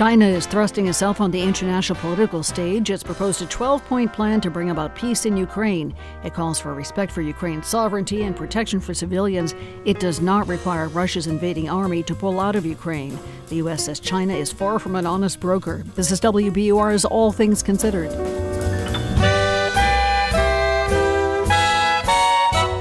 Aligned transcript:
China 0.00 0.24
is 0.24 0.46
thrusting 0.46 0.88
itself 0.88 1.20
on 1.20 1.30
the 1.30 1.42
international 1.42 1.98
political 1.98 2.42
stage. 2.42 2.88
It's 2.88 3.02
proposed 3.02 3.42
a 3.42 3.46
12 3.46 3.84
point 3.84 4.10
plan 4.10 4.40
to 4.40 4.50
bring 4.50 4.70
about 4.70 4.94
peace 4.94 5.26
in 5.26 5.36
Ukraine. 5.36 5.94
It 6.24 6.32
calls 6.32 6.58
for 6.58 6.72
respect 6.72 7.12
for 7.12 7.20
Ukraine's 7.20 7.66
sovereignty 7.66 8.22
and 8.22 8.34
protection 8.34 8.80
for 8.80 8.94
civilians. 8.94 9.54
It 9.84 10.00
does 10.00 10.22
not 10.22 10.48
require 10.48 10.88
Russia's 10.88 11.26
invading 11.26 11.68
army 11.68 12.02
to 12.04 12.14
pull 12.14 12.40
out 12.40 12.56
of 12.56 12.64
Ukraine. 12.64 13.18
The 13.48 13.56
U.S. 13.56 13.84
says 13.84 14.00
China 14.00 14.32
is 14.32 14.50
far 14.50 14.78
from 14.78 14.96
an 14.96 15.04
honest 15.04 15.38
broker. 15.38 15.84
This 15.96 16.10
is 16.10 16.18
WBUR's 16.22 17.04
All 17.04 17.30
Things 17.30 17.62
Considered. 17.62 18.49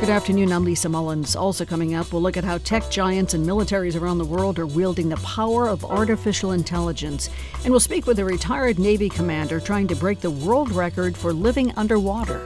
Good 0.09 0.15
afternoon. 0.15 0.51
I'm 0.51 0.65
Lisa 0.65 0.89
Mullins. 0.89 1.35
Also 1.35 1.65
coming 1.65 1.93
up, 1.93 2.11
we'll 2.11 2.23
look 2.23 2.35
at 2.35 2.43
how 2.43 2.57
tech 2.57 2.89
giants 2.89 3.35
and 3.35 3.47
militaries 3.47 3.95
around 3.95 4.17
the 4.17 4.25
world 4.25 4.57
are 4.57 4.65
wielding 4.65 5.07
the 5.07 5.17
power 5.17 5.67
of 5.67 5.85
artificial 5.85 6.53
intelligence. 6.53 7.29
And 7.63 7.69
we'll 7.69 7.79
speak 7.79 8.07
with 8.07 8.17
a 8.17 8.25
retired 8.25 8.79
Navy 8.79 9.07
commander 9.07 9.59
trying 9.59 9.87
to 9.87 9.95
break 9.95 10.19
the 10.19 10.31
world 10.31 10.71
record 10.71 11.15
for 11.15 11.31
living 11.31 11.71
underwater. 11.77 12.43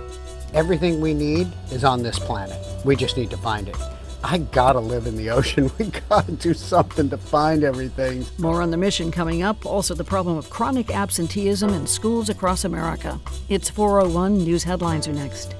Everything 0.53 0.99
we 0.99 1.13
need 1.13 1.47
is 1.71 1.85
on 1.85 2.03
this 2.03 2.19
planet. 2.19 2.57
We 2.83 2.97
just 2.97 3.15
need 3.15 3.29
to 3.29 3.37
find 3.37 3.69
it. 3.69 3.77
I 4.25 4.39
gotta 4.39 4.81
live 4.81 5.07
in 5.07 5.15
the 5.15 5.29
ocean. 5.29 5.71
We 5.79 5.85
gotta 6.09 6.33
do 6.33 6.53
something 6.53 7.09
to 7.11 7.17
find 7.17 7.63
everything. 7.63 8.25
More 8.39 8.61
on 8.61 8.71
the 8.71 8.77
mission 8.77 9.09
coming 9.09 9.41
up. 9.41 9.65
Also, 9.65 9.95
the 9.95 10.03
problem 10.03 10.35
of 10.35 10.49
chronic 10.49 10.93
absenteeism 10.93 11.69
in 11.69 11.87
schools 11.87 12.27
across 12.27 12.65
America. 12.65 13.21
It's 13.47 13.69
401 13.69 14.39
News 14.39 14.65
Headlines 14.65 15.07
are 15.07 15.13
next. 15.13 15.55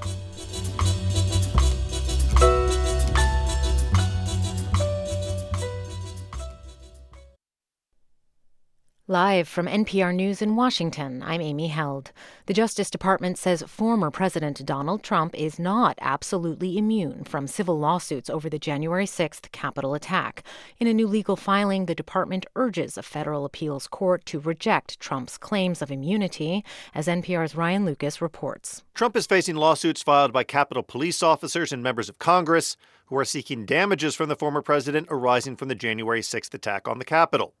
Live 9.06 9.48
from 9.48 9.66
NPR 9.66 10.14
News 10.14 10.40
in 10.40 10.56
Washington, 10.56 11.22
I'm 11.22 11.42
Amy 11.42 11.68
Held. 11.68 12.10
The 12.46 12.54
Justice 12.54 12.88
Department 12.88 13.36
says 13.36 13.62
former 13.66 14.10
President 14.10 14.64
Donald 14.64 15.02
Trump 15.02 15.34
is 15.34 15.58
not 15.58 15.98
absolutely 16.00 16.78
immune 16.78 17.24
from 17.24 17.46
civil 17.46 17.78
lawsuits 17.78 18.30
over 18.30 18.48
the 18.48 18.58
January 18.58 19.04
6th 19.04 19.52
Capitol 19.52 19.92
attack. 19.92 20.42
In 20.78 20.86
a 20.86 20.94
new 20.94 21.06
legal 21.06 21.36
filing, 21.36 21.84
the 21.84 21.94
department 21.94 22.46
urges 22.56 22.96
a 22.96 23.02
federal 23.02 23.44
appeals 23.44 23.86
court 23.88 24.24
to 24.24 24.40
reject 24.40 24.98
Trump's 25.00 25.36
claims 25.36 25.82
of 25.82 25.90
immunity, 25.90 26.64
as 26.94 27.06
NPR's 27.06 27.54
Ryan 27.54 27.84
Lucas 27.84 28.22
reports. 28.22 28.84
Trump 28.94 29.16
is 29.16 29.26
facing 29.26 29.56
lawsuits 29.56 30.02
filed 30.02 30.32
by 30.32 30.44
Capitol 30.44 30.82
police 30.82 31.22
officers 31.22 31.74
and 31.74 31.82
members 31.82 32.08
of 32.08 32.18
Congress 32.18 32.78
who 33.08 33.18
are 33.18 33.24
seeking 33.26 33.66
damages 33.66 34.14
from 34.14 34.30
the 34.30 34.36
former 34.36 34.62
president 34.62 35.08
arising 35.10 35.56
from 35.56 35.68
the 35.68 35.74
January 35.74 36.22
6th 36.22 36.54
attack 36.54 36.88
on 36.88 36.98
the 36.98 37.04
Capitol. 37.04 37.52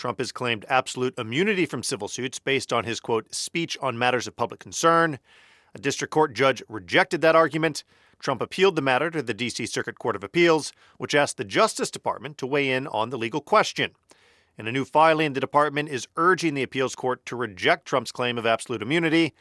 Trump 0.00 0.18
has 0.18 0.32
claimed 0.32 0.64
absolute 0.70 1.12
immunity 1.18 1.66
from 1.66 1.82
civil 1.82 2.08
suits 2.08 2.38
based 2.38 2.72
on 2.72 2.84
his, 2.84 3.00
quote, 3.00 3.34
speech 3.34 3.76
on 3.82 3.98
matters 3.98 4.26
of 4.26 4.34
public 4.34 4.58
concern. 4.58 5.18
A 5.74 5.78
district 5.78 6.10
court 6.10 6.32
judge 6.32 6.62
rejected 6.70 7.20
that 7.20 7.36
argument. 7.36 7.84
Trump 8.18 8.40
appealed 8.40 8.76
the 8.76 8.82
matter 8.82 9.10
to 9.10 9.22
the 9.22 9.34
D.C. 9.34 9.66
Circuit 9.66 9.98
Court 9.98 10.16
of 10.16 10.24
Appeals, 10.24 10.72
which 10.96 11.14
asked 11.14 11.36
the 11.36 11.44
Justice 11.44 11.90
Department 11.90 12.38
to 12.38 12.46
weigh 12.46 12.70
in 12.70 12.86
on 12.86 13.10
the 13.10 13.18
legal 13.18 13.42
question. 13.42 13.90
In 14.56 14.66
a 14.66 14.72
new 14.72 14.86
filing, 14.86 15.34
the 15.34 15.38
department 15.40 15.90
is 15.90 16.08
urging 16.16 16.54
the 16.54 16.62
appeals 16.62 16.94
court 16.94 17.26
to 17.26 17.36
reject 17.36 17.84
Trump's 17.84 18.10
claim 18.10 18.38
of 18.38 18.46
absolute 18.46 18.80
immunity. 18.80 19.34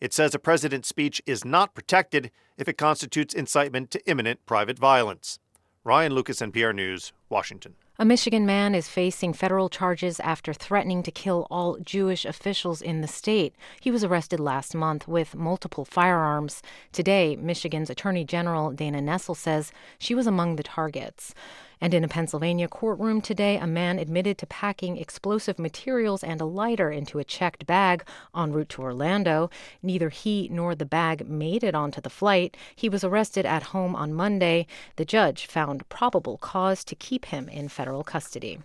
It 0.00 0.14
says 0.14 0.32
a 0.32 0.38
president's 0.38 0.86
speech 0.86 1.20
is 1.26 1.44
not 1.44 1.74
protected 1.74 2.30
if 2.56 2.68
it 2.68 2.78
constitutes 2.78 3.34
incitement 3.34 3.90
to 3.90 4.08
imminent 4.08 4.46
private 4.46 4.78
violence. 4.78 5.40
Ryan 5.82 6.14
Lucas, 6.14 6.38
NPR 6.38 6.72
News, 6.72 7.12
Washington. 7.28 7.74
A 7.96 8.04
Michigan 8.04 8.44
man 8.44 8.74
is 8.74 8.88
facing 8.88 9.34
federal 9.34 9.68
charges 9.68 10.18
after 10.18 10.52
threatening 10.52 11.04
to 11.04 11.12
kill 11.12 11.46
all 11.48 11.78
Jewish 11.78 12.24
officials 12.24 12.82
in 12.82 13.02
the 13.02 13.06
state. 13.06 13.54
He 13.80 13.92
was 13.92 14.02
arrested 14.02 14.40
last 14.40 14.74
month 14.74 15.06
with 15.06 15.36
multiple 15.36 15.84
firearms. 15.84 16.60
Today, 16.90 17.36
Michigan's 17.36 17.90
Attorney 17.90 18.24
General 18.24 18.72
Dana 18.72 19.00
Nessel 19.00 19.36
says 19.36 19.70
she 19.96 20.12
was 20.12 20.26
among 20.26 20.56
the 20.56 20.64
targets. 20.64 21.34
And 21.84 21.92
in 21.92 22.02
a 22.02 22.08
Pennsylvania 22.08 22.66
courtroom 22.66 23.20
today, 23.20 23.58
a 23.58 23.66
man 23.66 23.98
admitted 23.98 24.38
to 24.38 24.46
packing 24.46 24.96
explosive 24.96 25.58
materials 25.58 26.24
and 26.24 26.40
a 26.40 26.46
lighter 26.46 26.90
into 26.90 27.18
a 27.18 27.24
checked 27.24 27.66
bag 27.66 28.06
en 28.34 28.52
route 28.52 28.70
to 28.70 28.80
Orlando. 28.80 29.50
Neither 29.82 30.08
he 30.08 30.48
nor 30.50 30.74
the 30.74 30.86
bag 30.86 31.28
made 31.28 31.62
it 31.62 31.74
onto 31.74 32.00
the 32.00 32.08
flight. 32.08 32.56
He 32.74 32.88
was 32.88 33.04
arrested 33.04 33.44
at 33.44 33.64
home 33.74 33.94
on 33.94 34.14
Monday. 34.14 34.66
The 34.96 35.04
judge 35.04 35.44
found 35.44 35.86
probable 35.90 36.38
cause 36.38 36.84
to 36.84 36.94
keep 36.94 37.26
him 37.26 37.50
in 37.50 37.68
federal 37.68 38.02
custody. 38.02 38.60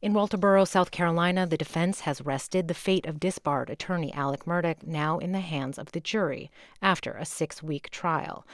In 0.00 0.14
Walterboro, 0.14 0.66
South 0.66 0.90
Carolina, 0.90 1.46
the 1.46 1.58
defense 1.58 2.00
has 2.00 2.22
rested 2.22 2.68
the 2.68 2.72
fate 2.72 3.04
of 3.04 3.20
disbarred 3.20 3.68
attorney 3.68 4.14
Alec 4.14 4.46
Murdaugh, 4.46 4.82
now 4.82 5.18
in 5.18 5.32
the 5.32 5.40
hands 5.40 5.76
of 5.76 5.92
the 5.92 6.00
jury, 6.00 6.50
after 6.80 7.12
a 7.18 7.26
six 7.26 7.62
week 7.62 7.90
trial. 7.90 8.46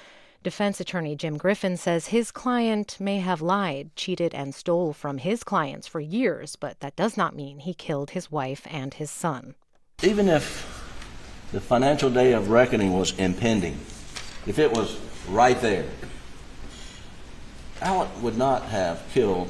Defense 0.42 0.80
attorney 0.80 1.14
Jim 1.14 1.36
Griffin 1.36 1.76
says 1.76 2.08
his 2.08 2.32
client 2.32 2.97
may 2.98 3.19
have 3.19 3.41
lied, 3.41 3.94
cheated, 3.94 4.34
and 4.34 4.53
stole 4.53 4.92
from 4.92 5.19
his 5.19 5.44
clients 5.44 5.86
for 5.86 6.00
years, 6.00 6.56
but 6.56 6.80
that 6.80 6.97
does 6.97 7.16
not 7.16 7.36
mean 7.36 7.60
he 7.60 7.72
killed 7.72 8.10
his 8.10 8.32
wife 8.32 8.66
and 8.69 8.94
his 8.94 9.08
son. 9.08 9.54
Even 10.02 10.28
if 10.28 10.66
the 11.52 11.60
financial 11.60 12.10
day 12.10 12.32
of 12.32 12.50
reckoning 12.50 12.92
was 12.92 13.16
impending, 13.20 13.75
if 14.44 14.58
it 14.58 14.72
was 14.72 14.98
right 15.28 15.60
there, 15.60 15.86
Alec 17.81 18.08
would 18.20 18.36
not 18.36 18.62
have 18.64 19.04
killed 19.12 19.48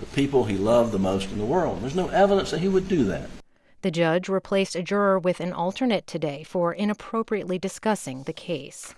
the 0.00 0.06
people 0.06 0.44
he 0.44 0.58
loved 0.58 0.92
the 0.92 0.98
most 0.98 1.30
in 1.30 1.38
the 1.38 1.46
world. 1.46 1.80
There's 1.80 1.94
no 1.94 2.08
evidence 2.08 2.50
that 2.50 2.60
he 2.60 2.68
would 2.68 2.88
do 2.88 3.04
that. 3.04 3.30
The 3.80 3.90
judge 3.90 4.28
replaced 4.28 4.76
a 4.76 4.82
juror 4.82 5.18
with 5.18 5.40
an 5.40 5.54
alternate 5.54 6.06
today 6.06 6.42
for 6.42 6.74
inappropriately 6.74 7.58
discussing 7.58 8.24
the 8.24 8.34
case. 8.34 8.94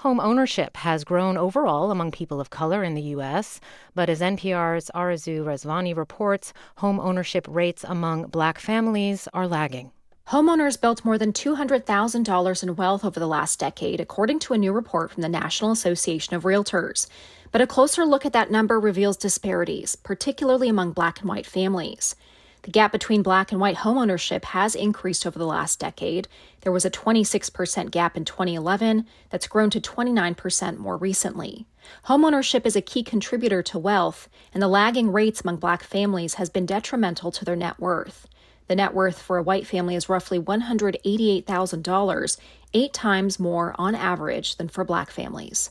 Home 0.00 0.18
ownership 0.18 0.78
has 0.78 1.04
grown 1.04 1.36
overall 1.36 1.90
among 1.90 2.10
people 2.10 2.40
of 2.40 2.48
color 2.48 2.82
in 2.82 2.94
the 2.94 3.12
U.S., 3.18 3.60
but 3.94 4.08
as 4.08 4.22
NPR's 4.22 4.90
Arezou 4.94 5.44
Rezvani 5.44 5.94
reports, 5.94 6.54
home 6.76 6.98
ownership 6.98 7.46
rates 7.46 7.84
among 7.86 8.28
black 8.28 8.58
families 8.58 9.28
are 9.34 9.46
lagging. 9.46 9.90
Homeowners 10.28 10.80
built 10.80 11.04
more 11.04 11.18
than 11.18 11.34
$200,000 11.34 12.62
in 12.62 12.76
wealth 12.76 13.04
over 13.04 13.20
the 13.20 13.26
last 13.26 13.58
decade, 13.58 14.00
according 14.00 14.38
to 14.38 14.54
a 14.54 14.58
new 14.58 14.72
report 14.72 15.10
from 15.10 15.20
the 15.20 15.28
National 15.28 15.70
Association 15.70 16.34
of 16.34 16.44
Realtors. 16.44 17.06
But 17.52 17.60
a 17.60 17.66
closer 17.66 18.06
look 18.06 18.24
at 18.24 18.32
that 18.32 18.50
number 18.50 18.80
reveals 18.80 19.18
disparities, 19.18 19.96
particularly 19.96 20.70
among 20.70 20.92
black 20.92 21.20
and 21.20 21.28
white 21.28 21.44
families. 21.44 22.16
The 22.62 22.70
gap 22.70 22.92
between 22.92 23.22
black 23.22 23.52
and 23.52 23.60
white 23.60 23.78
homeownership 23.78 24.44
has 24.46 24.74
increased 24.74 25.26
over 25.26 25.38
the 25.38 25.46
last 25.46 25.78
decade. 25.78 26.28
There 26.60 26.72
was 26.72 26.84
a 26.84 26.90
26% 26.90 27.90
gap 27.90 28.16
in 28.16 28.24
2011 28.26 29.06
that's 29.30 29.46
grown 29.46 29.70
to 29.70 29.80
29% 29.80 30.76
more 30.76 30.98
recently. 30.98 31.66
Homeownership 32.06 32.66
is 32.66 32.76
a 32.76 32.82
key 32.82 33.02
contributor 33.02 33.62
to 33.62 33.78
wealth, 33.78 34.28
and 34.52 34.62
the 34.62 34.68
lagging 34.68 35.10
rates 35.10 35.40
among 35.40 35.56
black 35.56 35.82
families 35.82 36.34
has 36.34 36.50
been 36.50 36.66
detrimental 36.66 37.32
to 37.32 37.44
their 37.44 37.56
net 37.56 37.80
worth. 37.80 38.26
The 38.68 38.76
net 38.76 38.94
worth 38.94 39.20
for 39.20 39.38
a 39.38 39.42
white 39.42 39.66
family 39.66 39.96
is 39.96 40.10
roughly 40.10 40.38
$188,000, 40.38 42.36
eight 42.74 42.92
times 42.92 43.40
more 43.40 43.74
on 43.78 43.94
average 43.94 44.56
than 44.56 44.68
for 44.68 44.84
black 44.84 45.10
families. 45.10 45.70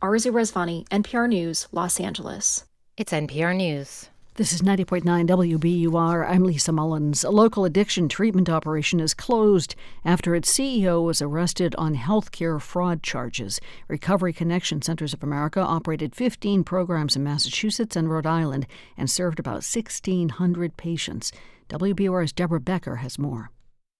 Arezou 0.00 0.32
Rezvani, 0.32 0.88
NPR 0.88 1.28
News, 1.28 1.66
Los 1.72 1.98
Angeles. 1.98 2.64
It's 2.96 3.12
NPR 3.12 3.56
News. 3.56 4.08
This 4.38 4.52
is 4.52 4.62
90.9 4.62 5.02
WBUR. 5.02 6.30
I'm 6.30 6.44
Lisa 6.44 6.70
Mullins. 6.70 7.24
A 7.24 7.30
local 7.30 7.64
addiction 7.64 8.08
treatment 8.08 8.48
operation 8.48 9.00
is 9.00 9.12
closed 9.12 9.74
after 10.04 10.32
its 10.36 10.56
CEO 10.56 11.04
was 11.04 11.20
arrested 11.20 11.74
on 11.74 11.96
healthcare 11.96 12.62
fraud 12.62 13.02
charges. 13.02 13.60
Recovery 13.88 14.32
Connection 14.32 14.80
Centers 14.80 15.12
of 15.12 15.24
America 15.24 15.58
operated 15.58 16.14
15 16.14 16.62
programs 16.62 17.16
in 17.16 17.24
Massachusetts 17.24 17.96
and 17.96 18.08
Rhode 18.08 18.26
Island 18.26 18.68
and 18.96 19.10
served 19.10 19.40
about 19.40 19.64
1,600 19.64 20.76
patients. 20.76 21.32
WBUR's 21.68 22.32
Deborah 22.32 22.60
Becker 22.60 22.96
has 22.96 23.18
more. 23.18 23.50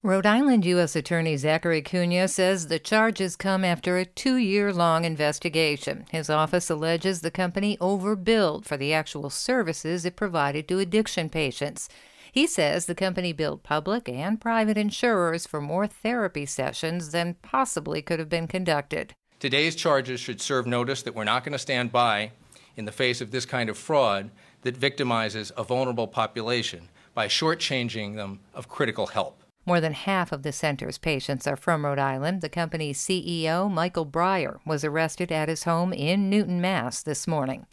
Rhode 0.05 0.27
Island 0.27 0.65
U.S. 0.65 0.95
Attorney 0.95 1.37
Zachary 1.37 1.83
Cunha 1.83 2.29
says 2.29 2.69
the 2.69 2.79
charges 2.79 3.35
come 3.35 3.65
after 3.65 3.97
a 3.97 4.05
two 4.05 4.37
year 4.37 4.73
long 4.73 5.05
investigation. 5.05 6.07
His 6.13 6.31
office 6.31 6.71
alleges 6.71 7.21
the 7.21 7.33
company 7.33 7.77
overbilled 7.79 8.65
for 8.65 8.77
the 8.77 8.95
actual 8.95 9.29
services 9.29 10.05
it 10.05 10.15
provided 10.15 10.69
to 10.69 10.79
addiction 10.79 11.29
patients. 11.29 11.89
He 12.31 12.47
says 12.47 12.87
the 12.87 12.95
company 12.95 13.33
billed 13.33 13.65
public 13.65 14.09
and 14.09 14.41
private 14.41 14.79
insurers 14.79 15.49
for 15.49 15.61
more 15.61 15.89
therapy 15.89 16.47
sessions 16.47 17.11
than 17.11 17.35
possibly 17.43 18.01
could 18.01 18.21
have 18.21 18.29
been 18.29 18.47
conducted. 18.47 19.15
Today's 19.41 19.75
charges 19.75 20.21
should 20.21 20.41
serve 20.41 20.65
notice 20.65 21.03
that 21.03 21.17
we're 21.17 21.25
not 21.25 21.43
going 21.43 21.55
to 21.55 21.59
stand 21.59 21.91
by 21.91 22.31
in 22.77 22.85
the 22.85 22.93
face 22.93 23.21
of 23.21 23.33
this 23.33 23.45
kind 23.45 23.69
of 23.69 23.77
fraud 23.77 24.31
that 24.63 24.79
victimizes 24.79 25.51
a 25.57 25.65
vulnerable 25.65 26.07
population 26.07 26.89
by 27.15 27.27
shortchanging 27.27 28.15
them 28.15 28.39
of 28.55 28.69
critical 28.69 29.09
help. 29.09 29.43
More 29.69 29.83
than 29.83 29.93
half 29.93 30.33
of 30.33 30.45
the 30.45 30.53
center's 30.53 30.97
patients 30.97 31.47
are 31.47 31.55
from 31.55 31.85
Rhode 31.85 31.99
Island. 31.99 32.41
The 32.41 32.49
company's 32.49 32.99
CEO, 32.99 33.71
Michael 33.71 34.07
Breyer, 34.07 34.61
was 34.65 34.83
arrested 34.83 35.31
at 35.31 35.51
his 35.51 35.65
home 35.65 35.93
in 35.93 36.31
Newton, 36.31 36.59
Mass. 36.59 37.03
this 37.03 37.27
morning. 37.27 37.67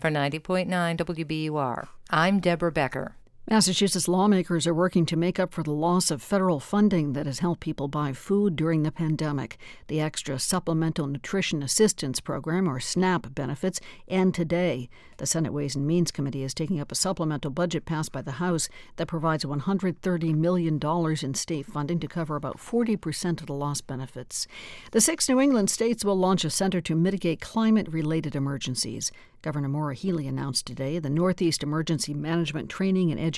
For 0.00 0.08
90.9 0.08 0.66
WBUR, 0.96 1.88
I'm 2.08 2.40
Deborah 2.40 2.72
Becker. 2.72 3.16
Massachusetts 3.50 4.06
lawmakers 4.06 4.68
are 4.68 4.74
working 4.74 5.04
to 5.04 5.16
make 5.16 5.40
up 5.40 5.52
for 5.52 5.64
the 5.64 5.72
loss 5.72 6.12
of 6.12 6.22
federal 6.22 6.60
funding 6.60 7.12
that 7.14 7.26
has 7.26 7.40
helped 7.40 7.60
people 7.60 7.88
buy 7.88 8.12
food 8.12 8.54
during 8.54 8.84
the 8.84 8.92
pandemic. 8.92 9.58
The 9.88 10.00
Extra 10.00 10.38
Supplemental 10.38 11.08
Nutrition 11.08 11.60
Assistance 11.60 12.20
Program, 12.20 12.68
or 12.68 12.78
SNAP, 12.78 13.34
benefits 13.34 13.80
end 14.06 14.32
today. 14.34 14.88
The 15.16 15.26
Senate 15.26 15.52
Ways 15.52 15.74
and 15.74 15.88
Means 15.88 16.12
Committee 16.12 16.44
is 16.44 16.54
taking 16.54 16.78
up 16.78 16.92
a 16.92 16.94
supplemental 16.94 17.50
budget 17.50 17.84
passed 17.84 18.12
by 18.12 18.22
the 18.22 18.32
House 18.32 18.68
that 18.94 19.08
provides 19.08 19.44
$130 19.44 20.34
million 20.36 20.80
in 21.22 21.34
state 21.34 21.66
funding 21.66 21.98
to 21.98 22.06
cover 22.06 22.36
about 22.36 22.58
40% 22.58 23.40
of 23.40 23.46
the 23.48 23.54
lost 23.54 23.88
benefits. 23.88 24.46
The 24.92 25.00
six 25.00 25.28
New 25.28 25.40
England 25.40 25.68
states 25.68 26.04
will 26.04 26.16
launch 26.16 26.44
a 26.44 26.50
center 26.50 26.80
to 26.82 26.94
mitigate 26.94 27.40
climate 27.40 27.88
related 27.88 28.36
emergencies. 28.36 29.10
Governor 29.42 29.68
Maura 29.68 29.96
Healey 29.96 30.28
announced 30.28 30.66
today 30.66 31.00
the 31.00 31.10
Northeast 31.10 31.64
Emergency 31.64 32.14
Management 32.14 32.70
Training 32.70 33.10
and 33.10 33.18
Education 33.18 33.31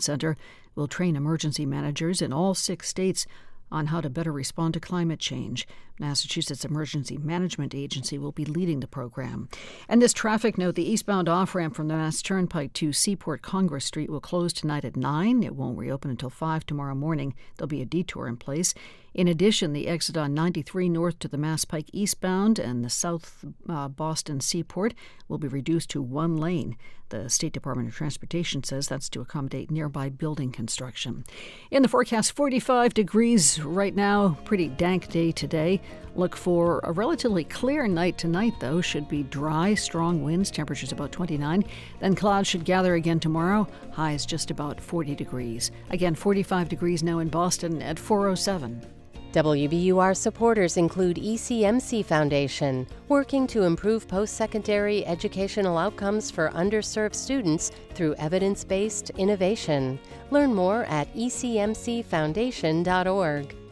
Center 0.00 0.36
will 0.74 0.88
train 0.88 1.16
emergency 1.16 1.66
managers 1.66 2.20
in 2.20 2.32
all 2.32 2.54
six 2.54 2.88
states 2.88 3.26
on 3.70 3.86
how 3.86 4.00
to 4.00 4.10
better 4.10 4.32
respond 4.32 4.74
to 4.74 4.80
climate 4.80 5.20
change. 5.20 5.66
Massachusetts 5.98 6.64
Emergency 6.64 7.16
Management 7.16 7.74
Agency 7.74 8.18
will 8.18 8.32
be 8.32 8.44
leading 8.44 8.80
the 8.80 8.86
program. 8.86 9.48
And 9.88 10.00
this 10.00 10.12
traffic 10.12 10.58
note 10.58 10.74
the 10.74 10.90
eastbound 10.90 11.28
off 11.28 11.54
ramp 11.54 11.74
from 11.74 11.88
the 11.88 11.96
Mass 11.96 12.22
Turnpike 12.22 12.72
to 12.74 12.92
Seaport 12.92 13.42
Congress 13.42 13.84
Street 13.84 14.10
will 14.10 14.20
close 14.20 14.52
tonight 14.52 14.84
at 14.84 14.96
9. 14.96 15.42
It 15.42 15.56
won't 15.56 15.78
reopen 15.78 16.10
until 16.10 16.30
5 16.30 16.66
tomorrow 16.66 16.94
morning. 16.94 17.34
There'll 17.56 17.68
be 17.68 17.82
a 17.82 17.86
detour 17.86 18.28
in 18.28 18.36
place. 18.36 18.74
In 19.16 19.28
addition, 19.28 19.72
the 19.72 19.88
exit 19.88 20.18
on 20.18 20.34
93 20.34 20.90
north 20.90 21.18
to 21.20 21.28
the 21.28 21.38
Mass 21.38 21.64
Pike 21.64 21.88
eastbound 21.90 22.58
and 22.58 22.84
the 22.84 22.90
South 22.90 23.46
uh, 23.66 23.88
Boston 23.88 24.40
Seaport 24.40 24.92
will 25.26 25.38
be 25.38 25.48
reduced 25.48 25.88
to 25.90 26.02
one 26.02 26.36
lane. 26.36 26.76
The 27.08 27.30
State 27.30 27.54
Department 27.54 27.88
of 27.88 27.94
Transportation 27.94 28.62
says 28.62 28.88
that's 28.88 29.08
to 29.10 29.22
accommodate 29.22 29.70
nearby 29.70 30.10
building 30.10 30.52
construction. 30.52 31.24
In 31.70 31.82
the 31.82 31.88
forecast, 31.88 32.32
45 32.32 32.92
degrees 32.92 33.62
right 33.62 33.94
now, 33.94 34.36
pretty 34.44 34.68
dank 34.68 35.08
day 35.08 35.32
today. 35.32 35.80
Look 36.16 36.34
for 36.34 36.80
a 36.82 36.90
relatively 36.92 37.44
clear 37.44 37.86
night 37.86 38.16
tonight, 38.16 38.54
though. 38.58 38.80
Should 38.80 39.06
be 39.06 39.24
dry, 39.24 39.74
strong 39.74 40.24
winds, 40.24 40.50
temperatures 40.50 40.92
about 40.92 41.12
29. 41.12 41.62
Then 42.00 42.14
clouds 42.14 42.48
should 42.48 42.64
gather 42.64 42.94
again 42.94 43.20
tomorrow. 43.20 43.68
Highs 43.92 44.24
just 44.24 44.50
about 44.50 44.80
40 44.80 45.14
degrees. 45.14 45.70
Again, 45.90 46.14
45 46.14 46.70
degrees 46.70 47.02
now 47.02 47.18
in 47.18 47.28
Boston 47.28 47.82
at 47.82 47.98
407. 47.98 48.80
WBUR 49.32 50.16
supporters 50.16 50.78
include 50.78 51.18
ECMC 51.18 52.02
Foundation, 52.06 52.86
working 53.08 53.46
to 53.48 53.64
improve 53.64 54.08
post 54.08 54.34
secondary 54.34 55.04
educational 55.04 55.76
outcomes 55.76 56.30
for 56.30 56.48
underserved 56.54 57.14
students 57.14 57.72
through 57.92 58.14
evidence 58.14 58.64
based 58.64 59.10
innovation. 59.10 59.98
Learn 60.30 60.54
more 60.54 60.84
at 60.84 61.14
ecmcfoundation.org. 61.14 63.65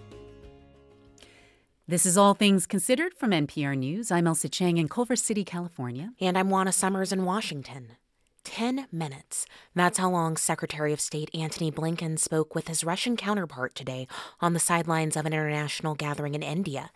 This 1.86 2.06
is 2.06 2.16
All 2.16 2.32
Things 2.32 2.66
Considered 2.66 3.12
from 3.12 3.32
NPR 3.32 3.76
News. 3.76 4.10
I'm 4.10 4.24
Ailsa 4.24 4.50
Chang 4.50 4.78
in 4.78 4.88
Culver 4.88 5.16
City, 5.16 5.44
California. 5.44 6.14
And 6.18 6.38
I'm 6.38 6.48
Juana 6.48 6.72
Summers 6.72 7.12
in 7.12 7.26
Washington. 7.26 7.98
10 8.44 8.86
minutes. 8.90 9.44
That's 9.74 9.98
how 9.98 10.08
long 10.08 10.38
Secretary 10.38 10.94
of 10.94 11.00
State 11.02 11.28
Antony 11.34 11.70
Blinken 11.70 12.18
spoke 12.18 12.54
with 12.54 12.68
his 12.68 12.84
Russian 12.84 13.18
counterpart 13.18 13.74
today 13.74 14.08
on 14.40 14.54
the 14.54 14.60
sidelines 14.60 15.14
of 15.14 15.26
an 15.26 15.34
international 15.34 15.94
gathering 15.94 16.34
in 16.34 16.42
India. 16.42 16.90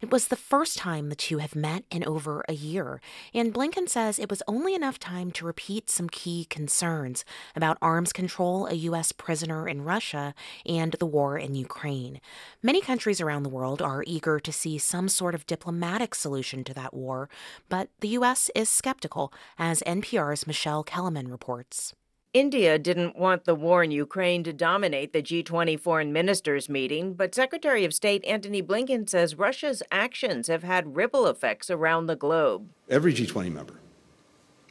It 0.00 0.10
was 0.10 0.28
the 0.28 0.36
first 0.36 0.78
time 0.78 1.10
the 1.10 1.14
two 1.14 1.38
have 1.38 1.54
met 1.54 1.84
in 1.90 2.02
over 2.04 2.42
a 2.48 2.54
year, 2.54 3.02
and 3.34 3.52
Blinken 3.52 3.86
says 3.86 4.18
it 4.18 4.30
was 4.30 4.42
only 4.48 4.74
enough 4.74 4.98
time 4.98 5.30
to 5.32 5.44
repeat 5.44 5.90
some 5.90 6.08
key 6.08 6.46
concerns 6.46 7.22
about 7.54 7.76
arms 7.82 8.10
control, 8.10 8.66
a 8.66 8.74
U.S. 8.74 9.12
prisoner 9.12 9.68
in 9.68 9.84
Russia, 9.84 10.34
and 10.64 10.96
the 10.98 11.04
war 11.04 11.36
in 11.36 11.54
Ukraine. 11.54 12.18
Many 12.62 12.80
countries 12.80 13.20
around 13.20 13.42
the 13.42 13.50
world 13.50 13.82
are 13.82 14.02
eager 14.06 14.40
to 14.40 14.52
see 14.52 14.78
some 14.78 15.06
sort 15.06 15.34
of 15.34 15.46
diplomatic 15.46 16.14
solution 16.14 16.64
to 16.64 16.72
that 16.72 16.94
war, 16.94 17.28
but 17.68 17.90
the 18.00 18.08
U.S. 18.08 18.50
is 18.54 18.70
skeptical, 18.70 19.34
as 19.58 19.82
NPR's 19.86 20.46
Michelle 20.46 20.82
Kelemen 20.82 21.30
reports. 21.30 21.92
India 22.32 22.78
didn't 22.78 23.16
want 23.16 23.44
the 23.44 23.56
war 23.56 23.82
in 23.82 23.90
Ukraine 23.90 24.44
to 24.44 24.52
dominate 24.52 25.12
the 25.12 25.20
G20 25.20 25.80
foreign 25.80 26.12
ministers 26.12 26.68
meeting, 26.68 27.14
but 27.14 27.34
Secretary 27.34 27.84
of 27.84 27.92
State 27.92 28.24
Antony 28.24 28.62
Blinken 28.62 29.10
says 29.10 29.34
Russia's 29.34 29.82
actions 29.90 30.46
have 30.46 30.62
had 30.62 30.94
ripple 30.94 31.26
effects 31.26 31.70
around 31.70 32.06
the 32.06 32.14
globe. 32.14 32.68
Every 32.88 33.12
G20 33.12 33.52
member, 33.52 33.74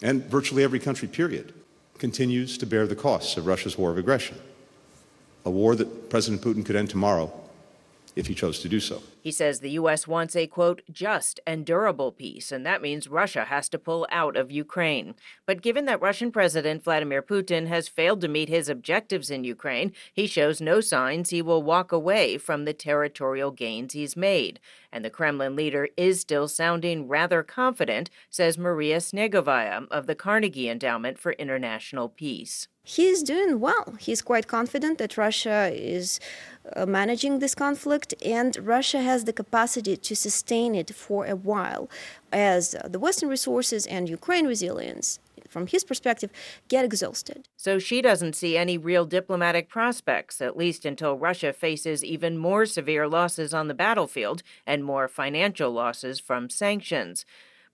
and 0.02 0.24
virtually 0.24 0.64
every 0.64 0.80
country, 0.80 1.10
period, 1.10 1.54
continues 1.98 2.58
to 2.60 2.66
bear 2.66 2.88
the 2.88 2.96
costs 2.96 3.36
of 3.36 3.46
Russia's 3.46 3.78
war 3.78 3.92
of 3.92 3.98
aggression. 3.98 4.38
A 5.44 5.50
war 5.50 5.76
that 5.76 6.10
President 6.10 6.42
Putin 6.42 6.66
could 6.66 6.78
end 6.78 6.90
tomorrow 6.90 7.30
if 8.20 8.28
he 8.28 8.36
chose 8.36 8.60
to 8.60 8.70
do 8.70 8.80
so. 8.80 9.02
He 9.22 9.32
says 9.32 9.60
the 9.60 9.72
U.S. 9.72 10.08
wants 10.08 10.36
a, 10.36 10.46
quote, 10.46 10.82
just 10.92 11.40
and 11.48 11.66
durable 11.66 12.12
peace, 12.12 12.52
and 12.52 12.66
that 12.66 12.82
means 12.82 13.08
Russia 13.08 13.46
has 13.46 13.70
to 13.70 13.80
pull 13.80 14.06
out 14.12 14.36
of 14.36 14.52
Ukraine. 14.52 15.16
But 15.46 15.62
given 15.62 15.86
that 15.86 16.02
Russian 16.02 16.32
President 16.32 16.84
Vladimir 16.84 17.22
Putin 17.22 17.68
has 17.68 17.88
failed 17.88 18.22
to 18.22 18.28
meet 18.28 18.50
his 18.50 18.70
objectives 18.70 19.30
in 19.30 19.44
Ukraine, 19.44 19.94
he 20.14 20.28
shows 20.28 20.62
no 20.62 20.82
signs 20.82 21.30
he 21.30 21.42
will 21.42 21.64
walk 21.64 21.92
away 21.92 22.38
from 22.38 22.66
the 22.66 22.74
territorial 22.74 23.52
gains 23.52 23.94
he's 23.94 24.16
made. 24.16 24.60
And 24.92 25.06
the 25.06 25.10
Kremlin 25.10 25.56
leader 25.56 25.88
is 25.96 26.20
still 26.20 26.48
sounding 26.48 27.08
rather 27.08 27.44
confident, 27.44 28.10
says 28.30 28.58
Maria 28.58 28.98
Snegovaya 28.98 29.88
of 29.90 30.08
the 30.08 30.16
Carnegie 30.16 30.70
Endowment 30.70 31.18
for 31.20 31.34
International 31.34 32.10
Peace. 32.10 32.68
He's 32.98 33.22
doing 33.22 33.60
well. 33.60 33.94
He's 34.00 34.24
quite 34.24 34.48
confident 34.48 34.98
that 34.98 35.16
Russia 35.16 35.70
is 35.72 36.20
uh, 36.76 36.88
managing 36.88 37.38
this 37.38 37.54
conflict, 37.54 38.16
and 38.26 38.58
Russia 38.58 39.00
has 39.02 39.26
the 39.26 39.34
capacity 39.42 39.96
to 39.96 40.16
sustain 40.16 40.74
it 40.74 40.96
for 40.96 41.28
a 41.28 41.36
while 41.36 41.88
as 42.34 42.74
uh, 42.74 42.88
the 42.88 42.98
Western 42.98 43.30
resources 43.30 43.86
and 43.86 44.10
Ukraine 44.10 44.48
resilience 44.48 45.20
from 45.48 45.68
his 45.68 45.84
perspective, 45.84 46.30
get 46.68 46.86
exhausted. 46.86 47.48
So 47.58 47.80
she 47.80 48.02
doesn't 48.02 48.36
see 48.36 48.56
any 48.56 48.78
real 48.78 49.06
diplomatic 49.06 49.68
prospects, 49.68 50.42
at 50.42 50.56
least 50.56 50.86
until 50.86 51.18
Russia 51.18 51.54
faces 51.54 52.04
even 52.04 52.38
more 52.38 52.66
severe 52.66 53.08
losses 53.08 53.52
on 53.52 53.68
the 53.68 53.74
battlefield 53.74 54.44
and 54.68 54.84
more 54.84 55.08
financial 55.08 55.72
losses 55.72 56.20
from 56.20 56.50
sanctions 56.50 57.26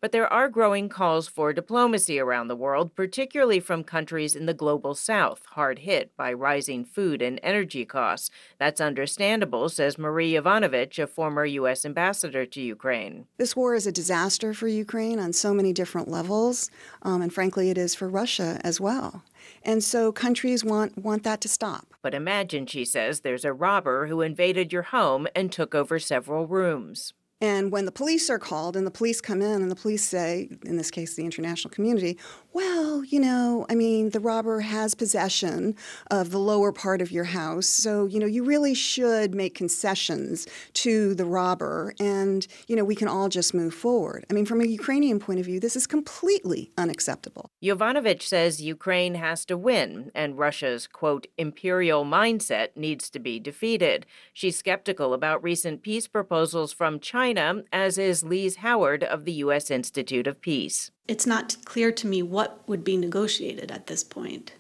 but 0.05 0.11
there 0.11 0.31
are 0.31 0.49
growing 0.49 0.87
calls 0.87 1.27
for 1.27 1.51
diplomacy 1.51 2.19
around 2.19 2.47
the 2.47 2.55
world, 2.55 2.93
particularly 2.93 3.59
from 3.59 3.83
countries 3.83 4.35
in 4.35 4.45
the 4.45 4.53
global 4.53 4.93
south, 4.93 5.43
hard 5.53 5.79
hit 5.79 6.15
by 6.15 6.31
rising 6.31 6.85
food 6.85 7.23
and 7.23 7.39
energy 7.41 7.83
costs. 7.85 8.29
That's 8.59 8.79
understandable, 8.79 9.67
says 9.67 9.97
Marie 9.97 10.33
Yovanovitch, 10.33 11.01
a 11.01 11.07
former 11.07 11.43
U.S. 11.43 11.85
ambassador 11.85 12.45
to 12.45 12.61
Ukraine. 12.61 13.25
This 13.39 13.55
war 13.55 13.73
is 13.73 13.87
a 13.87 13.91
disaster 13.91 14.53
for 14.53 14.67
Ukraine 14.67 15.17
on 15.17 15.33
so 15.33 15.55
many 15.55 15.73
different 15.73 16.07
levels, 16.07 16.69
um, 17.01 17.23
and 17.23 17.33
frankly, 17.33 17.71
it 17.71 17.77
is 17.79 17.95
for 17.95 18.07
Russia 18.07 18.61
as 18.63 18.79
well. 18.79 19.23
And 19.63 19.83
so 19.83 20.11
countries 20.11 20.63
want, 20.63 20.99
want 20.99 21.23
that 21.23 21.41
to 21.41 21.47
stop. 21.47 21.95
But 22.03 22.13
imagine, 22.13 22.67
she 22.67 22.85
says, 22.85 23.21
there's 23.21 23.43
a 23.43 23.53
robber 23.53 24.05
who 24.05 24.21
invaded 24.21 24.71
your 24.71 24.83
home 24.83 25.25
and 25.35 25.51
took 25.51 25.73
over 25.73 25.97
several 25.97 26.45
rooms. 26.45 27.15
And 27.45 27.71
when 27.71 27.85
the 27.85 27.91
police 27.91 28.27
are 28.31 28.39
called 28.39 28.75
and 28.75 28.87
the 28.87 28.91
police 28.99 29.21
come 29.21 29.39
in 29.39 29.61
and 29.61 29.69
the 29.69 29.75
police 29.75 30.03
say, 30.03 30.49
in 30.65 30.77
this 30.77 30.89
case, 30.89 31.13
the 31.13 31.23
international 31.23 31.69
community, 31.69 32.17
well, 32.53 33.03
you 33.03 33.19
know, 33.19 33.67
I 33.69 33.75
mean, 33.75 34.09
the 34.09 34.19
robber 34.19 34.61
has 34.61 34.95
possession 34.95 35.75
of 36.09 36.31
the 36.31 36.39
lower 36.39 36.71
part 36.71 37.01
of 37.03 37.11
your 37.11 37.25
house. 37.25 37.67
So, 37.67 38.07
you 38.07 38.17
know, 38.17 38.25
you 38.25 38.43
really 38.43 38.73
should 38.73 39.35
make 39.35 39.53
concessions 39.53 40.47
to 40.85 41.13
the 41.13 41.25
robber 41.25 41.93
and, 41.99 42.47
you 42.67 42.75
know, 42.75 42.83
we 42.83 42.95
can 42.95 43.07
all 43.07 43.29
just 43.29 43.53
move 43.53 43.75
forward. 43.75 44.25
I 44.31 44.33
mean, 44.33 44.47
from 44.47 44.61
a 44.61 44.65
Ukrainian 44.65 45.19
point 45.19 45.39
of 45.39 45.45
view, 45.45 45.59
this 45.59 45.75
is 45.75 45.85
completely 45.85 46.71
unacceptable. 46.79 47.51
Yovanovitch 47.61 48.23
says 48.23 48.59
Ukraine 48.61 49.15
has 49.15 49.45
to 49.45 49.55
win 49.55 50.11
and 50.15 50.39
Russia's, 50.39 50.87
quote, 50.87 51.27
imperial 51.37 52.05
mindset 52.05 52.69
needs 52.75 53.09
to 53.11 53.19
be 53.19 53.39
defeated. 53.39 54.07
She's 54.33 54.57
skeptical 54.57 55.13
about 55.13 55.43
recent 55.43 55.83
peace 55.83 56.07
proposals 56.07 56.73
from 56.73 56.99
China, 56.99 57.34
as 57.37 57.97
is 57.97 58.23
Lise 58.23 58.57
Howard 58.57 59.03
of 59.03 59.25
the 59.25 59.33
U.S. 59.33 59.69
Institute 59.71 60.27
of 60.27 60.41
Peace 60.41 60.91
it's 61.07 61.25
not 61.25 61.57
clear 61.65 61.91
to 61.91 62.07
me 62.07 62.21
what 62.21 62.67
would 62.67 62.83
be 62.83 62.97
negotiated 62.97 63.71
at 63.71 63.87
this 63.87 64.03
point. 64.03 64.53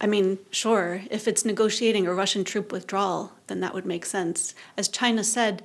I 0.00 0.06
mean, 0.06 0.38
sure, 0.50 1.02
if 1.10 1.28
it's 1.28 1.44
negotiating 1.44 2.06
a 2.06 2.14
Russian 2.14 2.42
troop 2.42 2.72
withdrawal, 2.72 3.32
then 3.48 3.60
that 3.60 3.74
would 3.74 3.84
make 3.84 4.06
sense. 4.06 4.54
As 4.78 4.88
China 4.88 5.22
said, 5.22 5.62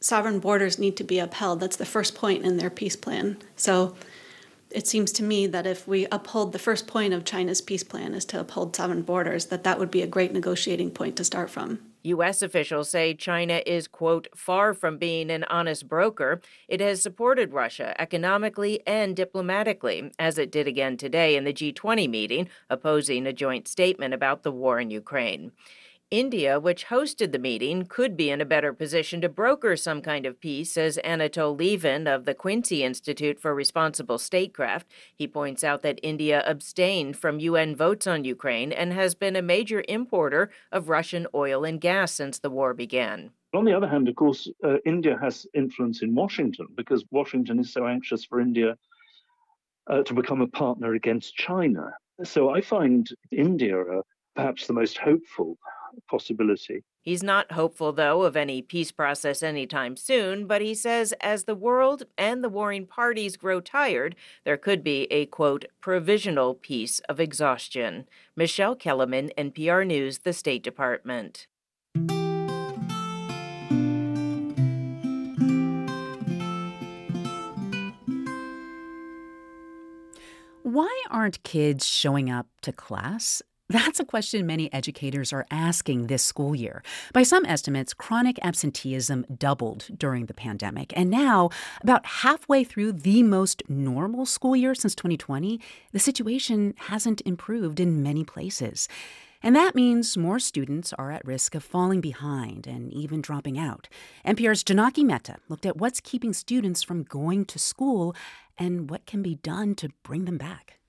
sovereign 0.00 0.40
borders 0.40 0.78
need 0.78 0.96
to 0.96 1.04
be 1.04 1.20
upheld. 1.20 1.60
That's 1.60 1.76
the 1.76 1.86
first 1.86 2.16
point 2.16 2.44
in 2.44 2.56
their 2.56 2.70
peace 2.70 2.96
plan. 2.96 3.36
So 3.54 3.94
it 4.70 4.88
seems 4.88 5.12
to 5.12 5.22
me 5.22 5.46
that 5.46 5.66
if 5.66 5.86
we 5.86 6.06
uphold 6.10 6.52
the 6.52 6.58
first 6.58 6.88
point 6.88 7.14
of 7.14 7.24
China's 7.24 7.60
peace 7.60 7.84
plan 7.84 8.12
is 8.12 8.24
to 8.26 8.40
uphold 8.40 8.74
sovereign 8.74 9.02
borders, 9.02 9.46
that 9.46 9.62
that 9.62 9.78
would 9.78 9.90
be 9.90 10.02
a 10.02 10.06
great 10.06 10.32
negotiating 10.32 10.90
point 10.90 11.14
to 11.16 11.24
start 11.24 11.48
from. 11.48 11.78
U.S. 12.02 12.42
officials 12.42 12.88
say 12.88 13.14
China 13.14 13.60
is, 13.66 13.86
quote, 13.86 14.28
far 14.34 14.72
from 14.74 14.96
being 14.96 15.30
an 15.30 15.44
honest 15.44 15.88
broker. 15.88 16.40
It 16.68 16.80
has 16.80 17.02
supported 17.02 17.52
Russia 17.52 17.94
economically 18.00 18.80
and 18.86 19.14
diplomatically, 19.14 20.10
as 20.18 20.38
it 20.38 20.50
did 20.50 20.66
again 20.66 20.96
today 20.96 21.36
in 21.36 21.44
the 21.44 21.52
G20 21.52 22.08
meeting, 22.08 22.48
opposing 22.68 23.26
a 23.26 23.32
joint 23.32 23.68
statement 23.68 24.14
about 24.14 24.42
the 24.42 24.52
war 24.52 24.80
in 24.80 24.90
Ukraine. 24.90 25.52
India, 26.10 26.58
which 26.58 26.86
hosted 26.86 27.30
the 27.30 27.38
meeting, 27.38 27.86
could 27.86 28.16
be 28.16 28.30
in 28.30 28.40
a 28.40 28.44
better 28.44 28.72
position 28.72 29.20
to 29.20 29.28
broker 29.28 29.76
some 29.76 30.02
kind 30.02 30.26
of 30.26 30.40
peace, 30.40 30.72
says 30.72 30.98
Anatol 31.04 31.56
Lieven 31.56 32.08
of 32.08 32.24
the 32.24 32.34
Quincy 32.34 32.82
Institute 32.82 33.38
for 33.38 33.54
Responsible 33.54 34.18
Statecraft. 34.18 34.88
He 35.14 35.28
points 35.28 35.62
out 35.62 35.82
that 35.82 36.00
India 36.02 36.42
abstained 36.44 37.16
from 37.16 37.38
UN 37.38 37.76
votes 37.76 38.08
on 38.08 38.24
Ukraine 38.24 38.72
and 38.72 38.92
has 38.92 39.14
been 39.14 39.36
a 39.36 39.42
major 39.42 39.84
importer 39.86 40.50
of 40.72 40.88
Russian 40.88 41.28
oil 41.32 41.62
and 41.62 41.80
gas 41.80 42.10
since 42.10 42.40
the 42.40 42.50
war 42.50 42.74
began. 42.74 43.30
On 43.54 43.64
the 43.64 43.76
other 43.76 43.86
hand, 43.86 44.08
of 44.08 44.16
course, 44.16 44.50
uh, 44.64 44.78
India 44.84 45.16
has 45.22 45.46
influence 45.54 46.02
in 46.02 46.12
Washington 46.12 46.66
because 46.74 47.04
Washington 47.12 47.60
is 47.60 47.72
so 47.72 47.86
anxious 47.86 48.24
for 48.24 48.40
India 48.40 48.76
uh, 49.88 50.02
to 50.02 50.14
become 50.14 50.40
a 50.40 50.48
partner 50.48 50.94
against 50.94 51.36
China. 51.36 51.92
So 52.24 52.50
I 52.50 52.62
find 52.62 53.08
India 53.30 53.80
uh, 53.80 54.02
perhaps 54.34 54.66
the 54.66 54.72
most 54.72 54.98
hopeful 54.98 55.56
possibility. 56.08 56.84
He's 57.02 57.22
not 57.22 57.52
hopeful, 57.52 57.92
though, 57.92 58.22
of 58.22 58.36
any 58.36 58.60
peace 58.60 58.92
process 58.92 59.42
anytime 59.42 59.96
soon, 59.96 60.46
but 60.46 60.60
he 60.60 60.74
says 60.74 61.14
as 61.20 61.44
the 61.44 61.54
world 61.54 62.04
and 62.18 62.44
the 62.44 62.48
warring 62.50 62.86
parties 62.86 63.36
grow 63.36 63.60
tired, 63.60 64.16
there 64.44 64.58
could 64.58 64.84
be 64.84 65.04
a, 65.10 65.26
quote, 65.26 65.64
provisional 65.80 66.54
peace 66.54 67.00
of 67.08 67.18
exhaustion. 67.18 68.06
Michelle 68.36 68.76
Kelemen, 68.76 69.30
NPR 69.36 69.86
News, 69.86 70.18
the 70.18 70.32
State 70.34 70.62
Department. 70.62 71.46
Why 80.62 81.02
aren't 81.10 81.42
kids 81.42 81.86
showing 81.86 82.30
up 82.30 82.46
to 82.62 82.72
class? 82.72 83.42
That's 83.70 84.00
a 84.00 84.04
question 84.04 84.46
many 84.48 84.72
educators 84.72 85.32
are 85.32 85.46
asking 85.48 86.08
this 86.08 86.24
school 86.24 86.56
year. 86.56 86.82
By 87.12 87.22
some 87.22 87.46
estimates, 87.46 87.94
chronic 87.94 88.36
absenteeism 88.42 89.26
doubled 89.38 89.86
during 89.96 90.26
the 90.26 90.34
pandemic. 90.34 90.92
And 90.96 91.08
now, 91.08 91.50
about 91.80 92.04
halfway 92.04 92.64
through 92.64 92.94
the 92.94 93.22
most 93.22 93.62
normal 93.68 94.26
school 94.26 94.56
year 94.56 94.74
since 94.74 94.96
2020, 94.96 95.60
the 95.92 96.00
situation 96.00 96.74
hasn't 96.78 97.22
improved 97.24 97.78
in 97.78 98.02
many 98.02 98.24
places. 98.24 98.88
And 99.40 99.54
that 99.54 99.76
means 99.76 100.16
more 100.16 100.40
students 100.40 100.92
are 100.94 101.12
at 101.12 101.24
risk 101.24 101.54
of 101.54 101.62
falling 101.62 102.00
behind 102.00 102.66
and 102.66 102.92
even 102.92 103.22
dropping 103.22 103.56
out. 103.56 103.88
NPR's 104.26 104.64
Jonaki 104.64 105.04
Mehta 105.04 105.36
looked 105.48 105.64
at 105.64 105.76
what's 105.76 106.00
keeping 106.00 106.32
students 106.32 106.82
from 106.82 107.04
going 107.04 107.44
to 107.44 107.60
school 107.60 108.16
and 108.58 108.90
what 108.90 109.06
can 109.06 109.22
be 109.22 109.36
done 109.36 109.76
to 109.76 109.90
bring 110.02 110.24
them 110.24 110.38
back. 110.38 110.79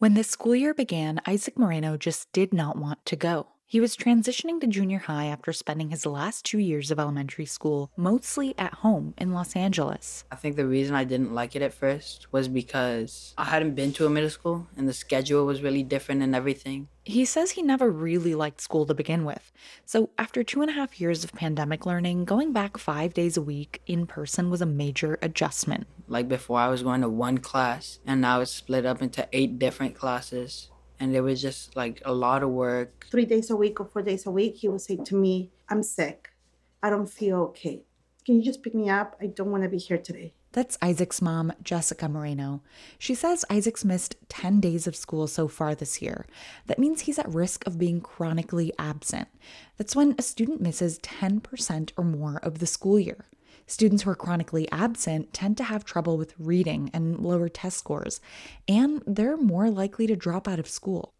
When 0.00 0.14
the 0.14 0.24
school 0.24 0.54
year 0.54 0.72
began, 0.72 1.20
Isaac 1.28 1.58
Moreno 1.58 1.98
just 1.98 2.32
did 2.32 2.54
not 2.54 2.78
want 2.78 3.04
to 3.04 3.16
go. 3.16 3.48
He 3.70 3.78
was 3.78 3.96
transitioning 3.96 4.60
to 4.62 4.66
junior 4.66 4.98
high 4.98 5.26
after 5.26 5.52
spending 5.52 5.90
his 5.90 6.04
last 6.04 6.44
two 6.44 6.58
years 6.58 6.90
of 6.90 6.98
elementary 6.98 7.46
school 7.46 7.92
mostly 7.96 8.52
at 8.58 8.74
home 8.74 9.14
in 9.16 9.32
Los 9.32 9.54
Angeles. 9.54 10.24
I 10.28 10.34
think 10.34 10.56
the 10.56 10.66
reason 10.66 10.96
I 10.96 11.04
didn't 11.04 11.36
like 11.36 11.54
it 11.54 11.62
at 11.62 11.72
first 11.72 12.26
was 12.32 12.48
because 12.48 13.32
I 13.38 13.44
hadn't 13.44 13.76
been 13.76 13.92
to 13.92 14.06
a 14.06 14.10
middle 14.10 14.28
school 14.28 14.66
and 14.76 14.88
the 14.88 14.92
schedule 14.92 15.46
was 15.46 15.62
really 15.62 15.84
different 15.84 16.20
and 16.20 16.34
everything. 16.34 16.88
He 17.04 17.24
says 17.24 17.52
he 17.52 17.62
never 17.62 17.88
really 17.92 18.34
liked 18.34 18.60
school 18.60 18.86
to 18.86 18.92
begin 18.92 19.24
with. 19.24 19.52
So, 19.86 20.10
after 20.18 20.42
two 20.42 20.62
and 20.62 20.70
a 20.70 20.74
half 20.74 21.00
years 21.00 21.22
of 21.22 21.32
pandemic 21.32 21.86
learning, 21.86 22.24
going 22.24 22.52
back 22.52 22.76
five 22.76 23.14
days 23.14 23.36
a 23.36 23.42
week 23.42 23.82
in 23.86 24.04
person 24.04 24.50
was 24.50 24.60
a 24.60 24.66
major 24.66 25.16
adjustment. 25.22 25.86
Like 26.08 26.26
before, 26.26 26.58
I 26.58 26.66
was 26.66 26.82
going 26.82 27.02
to 27.02 27.08
one 27.08 27.38
class, 27.38 28.00
and 28.04 28.20
now 28.20 28.40
it's 28.40 28.50
split 28.50 28.84
up 28.84 29.00
into 29.00 29.28
eight 29.32 29.60
different 29.60 29.94
classes. 29.94 30.70
And 31.00 31.14
there 31.14 31.22
was 31.22 31.40
just 31.40 31.74
like 31.74 32.02
a 32.04 32.12
lot 32.12 32.42
of 32.42 32.50
work. 32.50 33.06
Three 33.10 33.24
days 33.24 33.50
a 33.50 33.56
week 33.56 33.80
or 33.80 33.86
four 33.86 34.02
days 34.02 34.26
a 34.26 34.30
week, 34.30 34.56
he 34.56 34.68
would 34.68 34.82
say 34.82 34.96
to 34.96 35.14
me, 35.14 35.50
I'm 35.68 35.82
sick. 35.82 36.30
I 36.82 36.90
don't 36.90 37.08
feel 37.08 37.38
okay. 37.50 37.82
Can 38.26 38.36
you 38.36 38.42
just 38.42 38.62
pick 38.62 38.74
me 38.74 38.90
up? 38.90 39.16
I 39.20 39.26
don't 39.26 39.50
want 39.50 39.62
to 39.62 39.68
be 39.68 39.78
here 39.78 39.98
today. 39.98 40.34
That's 40.52 40.76
Isaac's 40.82 41.22
mom, 41.22 41.52
Jessica 41.62 42.08
Moreno. 42.08 42.60
She 42.98 43.14
says 43.14 43.44
Isaac's 43.48 43.84
missed 43.84 44.16
10 44.28 44.60
days 44.60 44.88
of 44.88 44.96
school 44.96 45.28
so 45.28 45.46
far 45.46 45.74
this 45.74 46.02
year. 46.02 46.26
That 46.66 46.78
means 46.78 47.02
he's 47.02 47.20
at 47.20 47.28
risk 47.28 47.66
of 47.66 47.78
being 47.78 48.00
chronically 48.00 48.72
absent. 48.76 49.28
That's 49.76 49.94
when 49.94 50.16
a 50.18 50.22
student 50.22 50.60
misses 50.60 50.98
10% 50.98 51.92
or 51.96 52.04
more 52.04 52.38
of 52.42 52.58
the 52.58 52.66
school 52.66 52.98
year. 52.98 53.26
Students 53.70 54.02
who 54.02 54.10
are 54.10 54.16
chronically 54.16 54.68
absent 54.72 55.32
tend 55.32 55.56
to 55.58 55.62
have 55.62 55.84
trouble 55.84 56.18
with 56.18 56.34
reading 56.40 56.90
and 56.92 57.20
lower 57.20 57.48
test 57.48 57.78
scores, 57.78 58.20
and 58.66 59.00
they're 59.06 59.36
more 59.36 59.70
likely 59.70 60.08
to 60.08 60.16
drop 60.16 60.48
out 60.48 60.58
of 60.58 60.66
school. 60.66 61.14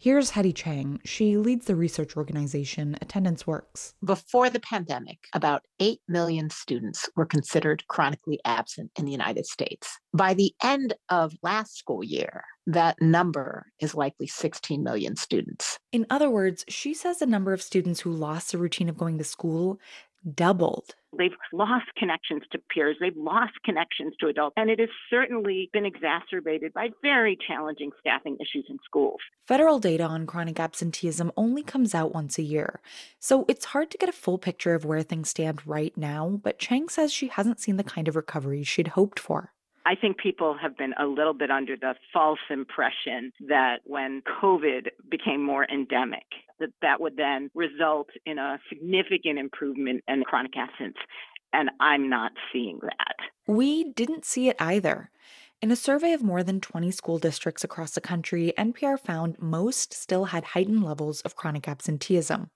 Here's 0.00 0.30
Hedy 0.30 0.54
Chang. 0.54 1.00
She 1.04 1.36
leads 1.36 1.66
the 1.66 1.74
research 1.74 2.16
organization 2.16 2.96
Attendance 3.02 3.48
Works. 3.48 3.94
Before 4.04 4.48
the 4.48 4.60
pandemic, 4.60 5.18
about 5.34 5.64
8 5.80 5.98
million 6.06 6.50
students 6.50 7.10
were 7.16 7.26
considered 7.26 7.84
chronically 7.88 8.38
absent 8.44 8.92
in 8.96 9.04
the 9.04 9.10
United 9.10 9.44
States. 9.44 9.98
By 10.14 10.34
the 10.34 10.54
end 10.62 10.94
of 11.08 11.34
last 11.42 11.76
school 11.76 12.04
year, 12.04 12.44
that 12.68 13.02
number 13.02 13.66
is 13.80 13.96
likely 13.96 14.28
16 14.28 14.84
million 14.84 15.16
students. 15.16 15.80
In 15.90 16.06
other 16.10 16.30
words, 16.30 16.64
she 16.68 16.94
says 16.94 17.18
the 17.18 17.26
number 17.26 17.52
of 17.52 17.60
students 17.60 17.98
who 17.98 18.12
lost 18.12 18.52
the 18.52 18.58
routine 18.58 18.88
of 18.88 18.98
going 18.98 19.18
to 19.18 19.24
school 19.24 19.80
doubled. 20.34 20.94
They've 21.16 21.32
lost 21.52 21.86
connections 21.96 22.42
to 22.52 22.58
peers. 22.72 22.96
They've 23.00 23.16
lost 23.16 23.54
connections 23.64 24.14
to 24.20 24.26
adults. 24.26 24.54
And 24.56 24.70
it 24.70 24.78
has 24.78 24.90
certainly 25.08 25.70
been 25.72 25.86
exacerbated 25.86 26.72
by 26.74 26.90
very 27.02 27.38
challenging 27.46 27.90
staffing 27.98 28.36
issues 28.40 28.66
in 28.68 28.78
schools. 28.84 29.20
Federal 29.46 29.78
data 29.78 30.04
on 30.04 30.26
chronic 30.26 30.60
absenteeism 30.60 31.32
only 31.36 31.62
comes 31.62 31.94
out 31.94 32.14
once 32.14 32.38
a 32.38 32.42
year. 32.42 32.80
So 33.18 33.46
it's 33.48 33.66
hard 33.66 33.90
to 33.90 33.98
get 33.98 34.08
a 34.08 34.12
full 34.12 34.38
picture 34.38 34.74
of 34.74 34.84
where 34.84 35.02
things 35.02 35.30
stand 35.30 35.66
right 35.66 35.96
now, 35.96 36.40
but 36.42 36.58
Chang 36.58 36.88
says 36.88 37.12
she 37.12 37.28
hasn't 37.28 37.60
seen 37.60 37.76
the 37.76 37.84
kind 37.84 38.08
of 38.08 38.16
recovery 38.16 38.62
she'd 38.62 38.88
hoped 38.88 39.18
for. 39.18 39.52
I 39.86 39.94
think 39.94 40.18
people 40.18 40.54
have 40.60 40.76
been 40.76 40.92
a 41.00 41.06
little 41.06 41.32
bit 41.32 41.50
under 41.50 41.74
the 41.74 41.94
false 42.12 42.38
impression 42.50 43.32
that 43.48 43.78
when 43.84 44.20
COVID 44.42 44.88
became 45.10 45.42
more 45.42 45.66
endemic, 45.72 46.26
that 46.60 46.70
that 46.82 47.00
would 47.00 47.16
then 47.16 47.50
result 47.54 48.08
in 48.26 48.38
a 48.38 48.58
significant 48.68 49.38
improvement 49.38 50.02
in 50.08 50.22
chronic 50.24 50.56
absence. 50.56 50.96
And 51.52 51.70
I'm 51.80 52.08
not 52.10 52.32
seeing 52.52 52.78
that. 52.82 53.16
We 53.46 53.84
didn't 53.92 54.24
see 54.24 54.48
it 54.48 54.56
either. 54.60 55.10
In 55.60 55.72
a 55.72 55.76
survey 55.76 56.12
of 56.12 56.22
more 56.22 56.44
than 56.44 56.60
20 56.60 56.90
school 56.92 57.18
districts 57.18 57.64
across 57.64 57.92
the 57.92 58.00
country, 58.00 58.52
NPR 58.56 59.00
found 59.00 59.40
most 59.40 59.92
still 59.92 60.26
had 60.26 60.44
heightened 60.44 60.84
levels 60.84 61.20
of 61.22 61.34
chronic 61.34 61.66
absenteeism. 61.66 62.50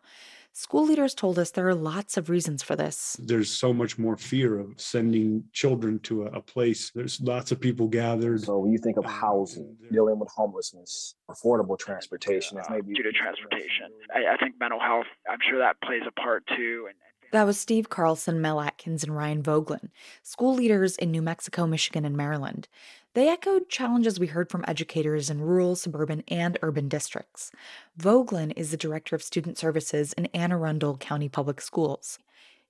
School 0.55 0.87
leaders 0.87 1.15
told 1.15 1.39
us 1.39 1.51
there 1.51 1.67
are 1.67 1.75
lots 1.75 2.19
of 2.19 2.29
reasons 2.29 2.63
for 2.63 2.77
this. 2.77 3.17
There's 3.19 3.51
so 3.51 3.73
much 3.73 3.99
more 3.99 4.19
fear 4.19 4.59
of 4.59 4.79
sending 4.79 5.45
children 5.53 5.99
to 6.01 6.25
a, 6.25 6.27
a 6.27 6.41
place. 6.43 6.91
There's 6.95 7.21
lots 7.23 7.53
of 7.53 7.61
people 7.61 7.89
gathered. 7.89 8.43
So 8.43 8.59
when 8.59 8.71
you 8.71 8.79
think 8.79 8.99
of 8.99 9.07
housing, 9.07 9.77
um, 9.81 9.89
dealing 9.91 10.19
with 10.19 10.29
homelessness, 10.29 11.15
affordable 11.31 11.79
transportation, 11.79 12.59
it's 12.59 12.69
maybe 12.69 12.93
due 12.93 13.03
to 13.03 13.13
transportation. 13.13 13.91
I, 14.15 14.35
I 14.35 14.37
think 14.37 14.57
mental 14.61 14.79
health. 14.79 15.07
I'm 15.29 15.39
sure 15.49 15.59
that 15.59 15.81
plays 15.81 16.03
a 16.07 16.13
part 16.21 16.47
too. 16.47 16.87
And, 16.87 16.97
that 17.33 17.47
was 17.47 17.59
Steve 17.59 17.89
Carlson, 17.89 18.43
Mel 18.43 18.61
Atkins, 18.61 19.03
and 19.03 19.17
Ryan 19.17 19.43
Voegtlin, 19.43 19.89
school 20.23 20.55
leaders 20.55 20.99
in 20.99 21.11
New 21.11 21.23
Mexico, 21.23 21.67
Michigan, 21.67 22.05
and 22.05 22.15
Maryland. 22.15 22.69
They 23.15 23.29
echoed 23.29 23.69
challenges 23.69 24.19
we 24.19 24.29
heard 24.29 24.51
from 24.51 24.65
educators 24.67 25.29
in 25.29 25.43
rural, 25.43 25.77
suburban, 25.77 26.25
and 26.29 26.59
urban 26.63 26.89
districts. 26.89 27.53
Voegtlin 27.99 28.55
is 28.57 28.71
the 28.71 28.79
director 28.79 29.15
of 29.15 29.23
student 29.23 29.59
services 29.59 30.15
in 30.15 30.27
Anne 30.27 30.53
Arundel 30.53 30.97
County 30.97 31.29
Public 31.29 31.61
Schools 31.61 32.19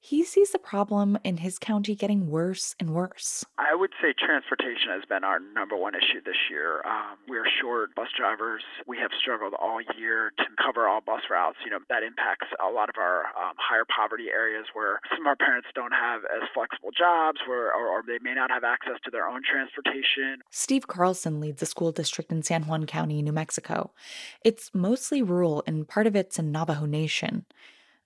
he 0.04 0.25
sees 0.25 0.50
the 0.50 0.59
problem 0.59 1.16
in 1.23 1.37
his 1.37 1.61
county 1.61 1.94
getting 1.94 2.28
worse 2.28 2.75
and 2.80 2.90
worse. 2.90 3.44
I 3.56 3.73
would 3.76 3.92
say 4.02 4.12
transportation 4.18 4.90
has 4.90 5.04
been 5.09 5.23
our 5.23 5.38
number 5.38 5.76
one 5.76 5.94
issue 5.94 6.18
this 6.26 6.50
year. 6.50 6.82
Um, 6.85 7.18
we're 7.28 7.47
short 7.62 7.94
bus 7.94 8.09
drivers. 8.18 8.64
We 8.85 8.99
have 8.99 9.12
struggled 9.16 9.54
all 9.54 9.78
year 9.97 10.32
to 10.38 10.44
cover 10.59 10.88
all 10.88 11.02
bus 11.02 11.23
routes. 11.30 11.59
You 11.64 11.71
know, 11.71 11.78
that 11.88 12.02
impacts 12.02 12.49
a 12.59 12.68
lot 12.68 12.88
of 12.88 12.97
our 12.99 13.26
um, 13.38 13.54
higher 13.62 13.85
poverty 13.94 14.26
areas 14.35 14.66
where 14.75 14.99
some 15.14 15.21
of 15.21 15.26
our 15.28 15.37
parents 15.37 15.68
don't 15.73 15.94
have 15.94 16.23
as 16.35 16.49
flexible 16.52 16.90
jobs 16.90 17.38
where, 17.47 17.73
or, 17.73 17.87
or 17.87 18.02
they 18.04 18.18
may 18.21 18.35
not 18.35 18.50
have 18.50 18.64
access 18.64 18.99
to 19.04 19.11
their 19.11 19.28
own 19.28 19.42
transportation. 19.49 20.42
Steve 20.50 20.88
Carlson 20.88 21.38
leads 21.38 21.62
a 21.62 21.66
school 21.66 21.92
district 21.92 22.32
in 22.32 22.42
San 22.42 22.64
Juan 22.64 22.87
County, 22.87 23.23
New 23.23 23.30
Mexico. 23.32 23.92
It's 24.44 24.75
mostly 24.75 25.23
rural 25.23 25.62
and 25.64 25.87
part 25.87 26.09
of 26.09 26.16
it's 26.16 26.40
in 26.40 26.50
Navajo 26.50 26.87
Nation. 26.87 27.47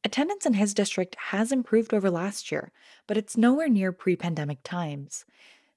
Attendance 0.04 0.46
in 0.46 0.54
his 0.54 0.74
district 0.74 1.16
has 1.16 1.50
improved 1.50 1.92
over 1.92 2.10
last 2.10 2.52
year, 2.52 2.72
but 3.06 3.16
it's 3.16 3.36
nowhere 3.36 3.68
near 3.68 3.92
pre 3.92 4.16
pandemic 4.16 4.58
times. 4.62 5.24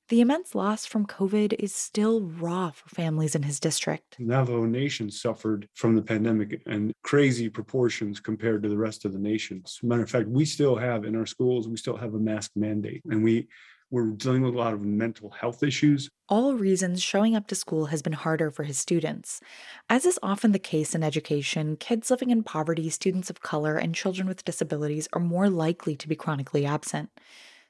The 0.09 0.21
immense 0.21 0.55
loss 0.55 0.87
from 0.87 1.05
COVID 1.05 1.53
is 1.59 1.73
still 1.73 2.21
raw 2.21 2.71
for 2.71 2.89
families 2.89 3.35
in 3.35 3.43
his 3.43 3.59
district. 3.59 4.15
Navajo 4.19 4.65
Nation 4.65 5.11
suffered 5.11 5.67
from 5.75 5.95
the 5.95 6.01
pandemic 6.01 6.63
in 6.65 6.91
crazy 7.03 7.47
proportions 7.47 8.19
compared 8.19 8.63
to 8.63 8.69
the 8.69 8.77
rest 8.77 9.05
of 9.05 9.13
the 9.13 9.19
nations. 9.19 9.79
Matter 9.83 10.01
of 10.01 10.09
fact, 10.09 10.27
we 10.27 10.45
still 10.45 10.75
have 10.75 11.05
in 11.05 11.15
our 11.15 11.27
schools, 11.27 11.67
we 11.67 11.77
still 11.77 11.95
have 11.95 12.15
a 12.15 12.19
mask 12.19 12.49
mandate, 12.55 13.03
and 13.05 13.23
we 13.23 13.47
we're 13.91 14.11
dealing 14.11 14.43
with 14.43 14.53
a 14.53 14.57
lot 14.57 14.73
of 14.73 14.81
mental 14.81 15.29
health 15.31 15.63
issues. 15.63 16.09
All 16.27 16.53
reasons 16.53 17.01
showing 17.01 17.35
up 17.35 17.47
to 17.47 17.55
school 17.55 17.87
has 17.87 18.03
been 18.03 18.13
harder 18.13 18.51
for 18.51 18.63
his 18.63 18.77
students. 18.77 19.41
As 19.89 20.05
is 20.05 20.19
often 20.21 20.51
the 20.51 20.59
case 20.59 20.93
in 20.93 21.01
education, 21.03 21.75
kids 21.75 22.11
living 22.11 22.29
in 22.29 22.43
poverty, 22.43 22.89
students 22.89 23.31
of 23.31 23.41
color, 23.41 23.77
and 23.77 23.95
children 23.95 24.27
with 24.27 24.45
disabilities 24.45 25.07
are 25.13 25.19
more 25.19 25.49
likely 25.49 25.95
to 25.95 26.07
be 26.07 26.15
chronically 26.15 26.65
absent. 26.65 27.09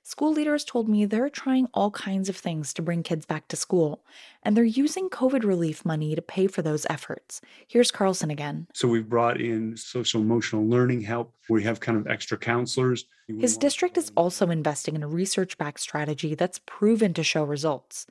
School 0.03 0.32
leaders 0.32 0.63
told 0.63 0.89
me 0.89 1.06
they're 1.06 1.29
trying 1.29 1.68
all 1.74 1.91
kinds 1.91 2.29
of 2.29 2.36
things 2.36 2.74
to 2.74 2.82
bring 2.82 3.03
kids 3.03 3.25
back 3.25 3.48
to 3.50 3.56
school, 3.56 4.03
and 4.41 4.56
they're 4.56 4.63
using 4.63 5.10
COVID 5.10 5.44
relief 5.44 5.86
money 5.86 6.15
to 6.15 6.22
pay 6.22 6.48
for 6.48 6.62
those 6.62 6.88
efforts. 6.89 7.41
Here's 7.68 7.91
Carlson 7.91 8.32
again. 8.32 8.68
So 8.74 8.88
we've 8.88 9.08
brought 9.08 9.39
in 9.39 9.77
social 9.77 10.22
emotional 10.22 10.68
learning 10.68 11.01
help. 11.01 11.36
We 11.50 11.63
have 11.63 11.79
kind 11.79 11.98
of 11.98 12.08
extra 12.08 12.38
counselors. 12.38 13.06
His 13.27 13.58
district 13.58 13.98
is 13.98 14.12
also 14.18 14.50
investing 14.50 14.96
in 14.96 15.03
a 15.03 15.08
research 15.08 15.58
backed 15.58 15.79
strategy 15.79 16.34
that's 16.34 16.60
proven 16.65 17.13
to 17.13 17.24
show 17.24 17.44
results 17.44 18.08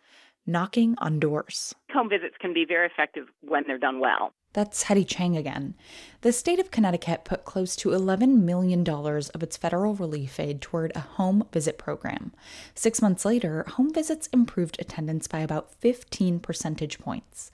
knocking 0.48 0.94
on 0.98 1.20
doors. 1.20 1.74
Home 1.92 2.08
visits 2.08 2.34
can 2.40 2.54
be 2.54 2.64
very 2.64 2.86
effective 2.86 3.26
when 3.42 3.64
they're 3.66 3.78
done 3.78 4.00
well. 4.00 4.32
That's 4.54 4.84
Hedy 4.84 5.06
Chang 5.06 5.36
again. 5.36 5.74
The 6.22 6.32
state 6.32 6.58
of 6.58 6.70
Connecticut 6.70 7.24
put 7.24 7.44
close 7.44 7.76
to 7.76 7.90
$11 7.90 8.42
million 8.42 8.88
of 8.88 9.42
its 9.42 9.56
federal 9.58 9.94
relief 9.94 10.40
aid 10.40 10.62
toward 10.62 10.90
a 10.94 11.00
home 11.00 11.46
visit 11.52 11.76
program. 11.76 12.32
Six 12.74 13.02
months 13.02 13.26
later, 13.26 13.64
home 13.68 13.92
visits 13.92 14.26
improved 14.28 14.78
attendance 14.80 15.28
by 15.28 15.40
about 15.40 15.74
15 15.74 16.40
percentage 16.40 16.98
points. 16.98 17.50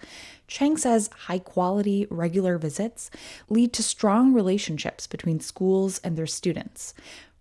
Chang 0.46 0.76
says 0.76 1.10
high 1.26 1.40
quality, 1.40 2.06
regular 2.10 2.58
visits 2.58 3.10
lead 3.48 3.72
to 3.72 3.82
strong 3.82 4.32
relationships 4.32 5.08
between 5.08 5.40
schools 5.40 5.98
and 5.98 6.16
their 6.16 6.26
students 6.26 6.94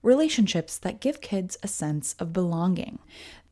relationships 0.04 0.78
that 0.78 1.00
give 1.00 1.22
kids 1.22 1.58
a 1.64 1.68
sense 1.68 2.14
of 2.20 2.34
belonging. 2.34 3.00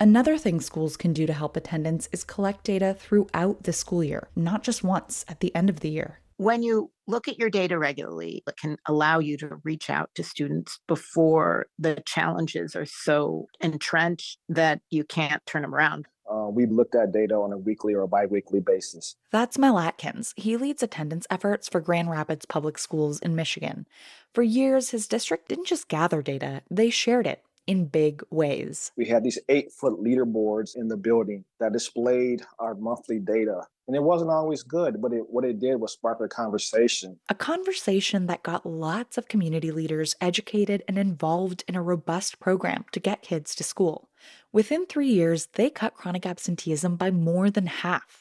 Another 0.02 0.36
thing 0.36 0.62
schools 0.62 0.98
can 0.98 1.14
do 1.14 1.28
to 1.28 1.34
help 1.34 1.56
attendance 1.56 2.10
is 2.12 2.24
collect 2.24 2.64
data 2.64 2.96
throughout 2.98 3.62
the 3.66 3.72
school 3.72 4.04
year, 4.04 4.30
not 4.36 4.64
just 4.64 4.84
once 4.84 5.24
at 5.28 5.42
the 5.42 5.54
end 5.56 5.70
of 5.70 5.82
the 5.82 5.92
year. 5.92 6.22
When 6.38 6.64
you 6.64 6.90
look 7.06 7.28
at 7.28 7.38
your 7.38 7.52
data 7.52 7.78
regularly, 7.78 8.42
it 8.48 8.58
can 8.58 8.78
allow 8.88 9.20
you 9.20 9.38
to 9.38 9.60
reach 9.64 9.92
out 9.92 10.10
to 10.16 10.24
students 10.24 10.80
before 10.88 11.68
the 11.78 12.02
challenges 12.04 12.76
are 12.76 12.88
so 12.88 13.46
entrenched 13.60 14.40
that 14.50 14.82
you 14.90 15.04
can't 15.04 15.46
turn 15.46 15.62
them 15.62 15.76
around. 15.76 16.08
Uh, 16.28 16.48
we've 16.50 16.72
looked 16.72 16.96
at 16.96 17.12
data 17.12 17.36
on 17.36 17.54
a 17.54 17.58
weekly 17.60 17.94
or 17.94 18.02
a 18.02 18.08
biweekly 18.08 18.60
basis. 18.60 19.18
That's 19.32 19.60
Mel 19.60 19.78
Atkins. 19.78 20.34
He 20.36 20.58
leads 20.58 20.82
attendance 20.82 21.28
efforts 21.30 21.70
for 21.70 21.80
Grand 21.80 22.10
Rapids 22.10 22.48
Public 22.48 22.80
Schools 22.80 23.20
in 23.20 23.36
Michigan. 23.36 23.86
For 24.34 24.42
years, 24.42 24.90
his 24.90 25.08
district 25.08 25.50
didn't 25.50 25.68
just 25.68 25.90
gather 25.90 26.24
data, 26.24 26.64
they 26.72 26.90
shared 26.90 27.28
it 27.28 27.44
in 27.72 27.86
big 27.86 28.22
ways. 28.30 28.92
We 28.98 29.06
had 29.06 29.24
these 29.24 29.40
eight 29.48 29.72
foot 29.72 29.94
leaderboards 30.04 30.76
in 30.76 30.90
the 30.90 30.98
building 30.98 31.46
that 31.62 31.72
displayed 31.72 32.42
our 32.60 32.76
monthly 32.76 33.18
data. 33.18 33.62
And 33.88 33.96
it 33.96 34.04
wasn't 34.04 34.30
always 34.30 34.62
good, 34.62 35.02
but 35.02 35.14
it, 35.14 35.24
what 35.30 35.46
it 35.46 35.60
did 35.60 35.78
was 35.78 35.94
spark 35.94 36.20
a 36.20 36.28
conversation. 36.28 37.18
A 37.30 37.36
conversation 37.36 38.28
that 38.28 38.44
got 38.44 38.66
lots 38.66 39.18
of 39.18 39.30
community 39.30 39.72
leaders 39.72 40.16
educated 40.20 40.84
and 40.86 40.98
involved 40.98 41.64
in 41.66 41.76
a 41.76 41.82
robust 41.82 42.42
program 42.42 42.84
to 42.92 43.00
get 43.00 43.22
kids 43.22 43.56
to 43.56 43.64
school. 43.64 44.10
Within 44.52 44.86
three 44.86 45.10
years, 45.10 45.48
they 45.54 45.70
cut 45.70 45.94
chronic 45.94 46.26
absenteeism 46.26 46.98
by 46.98 47.10
more 47.10 47.50
than 47.50 47.68
half. 47.68 48.21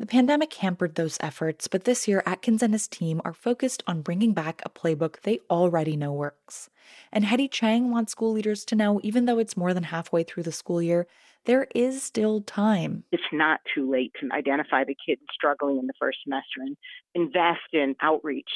The 0.00 0.06
pandemic 0.06 0.54
hampered 0.54 0.94
those 0.94 1.18
efforts, 1.20 1.68
but 1.68 1.84
this 1.84 2.08
year 2.08 2.22
Atkins 2.24 2.62
and 2.62 2.72
his 2.72 2.88
team 2.88 3.20
are 3.22 3.34
focused 3.34 3.82
on 3.86 4.00
bringing 4.00 4.32
back 4.32 4.62
a 4.64 4.70
playbook 4.70 5.20
they 5.20 5.40
already 5.50 5.94
know 5.94 6.10
works. 6.10 6.70
And 7.12 7.22
Hedy 7.22 7.50
Chang 7.50 7.90
wants 7.90 8.12
school 8.12 8.32
leaders 8.32 8.64
to 8.64 8.74
know 8.74 9.00
even 9.02 9.26
though 9.26 9.38
it's 9.38 9.58
more 9.58 9.74
than 9.74 9.82
halfway 9.82 10.22
through 10.22 10.44
the 10.44 10.52
school 10.52 10.80
year, 10.80 11.06
there 11.44 11.66
is 11.74 12.02
still 12.02 12.40
time. 12.40 13.04
It's 13.12 13.22
not 13.30 13.60
too 13.74 13.90
late 13.90 14.12
to 14.22 14.34
identify 14.34 14.84
the 14.84 14.96
kids 15.06 15.20
struggling 15.34 15.76
in 15.76 15.86
the 15.86 15.92
first 15.98 16.20
semester 16.24 16.62
and 16.62 16.78
invest 17.14 17.74
in 17.74 17.94
outreach. 18.00 18.48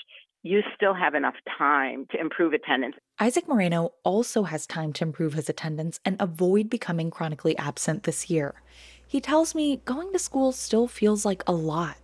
You 0.45 0.63
still 0.75 0.95
have 0.95 1.15
enough 1.15 1.37
time 1.59 2.07
to 2.13 2.19
improve 2.19 2.55
attendance. 2.55 2.97
Isaac 3.21 3.47
Moreno 3.47 3.93
also 4.03 4.45
has 4.45 4.67
time 4.67 4.95
to 4.95 5.05
improve 5.05 5.35
his 5.35 5.51
attendance 5.51 6.01
and 6.07 6.17
avoid 6.21 6.71
becoming 6.71 7.11
chronically 7.11 7.57
absent 7.59 8.05
this 8.05 8.31
year. 8.31 8.63
He 9.15 9.21
tells 9.21 9.55
me 9.55 9.79
going 9.85 10.11
to 10.13 10.19
school 10.19 10.51
still 10.51 10.89
feels 10.89 11.25
like 11.25 11.45
a 11.47 11.53
lot, 11.53 11.99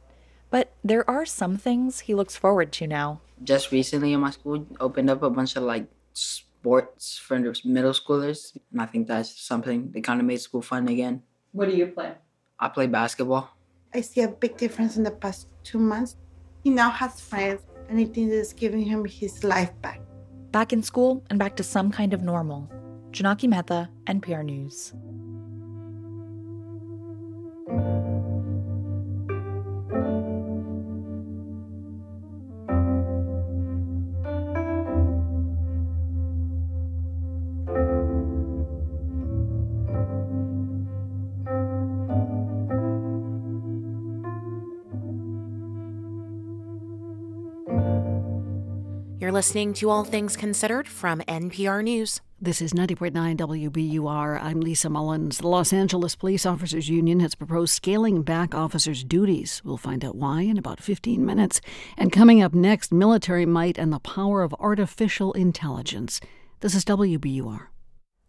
but 0.49 0.71
there 0.85 1.03
are 1.11 1.27
some 1.27 1.57
things 1.57 2.07
he 2.07 2.15
looks 2.15 2.37
forward 2.37 2.71
to 2.79 2.87
now. 2.87 3.21
Just 3.43 3.73
recently 3.73 4.13
in 4.13 4.21
my 4.21 4.31
school 4.31 4.65
opened 4.79 5.11
up 5.11 5.25
a 5.25 5.29
bunch 5.29 5.57
of 5.57 5.65
like 5.65 5.91
sports 6.13 7.19
for 7.19 7.37
middle 7.37 7.91
schoolers, 7.91 8.57
and 8.71 8.81
I 8.81 8.87
think 8.87 9.09
that's 9.09 9.43
something 9.43 9.91
that 9.91 10.05
kind 10.05 10.21
of 10.21 10.27
made 10.27 10.41
school 10.41 10.63
fun 10.63 10.87
again. 10.87 11.25
What 11.51 11.69
do 11.69 11.75
you 11.75 11.89
play? 11.89 12.15
I 12.61 12.69
play 12.69 12.87
basketball. 12.87 13.51
I 13.93 14.03
see 14.03 14.21
a 14.21 14.29
big 14.29 14.57
difference 14.57 14.97
in 14.97 15.03
the 15.03 15.11
past 15.11 15.49
two 15.65 15.81
months. 15.81 16.15
He 16.63 16.71
now 16.71 16.91
has 16.91 17.21
friends, 17.21 17.63
and 17.89 17.99
I 17.99 18.05
think 18.05 18.31
it's 18.31 18.53
giving 18.53 18.85
him 18.85 19.05
his 19.05 19.43
life 19.43 19.73
back. 19.83 20.01
Back 20.53 20.73
in 20.73 20.81
school 20.81 21.25
and 21.29 21.41
back 21.41 21.57
to 21.57 21.65
some 21.65 21.91
kind 21.91 22.15
of 22.15 22.23
normal. 22.23 22.71
Jonaki 23.11 23.49
Mehta, 23.49 23.91
NPR 24.07 24.45
News. 24.45 24.95
Listening 49.41 49.73
to 49.73 49.89
All 49.89 50.05
Things 50.05 50.37
Considered 50.37 50.87
from 50.87 51.21
NPR 51.21 51.83
News. 51.83 52.21
This 52.43 52.61
is 52.61 52.75
90.9 52.75 53.39
WBUR. 53.39 54.39
I'm 54.39 54.61
Lisa 54.61 54.91
Mullins. 54.91 55.39
The 55.39 55.49
Los 55.49 55.73
Angeles 55.73 56.15
Police 56.15 56.45
Officers 56.45 56.91
Union 56.91 57.21
has 57.21 57.35
proposed 57.35 57.73
scaling 57.73 58.21
back 58.21 58.55
officers' 58.55 59.03
duties. 59.03 59.63
We'll 59.65 59.79
find 59.79 60.05
out 60.05 60.17
why 60.17 60.43
in 60.43 60.59
about 60.59 60.83
15 60.83 61.25
minutes. 61.25 61.63
And 61.97 62.13
coming 62.13 62.43
up 62.43 62.53
next, 62.53 62.93
military 62.93 63.47
might 63.47 63.79
and 63.79 63.91
the 63.91 63.99
power 64.01 64.43
of 64.43 64.55
artificial 64.61 65.33
intelligence. 65.33 66.21
This 66.61 66.75
is 66.75 66.85
WBUR. 66.85 67.70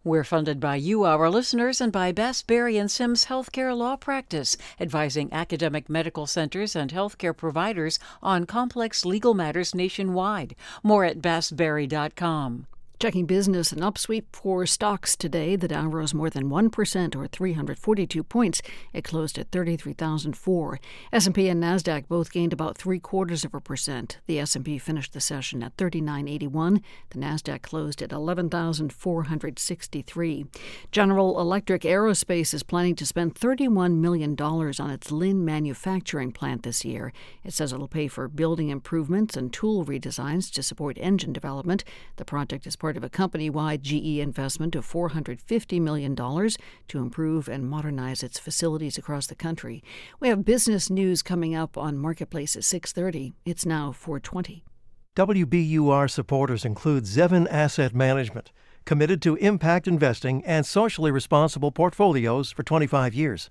We're 0.04 0.24
funded 0.24 0.60
by 0.60 0.78
you, 0.78 1.04
our 1.04 1.30
listeners, 1.30 1.80
and 1.80 1.92
by 1.92 2.12
Bass, 2.12 2.42
Berry 2.42 2.76
and 2.76 2.90
Sims 2.90 3.26
Healthcare 3.26 3.78
Law 3.78 3.96
Practice, 3.98 4.58
advising 4.80 5.32
academic 5.32 5.92
medical 5.92 6.26
centers 6.26 6.76
and 6.76 6.90
healthcare 6.90 7.38
providers 7.38 8.00
on 8.24 8.48
complex 8.48 9.06
legal 9.06 9.36
matters 9.36 9.76
nationwide. 9.76 10.56
More 10.82 11.06
at 11.06 11.22
bassberry.com. 11.22 12.66
Checking 13.02 13.26
business 13.26 13.72
and 13.72 13.82
upsweep 13.82 14.26
for 14.32 14.68
stocks 14.68 15.16
today. 15.16 15.56
The 15.56 15.68
Dow 15.68 15.88
rose 15.88 16.14
more 16.14 16.30
than 16.30 16.52
1% 16.52 17.16
or 17.16 17.26
342 17.26 18.24
points. 18.24 18.62
It 18.94 19.04
closed 19.04 19.40
at 19.40 19.50
33,004. 19.50 20.80
S&P 21.12 21.50
and 21.50 21.64
Nasdaq 21.64 22.08
both 22.08 22.32
gained 22.32 22.54
about 22.54 22.78
3 22.78 23.00
quarters 23.00 23.44
of 23.44 23.56
a 23.56 23.60
percent. 23.60 24.20
The 24.28 24.38
S&P 24.38 24.78
finished 24.78 25.14
the 25.14 25.20
session 25.20 25.64
at 25.64 25.76
3981. 25.78 26.84
The 27.10 27.18
Nasdaq 27.18 27.64
closed 27.64 28.04
at 28.04 28.12
11,463. 28.12 30.46
General 30.92 31.40
Electric 31.40 31.82
Aerospace 31.82 32.54
is 32.54 32.62
planning 32.62 32.94
to 32.94 33.08
spend 33.08 33.36
31 33.36 34.00
million 34.00 34.36
dollars 34.36 34.80
on 34.80 34.92
its 34.92 35.12
Lynn 35.12 35.44
manufacturing 35.44 36.32
plant 36.32 36.62
this 36.62 36.86
year. 36.86 37.12
It 37.44 37.54
says 37.54 37.74
it'll 37.74 37.88
pay 37.88 38.08
for 38.08 38.28
building 38.28 38.70
improvements 38.70 39.36
and 39.36 39.52
tool 39.52 39.84
redesigns 39.84 40.52
to 40.52 40.62
support 40.62 41.00
engine 41.02 41.34
development. 41.34 41.84
The 42.18 42.26
project 42.26 42.68
is 42.68 42.76
part 42.76 42.91
part 42.92 42.98
of 42.98 43.04
a 43.06 43.10
company 43.10 43.50
wide 43.50 43.82
GE 43.84 44.20
investment 44.20 44.76
of 44.76 44.86
$450 44.86 45.80
million 45.80 46.14
to 46.14 47.00
improve 47.00 47.48
and 47.48 47.70
modernize 47.70 48.22
its 48.22 48.38
facilities 48.38 48.98
across 48.98 49.28
the 49.28 49.36
country. 49.36 49.82
We 50.20 50.28
have 50.28 50.44
business 50.44 50.90
news 50.90 51.22
coming 51.22 51.56
up 51.56 51.78
on 51.78 51.98
Marketplace 51.98 52.58
at 52.58 52.64
6.30. 52.64 53.32
It's 53.46 53.66
now 53.66 53.94
420. 53.94 54.66
WBUR 55.16 56.10
supporters 56.10 56.66
include 56.66 57.06
Zevin 57.06 57.48
Asset 57.50 57.96
Management, 57.96 58.52
committed 58.84 59.22
to 59.22 59.38
impact 59.38 59.88
investing 59.88 60.44
and 60.44 60.66
socially 60.66 61.12
responsible 61.12 61.72
portfolios 61.72 62.52
for 62.52 62.64
25 62.64 63.14
years. 63.14 63.50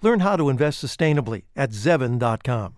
Learn 0.00 0.20
how 0.20 0.36
to 0.36 0.48
invest 0.48 0.82
sustainably 0.82 1.42
at 1.54 1.72
Zevin.com. 1.72 2.76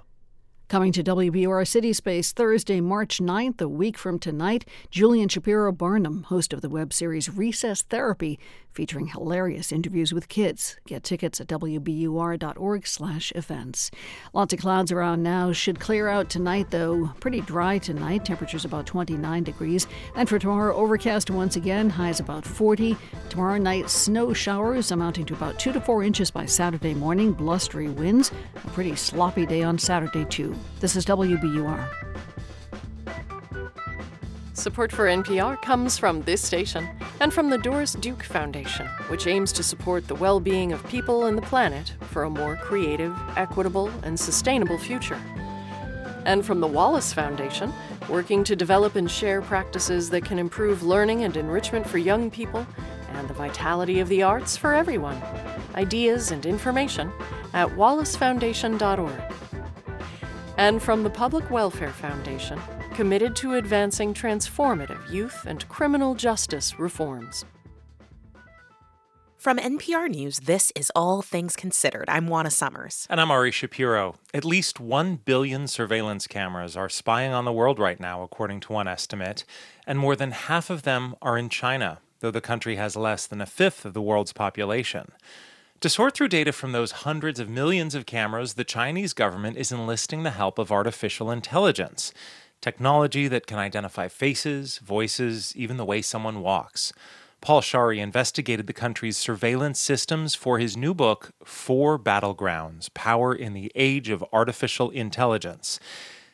Coming 0.71 0.93
to 0.93 1.03
WBUR 1.03 1.67
City 1.67 1.93
Space 1.93 2.31
Thursday, 2.31 2.81
March 2.81 3.19
9th, 3.19 3.61
a 3.61 3.67
week 3.67 3.99
from 3.99 4.21
tonight, 4.21 4.65
Julian 4.89 5.29
Shapiro 5.29 5.73
Barnum, 5.73 6.23
host 6.23 6.53
of 6.53 6.61
the 6.61 6.69
web 6.69 6.93
series 6.93 7.29
Recess 7.29 7.83
Therapy, 7.83 8.39
featuring 8.73 9.07
hilarious 9.07 9.73
interviews 9.73 10.13
with 10.13 10.29
kids. 10.29 10.77
Get 10.87 11.03
tickets 11.03 11.41
at 11.41 11.49
wbur.org/events. 11.49 13.91
Lots 14.33 14.53
of 14.53 14.61
clouds 14.61 14.93
around 14.93 15.23
now. 15.23 15.53
Should 15.53 15.81
clear 15.81 16.09
out 16.09 16.31
tonight 16.31 16.71
though. 16.71 17.11
Pretty 17.21 17.41
dry 17.41 17.79
tonight. 17.79 18.25
Temperatures 18.25 18.65
about 18.65 18.87
29 18.87 19.45
degrees. 19.45 19.87
And 20.15 20.29
for 20.29 20.39
tomorrow, 20.39 20.75
overcast 20.75 21.31
once 21.31 21.57
again. 21.57 21.91
Highs 21.91 22.21
about 22.21 22.45
40. 22.45 22.97
Tomorrow 23.29 23.59
night, 23.59 23.91
snow 23.91 24.33
showers 24.33 24.91
amounting 24.91 25.27
to 25.27 25.35
about 25.35 25.59
2 25.59 25.73
to 25.73 25.81
4 25.81 26.03
inches 26.03 26.31
by 26.31 26.47
Saturday 26.47 26.95
morning. 26.95 27.33
Blustery 27.33 27.89
winds. 27.89 28.33
A 28.57 28.69
pretty 28.69 28.97
sloppy 28.97 29.47
day 29.47 29.63
on 29.63 29.79
Saturday 29.79 30.25
too. 30.27 30.55
This 30.81 30.97
is 30.97 31.05
WBUR. 31.07 31.89
Support 34.61 34.93
for 34.93 35.07
NPR 35.07 35.63
comes 35.63 35.97
from 35.97 36.21
this 36.21 36.43
station 36.43 36.87
and 37.21 37.33
from 37.33 37.49
the 37.49 37.57
Doris 37.57 37.95
Duke 37.95 38.23
Foundation, 38.23 38.87
which 39.09 39.27
aims 39.27 39.53
to 39.53 39.63
support 39.63 40.07
the 40.07 40.15
well 40.15 40.39
being 40.39 40.71
of 40.71 40.87
people 40.87 41.25
and 41.25 41.39
the 41.39 41.43
planet 41.43 41.95
for 42.11 42.25
a 42.25 42.31
more 42.31 42.57
creative, 42.57 43.17
equitable, 43.39 43.91
and 44.03 44.21
sustainable 44.21 44.77
future. 44.77 45.19
And 46.27 46.45
from 46.45 46.61
the 46.61 46.67
Wallace 46.67 47.11
Foundation, 47.11 47.73
working 48.11 48.45
to 48.45 48.55
develop 48.55 48.97
and 48.97 49.11
share 49.11 49.41
practices 49.41 50.11
that 50.11 50.27
can 50.27 50.39
improve 50.39 50.83
learning 50.83 51.25
and 51.25 51.39
enrichment 51.39 51.89
for 51.89 51.97
young 51.97 52.31
people 52.31 52.67
and 53.15 53.29
the 53.29 53.35
vitality 53.35 53.99
of 53.99 54.11
the 54.11 54.23
arts 54.23 54.59
for 54.59 54.75
everyone. 54.75 55.23
Ideas 55.75 56.33
and 56.33 56.45
information 56.45 57.11
at 57.55 57.71
wallacefoundation.org. 57.71 59.23
And 60.59 60.83
from 60.83 61.03
the 61.03 61.09
Public 61.09 61.51
Welfare 61.51 61.93
Foundation, 61.93 62.61
committed 62.95 63.37
to 63.37 63.55
advancing 63.55 64.13
transformative 64.13 65.11
youth 65.11 65.47
and 65.47 65.69
criminal 65.69 66.15
justice 66.15 66.79
reforms. 66.79 67.45
From 69.41 69.57
NPR 69.57 70.11
News, 70.11 70.41
this 70.41 70.71
is 70.77 70.93
All 70.95 71.23
Things 71.23 71.57
Considered. 71.57 72.05
I'm 72.09 72.27
Juana 72.27 72.51
Summers. 72.51 73.07
And 73.09 73.19
I'm 73.19 73.31
Ari 73.31 73.53
Shapiro. 73.53 74.17
At 74.35 74.45
least 74.45 74.81
1 74.81 75.21
billion 75.25 75.67
surveillance 75.67 76.27
cameras 76.27 76.77
are 76.77 76.91
spying 76.91 77.33
on 77.33 77.47
the 77.47 77.53
world 77.53 77.79
right 77.79 77.99
now, 77.99 78.23
according 78.23 78.61
to 78.61 78.73
one 78.75 78.87
estimate, 78.87 79.47
and 79.87 79.99
more 79.99 80.15
than 80.15 80.33
half 80.33 80.69
of 80.69 80.83
them 80.83 81.15
are 81.23 81.39
in 81.39 81.49
China, 81.49 82.01
though 82.19 82.31
the 82.31 82.43
country 82.43 82.77
has 82.77 82.97
less 82.97 83.27
than 83.27 83.41
a 83.41 83.47
fifth 83.47 83.87
of 83.87 83.95
the 83.95 84.03
world's 84.03 84.35
population. 84.35 85.13
To 85.81 85.89
sort 85.89 86.15
through 86.15 86.29
data 86.29 86.53
from 86.53 86.73
those 86.73 86.93
hundreds 86.93 87.41
of 87.41 87.49
millions 87.49 87.95
of 87.95 88.05
cameras, 88.05 88.53
the 88.53 88.65
Chinese 88.65 89.15
government 89.15 89.57
is 89.57 89.73
enlisting 89.73 90.23
the 90.23 90.33
help 90.33 90.59
of 90.59 90.71
artificial 90.71 91.31
intelligence 91.31 92.13
technology 92.61 93.29
that 93.29 93.47
can 93.47 93.59
identify 93.59 94.09
faces, 94.09 94.79
voices, 94.79 95.55
even 95.57 95.77
the 95.77 95.85
way 95.85 96.03
someone 96.03 96.41
walks. 96.41 96.93
Paul 97.41 97.63
Scharre 97.63 97.99
investigated 97.99 98.67
the 98.67 98.75
country's 98.75 99.17
surveillance 99.17 99.79
systems 99.79 100.35
for 100.35 100.59
his 100.59 100.77
new 100.77 100.93
book, 100.93 101.31
Four 101.43 101.99
Battlegrounds 101.99 102.93
Power 102.93 103.35
in 103.35 103.55
the 103.55 103.73
Age 103.75 104.11
of 104.11 104.25
Artificial 104.31 104.91
Intelligence. 104.91 105.81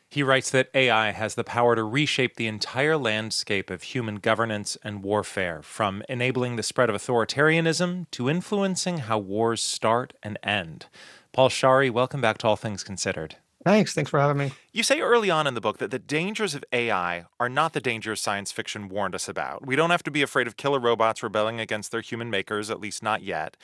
He 0.09 0.23
writes 0.25 0.51
that 0.51 0.71
AI 0.75 1.13
has 1.13 1.35
the 1.35 1.45
power 1.45 1.77
to 1.77 1.85
reshape 1.85 2.37
the 2.37 2.47
entire 2.47 2.97
landscape 2.97 3.71
of 3.71 3.83
human 3.83 4.17
governance 4.17 4.77
and 4.83 5.03
warfare, 5.03 5.63
from 5.63 6.03
enabling 6.09 6.57
the 6.57 6.63
spread 6.63 6.91
of 6.91 6.97
authoritarianism 6.97 8.07
to 8.13 8.31
influencing 8.31 8.99
how 8.99 9.19
wars 9.19 9.63
start 9.63 10.13
and 10.23 10.39
end. 10.43 10.87
Paul 11.33 11.51
Scharre, 11.51 11.91
welcome 11.91 12.21
back 12.21 12.39
to 12.39 12.49
All 12.49 12.57
Things 12.57 12.83
Considered. 12.83 13.37
Thanks. 13.67 13.95
Thanks 13.95 14.13
for 14.13 14.21
having 14.21 14.37
me. 14.37 14.53
You 14.73 14.85
say 14.85 15.01
early 15.01 15.29
on 15.29 15.49
in 15.49 15.55
the 15.55 15.61
book 15.61 15.79
that 15.79 15.91
the 15.91 15.99
dangers 15.99 16.55
of 16.55 16.63
AI 16.73 17.25
are 17.41 17.49
not 17.49 17.73
the 17.73 17.81
dangers 17.81 18.21
science 18.21 18.53
fiction 18.53 18.89
warned 18.89 19.13
us 19.13 19.29
about. 19.29 19.67
We 19.67 19.75
don't 19.75 19.91
have 19.91 20.05
to 20.05 20.11
be 20.13 20.23
afraid 20.23 20.47
of 20.47 20.57
killer 20.57 20.79
robots 20.79 21.21
rebelling 21.21 21.59
against 21.59 21.91
their 21.91 22.01
human 22.01 22.31
makers, 22.31 22.71
at 22.71 22.79
least 22.79 23.03
not 23.03 23.25
yet. 23.25 23.57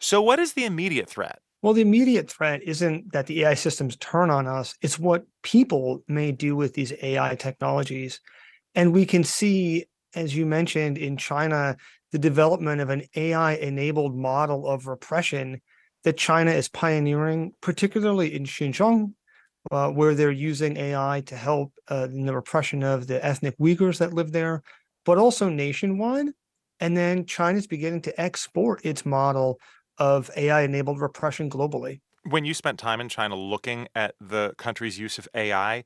So, 0.00 0.20
what 0.20 0.40
is 0.40 0.54
the 0.54 0.64
immediate 0.64 1.08
threat? 1.08 1.38
Well, 1.62 1.72
the 1.72 1.82
immediate 1.82 2.28
threat 2.28 2.64
isn't 2.64 3.12
that 3.12 3.28
the 3.28 3.44
AI 3.44 3.54
systems 3.54 3.96
turn 3.98 4.28
on 4.28 4.48
us, 4.48 4.74
it's 4.82 4.98
what 4.98 5.24
people 5.44 6.02
may 6.08 6.32
do 6.32 6.56
with 6.56 6.74
these 6.74 6.92
AI 7.00 7.36
technologies. 7.36 8.18
And 8.74 8.92
we 8.92 9.06
can 9.06 9.22
see, 9.22 9.84
as 10.16 10.34
you 10.34 10.46
mentioned, 10.46 10.98
in 10.98 11.16
China, 11.16 11.76
the 12.10 12.18
development 12.18 12.80
of 12.80 12.90
an 12.90 13.04
AI 13.14 13.52
enabled 13.52 14.16
model 14.16 14.66
of 14.66 14.88
repression 14.88 15.60
that 16.02 16.16
China 16.16 16.50
is 16.50 16.68
pioneering, 16.68 17.52
particularly 17.60 18.34
in 18.34 18.46
Xinjiang, 18.46 19.12
uh, 19.70 19.90
where 19.90 20.14
they're 20.14 20.30
using 20.30 20.76
AI 20.76 21.22
to 21.26 21.36
help 21.36 21.72
uh, 21.90 22.08
in 22.10 22.26
the 22.26 22.34
repression 22.34 22.82
of 22.82 23.06
the 23.06 23.24
ethnic 23.24 23.56
Uyghurs 23.58 23.98
that 23.98 24.12
live 24.12 24.32
there, 24.32 24.62
but 25.04 25.18
also 25.18 25.48
nationwide. 25.48 26.28
And 26.80 26.96
then 26.96 27.24
China's 27.26 27.66
beginning 27.66 28.02
to 28.02 28.20
export 28.20 28.84
its 28.84 29.06
model 29.06 29.60
of 29.98 30.30
AI 30.36 30.62
enabled 30.62 31.00
repression 31.00 31.48
globally. 31.48 32.00
When 32.24 32.44
you 32.44 32.54
spent 32.54 32.78
time 32.78 33.00
in 33.00 33.08
China 33.08 33.36
looking 33.36 33.88
at 33.94 34.14
the 34.20 34.54
country's 34.58 34.98
use 34.98 35.18
of 35.18 35.28
AI, 35.34 35.84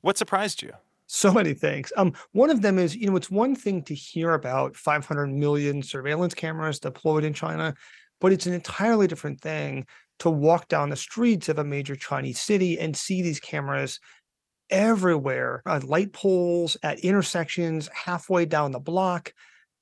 what 0.00 0.16
surprised 0.16 0.62
you? 0.62 0.72
So 1.06 1.32
many 1.32 1.52
things. 1.52 1.92
Um, 1.96 2.14
one 2.32 2.50
of 2.50 2.62
them 2.62 2.78
is, 2.78 2.96
you 2.96 3.10
know, 3.10 3.16
it's 3.16 3.30
one 3.30 3.54
thing 3.54 3.82
to 3.84 3.94
hear 3.94 4.32
about 4.32 4.76
500 4.76 5.26
million 5.28 5.82
surveillance 5.82 6.34
cameras 6.34 6.80
deployed 6.80 7.24
in 7.24 7.34
China, 7.34 7.74
but 8.20 8.32
it's 8.32 8.46
an 8.46 8.54
entirely 8.54 9.06
different 9.06 9.40
thing 9.40 9.86
to 10.22 10.30
walk 10.30 10.68
down 10.68 10.88
the 10.88 10.94
streets 10.94 11.48
of 11.48 11.58
a 11.58 11.64
major 11.64 11.96
Chinese 11.96 12.38
city 12.38 12.78
and 12.78 12.96
see 12.96 13.22
these 13.22 13.40
cameras 13.40 13.98
everywhere 14.70 15.62
at 15.66 15.82
light 15.82 16.12
poles, 16.12 16.76
at 16.84 17.00
intersections, 17.00 17.90
halfway 17.92 18.46
down 18.46 18.70
the 18.70 18.78
block, 18.78 19.32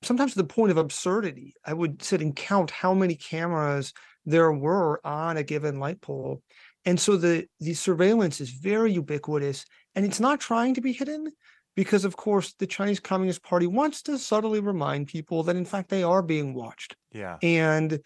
sometimes 0.00 0.33
to 0.33 0.38
the 0.38 0.44
point 0.44 0.70
of 0.70 0.79
absurdity. 0.79 1.53
I 1.62 1.74
would 1.74 2.03
sit 2.03 2.22
and 2.22 2.35
count 2.35 2.70
how 2.70 2.94
many 2.94 3.16
cameras 3.16 3.92
there 4.24 4.50
were 4.50 5.07
on 5.07 5.37
a 5.37 5.42
given 5.42 5.79
light 5.79 6.00
pole. 6.00 6.42
And 6.87 6.98
so 6.98 7.18
the, 7.18 7.46
the 7.59 7.74
surveillance 7.74 8.40
is 8.40 8.48
very 8.48 8.94
ubiquitous 8.94 9.66
and 9.94 10.07
it's 10.07 10.20
not 10.20 10.40
trying 10.40 10.72
to 10.72 10.81
be 10.81 10.94
hidden 10.94 11.31
because, 11.76 12.07
of 12.07 12.16
course, 12.16 12.55
the 12.55 12.66
Chinese 12.66 12.98
Communist 12.98 13.42
Party 13.42 13.66
wants 13.66 14.00
to 14.05 14.18
subtly 14.18 14.61
remind 14.61 15.09
people 15.09 15.42
that, 15.42 15.57
in 15.57 15.66
fact, 15.66 15.90
they 15.90 16.03
are 16.03 16.22
being 16.22 16.55
watched. 16.55 16.96
Yeah. 17.12 17.37
And 17.42 18.00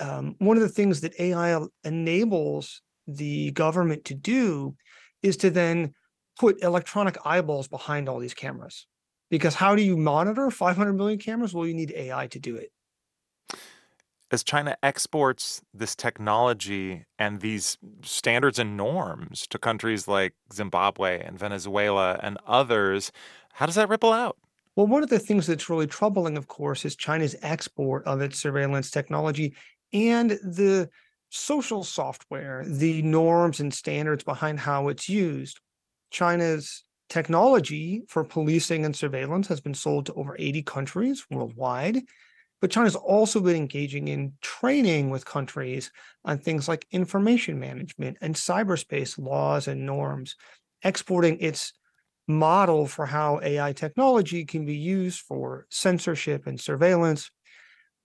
um, 0.00 0.34
one 0.38 0.56
of 0.56 0.62
the 0.62 0.68
things 0.68 1.00
that 1.02 1.18
AI 1.20 1.60
enables 1.84 2.82
the 3.06 3.50
government 3.52 4.04
to 4.06 4.14
do 4.14 4.74
is 5.22 5.36
to 5.38 5.50
then 5.50 5.94
put 6.38 6.62
electronic 6.62 7.16
eyeballs 7.24 7.68
behind 7.68 8.08
all 8.08 8.18
these 8.18 8.34
cameras. 8.34 8.86
Because 9.30 9.54
how 9.54 9.74
do 9.74 9.82
you 9.82 9.96
monitor 9.96 10.50
500 10.50 10.92
million 10.92 11.18
cameras? 11.18 11.54
Well, 11.54 11.66
you 11.66 11.74
need 11.74 11.92
AI 11.92 12.26
to 12.28 12.38
do 12.38 12.56
it. 12.56 12.70
As 14.30 14.42
China 14.42 14.76
exports 14.82 15.62
this 15.72 15.94
technology 15.94 17.04
and 17.18 17.40
these 17.40 17.78
standards 18.02 18.58
and 18.58 18.76
norms 18.76 19.46
to 19.48 19.58
countries 19.58 20.08
like 20.08 20.34
Zimbabwe 20.52 21.22
and 21.22 21.38
Venezuela 21.38 22.18
and 22.22 22.38
others, 22.46 23.12
how 23.52 23.66
does 23.66 23.76
that 23.76 23.88
ripple 23.88 24.12
out? 24.12 24.36
Well, 24.76 24.88
one 24.88 25.04
of 25.04 25.08
the 25.08 25.20
things 25.20 25.46
that's 25.46 25.70
really 25.70 25.86
troubling, 25.86 26.36
of 26.36 26.48
course, 26.48 26.84
is 26.84 26.96
China's 26.96 27.36
export 27.42 28.04
of 28.06 28.20
its 28.20 28.40
surveillance 28.40 28.90
technology 28.90 29.54
and 29.94 30.30
the 30.30 30.90
social 31.30 31.84
software, 31.84 32.64
the 32.66 33.00
norms 33.02 33.60
and 33.60 33.72
standards 33.72 34.24
behind 34.24 34.60
how 34.60 34.88
it's 34.88 35.08
used. 35.08 35.60
China's 36.10 36.84
technology 37.08 38.02
for 38.08 38.24
policing 38.24 38.84
and 38.84 38.94
surveillance 38.94 39.48
has 39.48 39.60
been 39.60 39.74
sold 39.74 40.06
to 40.06 40.14
over 40.14 40.36
80 40.38 40.62
countries 40.62 41.24
worldwide. 41.30 42.02
But 42.60 42.70
China's 42.70 42.96
also 42.96 43.40
been 43.40 43.56
engaging 43.56 44.08
in 44.08 44.32
training 44.40 45.10
with 45.10 45.24
countries 45.24 45.90
on 46.24 46.38
things 46.38 46.66
like 46.66 46.86
information 46.92 47.58
management 47.58 48.16
and 48.20 48.34
cyberspace 48.34 49.18
laws 49.18 49.68
and 49.68 49.84
norms, 49.84 50.36
exporting 50.82 51.38
its 51.40 51.72
model 52.26 52.86
for 52.86 53.06
how 53.06 53.40
AI 53.42 53.72
technology 53.74 54.44
can 54.44 54.64
be 54.64 54.76
used 54.76 55.20
for 55.20 55.66
censorship 55.68 56.46
and 56.46 56.58
surveillance, 56.58 57.30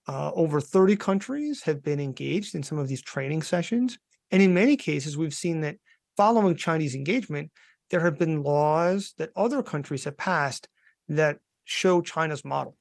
uh, 0.09 0.31
over 0.33 0.59
30 0.59 0.95
countries 0.95 1.61
have 1.61 1.83
been 1.83 1.99
engaged 1.99 2.55
in 2.55 2.63
some 2.63 2.79
of 2.79 2.87
these 2.87 3.01
training 3.01 3.43
sessions. 3.43 3.99
And 4.31 4.41
in 4.41 4.55
many 4.55 4.75
cases, 4.75 5.15
we've 5.15 5.35
seen 5.35 5.61
that 5.61 5.77
following 6.17 6.55
Chinese 6.55 6.95
engagement, 6.95 7.51
there 7.91 7.99
have 7.99 8.17
been 8.17 8.41
laws 8.41 9.13
that 9.19 9.29
other 9.35 9.61
countries 9.61 10.05
have 10.05 10.17
passed 10.17 10.67
that 11.09 11.37
show 11.65 12.01
China's 12.01 12.43
model. 12.43 12.75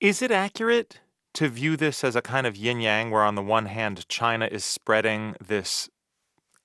Is 0.00 0.22
it 0.22 0.30
accurate 0.30 1.00
to 1.34 1.48
view 1.48 1.76
this 1.76 2.04
as 2.04 2.16
a 2.16 2.22
kind 2.22 2.46
of 2.46 2.56
yin 2.56 2.80
yang, 2.80 3.10
where 3.10 3.22
on 3.22 3.34
the 3.34 3.42
one 3.42 3.66
hand, 3.66 4.08
China 4.08 4.48
is 4.50 4.64
spreading 4.64 5.36
this 5.46 5.90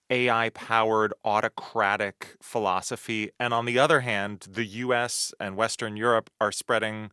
AI 0.10 0.52
powered 0.52 1.14
autocratic 1.26 2.38
philosophy, 2.42 3.32
and 3.42 3.54
on 3.54 3.66
the 3.66 3.78
other 3.78 4.00
hand, 4.00 4.48
the 4.50 4.66
US 4.66 5.34
and 5.38 5.58
Western 5.58 5.98
Europe 5.98 6.30
are 6.40 6.54
spreading 6.54 7.12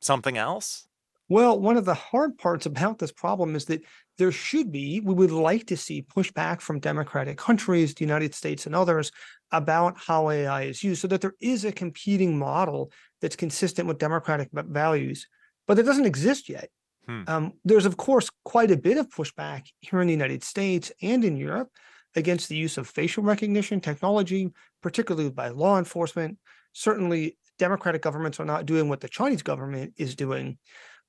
something 0.00 0.38
else? 0.38 0.87
Well, 1.28 1.60
one 1.60 1.76
of 1.76 1.84
the 1.84 1.94
hard 1.94 2.38
parts 2.38 2.64
about 2.64 2.98
this 2.98 3.12
problem 3.12 3.54
is 3.54 3.66
that 3.66 3.82
there 4.16 4.32
should 4.32 4.72
be, 4.72 5.00
we 5.00 5.14
would 5.14 5.30
like 5.30 5.66
to 5.66 5.76
see 5.76 6.02
pushback 6.02 6.60
from 6.62 6.80
democratic 6.80 7.36
countries, 7.36 7.94
the 7.94 8.04
United 8.04 8.34
States 8.34 8.64
and 8.64 8.74
others, 8.74 9.12
about 9.52 9.96
how 9.98 10.30
AI 10.30 10.62
is 10.62 10.82
used 10.82 11.02
so 11.02 11.08
that 11.08 11.20
there 11.20 11.34
is 11.40 11.64
a 11.64 11.72
competing 11.72 12.38
model 12.38 12.90
that's 13.20 13.36
consistent 13.36 13.86
with 13.88 13.98
democratic 13.98 14.48
values. 14.52 15.26
but 15.66 15.78
it 15.78 15.82
doesn't 15.82 16.06
exist 16.06 16.48
yet. 16.48 16.70
Hmm. 17.06 17.22
Um, 17.26 17.52
there's, 17.62 17.84
of 17.84 17.98
course, 17.98 18.30
quite 18.44 18.70
a 18.70 18.76
bit 18.76 18.96
of 18.96 19.10
pushback 19.10 19.66
here 19.80 20.00
in 20.00 20.06
the 20.06 20.14
United 20.14 20.42
States 20.42 20.90
and 21.02 21.24
in 21.24 21.36
Europe 21.36 21.68
against 22.16 22.48
the 22.48 22.56
use 22.56 22.78
of 22.78 22.88
facial 22.88 23.22
recognition 23.22 23.80
technology, 23.80 24.50
particularly 24.82 25.30
by 25.30 25.48
law 25.48 25.78
enforcement. 25.78 26.38
Certainly, 26.72 27.36
democratic 27.58 28.00
governments 28.00 28.40
are 28.40 28.46
not 28.46 28.64
doing 28.64 28.88
what 28.88 29.00
the 29.00 29.08
Chinese 29.08 29.42
government 29.42 29.92
is 29.98 30.14
doing. 30.14 30.58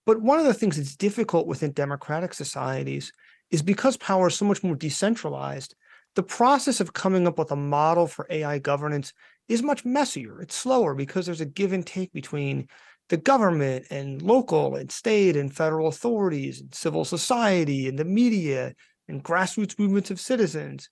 But 0.09 0.23
one 0.23 0.39
of 0.39 0.45
the 0.45 0.55
things 0.55 0.77
that's 0.77 0.95
difficult 0.95 1.45
within 1.45 1.71
democratic 1.71 2.33
societies 2.33 3.13
is 3.51 3.61
because 3.61 3.95
power 3.95 4.25
is 4.25 4.33
so 4.33 4.43
much 4.43 4.63
more 4.63 4.75
decentralized, 4.75 5.75
the 6.15 6.23
process 6.23 6.79
of 6.79 6.93
coming 6.93 7.27
up 7.27 7.37
with 7.37 7.51
a 7.51 7.55
model 7.55 8.07
for 8.07 8.25
AI 8.31 8.57
governance 8.57 9.13
is 9.49 9.61
much 9.61 9.85
messier. 9.85 10.41
It's 10.41 10.55
slower 10.55 10.95
because 10.95 11.27
there's 11.27 11.41
a 11.41 11.45
give 11.45 11.73
and 11.73 11.85
take 11.85 12.11
between 12.11 12.67
the 13.09 13.17
government 13.17 13.85
and 13.91 14.19
local 14.23 14.77
and 14.77 14.91
state 14.91 15.37
and 15.37 15.55
federal 15.55 15.89
authorities 15.89 16.59
and 16.59 16.73
civil 16.73 17.05
society 17.05 17.87
and 17.87 17.99
the 17.99 18.03
media 18.03 18.73
and 19.07 19.23
grassroots 19.23 19.77
movements 19.77 20.09
of 20.09 20.19
citizens. 20.19 20.89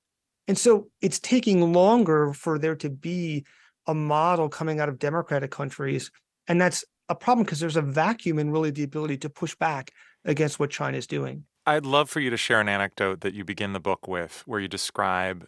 And 0.48 0.60
so 0.60 0.90
it's 1.02 1.18
taking 1.18 1.74
longer 1.74 2.34
for 2.34 2.60
there 2.60 2.76
to 2.76 2.92
be 2.92 3.48
a 3.88 3.96
model 3.96 4.48
coming 4.48 4.80
out 4.80 4.90
of 4.90 5.00
democratic 5.00 5.50
countries. 5.50 6.12
And 6.48 6.62
that's 6.62 6.86
a 7.10 7.16
problem 7.16 7.46
because 7.46 7.60
there's 7.60 7.76
a 7.76 7.82
vacuum 7.82 8.40
in 8.40 8.52
really 8.52 8.72
the 8.72 8.84
ability 8.84 9.18
to 9.18 9.30
push 9.30 9.56
back 9.56 9.92
against 10.26 10.60
what 10.60 10.70
China 10.70 10.98
is 10.98 11.08
doing. 11.08 11.44
I'd 11.66 11.86
love 11.86 12.10
for 12.10 12.20
you 12.20 12.30
to 12.30 12.38
share 12.38 12.62
an 12.62 12.70
anecdote 12.70 13.22
that 13.22 13.34
you 13.34 13.44
begin 13.44 13.74
the 13.74 13.80
book 13.80 14.08
with 14.08 14.44
where 14.46 14.60
you 14.60 14.68
describe 14.68 15.48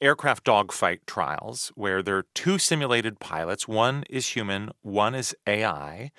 aircraft 0.00 0.44
dogfight 0.44 1.00
trials 1.06 1.72
where 1.74 2.02
there 2.02 2.18
are 2.18 2.26
two 2.34 2.58
simulated 2.58 3.20
pilots. 3.20 3.66
One 3.66 4.04
is 4.10 4.28
human, 4.28 4.70
one 4.82 5.14
is 5.14 5.34
AI. 5.46 6.10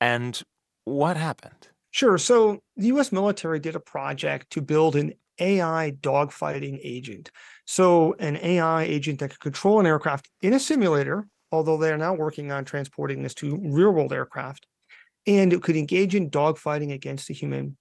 And 0.00 0.40
what 0.84 1.16
happened? 1.16 1.68
Sure. 1.90 2.18
So 2.18 2.60
the 2.76 2.86
US 2.88 3.12
military 3.12 3.60
did 3.60 3.76
a 3.76 3.80
project 3.80 4.50
to 4.50 4.62
build 4.62 4.96
an 4.96 5.12
AI 5.40 5.92
dogfighting 6.00 6.80
agent. 6.82 7.30
So, 7.66 8.14
an 8.18 8.36
AI 8.36 8.82
agent 8.84 9.20
that 9.20 9.30
could 9.30 9.40
control 9.40 9.80
an 9.80 9.86
aircraft 9.86 10.30
in 10.42 10.52
a 10.52 10.60
simulator, 10.60 11.26
although 11.54 11.76
they're 11.76 11.96
now 11.96 12.14
working 12.14 12.52
on 12.52 12.64
transporting 12.64 13.22
this 13.22 13.34
to 13.34 13.58
real 13.62 13.90
world 13.90 14.12
aircraft, 14.12 14.66
and 15.26 15.52
it 15.52 15.62
could 15.62 15.76
engage 15.76 16.14
in 16.14 16.30
dogfighting 16.30 16.92
against 16.92 17.30
a 17.30 17.32
human. 17.32 17.76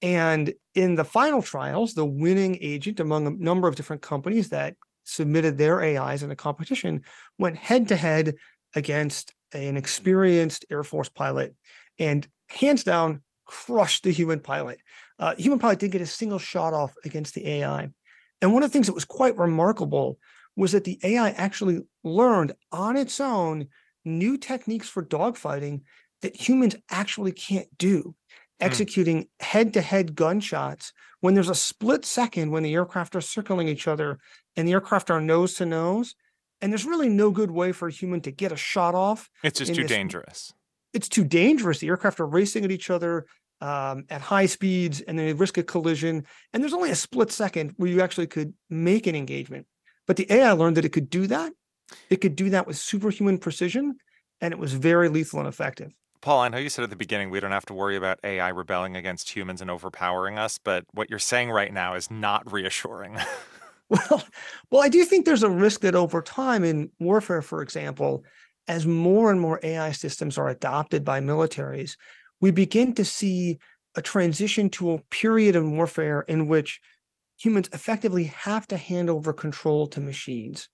And 0.00 0.54
in 0.74 0.94
the 0.94 1.04
final 1.04 1.42
trials, 1.42 1.94
the 1.94 2.04
winning 2.04 2.58
agent 2.60 3.00
among 3.00 3.26
a 3.26 3.30
number 3.30 3.66
of 3.68 3.76
different 3.76 4.02
companies 4.02 4.50
that 4.50 4.76
submitted 5.04 5.58
their 5.58 5.82
AIs 5.82 6.22
in 6.22 6.30
a 6.30 6.36
competition 6.36 7.02
went 7.38 7.56
head 7.56 7.88
to 7.88 7.96
head 7.96 8.34
against 8.74 9.32
an 9.52 9.76
experienced 9.76 10.66
Air 10.70 10.84
Force 10.84 11.08
pilot 11.08 11.54
and 11.98 12.26
hands 12.48 12.84
down 12.84 13.22
crushed 13.46 14.04
the 14.04 14.10
human 14.10 14.40
pilot. 14.40 14.78
Uh, 15.18 15.34
human 15.36 15.58
pilot 15.58 15.78
didn't 15.78 15.92
get 15.92 16.02
a 16.02 16.06
single 16.06 16.38
shot 16.38 16.74
off 16.74 16.94
against 17.04 17.34
the 17.34 17.48
AI. 17.48 17.90
And 18.40 18.52
one 18.52 18.62
of 18.62 18.70
the 18.70 18.72
things 18.72 18.86
that 18.86 18.94
was 18.94 19.04
quite 19.04 19.36
remarkable 19.36 20.18
was 20.58 20.72
that 20.72 20.82
the 20.82 20.98
AI 21.04 21.30
actually 21.30 21.80
learned 22.02 22.52
on 22.72 22.96
its 22.96 23.20
own 23.20 23.68
new 24.04 24.36
techniques 24.36 24.88
for 24.88 25.04
dogfighting 25.04 25.82
that 26.20 26.34
humans 26.34 26.74
actually 26.90 27.30
can't 27.30 27.68
do. 27.78 28.14
Executing 28.60 29.28
head 29.38 29.72
to 29.74 29.80
head 29.80 30.16
gunshots 30.16 30.92
when 31.20 31.34
there's 31.34 31.48
a 31.48 31.54
split 31.54 32.04
second 32.04 32.50
when 32.50 32.64
the 32.64 32.74
aircraft 32.74 33.14
are 33.14 33.20
circling 33.20 33.68
each 33.68 33.86
other 33.86 34.18
and 34.56 34.66
the 34.66 34.72
aircraft 34.72 35.12
are 35.12 35.20
nose 35.20 35.54
to 35.54 35.64
nose. 35.64 36.16
And 36.60 36.72
there's 36.72 36.84
really 36.84 37.08
no 37.08 37.30
good 37.30 37.52
way 37.52 37.70
for 37.70 37.86
a 37.86 37.92
human 37.92 38.20
to 38.22 38.32
get 38.32 38.50
a 38.50 38.56
shot 38.56 38.96
off. 38.96 39.30
It's 39.44 39.60
just 39.60 39.72
too 39.76 39.82
this- 39.82 39.88
dangerous. 39.88 40.52
It's 40.92 41.08
too 41.08 41.22
dangerous. 41.22 41.78
The 41.78 41.86
aircraft 41.86 42.18
are 42.18 42.26
racing 42.26 42.64
at 42.64 42.72
each 42.72 42.90
other 42.90 43.26
um, 43.60 44.06
at 44.10 44.22
high 44.22 44.46
speeds 44.46 45.02
and 45.02 45.16
they 45.16 45.34
risk 45.34 45.56
a 45.56 45.62
collision. 45.62 46.26
And 46.52 46.60
there's 46.60 46.74
only 46.74 46.90
a 46.90 46.96
split 46.96 47.30
second 47.30 47.74
where 47.76 47.88
you 47.88 48.00
actually 48.00 48.26
could 48.26 48.54
make 48.68 49.06
an 49.06 49.14
engagement. 49.14 49.68
But 50.08 50.16
the 50.16 50.26
AI 50.32 50.50
learned 50.52 50.76
that 50.78 50.84
it 50.84 50.92
could 50.92 51.10
do 51.10 51.28
that. 51.28 51.52
It 52.10 52.20
could 52.20 52.34
do 52.34 52.50
that 52.50 52.66
with 52.66 52.76
superhuman 52.76 53.38
precision, 53.38 53.98
and 54.40 54.52
it 54.52 54.58
was 54.58 54.72
very 54.72 55.08
lethal 55.08 55.38
and 55.38 55.48
effective. 55.48 55.92
Paul, 56.20 56.40
I 56.40 56.48
know 56.48 56.58
you 56.58 56.68
said 56.68 56.82
at 56.82 56.90
the 56.90 56.96
beginning 56.96 57.30
we 57.30 57.38
don't 57.38 57.52
have 57.52 57.66
to 57.66 57.74
worry 57.74 57.94
about 57.94 58.18
AI 58.24 58.48
rebelling 58.48 58.96
against 58.96 59.30
humans 59.30 59.60
and 59.60 59.70
overpowering 59.70 60.36
us, 60.36 60.58
but 60.58 60.84
what 60.92 61.08
you're 61.08 61.20
saying 61.20 61.50
right 61.50 61.72
now 61.72 61.94
is 61.94 62.10
not 62.10 62.50
reassuring. 62.52 63.18
Well, 63.90 64.22
well, 64.70 64.82
I 64.82 64.90
do 64.90 65.02
think 65.06 65.24
there's 65.24 65.42
a 65.42 65.48
risk 65.48 65.80
that 65.80 65.94
over 65.94 66.20
time 66.20 66.62
in 66.62 66.90
warfare, 67.00 67.40
for 67.40 67.62
example, 67.62 68.22
as 68.66 68.86
more 68.86 69.30
and 69.30 69.40
more 69.40 69.60
AI 69.62 69.92
systems 69.92 70.36
are 70.36 70.50
adopted 70.50 71.06
by 71.06 71.20
militaries, 71.20 71.96
we 72.38 72.50
begin 72.50 72.92
to 72.96 73.04
see 73.06 73.58
a 73.94 74.02
transition 74.02 74.68
to 74.70 74.92
a 74.92 74.98
period 75.10 75.56
in 75.56 75.74
warfare 75.74 76.20
in 76.28 76.48
which 76.48 76.82
humans 77.38 77.68
effectively 77.72 78.24
have 78.24 78.66
to 78.68 78.76
hand 78.76 79.08
over 79.08 79.32
control 79.32 79.86
to 79.88 80.00
machines. 80.00 80.68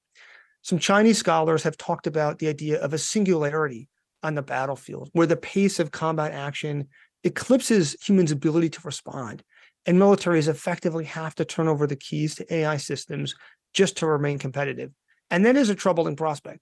Some 0.63 0.79
Chinese 0.79 1.19
scholars 1.19 1.63
have 1.63 1.77
talked 1.77 2.07
about 2.07 2.39
the 2.39 2.49
idea 2.49 2.81
of 2.81 2.95
a 2.95 2.99
singularity 2.99 3.89
on 4.23 4.35
the 4.35 4.43
battlefield, 4.43 5.11
where 5.13 5.27
the 5.27 5.37
pace 5.37 5.79
of 5.79 5.91
combat 5.91 6.33
action 6.33 6.89
eclipses 7.23 7.95
humans' 8.03 8.33
ability 8.33 8.71
to 8.71 8.81
respond. 8.85 9.43
And 9.87 9.99
militaries 9.99 10.49
effectively 10.49 11.05
have 11.05 11.35
to 11.35 11.45
turn 11.45 11.69
over 11.69 11.87
the 11.87 11.97
keys 11.97 12.35
to 12.37 12.55
AI 12.55 12.79
systems 12.79 13.35
just 13.75 13.99
to 13.99 14.07
remain 14.07 14.39
competitive. 14.39 14.93
And 15.31 15.45
that 15.45 15.57
is 15.57 15.69
a 15.69 15.75
troubling 15.75 16.17
prospect. 16.17 16.61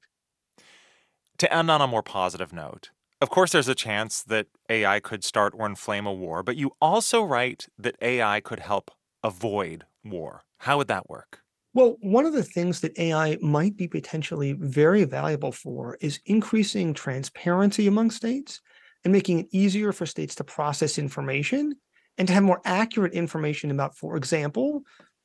to 1.38 1.52
end 1.52 1.70
on 1.70 1.80
a 1.80 1.86
more 1.86 2.02
positive 2.02 2.52
note, 2.52 2.90
of 3.20 3.30
course, 3.30 3.52
there's 3.52 3.68
a 3.68 3.74
chance 3.76 4.24
that 4.24 4.48
AI 4.68 4.98
could 4.98 5.22
start 5.22 5.54
or 5.56 5.66
inflame 5.66 6.06
a 6.06 6.12
war, 6.12 6.42
but 6.42 6.56
you 6.56 6.72
also 6.80 7.22
write 7.22 7.68
that 7.78 7.94
AI 8.02 8.40
could 8.40 8.58
help 8.58 8.90
avoid 9.22 9.84
war. 10.04 10.42
How 10.58 10.78
would 10.78 10.88
that 10.88 11.08
work? 11.08 11.40
Well, 11.74 11.96
one 12.00 12.26
of 12.26 12.34
the 12.34 12.42
things 12.42 12.80
that 12.80 12.98
AI 12.98 13.38
might 13.40 13.76
be 13.76 13.88
potentially 13.88 14.52
very 14.52 15.04
valuable 15.04 15.52
for 15.52 15.96
is 16.00 16.20
increasing 16.26 16.92
transparency 16.92 17.86
among 17.86 18.10
states 18.10 18.60
and 19.04 19.12
making 19.12 19.40
it 19.40 19.48
easier 19.52 19.92
for 19.92 20.04
states 20.04 20.34
to 20.36 20.44
process 20.44 20.98
information 20.98 21.74
and 22.18 22.28
to 22.28 22.34
have 22.34 22.42
more 22.42 22.60
accurate 22.64 23.14
information 23.14 23.70
about, 23.70 23.96
for 23.96 24.16
example, 24.16 24.82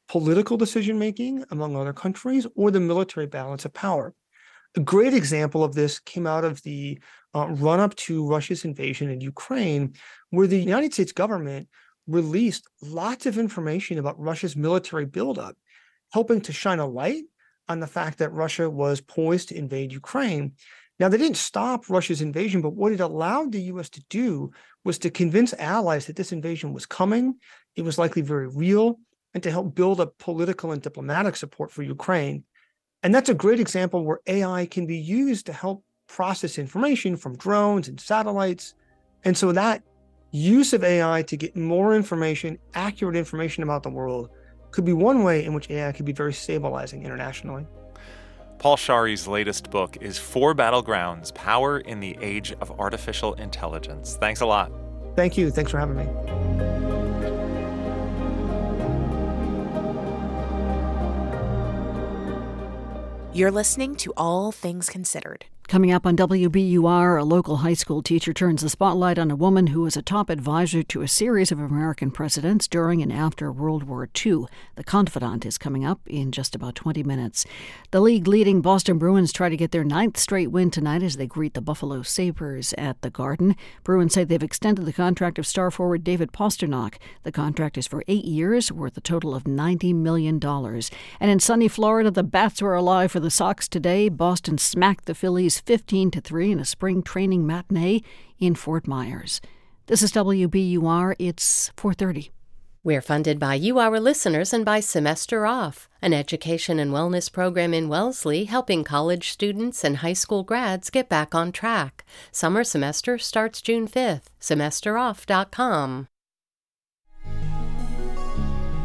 political 0.07 0.55
decision 0.55 0.97
making 0.97 1.43
among 1.51 1.75
other 1.75 1.93
countries 1.93 2.47
or 2.55 2.71
the 2.71 2.79
military 2.79 3.27
balance 3.27 3.65
of 3.65 3.73
power. 3.73 4.13
A 4.75 4.79
great 4.79 5.13
example 5.13 5.63
of 5.63 5.75
this 5.75 5.99
came 5.99 6.25
out 6.25 6.45
of 6.45 6.61
the 6.63 6.99
uh, 7.35 7.47
run 7.47 7.79
up 7.79 7.95
to 7.95 8.25
Russia's 8.25 8.63
invasion 8.63 9.09
in 9.09 9.21
Ukraine, 9.21 9.93
where 10.29 10.47
the 10.47 10.59
United 10.59 10.93
States 10.93 11.11
government 11.11 11.67
released 12.08 12.67
lots 12.82 13.26
of 13.26 13.38
information 13.38 13.98
about 13.98 14.20
Russia's 14.20 14.56
military 14.56 15.06
buildup, 15.06 15.58
helping 16.12 16.41
to 16.41 16.54
shine 16.54 16.80
a 16.80 16.88
light 16.88 17.24
on 17.67 17.80
the 17.80 17.88
fact 17.88 18.20
that 18.20 18.32
Russia 18.32 18.70
was 18.70 19.02
poised 19.02 19.50
to 19.50 19.58
invade 19.58 19.91
Ukraine. 19.91 20.54
Now, 21.00 21.10
they 21.10 21.17
didn't 21.17 21.38
stop 21.38 21.89
Russia's 21.89 22.22
invasion, 22.22 22.62
but 22.62 22.74
what 22.74 22.91
it 22.91 23.02
allowed 23.02 23.52
the 23.52 23.62
US 23.74 23.89
to 23.89 24.04
do 24.10 24.52
was 24.84 24.98
to 25.00 25.10
convince 25.10 25.54
allies 25.54 26.06
that 26.06 26.15
this 26.15 26.32
invasion 26.32 26.74
was 26.74 26.86
coming, 26.86 27.36
it 27.76 27.84
was 27.84 27.98
likely 27.98 28.22
very 28.22 28.48
real, 28.48 29.00
and 29.34 29.43
to 29.43 29.52
help 29.52 29.76
build 29.76 30.00
up 30.00 30.17
political 30.17 30.72
and 30.72 30.82
diplomatic 30.82 31.36
support 31.36 31.72
for 31.72 31.84
Ukraine. 31.84 32.43
And 33.04 33.13
that's 33.13 33.30
a 33.30 33.36
great 33.36 33.60
example 33.60 34.04
where 34.04 34.22
AI 34.26 34.65
can 34.65 34.88
be 34.88 34.98
used 34.98 35.46
to 35.46 35.54
help 35.54 35.84
process 36.08 36.58
information 36.58 37.15
from 37.15 37.36
drones 37.36 37.88
and 37.88 38.00
satellites. 38.00 38.74
And 39.24 39.38
so 39.38 39.52
that 39.52 39.84
use 40.31 40.73
of 40.73 40.83
AI 40.83 41.23
to 41.23 41.37
get 41.37 41.55
more 41.55 41.95
information, 41.95 42.57
accurate 42.73 43.15
information 43.15 43.63
about 43.63 43.83
the 43.83 43.89
world, 43.89 44.29
could 44.71 44.85
be 44.85 44.93
one 44.93 45.23
way 45.23 45.43
in 45.43 45.53
which 45.53 45.69
AI 45.69 45.91
could 45.91 46.05
be 46.05 46.11
very 46.11 46.33
stabilizing 46.33 47.03
internationally. 47.03 47.65
Paul 48.59 48.75
Scharre's 48.75 49.27
latest 49.27 49.69
book 49.69 49.97
is 50.01 50.17
Four 50.17 50.55
Battlegrounds 50.55 51.33
Power 51.33 51.79
in 51.79 51.99
the 51.99 52.17
Age 52.21 52.53
of 52.59 52.71
Artificial 52.79 53.33
Intelligence. 53.35 54.17
Thanks 54.19 54.41
a 54.41 54.45
lot. 54.45 54.71
Thank 55.15 55.37
you. 55.37 55.51
Thanks 55.51 55.71
for 55.71 55.79
having 55.79 55.95
me. 55.95 56.05
You're 63.33 63.51
listening 63.51 63.95
to 63.97 64.13
All 64.17 64.51
Things 64.51 64.89
Considered. 64.89 65.45
Coming 65.67 65.91
up 65.91 66.06
on 66.06 66.15
WBUR, 66.15 67.19
a 67.19 67.25
local 67.25 67.58
high 67.58 67.73
school 67.73 68.01
teacher 68.01 68.32
turns 68.32 68.62
the 68.62 68.69
spotlight 68.69 69.19
on 69.19 69.30
a 69.30 69.36
woman 69.36 69.67
who 69.67 69.82
was 69.82 69.97
a 69.97 70.01
top 70.01 70.30
advisor 70.30 70.82
to 70.84 71.01
a 71.01 71.10
series 71.10 71.51
of 71.51 71.60
American 71.60 72.10
presidents 72.10 72.69
during 72.69 73.01
and 73.01 73.12
after 73.12 73.51
World 73.51 73.84
War 73.84 74.08
II. 74.25 74.45
The 74.75 74.86
Confidant 74.86 75.45
is 75.45 75.58
coming 75.58 75.84
up 75.84 75.99
in 76.08 76.32
just 76.32 76.56
about 76.56 76.75
20 76.75 77.03
minutes. 77.03 77.45
The 77.91 77.99
league 77.99 78.30
leading 78.30 78.62
Boston 78.62 78.97
Bruins 78.97 79.34
try 79.34 79.49
to 79.49 79.58
get 79.58 79.71
their 79.71 79.84
ninth 79.84 80.17
straight 80.17 80.51
win 80.51 80.71
tonight 80.71 81.03
as 81.03 81.17
they 81.17 81.27
greet 81.27 81.53
the 81.53 81.60
Buffalo 81.60 82.01
Sabres 82.01 82.73
at 82.77 83.01
the 83.01 83.10
Garden. 83.10 83.53
Bruins 83.84 84.13
say 84.13 84.23
they've 84.23 84.41
extended 84.41 84.86
the 84.86 84.93
contract 84.93 85.38
of 85.38 85.45
star 85.45 85.69
forward 85.69 86.01
David 86.01 86.32
Pastrnak. 86.32 86.95
The 87.23 87.34
contract 87.34 87.77
is 87.77 87.88
for 87.88 88.06
eight 88.08 88.23
years, 88.23 88.71
worth 88.71 88.95
a 88.95 89.01
total 89.01 89.36
of 89.36 89.43
$90 89.43 89.93
million. 89.93 90.41
And 90.41 91.30
in 91.30 91.41
sunny 91.41 91.67
Florida, 91.67 92.10
the 92.10 92.23
Bats 92.23 92.62
were 92.62 92.75
alive 92.75 93.12
for 93.12 93.19
the 93.19 93.30
Sox 93.30 93.67
today. 93.67 94.08
Boston 94.08 94.58
smacked 94.58 95.08
the 95.08 95.13
Phillies 95.13 95.57
15 95.60 96.12
to 96.12 96.22
3 96.22 96.52
in 96.52 96.60
a 96.60 96.65
spring 96.65 97.02
training 97.04 97.46
matinee 97.46 98.02
in 98.39 98.56
Fort 98.56 98.88
Myers. 98.88 99.41
This 99.88 100.02
is 100.02 100.12
WBUR. 100.12 101.15
It's 101.17 101.72
4:30. 101.78 102.32
We're 102.84 103.02
funded 103.02 103.38
by 103.38 103.56
you, 103.56 103.80
our 103.80 104.00
listeners, 104.00 104.54
and 104.54 104.63
by 104.63 104.80
Semester 104.80 105.46
Off, 105.46 105.89
an 106.02 106.13
education 106.13 106.80
and 106.80 106.91
wellness 106.91 107.30
program 107.30 107.74
in 107.74 107.89
Wellesley 107.89 108.46
helping 108.46 108.86
college 108.86 109.30
students 109.32 109.84
and 109.84 109.98
high 109.98 110.13
school 110.13 110.43
grads 110.43 110.89
get 110.89 111.10
back 111.10 111.36
on 111.36 111.52
track. 111.52 112.06
Summer 112.32 112.63
semester 112.63 113.17
starts 113.17 113.62
June 113.62 113.88
5th. 113.88 114.30
SemesterOff.com. 114.39 116.08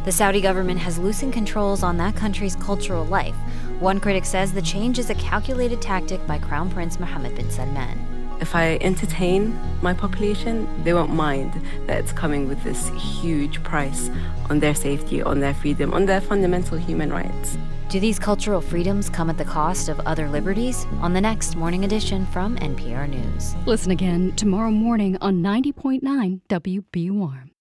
The 0.04 0.10
Saudi 0.10 0.40
government 0.40 0.80
has 0.80 0.98
loosened 0.98 1.32
controls 1.32 1.84
on 1.84 1.96
that 1.98 2.16
country's 2.16 2.56
cultural 2.56 3.04
life. 3.04 3.36
One 3.82 4.00
critic 4.00 4.24
says 4.24 4.52
the 4.52 4.62
change 4.62 4.98
is 4.98 5.10
a 5.10 5.14
calculated 5.16 5.82
tactic 5.82 6.24
by 6.26 6.38
Crown 6.38 6.70
Prince 6.70 7.00
Mohammed 7.00 7.34
bin 7.34 7.50
Salman 7.50 8.12
if 8.42 8.56
I 8.56 8.76
entertain 8.80 9.56
my 9.82 9.94
population, 9.94 10.68
they 10.82 10.92
won't 10.92 11.14
mind 11.14 11.54
that 11.86 12.00
it's 12.00 12.12
coming 12.12 12.48
with 12.48 12.62
this 12.64 12.88
huge 12.98 13.62
price 13.62 14.10
on 14.50 14.58
their 14.58 14.74
safety, 14.74 15.22
on 15.22 15.38
their 15.38 15.54
freedom, 15.54 15.94
on 15.94 16.06
their 16.06 16.20
fundamental 16.20 16.76
human 16.76 17.12
rights. 17.12 17.56
Do 17.88 18.00
these 18.00 18.18
cultural 18.18 18.60
freedoms 18.60 19.08
come 19.08 19.30
at 19.30 19.38
the 19.38 19.44
cost 19.44 19.88
of 19.88 20.00
other 20.00 20.28
liberties? 20.28 20.86
On 21.00 21.12
the 21.12 21.20
next 21.20 21.54
morning 21.54 21.84
edition 21.84 22.26
from 22.26 22.56
NPR 22.56 23.08
News. 23.08 23.54
Listen 23.64 23.92
again 23.92 24.34
tomorrow 24.34 24.72
morning 24.72 25.16
on 25.20 25.40
90.9 25.40 26.40
WBUR. 26.48 27.51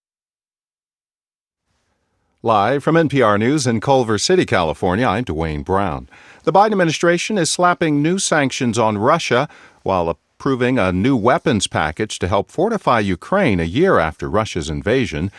Live 2.43 2.83
from 2.83 2.95
NPR 2.95 3.37
News 3.37 3.67
in 3.67 3.79
Culver 3.81 4.17
City, 4.17 4.47
California, 4.47 5.05
I'm 5.05 5.23
Dwane 5.23 5.63
Brown. 5.63 6.09
The 6.41 6.51
Biden 6.51 6.71
administration 6.71 7.37
is 7.37 7.51
slapping 7.51 8.01
new 8.01 8.17
sanctions 8.17 8.79
on 8.79 8.97
Russia 8.97 9.47
while 9.83 10.09
approving 10.09 10.79
a 10.79 10.91
new 10.91 11.15
weapons 11.15 11.67
package 11.67 12.17
to 12.17 12.27
help 12.27 12.49
fortify 12.49 12.99
Ukraine 12.99 13.59
a 13.59 13.63
year 13.63 13.99
after 13.99 14.27
Russia's 14.27 14.71
invasion. 14.71 15.31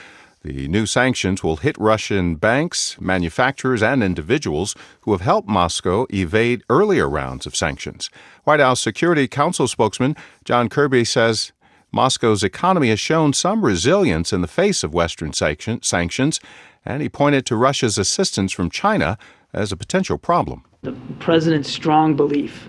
The 0.44 0.68
new 0.68 0.86
sanctions 0.86 1.42
will 1.42 1.56
hit 1.56 1.76
Russian 1.76 2.36
banks, 2.36 3.00
manufacturers, 3.00 3.82
and 3.82 4.00
individuals 4.00 4.76
who 5.00 5.10
have 5.10 5.22
helped 5.22 5.48
Moscow 5.48 6.06
evade 6.14 6.62
earlier 6.70 7.08
rounds 7.08 7.46
of 7.46 7.56
sanctions. 7.56 8.10
White 8.44 8.60
House 8.60 8.80
Security 8.80 9.26
Council 9.26 9.66
spokesman 9.66 10.14
John 10.44 10.68
Kirby 10.68 11.04
says 11.04 11.50
Moscow's 11.94 12.42
economy 12.42 12.88
has 12.88 13.00
shown 13.00 13.34
some 13.34 13.64
resilience 13.64 14.32
in 14.32 14.40
the 14.40 14.48
face 14.48 14.82
of 14.82 14.94
Western 14.94 15.32
sanctions, 15.34 16.40
and 16.84 17.02
he 17.02 17.08
pointed 17.08 17.46
to 17.46 17.56
Russia's 17.56 17.98
assistance 17.98 18.52
from 18.52 18.70
China 18.70 19.18
as 19.52 19.72
a 19.72 19.76
potential 19.76 20.18
problem. 20.18 20.64
The 20.82 20.96
president's 21.20 21.70
strong 21.70 22.16
belief, 22.16 22.68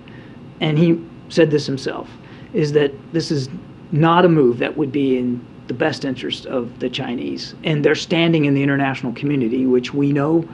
and 0.60 0.78
he 0.78 1.04
said 1.30 1.52
this 1.52 1.66
himself, 1.66 2.10
is 2.54 2.74
that 2.74 2.92
this 3.14 3.32
is 3.32 3.50
not 3.92 4.26
a 4.26 4.30
move 4.30 4.60
that 4.60 4.78
would 4.78 4.92
be 4.92 5.18
in 5.18 5.46
the 5.68 5.74
best 5.74 6.04
interest 6.04 6.46
of 6.46 6.80
the 6.80 6.90
Chinese 6.90 7.56
and 7.64 7.86
their 7.86 7.96
standing 7.96 8.46
in 8.46 8.54
the 8.54 8.62
international 8.62 9.14
community, 9.14 9.66
which 9.66 9.94
we 9.94 10.12
know, 10.12 10.48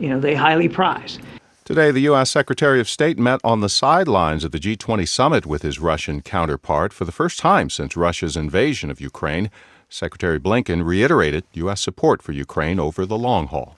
you 0.00 0.08
know, 0.08 0.18
they 0.18 0.34
highly 0.34 0.68
prize. 0.68 1.18
Today, 1.64 1.90
the 1.90 2.00
U.S. 2.00 2.30
Secretary 2.30 2.80
of 2.80 2.88
State 2.88 3.18
met 3.18 3.40
on 3.44 3.60
the 3.60 3.68
sidelines 3.68 4.42
of 4.42 4.52
the 4.52 4.58
G20 4.58 5.06
summit 5.06 5.44
with 5.44 5.60
his 5.62 5.78
Russian 5.78 6.22
counterpart 6.22 6.94
for 6.94 7.04
the 7.04 7.12
first 7.12 7.38
time 7.38 7.68
since 7.68 7.94
Russia's 7.94 8.36
invasion 8.36 8.90
of 8.90 9.02
Ukraine. 9.02 9.50
Secretary 9.88 10.38
Blinken 10.38 10.84
reiterated 10.84 11.44
U.S. 11.54 11.80
support 11.80 12.22
for 12.22 12.32
Ukraine 12.32 12.78
over 12.78 13.06
the 13.06 13.18
long 13.18 13.46
haul. 13.46 13.76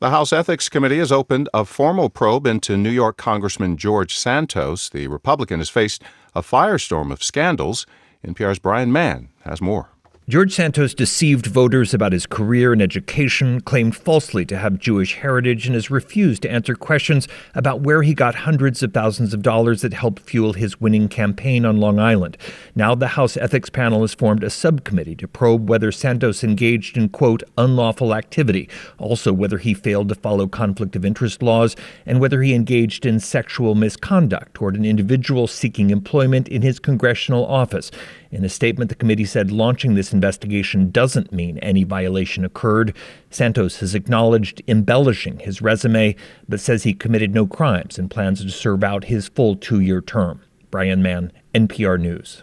The 0.00 0.10
House 0.10 0.32
Ethics 0.32 0.68
Committee 0.68 0.98
has 0.98 1.10
opened 1.10 1.48
a 1.54 1.64
formal 1.64 2.10
probe 2.10 2.46
into 2.46 2.76
New 2.76 2.90
York 2.90 3.16
Congressman 3.16 3.76
George 3.76 4.16
Santos. 4.16 4.90
The 4.90 5.06
Republican 5.06 5.60
has 5.60 5.70
faced 5.70 6.02
a 6.34 6.42
firestorm 6.42 7.10
of 7.10 7.22
scandals. 7.22 7.86
NPR's 8.26 8.58
Brian 8.58 8.92
Mann 8.92 9.28
has 9.44 9.62
more. 9.62 9.93
George 10.26 10.54
Santos 10.54 10.94
deceived 10.94 11.44
voters 11.44 11.92
about 11.92 12.14
his 12.14 12.24
career 12.24 12.72
and 12.72 12.80
education, 12.80 13.60
claimed 13.60 13.94
falsely 13.94 14.46
to 14.46 14.56
have 14.56 14.78
Jewish 14.78 15.16
heritage, 15.16 15.66
and 15.66 15.74
has 15.74 15.90
refused 15.90 16.40
to 16.42 16.50
answer 16.50 16.74
questions 16.74 17.28
about 17.54 17.82
where 17.82 18.00
he 18.00 18.14
got 18.14 18.34
hundreds 18.34 18.82
of 18.82 18.94
thousands 18.94 19.34
of 19.34 19.42
dollars 19.42 19.82
that 19.82 19.92
helped 19.92 20.22
fuel 20.22 20.54
his 20.54 20.80
winning 20.80 21.08
campaign 21.08 21.66
on 21.66 21.76
Long 21.76 21.98
Island. 21.98 22.38
Now, 22.74 22.94
the 22.94 23.08
House 23.08 23.36
Ethics 23.36 23.68
Panel 23.68 24.00
has 24.00 24.14
formed 24.14 24.42
a 24.42 24.48
subcommittee 24.48 25.14
to 25.16 25.28
probe 25.28 25.68
whether 25.68 25.92
Santos 25.92 26.42
engaged 26.42 26.96
in, 26.96 27.10
quote, 27.10 27.42
unlawful 27.58 28.14
activity, 28.14 28.70
also 28.96 29.30
whether 29.30 29.58
he 29.58 29.74
failed 29.74 30.08
to 30.08 30.14
follow 30.14 30.46
conflict 30.46 30.96
of 30.96 31.04
interest 31.04 31.42
laws, 31.42 31.76
and 32.06 32.18
whether 32.18 32.40
he 32.40 32.54
engaged 32.54 33.04
in 33.04 33.20
sexual 33.20 33.74
misconduct 33.74 34.54
toward 34.54 34.74
an 34.74 34.86
individual 34.86 35.46
seeking 35.46 35.90
employment 35.90 36.48
in 36.48 36.62
his 36.62 36.78
congressional 36.78 37.44
office. 37.44 37.90
In 38.30 38.42
a 38.42 38.48
statement, 38.48 38.88
the 38.88 38.96
committee 38.96 39.26
said 39.26 39.52
launching 39.52 39.94
this 39.94 40.13
investigation 40.14 40.90
doesn't 40.90 41.32
mean 41.32 41.58
any 41.58 41.84
violation 41.84 42.44
occurred. 42.44 42.96
Santos 43.30 43.80
has 43.80 43.94
acknowledged 43.94 44.62
embellishing 44.66 45.40
his 45.40 45.60
resume, 45.60 46.16
but 46.48 46.60
says 46.60 46.84
he 46.84 46.94
committed 46.94 47.34
no 47.34 47.46
crimes 47.46 47.98
and 47.98 48.10
plans 48.10 48.42
to 48.42 48.50
serve 48.50 48.82
out 48.82 49.04
his 49.04 49.28
full 49.28 49.56
two 49.56 49.80
year 49.80 50.00
term. 50.00 50.40
Brian 50.70 51.02
Mann, 51.02 51.32
NPR 51.54 52.00
News. 52.00 52.42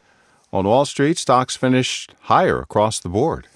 On 0.53 0.65
Wall 0.65 0.85
Street, 0.85 1.17
stocks 1.17 1.55
finished 1.55 2.13
higher 2.21 2.59
across 2.59 2.99
the 2.99 3.09
board. 3.09 3.47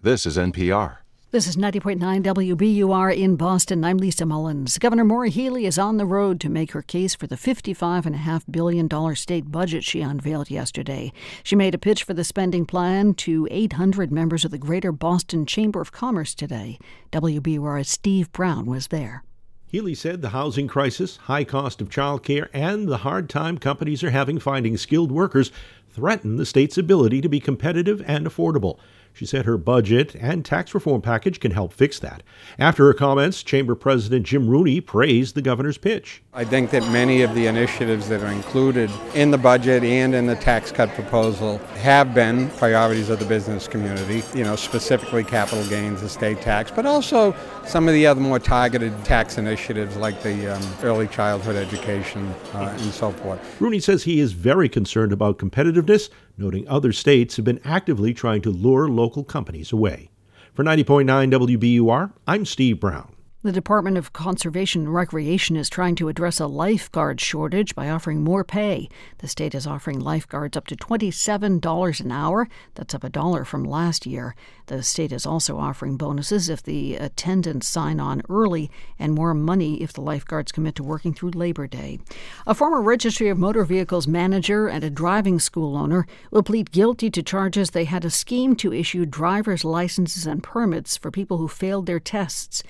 This 0.00 0.24
is 0.24 0.36
NPR. 0.36 0.98
This 1.32 1.48
is 1.48 1.56
90.9 1.56 2.22
WBUR 2.22 3.16
in 3.16 3.34
Boston. 3.34 3.84
I'm 3.84 3.98
Lisa 3.98 4.24
Mullins. 4.24 4.78
Governor 4.78 5.04
Maura 5.04 5.28
Healey 5.28 5.66
is 5.66 5.76
on 5.76 5.96
the 5.96 6.06
road 6.06 6.40
to 6.40 6.48
make 6.48 6.70
her 6.70 6.82
case 6.82 7.16
for 7.16 7.26
the 7.26 7.34
$55.5 7.34 8.44
billion 8.48 9.16
state 9.16 9.50
budget 9.50 9.82
she 9.82 10.02
unveiled 10.02 10.52
yesterday. 10.52 11.12
She 11.42 11.56
made 11.56 11.74
a 11.74 11.78
pitch 11.78 12.04
for 12.04 12.14
the 12.14 12.22
spending 12.22 12.64
plan 12.64 13.12
to 13.14 13.48
800 13.50 14.12
members 14.12 14.44
of 14.44 14.52
the 14.52 14.56
Greater 14.56 14.92
Boston 14.92 15.46
Chamber 15.46 15.80
of 15.80 15.90
Commerce 15.90 16.32
today. 16.32 16.78
WBUR's 17.10 17.90
Steve 17.90 18.30
Brown 18.30 18.64
was 18.64 18.86
there. 18.86 19.24
Healey 19.66 19.96
said 19.96 20.22
the 20.22 20.28
housing 20.28 20.68
crisis, 20.68 21.16
high 21.16 21.42
cost 21.42 21.80
of 21.80 21.88
childcare, 21.88 22.48
and 22.52 22.86
the 22.86 22.98
hard 22.98 23.28
time 23.28 23.58
companies 23.58 24.04
are 24.04 24.10
having 24.10 24.38
finding 24.38 24.76
skilled 24.76 25.10
workers 25.10 25.50
threaten 25.90 26.36
the 26.36 26.46
state's 26.46 26.78
ability 26.78 27.20
to 27.20 27.28
be 27.28 27.40
competitive 27.40 28.00
and 28.06 28.26
affordable. 28.26 28.78
She 29.16 29.24
said 29.24 29.46
her 29.46 29.56
budget 29.56 30.14
and 30.14 30.44
tax 30.44 30.74
reform 30.74 31.00
package 31.00 31.40
can 31.40 31.52
help 31.52 31.72
fix 31.72 31.98
that. 32.00 32.22
After 32.58 32.84
her 32.84 32.92
comments, 32.92 33.42
Chamber 33.42 33.74
President 33.74 34.26
Jim 34.26 34.46
Rooney 34.46 34.78
praised 34.82 35.34
the 35.34 35.40
governor's 35.40 35.78
pitch. 35.78 36.22
I 36.34 36.44
think 36.44 36.68
that 36.72 36.82
many 36.92 37.22
of 37.22 37.34
the 37.34 37.46
initiatives 37.46 38.10
that 38.10 38.22
are 38.22 38.30
included 38.30 38.90
in 39.14 39.30
the 39.30 39.38
budget 39.38 39.82
and 39.84 40.14
in 40.14 40.26
the 40.26 40.36
tax 40.36 40.70
cut 40.70 40.90
proposal 40.90 41.56
have 41.80 42.12
been 42.12 42.50
priorities 42.58 43.08
of 43.08 43.18
the 43.18 43.24
business 43.24 43.66
community, 43.66 44.22
you 44.36 44.44
know, 44.44 44.54
specifically 44.54 45.24
capital 45.24 45.66
gains, 45.66 46.02
estate 46.02 46.42
tax, 46.42 46.70
but 46.70 46.84
also 46.84 47.34
some 47.64 47.88
of 47.88 47.94
the 47.94 48.06
other 48.06 48.20
more 48.20 48.38
targeted 48.38 48.92
tax 49.02 49.38
initiatives 49.38 49.96
like 49.96 50.22
the 50.22 50.54
um, 50.54 50.62
early 50.82 51.08
childhood 51.08 51.56
education 51.56 52.26
uh, 52.52 52.76
and 52.78 52.92
so 52.92 53.12
forth. 53.12 53.40
Rooney 53.62 53.80
says 53.80 54.02
he 54.02 54.20
is 54.20 54.32
very 54.32 54.68
concerned 54.68 55.10
about 55.10 55.38
competitiveness 55.38 56.10
noting 56.36 56.68
other 56.68 56.92
states 56.92 57.36
have 57.36 57.44
been 57.44 57.60
actively 57.64 58.12
trying 58.14 58.42
to 58.42 58.50
lure 58.50 58.88
local 58.88 59.24
companies 59.24 59.72
away. 59.72 60.10
For 60.54 60.64
90.9 60.64 61.58
WBUR, 61.58 62.12
I'm 62.26 62.44
Steve 62.44 62.80
Brown. 62.80 63.15
The 63.46 63.52
Department 63.52 63.96
of 63.96 64.12
Conservation 64.12 64.82
and 64.82 64.92
Recreation 64.92 65.54
is 65.54 65.70
trying 65.70 65.94
to 65.94 66.08
address 66.08 66.40
a 66.40 66.48
lifeguard 66.48 67.20
shortage 67.20 67.76
by 67.76 67.88
offering 67.88 68.24
more 68.24 68.42
pay. 68.42 68.88
The 69.18 69.28
state 69.28 69.54
is 69.54 69.68
offering 69.68 70.00
lifeguards 70.00 70.56
up 70.56 70.66
to 70.66 70.74
$27 70.74 72.00
an 72.00 72.10
hour. 72.10 72.48
That's 72.74 72.92
up 72.92 73.04
a 73.04 73.08
dollar 73.08 73.44
from 73.44 73.62
last 73.62 74.04
year. 74.04 74.34
The 74.66 74.82
state 74.82 75.12
is 75.12 75.24
also 75.24 75.58
offering 75.58 75.96
bonuses 75.96 76.48
if 76.48 76.60
the 76.60 76.96
attendants 76.96 77.68
sign 77.68 78.00
on 78.00 78.20
early 78.28 78.68
and 78.98 79.14
more 79.14 79.32
money 79.32 79.80
if 79.80 79.92
the 79.92 80.00
lifeguards 80.00 80.50
commit 80.50 80.74
to 80.74 80.82
working 80.82 81.14
through 81.14 81.30
Labor 81.30 81.68
Day. 81.68 82.00
A 82.48 82.54
former 82.54 82.82
Registry 82.82 83.28
of 83.28 83.38
Motor 83.38 83.62
Vehicles 83.62 84.08
manager 84.08 84.66
and 84.66 84.82
a 84.82 84.90
driving 84.90 85.38
school 85.38 85.76
owner 85.76 86.04
will 86.32 86.42
plead 86.42 86.72
guilty 86.72 87.10
to 87.10 87.22
charges 87.22 87.70
they 87.70 87.84
had 87.84 88.04
a 88.04 88.10
scheme 88.10 88.56
to 88.56 88.72
issue 88.72 89.06
driver's 89.06 89.64
licenses 89.64 90.26
and 90.26 90.42
permits 90.42 90.96
for 90.96 91.12
people 91.12 91.38
who 91.38 91.46
failed 91.46 91.86
their 91.86 92.00
tests. 92.00 92.64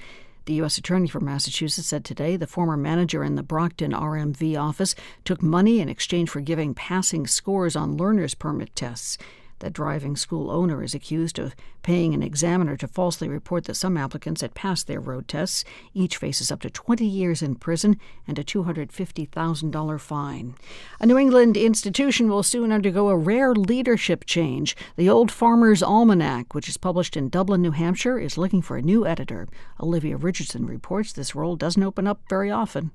The 0.46 0.54
U.S. 0.54 0.78
Attorney 0.78 1.08
for 1.08 1.18
Massachusetts 1.18 1.88
said 1.88 2.04
today 2.04 2.36
the 2.36 2.46
former 2.46 2.76
manager 2.76 3.24
in 3.24 3.34
the 3.34 3.42
Brockton 3.42 3.90
RMV 3.90 4.56
office 4.56 4.94
took 5.24 5.42
money 5.42 5.80
in 5.80 5.88
exchange 5.88 6.30
for 6.30 6.40
giving 6.40 6.72
passing 6.72 7.26
scores 7.26 7.74
on 7.74 7.96
learner's 7.96 8.34
permit 8.34 8.74
tests. 8.76 9.18
The 9.60 9.70
driving 9.70 10.16
school 10.16 10.50
owner 10.50 10.82
is 10.82 10.94
accused 10.94 11.38
of 11.38 11.56
paying 11.82 12.12
an 12.12 12.22
examiner 12.22 12.76
to 12.76 12.86
falsely 12.86 13.26
report 13.26 13.64
that 13.64 13.76
some 13.76 13.96
applicants 13.96 14.42
had 14.42 14.54
passed 14.54 14.86
their 14.86 15.00
road 15.00 15.28
tests. 15.28 15.64
Each 15.94 16.18
faces 16.18 16.52
up 16.52 16.60
to 16.60 16.70
20 16.70 17.06
years 17.06 17.40
in 17.40 17.54
prison 17.54 17.98
and 18.26 18.38
a 18.38 18.44
$250,000 18.44 20.00
fine. 20.00 20.54
A 21.00 21.06
New 21.06 21.16
England 21.16 21.56
institution 21.56 22.28
will 22.28 22.42
soon 22.42 22.70
undergo 22.70 23.08
a 23.08 23.16
rare 23.16 23.54
leadership 23.54 24.26
change. 24.26 24.76
The 24.96 25.08
Old 25.08 25.32
Farmer's 25.32 25.82
Almanac, 25.82 26.52
which 26.54 26.68
is 26.68 26.76
published 26.76 27.16
in 27.16 27.30
Dublin, 27.30 27.62
New 27.62 27.70
Hampshire, 27.70 28.18
is 28.18 28.36
looking 28.36 28.60
for 28.60 28.76
a 28.76 28.82
new 28.82 29.06
editor. 29.06 29.48
Olivia 29.80 30.18
Richardson 30.18 30.66
reports 30.66 31.12
this 31.12 31.34
role 31.34 31.56
doesn't 31.56 31.82
open 31.82 32.06
up 32.06 32.20
very 32.28 32.50
often. 32.50 32.90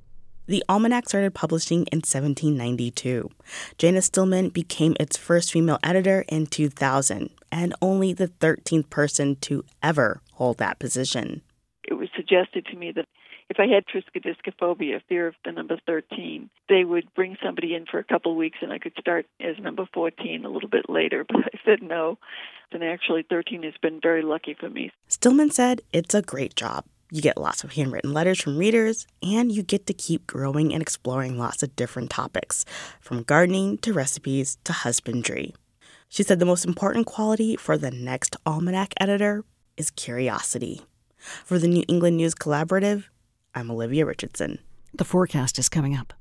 The 0.47 0.63
almanac 0.67 1.07
started 1.07 1.33
publishing 1.33 1.85
in 1.91 1.99
1792. 1.99 3.29
Jana 3.77 4.01
Stillman 4.01 4.49
became 4.49 4.95
its 4.99 5.15
first 5.15 5.51
female 5.51 5.79
editor 5.83 6.25
in 6.27 6.47
2000 6.47 7.29
and 7.51 7.75
only 7.81 8.13
the 8.13 8.27
13th 8.27 8.89
person 8.89 9.35
to 9.41 9.63
ever 9.83 10.21
hold 10.33 10.57
that 10.57 10.79
position. 10.79 11.41
It 11.83 11.93
was 11.93 12.09
suggested 12.15 12.65
to 12.67 12.75
me 12.75 12.91
that 12.95 13.05
if 13.49 13.59
I 13.59 13.67
had 13.67 13.83
triskaidekaphobia, 13.85 15.01
fear 15.09 15.27
of 15.27 15.35
the 15.43 15.51
number 15.51 15.77
13, 15.85 16.49
they 16.69 16.85
would 16.85 17.13
bring 17.13 17.35
somebody 17.43 17.75
in 17.75 17.85
for 17.85 17.99
a 17.99 18.03
couple 18.03 18.31
of 18.31 18.37
weeks 18.37 18.59
and 18.61 18.71
I 18.71 18.79
could 18.79 18.93
start 18.97 19.25
as 19.41 19.57
number 19.59 19.85
14 19.93 20.45
a 20.45 20.49
little 20.49 20.69
bit 20.69 20.89
later. 20.89 21.25
But 21.27 21.41
I 21.53 21.59
said 21.65 21.83
no. 21.83 22.17
And 22.71 22.83
actually, 22.83 23.25
13 23.29 23.63
has 23.63 23.73
been 23.81 23.99
very 24.01 24.21
lucky 24.21 24.55
for 24.57 24.69
me. 24.69 24.91
Stillman 25.09 25.51
said 25.51 25.81
it's 25.91 26.15
a 26.15 26.21
great 26.21 26.55
job. 26.55 26.85
You 27.13 27.21
get 27.21 27.37
lots 27.37 27.65
of 27.65 27.73
handwritten 27.73 28.13
letters 28.13 28.41
from 28.41 28.57
readers, 28.57 29.05
and 29.21 29.51
you 29.51 29.63
get 29.63 29.85
to 29.87 29.93
keep 29.93 30.25
growing 30.25 30.73
and 30.73 30.81
exploring 30.81 31.37
lots 31.37 31.61
of 31.61 31.75
different 31.75 32.09
topics, 32.09 32.63
from 33.01 33.23
gardening 33.23 33.79
to 33.79 33.91
recipes 33.91 34.57
to 34.63 34.71
husbandry. 34.71 35.53
She 36.07 36.23
said 36.23 36.39
the 36.39 36.45
most 36.45 36.63
important 36.63 37.07
quality 37.07 37.57
for 37.57 37.77
the 37.77 37.91
next 37.91 38.37
almanac 38.45 38.93
editor 38.97 39.43
is 39.75 39.91
curiosity. 39.91 40.83
For 41.17 41.59
the 41.59 41.67
New 41.67 41.83
England 41.89 42.15
News 42.15 42.33
Collaborative, 42.33 43.03
I'm 43.53 43.69
Olivia 43.69 44.05
Richardson. 44.05 44.59
The 44.93 45.03
forecast 45.03 45.59
is 45.59 45.67
coming 45.67 45.97
up. 45.97 46.13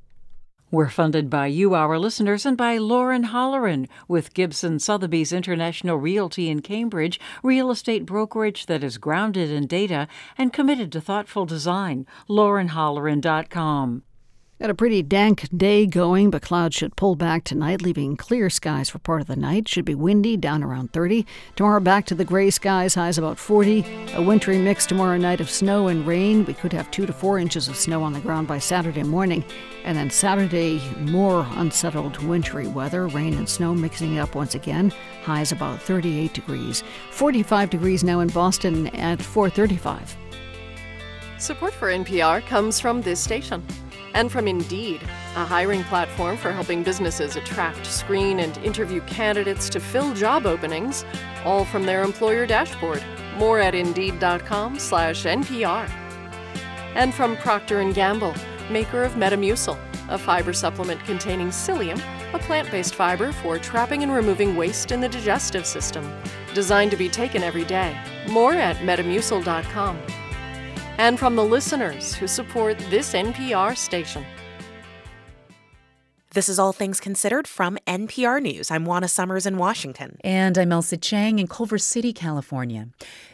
We're 0.73 0.89
funded 0.89 1.29
by 1.29 1.49
you, 1.49 1.75
our 1.75 1.99
listeners, 1.99 2.47
and 2.47 2.57
by 2.57 2.79
Lauren 2.79 3.25
Holleran 3.25 3.89
with 4.07 4.35
Gibson 4.35 4.79
Sotheby's 4.79 5.33
International 5.33 5.97
Realty 5.97 6.49
in 6.49 6.63
Cambridge, 6.63 7.19
real 7.43 7.73
estate 7.73 8.07
brokerage 8.07 8.67
that 8.67 8.85
is 8.85 8.97
grounded 8.97 9.51
in 9.51 9.67
data 9.67 10.07
and 10.39 10.53
committed 10.53 10.93
to 10.93 11.01
thoughtful 11.01 11.45
design. 11.45 12.07
LaurenHolleran.com. 12.29 14.05
Got 14.61 14.69
a 14.69 14.75
pretty 14.75 15.01
dank 15.01 15.49
day 15.57 15.87
going, 15.87 16.29
but 16.29 16.43
clouds 16.43 16.77
should 16.77 16.95
pull 16.95 17.15
back 17.15 17.45
tonight, 17.45 17.81
leaving 17.81 18.15
clear 18.15 18.51
skies 18.51 18.91
for 18.91 18.99
part 18.99 19.23
of 19.23 19.27
the 19.27 19.35
night. 19.35 19.67
Should 19.67 19.87
be 19.87 19.95
windy, 19.95 20.37
down 20.37 20.63
around 20.63 20.93
30. 20.93 21.25
Tomorrow 21.57 21.81
back 21.81 22.05
to 22.07 22.15
the 22.15 22.27
gray 22.27 22.51
skies, 22.51 22.95
highs 22.95 23.17
about 23.17 23.39
40. 23.39 24.13
A 24.13 24.21
wintry 24.21 24.59
mix 24.59 24.85
tomorrow 24.85 25.17
night 25.17 25.41
of 25.41 25.49
snow 25.49 25.89
and 25.89 26.07
rain. 26.07 26.45
We 26.45 26.53
could 26.53 26.75
have 26.75 26.91
2 26.91 27.07
to 27.07 27.13
4 27.15 27.39
inches 27.39 27.69
of 27.69 27.77
snow 27.77 28.03
on 28.03 28.13
the 28.13 28.21
ground 28.21 28.49
by 28.49 28.59
Saturday 28.59 29.03
morning. 29.03 29.43
And 29.85 29.97
then 29.97 30.11
Saturday, 30.11 30.83
more 30.99 31.47
unsettled 31.53 32.23
wintry 32.23 32.69
weather, 32.69 33.09
rain 33.09 33.33
and 33.33 33.49
snow 33.49 33.75
mixing 33.75 34.19
up 34.19 34.35
once 34.35 34.55
again. 34.55 34.93
Highs 35.23 35.53
about 35.53 35.81
38 35.81 36.35
degrees. 36.35 36.85
45 37.13 37.71
degrees 37.71 38.05
now 38.05 38.21
in 38.21 38.29
Boston 38.29 38.89
at 38.89 39.23
435. 39.23 40.19
Support 41.39 41.73
for 41.73 41.89
NPR 41.89 42.45
comes 42.45 42.79
from 42.79 43.01
this 43.01 43.21
station 43.21 43.65
and 44.15 44.31
from 44.31 44.47
Indeed, 44.49 45.03
a 45.37 45.45
hiring 45.45 45.85
platform 45.85 46.37
for 46.37 46.53
helping 46.53 46.83
businesses 46.83 47.37
attract, 47.37 47.87
screen, 47.87 48.41
and 48.41 48.59
interview 48.59 49.01
candidates 49.03 49.69
to 49.71 49.81
fill 49.81 50.13
job 50.15 50.47
openings, 50.47 51.05
all 51.45 51.65
from 51.65 51.87
their 51.87 52.03
employer 52.03 52.47
dashboard. 52.47 53.03
More 53.37 53.61
at 53.61 53.75
indeed.com/npr. 53.75 55.91
And 56.95 57.15
from 57.15 57.37
Procter 57.37 57.93
& 57.93 57.93
Gamble, 57.93 58.35
maker 58.71 59.05
of 59.05 59.15
Metamucil, 59.15 59.79
a 60.09 60.19
fiber 60.19 60.53
supplement 60.53 61.03
containing 61.05 61.49
psyllium, 61.49 62.01
a 62.35 62.39
plant-based 62.39 62.95
fiber 62.95 63.33
for 63.33 63.59
trapping 63.59 64.03
and 64.03 64.13
removing 64.13 64.57
waste 64.57 64.93
in 64.93 65.01
the 65.01 65.09
digestive 65.09 65.65
system, 65.65 66.05
designed 66.55 66.91
to 66.91 66.97
be 66.97 67.09
taken 67.09 67.43
every 67.43 67.65
day. 67.65 67.97
More 68.29 68.55
at 68.55 68.77
metamucil.com 68.79 70.20
and 70.99 71.19
from 71.19 71.37
the 71.37 71.45
listeners 71.45 72.15
who 72.15 72.27
support 72.27 72.79
this 72.91 73.15
NPR 73.15 73.77
station. 73.77 74.25
This 76.33 76.49
is 76.49 76.61
All 76.61 76.73
Things 76.73 77.01
Considered 77.01 77.49
from 77.49 77.77
NPR 77.89 78.41
News. 78.41 78.71
I'm 78.71 78.85
Juana 78.85 79.09
Summers 79.09 79.47
in 79.47 79.57
Washington. 79.57 80.17
And 80.23 80.57
I'm 80.57 80.71
Ailsa 80.71 80.97
Chang 80.97 81.41
in 81.41 81.49
Culver 81.49 81.77
City, 81.77 82.13
California. 82.13 82.87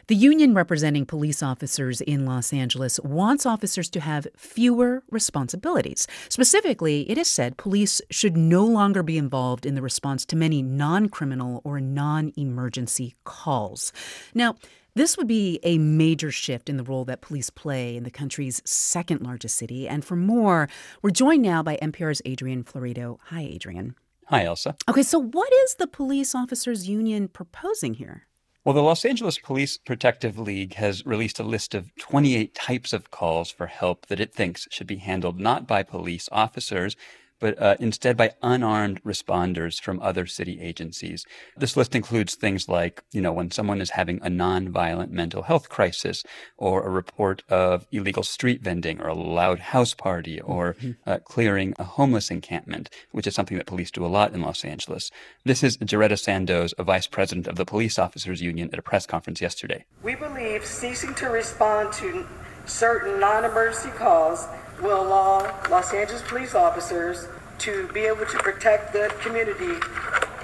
The 0.07 0.15
union 0.15 0.55
representing 0.55 1.05
police 1.05 1.43
officers 1.43 2.01
in 2.01 2.25
Los 2.25 2.55
Angeles 2.55 2.99
wants 3.01 3.45
officers 3.45 3.91
to 3.91 4.01
have 4.01 4.27
fewer 4.35 5.03
responsibilities. 5.11 6.07
Specifically, 6.31 7.03
it 7.11 7.19
is 7.19 7.29
said 7.29 7.59
police 7.59 8.01
should 8.11 8.35
no 8.35 8.65
longer 8.65 9.03
be 9.03 9.19
involved 9.19 9.67
in 9.67 9.75
the 9.75 9.83
response 9.83 10.25
to 10.25 10.35
many 10.35 10.63
non 10.63 11.11
criminal 11.11 11.61
or 11.65 11.81
non 11.81 12.33
emergency 12.39 13.15
calls. 13.25 13.93
Now, 14.33 14.57
this 14.97 15.19
would 15.19 15.29
be 15.29 15.61
a 15.63 15.77
major 15.77 16.31
shift 16.31 16.71
in 16.71 16.79
the 16.79 16.83
role 16.83 17.05
that 17.05 17.21
police 17.21 17.51
play 17.51 17.97
in 17.97 18.05
the 18.05 18.11
country's 18.11 18.63
second 18.65 19.21
largest 19.21 19.57
city. 19.57 19.87
And 19.87 20.03
for 20.03 20.17
more, 20.17 20.71
we're 21.03 21.11
joined 21.11 21.43
now 21.43 21.63
by 21.63 21.77
NPR's 21.83 22.23
Adrian 22.25 22.65
Florido. 22.65 23.19
Hi, 23.25 23.43
Adrian. 23.43 23.95
Hi, 24.29 24.45
Ailsa. 24.45 24.75
Okay, 24.89 25.03
so 25.03 25.19
what 25.19 25.53
is 25.53 25.75
the 25.75 25.87
police 25.87 26.35
officers 26.35 26.89
union 26.89 27.29
proposing 27.29 27.95
here? 27.95 28.27
Well, 28.65 28.75
the 28.75 28.83
Los 28.83 29.05
Angeles 29.05 29.39
Police 29.39 29.77
Protective 29.77 30.39
League 30.39 30.75
has 30.75 31.05
released 31.05 31.39
a 31.39 31.45
list 31.45 31.75
of 31.75 31.95
28 31.97 32.55
types 32.55 32.95
of 32.95 33.11
calls 33.11 33.51
for 33.51 33.67
help 33.67 34.07
that 34.07 34.19
it 34.19 34.33
thinks 34.33 34.67
should 34.71 34.87
be 34.87 34.97
handled 34.97 35.39
not 35.39 35.67
by 35.67 35.83
police 35.83 36.27
officers, 36.33 36.97
but 37.41 37.61
uh, 37.61 37.77
instead 37.81 38.17
by 38.17 38.33
unarmed 38.43 39.03
responders 39.05 39.81
from 39.81 40.01
other 40.01 40.27
city 40.27 40.61
agencies. 40.61 41.25
This 41.57 41.77
list 41.77 41.95
includes 41.95 42.35
things 42.35 42.69
like, 42.69 43.03
you 43.13 43.21
know, 43.21 43.33
when 43.33 43.51
someone 43.51 43.81
is 43.81 43.91
having 43.91 44.19
a 44.19 44.29
nonviolent 44.29 45.11
mental 45.11 45.43
health 45.43 45.69
crisis, 45.69 46.23
or 46.57 46.85
a 46.85 46.91
report 46.91 47.43
of 47.49 47.87
illegal 47.93 48.23
street 48.23 48.63
vending, 48.63 49.01
or 49.01 49.09
a 49.09 49.15
loud 49.15 49.59
house 49.59 49.95
party, 49.95 50.41
or 50.41 50.75
mm-hmm. 50.75 50.93
uh, 51.09 51.19
clearing 51.19 51.75
a 51.79 51.85
homeless 51.85 52.31
encampment, 52.31 52.91
which 53.13 53.27
is 53.27 53.35
something 53.35 53.57
that 53.57 53.67
police 53.67 53.91
do 53.91 54.05
a 54.05 54.09
lot 54.09 54.33
in 54.33 54.41
Los 54.41 54.65
Angeles. 54.65 55.11
This 55.45 55.63
is 55.63 55.77
Jerretta 55.79 56.19
Sandoz, 56.19 56.75
a 56.79 56.85
vice 56.85 57.07
president 57.07 57.47
of 57.47 57.57
the 57.57 57.65
Police 57.65 57.99
Officers 57.99 58.41
Union, 58.41 58.71
at 58.73 58.79
a 58.79 58.83
press 58.83 59.07
conference 59.07 59.41
yesterday. 59.41 59.85
We 60.03 60.15
believe 60.15 60.65
ceasing 60.65 61.15
to 61.17 61.27
respond 61.27 61.93
to 61.95 62.27
certain 62.67 63.21
non 63.21 63.45
emergency 63.45 63.91
calls 63.91 64.47
will 64.81 65.03
allow 65.03 65.39
uh, 65.41 65.69
Los 65.71 65.93
Angeles 65.93 66.23
police 66.23 66.55
officers 66.55 67.29
to 67.59 67.89
be 67.89 68.01
able 68.01 68.27
to 68.27 68.39
protect 68.39 68.93
the 68.93 69.15
community 69.21 69.81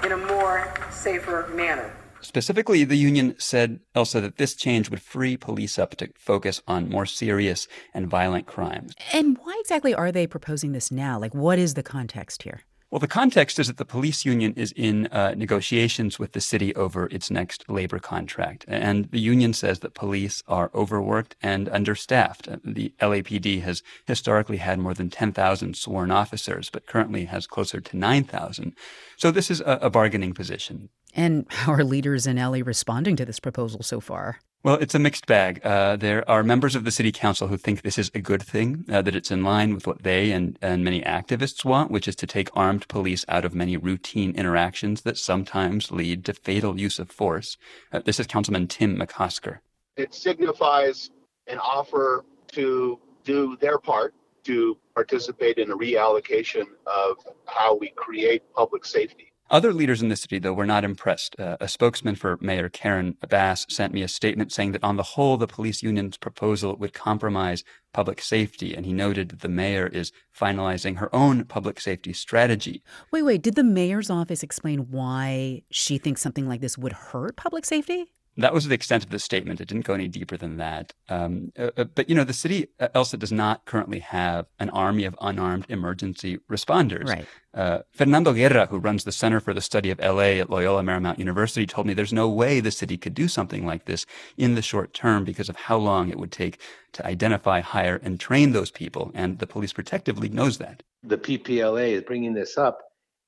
in 0.04 0.12
a 0.12 0.16
more 0.16 0.72
safer 0.90 1.50
manner. 1.54 1.94
Specifically, 2.20 2.84
the 2.84 2.96
union 2.96 3.34
said 3.38 3.80
also 3.96 4.20
that 4.20 4.36
this 4.36 4.54
change 4.54 4.90
would 4.90 5.02
free 5.02 5.36
police 5.36 5.78
up 5.78 5.96
to 5.96 6.08
focus 6.16 6.62
on 6.68 6.88
more 6.88 7.04
serious 7.04 7.66
and 7.92 8.06
violent 8.06 8.46
crimes. 8.46 8.94
And 9.12 9.36
why 9.38 9.56
exactly 9.60 9.92
are 9.92 10.12
they 10.12 10.26
proposing 10.28 10.72
this 10.72 10.92
now? 10.92 11.18
Like, 11.18 11.34
what 11.34 11.58
is 11.58 11.74
the 11.74 11.82
context 11.82 12.44
here? 12.44 12.62
Well, 12.92 12.98
the 12.98 13.08
context 13.08 13.58
is 13.58 13.68
that 13.68 13.78
the 13.78 13.86
police 13.86 14.26
union 14.26 14.52
is 14.54 14.70
in 14.72 15.06
uh, 15.06 15.32
negotiations 15.34 16.18
with 16.18 16.32
the 16.32 16.42
city 16.42 16.74
over 16.74 17.06
its 17.06 17.30
next 17.30 17.64
labor 17.66 17.98
contract. 17.98 18.66
And 18.68 19.10
the 19.10 19.18
union 19.18 19.54
says 19.54 19.78
that 19.78 19.94
police 19.94 20.42
are 20.46 20.70
overworked 20.74 21.34
and 21.42 21.70
understaffed. 21.70 22.48
Uh, 22.48 22.58
the 22.62 22.92
LAPD 23.00 23.62
has 23.62 23.82
historically 24.06 24.58
had 24.58 24.78
more 24.78 24.92
than 24.92 25.08
10,000 25.08 25.74
sworn 25.74 26.10
officers, 26.10 26.68
but 26.68 26.86
currently 26.86 27.24
has 27.24 27.46
closer 27.46 27.80
to 27.80 27.96
9,000. 27.96 28.74
So 29.16 29.30
this 29.30 29.50
is 29.50 29.62
a, 29.62 29.78
a 29.80 29.88
bargaining 29.88 30.34
position. 30.34 30.90
And 31.16 31.46
how 31.48 31.72
are 31.72 31.84
leaders 31.84 32.26
in 32.26 32.36
LA 32.36 32.58
responding 32.62 33.16
to 33.16 33.24
this 33.24 33.40
proposal 33.40 33.82
so 33.82 34.00
far? 34.00 34.40
Well, 34.64 34.76
it's 34.76 34.94
a 34.94 35.00
mixed 35.00 35.26
bag. 35.26 35.60
Uh, 35.64 35.96
there 35.96 36.28
are 36.30 36.44
members 36.44 36.76
of 36.76 36.84
the 36.84 36.92
city 36.92 37.10
council 37.10 37.48
who 37.48 37.56
think 37.56 37.82
this 37.82 37.98
is 37.98 38.12
a 38.14 38.20
good 38.20 38.40
thing, 38.40 38.84
uh, 38.88 39.02
that 39.02 39.16
it's 39.16 39.32
in 39.32 39.42
line 39.42 39.74
with 39.74 39.88
what 39.88 40.04
they 40.04 40.30
and, 40.30 40.56
and 40.62 40.84
many 40.84 41.02
activists 41.02 41.64
want, 41.64 41.90
which 41.90 42.06
is 42.06 42.14
to 42.16 42.28
take 42.28 42.48
armed 42.54 42.86
police 42.86 43.24
out 43.28 43.44
of 43.44 43.56
many 43.56 43.76
routine 43.76 44.36
interactions 44.36 45.00
that 45.00 45.18
sometimes 45.18 45.90
lead 45.90 46.24
to 46.26 46.32
fatal 46.32 46.78
use 46.78 47.00
of 47.00 47.10
force. 47.10 47.56
Uh, 47.92 48.02
this 48.04 48.20
is 48.20 48.28
Councilman 48.28 48.68
Tim 48.68 48.96
McOsker. 48.96 49.58
It 49.96 50.14
signifies 50.14 51.10
an 51.48 51.58
offer 51.58 52.24
to 52.52 53.00
do 53.24 53.56
their 53.60 53.78
part 53.78 54.14
to 54.44 54.78
participate 54.94 55.58
in 55.58 55.72
a 55.72 55.76
reallocation 55.76 56.66
of 56.86 57.16
how 57.46 57.74
we 57.74 57.88
create 57.96 58.44
public 58.54 58.84
safety. 58.84 59.31
Other 59.52 59.74
leaders 59.74 60.00
in 60.00 60.08
the 60.08 60.16
city, 60.16 60.38
though, 60.38 60.54
were 60.54 60.64
not 60.64 60.82
impressed. 60.82 61.38
Uh, 61.38 61.58
a 61.60 61.68
spokesman 61.68 62.14
for 62.14 62.38
Mayor 62.40 62.70
Karen 62.70 63.18
Bass 63.28 63.66
sent 63.68 63.92
me 63.92 64.02
a 64.02 64.08
statement 64.08 64.50
saying 64.50 64.72
that 64.72 64.82
on 64.82 64.96
the 64.96 65.02
whole, 65.02 65.36
the 65.36 65.46
police 65.46 65.82
union's 65.82 66.16
proposal 66.16 66.74
would 66.76 66.94
compromise 66.94 67.62
public 67.92 68.22
safety. 68.22 68.74
And 68.74 68.86
he 68.86 68.94
noted 68.94 69.28
that 69.28 69.40
the 69.40 69.50
mayor 69.50 69.88
is 69.88 70.10
finalizing 70.34 70.96
her 70.96 71.14
own 71.14 71.44
public 71.44 71.80
safety 71.80 72.14
strategy. 72.14 72.82
Wait, 73.10 73.24
wait. 73.24 73.42
Did 73.42 73.54
the 73.54 73.62
mayor's 73.62 74.08
office 74.08 74.42
explain 74.42 74.90
why 74.90 75.60
she 75.70 75.98
thinks 75.98 76.22
something 76.22 76.48
like 76.48 76.62
this 76.62 76.78
would 76.78 76.94
hurt 76.94 77.36
public 77.36 77.66
safety? 77.66 78.06
That 78.36 78.54
was 78.54 78.66
the 78.66 78.74
extent 78.74 79.04
of 79.04 79.10
the 79.10 79.18
statement. 79.18 79.60
It 79.60 79.68
didn't 79.68 79.84
go 79.84 79.94
any 79.94 80.08
deeper 80.08 80.36
than 80.36 80.56
that. 80.56 80.94
Um, 81.08 81.52
uh, 81.58 81.70
uh 81.76 81.84
but, 81.84 82.08
you 82.08 82.14
know, 82.14 82.24
the 82.24 82.32
city, 82.32 82.68
uh, 82.80 82.88
Ailsa, 82.94 83.18
does 83.18 83.32
not 83.32 83.66
currently 83.66 83.98
have 83.98 84.46
an 84.58 84.70
army 84.70 85.04
of 85.04 85.14
unarmed 85.20 85.66
emergency 85.68 86.38
responders. 86.50 87.08
Right. 87.08 87.26
Uh, 87.54 87.80
Fernando 87.92 88.32
Guerra, 88.32 88.66
who 88.66 88.78
runs 88.78 89.04
the 89.04 89.12
Center 89.12 89.38
for 89.38 89.52
the 89.52 89.60
Study 89.60 89.90
of 89.90 89.98
LA 89.98 90.40
at 90.40 90.48
Loyola 90.48 90.82
Marymount 90.82 91.18
University, 91.18 91.66
told 91.66 91.86
me 91.86 91.92
there's 91.92 92.12
no 92.12 92.28
way 92.28 92.60
the 92.60 92.70
city 92.70 92.96
could 92.96 93.14
do 93.14 93.28
something 93.28 93.66
like 93.66 93.84
this 93.84 94.06
in 94.38 94.54
the 94.54 94.62
short 94.62 94.94
term 94.94 95.24
because 95.24 95.50
of 95.50 95.56
how 95.56 95.76
long 95.76 96.08
it 96.08 96.18
would 96.18 96.32
take 96.32 96.58
to 96.92 97.06
identify, 97.06 97.60
hire, 97.60 98.00
and 98.02 98.18
train 98.18 98.52
those 98.52 98.70
people. 98.70 99.10
And 99.14 99.38
the 99.38 99.46
Police 99.46 99.74
Protective 99.74 100.18
League 100.18 100.34
knows 100.34 100.56
that. 100.58 100.82
The 101.02 101.18
PPLA 101.18 101.90
is 101.90 102.02
bringing 102.02 102.32
this 102.32 102.56
up 102.56 102.78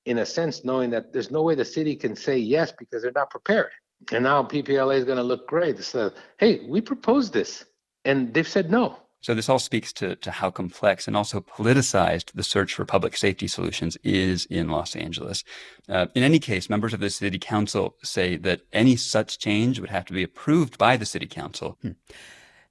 in 0.06 0.18
a 0.18 0.26
sense, 0.26 0.64
knowing 0.64 0.90
that 0.90 1.12
there's 1.12 1.30
no 1.30 1.42
way 1.42 1.54
the 1.54 1.64
city 1.64 1.94
can 1.96 2.16
say 2.16 2.38
yes 2.38 2.72
because 2.72 3.02
they're 3.02 3.12
not 3.12 3.30
prepared. 3.30 3.70
And 4.12 4.24
now 4.24 4.42
PPLA 4.42 4.96
is 4.96 5.04
going 5.04 5.18
to 5.18 5.22
look 5.22 5.46
great. 5.48 5.76
It's 5.78 5.94
uh, 5.94 6.10
hey, 6.38 6.60
we 6.68 6.80
proposed 6.80 7.32
this, 7.32 7.64
and 8.04 8.32
they've 8.34 8.48
said 8.48 8.70
no. 8.70 8.98
So 9.24 9.32
this 9.34 9.48
all 9.48 9.58
speaks 9.58 9.90
to, 9.94 10.16
to 10.16 10.30
how 10.30 10.50
complex 10.50 11.06
and 11.06 11.16
also 11.16 11.40
politicized 11.40 12.32
the 12.34 12.42
search 12.42 12.74
for 12.74 12.84
public 12.84 13.16
safety 13.16 13.48
solutions 13.48 13.96
is 14.04 14.44
in 14.50 14.68
Los 14.68 14.94
Angeles. 14.94 15.44
Uh, 15.88 16.08
in 16.14 16.22
any 16.22 16.38
case, 16.38 16.68
members 16.68 16.92
of 16.92 17.00
the 17.00 17.08
city 17.08 17.38
council 17.38 17.96
say 18.02 18.36
that 18.36 18.60
any 18.70 18.96
such 18.96 19.38
change 19.38 19.80
would 19.80 19.88
have 19.88 20.04
to 20.06 20.12
be 20.12 20.22
approved 20.22 20.76
by 20.76 20.98
the 20.98 21.06
city 21.06 21.26
council. 21.26 21.78
Hmm. 21.80 21.92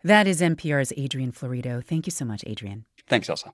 That 0.03 0.27
is 0.27 0.41
NPR's 0.41 0.93
Adrian 0.95 1.31
Florido. 1.31 1.83
Thank 1.83 2.05
you 2.05 2.11
so 2.11 2.23
much, 2.23 2.43
Adrian. 2.45 2.85
Thanks, 3.07 3.29
Ailsa. 3.29 3.51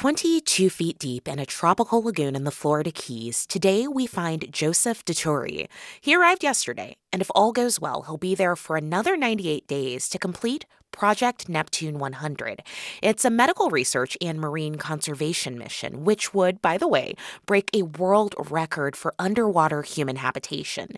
22 0.00 0.70
feet 0.70 0.98
deep 0.98 1.28
in 1.28 1.38
a 1.38 1.44
tropical 1.44 2.02
lagoon 2.02 2.34
in 2.34 2.44
the 2.44 2.50
Florida 2.50 2.90
Keys, 2.90 3.44
today 3.44 3.86
we 3.86 4.06
find 4.06 4.50
Joseph 4.50 5.04
Dituri. 5.04 5.66
He 6.00 6.16
arrived 6.16 6.42
yesterday, 6.42 6.96
and 7.12 7.20
if 7.20 7.30
all 7.34 7.52
goes 7.52 7.78
well, 7.78 8.04
he'll 8.04 8.16
be 8.16 8.34
there 8.34 8.56
for 8.56 8.78
another 8.78 9.14
98 9.14 9.66
days 9.66 10.08
to 10.08 10.18
complete 10.18 10.64
Project 10.92 11.48
Neptune 11.48 11.98
100. 11.98 12.62
It's 13.02 13.24
a 13.24 13.30
medical 13.30 13.70
research 13.70 14.16
and 14.20 14.40
marine 14.40 14.76
conservation 14.76 15.58
mission, 15.58 16.04
which 16.04 16.34
would, 16.34 16.60
by 16.60 16.78
the 16.78 16.88
way, 16.88 17.14
break 17.46 17.70
a 17.72 17.82
world 17.82 18.34
record 18.38 18.96
for 18.96 19.14
underwater 19.18 19.82
human 19.82 20.16
habitation. 20.16 20.90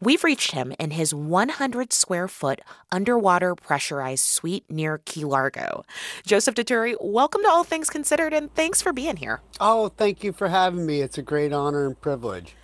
We've 0.00 0.24
reached 0.24 0.52
him 0.52 0.74
in 0.78 0.90
his 0.90 1.14
100 1.14 1.92
square 1.92 2.28
foot 2.28 2.60
underwater 2.92 3.54
pressurized 3.54 4.24
suite 4.24 4.64
near 4.68 4.98
Key 5.04 5.24
Largo. 5.24 5.84
Joseph 6.24 6.54
Dituri, 6.54 6.96
welcome 7.00 7.42
to 7.42 7.48
All 7.48 7.64
Things 7.64 7.90
Considered, 7.90 8.32
and 8.32 8.54
thanks 8.54 8.82
for 8.82 8.92
being 8.92 9.16
here. 9.16 9.40
Oh, 9.60 9.88
thank 9.88 10.24
you 10.24 10.32
for 10.32 10.48
having 10.48 10.86
me. 10.86 11.00
It's 11.00 11.18
a 11.18 11.22
great 11.22 11.52
honor 11.52 11.86
and 11.86 12.00
privilege. 12.00 12.54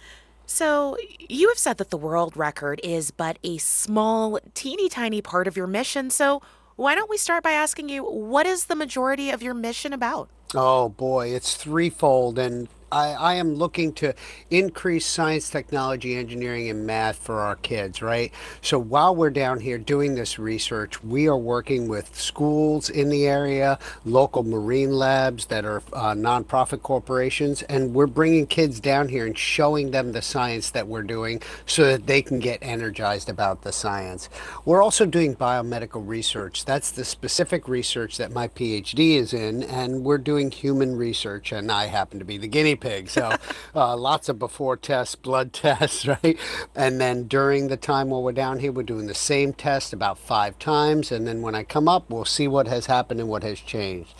So, 0.44 0.96
you 1.18 1.48
have 1.48 1.58
said 1.58 1.78
that 1.78 1.90
the 1.90 1.96
world 1.96 2.36
record 2.36 2.80
is 2.82 3.10
but 3.10 3.38
a 3.42 3.56
small, 3.58 4.38
teeny 4.54 4.88
tiny 4.88 5.22
part 5.22 5.48
of 5.48 5.56
your 5.56 5.66
mission. 5.66 6.10
So, 6.10 6.42
why 6.76 6.94
don't 6.94 7.10
we 7.10 7.16
start 7.16 7.42
by 7.42 7.52
asking 7.52 7.88
you 7.88 8.04
what 8.04 8.46
is 8.46 8.66
the 8.66 8.76
majority 8.76 9.30
of 9.30 9.42
your 9.42 9.54
mission 9.54 9.92
about? 9.92 10.28
Oh 10.54 10.88
boy, 10.90 11.28
it's 11.28 11.54
threefold. 11.54 12.38
And 12.38 12.68
I, 12.92 13.12
I 13.12 13.34
am 13.36 13.54
looking 13.54 13.94
to 13.94 14.14
increase 14.50 15.06
science, 15.06 15.48
technology, 15.48 16.14
engineering, 16.14 16.68
and 16.68 16.86
math 16.86 17.16
for 17.16 17.40
our 17.40 17.56
kids, 17.56 18.02
right? 18.02 18.30
So 18.60 18.78
while 18.78 19.16
we're 19.16 19.30
down 19.30 19.60
here 19.60 19.78
doing 19.78 20.14
this 20.14 20.38
research, 20.38 21.02
we 21.02 21.26
are 21.26 21.36
working 21.36 21.88
with 21.88 22.14
schools 22.14 22.90
in 22.90 23.08
the 23.08 23.26
area, 23.26 23.78
local 24.04 24.42
marine 24.42 24.92
labs 24.92 25.46
that 25.46 25.64
are 25.64 25.82
uh, 25.94 26.12
nonprofit 26.12 26.82
corporations, 26.82 27.62
and 27.62 27.94
we're 27.94 28.06
bringing 28.06 28.46
kids 28.46 28.78
down 28.78 29.08
here 29.08 29.24
and 29.24 29.38
showing 29.38 29.90
them 29.90 30.12
the 30.12 30.20
science 30.20 30.70
that 30.70 30.86
we're 30.86 31.02
doing 31.02 31.40
so 31.64 31.86
that 31.86 32.06
they 32.06 32.20
can 32.20 32.40
get 32.40 32.58
energized 32.60 33.30
about 33.30 33.62
the 33.62 33.72
science. 33.72 34.28
We're 34.66 34.82
also 34.82 35.06
doing 35.06 35.34
biomedical 35.34 36.06
research. 36.06 36.66
That's 36.66 36.90
the 36.90 37.06
specific 37.06 37.68
research 37.68 38.18
that 38.18 38.32
my 38.32 38.48
PhD 38.48 39.16
is 39.16 39.32
in, 39.32 39.62
and 39.62 40.04
we're 40.04 40.18
doing 40.18 40.50
human 40.50 40.94
research, 40.94 41.52
and 41.52 41.72
I 41.72 41.86
happen 41.86 42.18
to 42.18 42.24
be 42.26 42.36
the 42.36 42.48
guinea 42.48 42.76
pig. 42.82 43.08
So 43.08 43.34
uh, 43.74 43.96
lots 43.96 44.28
of 44.28 44.38
before 44.38 44.76
tests, 44.76 45.14
blood 45.14 45.52
tests, 45.54 46.06
right? 46.06 46.38
And 46.74 47.00
then 47.00 47.26
during 47.28 47.68
the 47.68 47.78
time 47.78 48.10
while 48.10 48.22
we're 48.22 48.32
down 48.32 48.58
here, 48.58 48.72
we're 48.72 48.82
doing 48.82 49.06
the 49.06 49.14
same 49.14 49.54
test 49.54 49.94
about 49.94 50.18
five 50.18 50.58
times. 50.58 51.10
And 51.10 51.26
then 51.26 51.40
when 51.40 51.54
I 51.54 51.64
come 51.64 51.88
up, 51.88 52.10
we'll 52.10 52.24
see 52.26 52.46
what 52.46 52.68
has 52.68 52.86
happened 52.86 53.20
and 53.20 53.28
what 53.28 53.42
has 53.42 53.58
changed. 53.58 54.14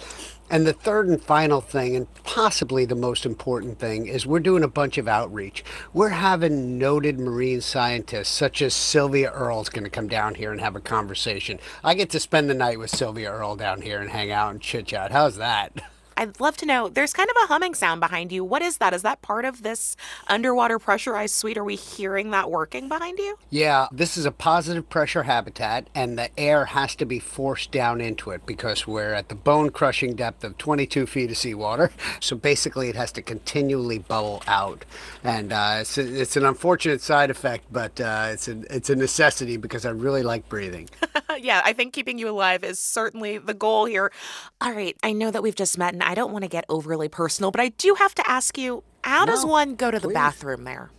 And 0.51 0.67
the 0.67 0.75
third 0.75 1.09
and 1.09 1.23
final 1.23 1.63
thing, 1.63 1.97
and 1.97 2.13
possibly 2.25 2.85
the 2.85 2.95
most 2.95 3.25
important 3.25 3.79
thing, 3.79 4.07
is 4.07 4.27
we're 4.27 4.39
doing 4.39 4.63
a 4.63 4.69
bunch 4.69 4.99
of 4.99 5.09
outreach. 5.09 5.65
We're 5.95 6.11
having 6.11 6.77
noted 6.77 7.19
marine 7.19 7.63
scientists 7.63 8.29
such 8.29 8.61
as 8.61 8.75
Sylvia 8.75 9.31
Earle, 9.31 9.53
Earle's 9.53 9.69
going 9.69 9.85
to 9.85 9.91
come 9.91 10.09
down 10.09 10.35
here 10.35 10.51
and 10.51 10.61
have 10.61 10.77
a 10.77 10.81
conversation. 10.81 11.59
I 11.85 11.95
get 11.95 12.11
to 12.11 12.21
spend 12.21 12.49
the 12.49 12.55
night 12.55 12.79
with 12.79 12.91
Sylvia 12.91 13.31
Earle 13.31 13.57
down 13.57 13.83
here 13.83 14.01
and 14.01 14.09
hang 14.09 14.31
out 14.31 14.51
and 14.51 14.61
chit 14.61 14.87
chat. 14.87 15.11
How's 15.11 15.37
that? 15.37 15.83
I'd 16.17 16.41
love 16.41 16.57
to 16.59 16.67
know. 16.67 16.89
There's 16.89 17.13
kind 17.13 17.29
of 17.31 17.37
a 17.45 17.47
humming 17.47 17.75
sound 17.75 18.01
behind 18.01 18.33
you. 18.33 18.45
What 18.45 18.63
is 18.63 18.79
that? 18.79 18.95
Is 18.95 19.03
that 19.03 19.23
part 19.23 19.45
of 19.45 19.63
this 19.63 19.97
underwater 20.29 20.79
pressurized 20.79 21.35
suite? 21.35 21.57
Are 21.57 21.65
we 21.65 21.77
hearing 21.77 22.31
that 22.31 22.51
working 22.51 22.89
behind 22.89 23.19
you? 23.19 23.39
Yeah, 23.51 23.89
this 23.93 24.17
is 24.17 24.25
a 24.25 24.31
positive 24.31 24.89
pressure 24.89 25.25
habitat, 25.25 25.89
and 25.95 26.19
the 26.19 26.31
air 26.39 26.67
has 26.67 26.95
to 26.97 27.05
be 27.05 27.19
forced 27.19 27.71
down 27.71 28.01
into 28.01 28.31
it 28.31 28.47
because 28.47 28.87
we're 28.87 29.13
at 29.13 29.29
the 29.29 29.35
bone 29.35 29.71
crushing 29.71 30.15
depth 30.15 30.45
of 30.45 30.59
22 30.59 31.07
feet 31.07 31.31
of 31.31 31.37
seawater. 31.37 31.91
So 32.21 32.37
basically, 32.37 32.89
it 32.89 32.95
has 32.95 33.11
to 33.13 33.23
continually 33.23 33.99
bubble 33.99 34.43
out. 34.47 34.85
And 35.25 35.53
uh, 35.53 35.79
it's, 35.81 35.99
a, 35.99 36.21
it's 36.21 36.37
an 36.37 36.45
unfortunate 36.45 37.01
side 37.01 37.31
effect, 37.31 37.65
but 37.73 38.01
uh, 38.01 38.29
it's, 38.31 38.49
a, 38.49 38.61
it's 38.75 38.91
a 38.91 38.97
necessity 38.97 39.57
because 39.57 39.85
I 39.85 39.91
really 39.91 40.23
like 40.23 40.49
breathing. 40.49 40.89
yeah, 41.41 41.63
I 41.65 41.73
think 41.73 41.93
keeping 41.93 42.19
you 42.19 42.29
alive 42.29 42.65
is 42.65 42.79
certainly 42.79 43.39
the 43.39 43.55
goal 43.55 43.87
here. 43.87 44.13
All 44.61 44.73
right, 44.73 44.97
I 45.03 45.13
know 45.13 45.31
that 45.31 45.43
we've 45.43 45.55
just 45.55 45.79
met, 45.79 45.95
and 46.03 46.11
I 46.11 46.15
don't 46.15 46.33
want 46.33 46.43
to 46.43 46.49
get 46.49 46.65
overly 46.69 47.09
personal, 47.09 47.51
but 47.51 47.61
I 47.61 47.69
do 47.69 47.95
have 47.95 48.15
to 48.17 48.29
ask 48.29 48.59
you 48.59 48.83
how 49.05 49.25
no, 49.25 49.33
does 49.33 49.47
one 49.47 49.77
go 49.77 49.91
to 49.91 50.01
please. 50.01 50.09
the 50.09 50.15
bathroom 50.15 50.65
there? 50.65 50.91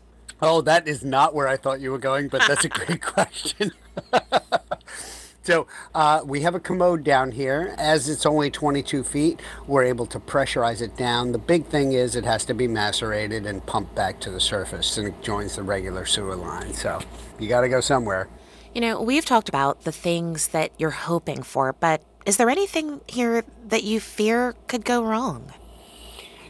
Oh, 0.42 0.62
that 0.62 0.88
is 0.88 1.04
not 1.04 1.36
where 1.36 1.48
I 1.48 1.58
thought 1.58 1.82
you 1.82 1.92
were 1.92 1.98
going, 1.98 2.30
but 2.30 2.42
that's 2.48 2.66
a 2.66 2.70
great 2.86 3.02
question. 3.02 3.74
so 5.44 5.68
uh, 5.94 6.22
we 6.26 6.42
have 6.42 6.56
a 6.56 6.60
commode 6.60 7.04
down 7.04 7.32
here. 7.32 7.76
As 7.78 8.10
it's 8.10 8.26
only 8.26 8.50
22 8.50 9.04
feet, 9.04 9.42
we're 9.68 9.84
able 9.84 10.06
to 10.08 10.20
pressurize 10.20 10.82
it 10.82 10.96
down. 10.96 11.34
The 11.34 11.38
big 11.38 11.66
thing 11.66 11.92
is 11.92 12.16
it 12.16 12.26
has 12.26 12.46
to 12.46 12.54
be 12.54 12.68
macerated 12.68 13.46
and 13.46 13.66
pumped 13.66 13.96
back 13.96 14.20
to 14.22 14.32
the 14.32 14.40
surface, 14.40 14.98
and 14.98 15.08
it 15.08 15.22
joins 15.22 15.58
the 15.58 15.64
regular 15.64 16.06
sewer 16.06 16.36
line. 16.36 16.74
So 16.74 17.00
you 17.40 17.50
got 17.50 17.62
to 17.62 17.70
go 17.70 17.82
somewhere. 17.82 18.30
You 18.74 18.82
know, 18.82 19.02
we've 19.02 19.26
talked 19.26 19.50
about 19.50 19.84
the 19.84 19.92
things 19.92 20.48
that 20.48 20.72
you're 20.80 20.90
hoping 20.90 21.44
for, 21.44 21.74
but 21.74 22.02
is 22.26 22.38
there 22.38 22.50
anything 22.50 23.02
here 23.08 23.44
that 23.68 23.84
you 23.84 24.00
fear 24.00 24.56
could 24.68 24.86
go 24.86 25.04
wrong? 25.04 25.52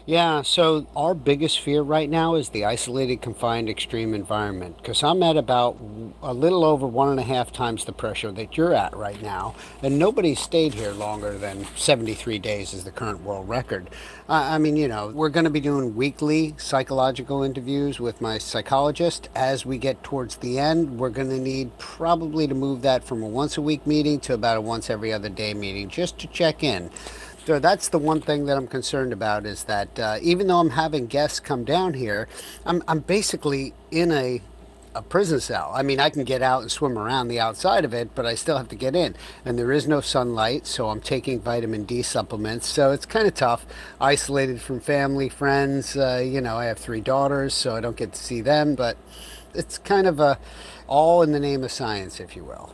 Yeah, 0.06 0.42
so 0.42 0.86
our 0.98 1.14
biggest 1.14 1.62
fear 1.62 1.82
right 1.82 2.10
now 2.10 2.36
is 2.36 2.50
the 2.50 2.66
isolated, 2.66 3.22
confined, 3.22 3.70
extreme 3.70 4.14
environment. 4.14 4.76
Because 4.76 5.02
I'm 5.02 5.24
at 5.24 5.38
about 5.38 5.80
a 6.22 6.34
little 6.34 6.66
over 6.66 6.86
one 6.86 7.08
and 7.08 7.22
a 7.22 7.24
half 7.24 7.54
times 7.54 7.86
the 7.86 7.94
pressure 7.94 8.30
that 8.34 8.58
you're 8.58 8.74
at 8.74 8.94
right 8.98 9.22
now, 9.22 9.56
and 9.82 9.98
nobody's 9.98 10.42
stayed 10.42 10.74
here 10.74 10.92
longer 10.92 11.38
than 11.38 11.66
73 11.78 12.38
days 12.38 12.74
is 12.74 12.84
the 12.84 12.92
current 12.92 13.22
world 13.24 13.48
record. 13.48 13.90
Uh, 14.28 14.34
I 14.34 14.58
mean, 14.58 14.76
you 14.76 14.90
know, 14.90 15.08
we're 15.08 15.30
going 15.30 15.46
to 15.46 15.50
be 15.50 15.62
doing 15.62 15.96
weekly 15.96 16.54
psychological 16.58 17.42
interviews 17.42 18.02
with 18.02 18.20
my 18.20 18.40
psychologist. 18.40 19.30
As 19.34 19.66
we 19.66 19.78
get 19.78 20.04
towards 20.04 20.36
the 20.36 20.60
end, 20.60 21.00
we're 21.00 21.12
going 21.12 21.30
to 21.30 21.40
need 21.40 21.78
probably 21.78 22.46
to 22.48 22.54
move 22.54 22.82
that 22.82 23.06
from 23.06 23.24
a 23.24 23.28
once 23.28 23.58
a 23.58 23.62
week 23.62 23.88
meeting 23.88 24.20
to 24.22 24.34
about 24.34 24.58
a 24.58 24.62
once 24.62 24.90
every 24.90 25.14
other 25.14 25.30
day 25.30 25.54
meeting 25.54 25.88
just 25.88 26.20
to 26.20 26.28
check 26.28 26.62
in. 26.62 26.90
So 27.46 27.60
that's 27.60 27.90
the 27.90 28.00
one 28.00 28.22
thing 28.22 28.46
that 28.46 28.56
I'm 28.56 28.68
concerned 28.68 29.12
about 29.12 29.46
is 29.46 29.66
that 29.66 30.00
uh, 30.00 30.18
even 30.22 30.48
though 30.48 30.60
I'm 30.60 30.70
having 30.70 31.08
guests 31.08 31.42
come 31.42 31.66
down 31.66 31.94
here, 31.94 32.30
I'm, 32.66 32.82
I'm 32.88 33.00
basically 33.00 33.74
in 33.92 34.12
a 34.12 34.42
a 34.96 35.02
prison 35.02 35.40
cell. 35.40 35.72
I 35.74 35.82
mean, 35.82 36.00
I 36.00 36.10
can 36.10 36.24
get 36.24 36.42
out 36.42 36.62
and 36.62 36.72
swim 36.72 36.98
around 36.98 37.28
the 37.28 37.40
outside 37.40 37.84
of 37.84 37.94
it, 37.94 38.14
but 38.14 38.26
I 38.26 38.36
still 38.36 38.58
have 38.58 38.70
to 38.70 38.76
get 38.76 38.96
in. 38.96 39.16
And 39.44 39.58
there 39.58 39.72
is 39.72 39.88
no 39.88 40.02
sunlight, 40.02 40.68
so 40.68 40.90
I'm 40.90 41.02
taking 41.02 41.40
vitamin 41.40 41.84
D 41.86 42.02
supplements. 42.02 42.68
So 42.68 42.92
it's 42.92 43.06
kind 43.06 43.28
of 43.28 43.34
tough. 43.34 43.66
Isolated 44.00 44.62
from 44.62 44.80
family, 44.80 45.30
friends. 45.30 45.98
Uh, 45.98 46.24
you 46.24 46.42
know, 46.42 46.58
I 46.58 46.66
have 46.66 46.78
three 46.78 47.02
daughters, 47.02 47.54
so 47.54 47.76
I 47.76 47.82
don't 47.82 47.98
get 47.98 48.14
to 48.14 48.22
see 48.22 48.42
them. 48.42 48.76
But 48.76 48.98
it's 49.54 49.78
kind 49.78 50.08
of 50.08 50.20
a 50.20 50.38
all 50.88 51.24
in 51.24 51.32
the 51.32 51.40
name 51.40 51.64
of 51.64 51.72
science, 51.72 52.20
if 52.20 52.36
you 52.36 52.44
will. 52.44 52.72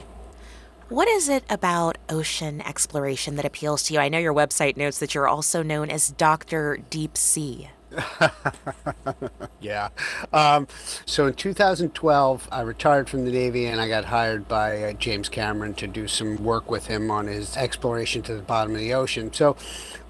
What 0.89 1.07
is 1.07 1.29
it 1.29 1.43
about 1.51 1.99
ocean 2.09 2.61
exploration 2.61 3.35
that 3.35 3.45
appeals 3.45 3.83
to 3.83 3.93
you? 3.93 3.99
I 3.99 4.09
know 4.09 4.17
your 4.17 4.33
website 4.33 4.75
notes 4.75 4.97
that 4.97 5.13
you're 5.13 5.27
also 5.27 5.61
known 5.61 5.91
as 5.91 6.09
Dr. 6.09 6.79
Deep 6.89 7.15
Sea. 7.15 7.69
yeah. 9.61 9.89
Um, 10.33 10.67
so 11.05 11.27
in 11.27 11.35
2012, 11.35 12.49
I 12.51 12.61
retired 12.61 13.07
from 13.07 13.25
the 13.25 13.31
Navy 13.31 13.67
and 13.67 13.79
I 13.79 13.87
got 13.87 14.05
hired 14.05 14.47
by 14.47 14.81
uh, 14.81 14.93
James 14.93 15.29
Cameron 15.29 15.75
to 15.75 15.85
do 15.85 16.07
some 16.07 16.43
work 16.43 16.71
with 16.71 16.87
him 16.87 17.11
on 17.11 17.27
his 17.27 17.55
exploration 17.55 18.23
to 18.23 18.33
the 18.33 18.41
bottom 18.41 18.73
of 18.73 18.79
the 18.79 18.95
ocean. 18.95 19.31
So 19.31 19.57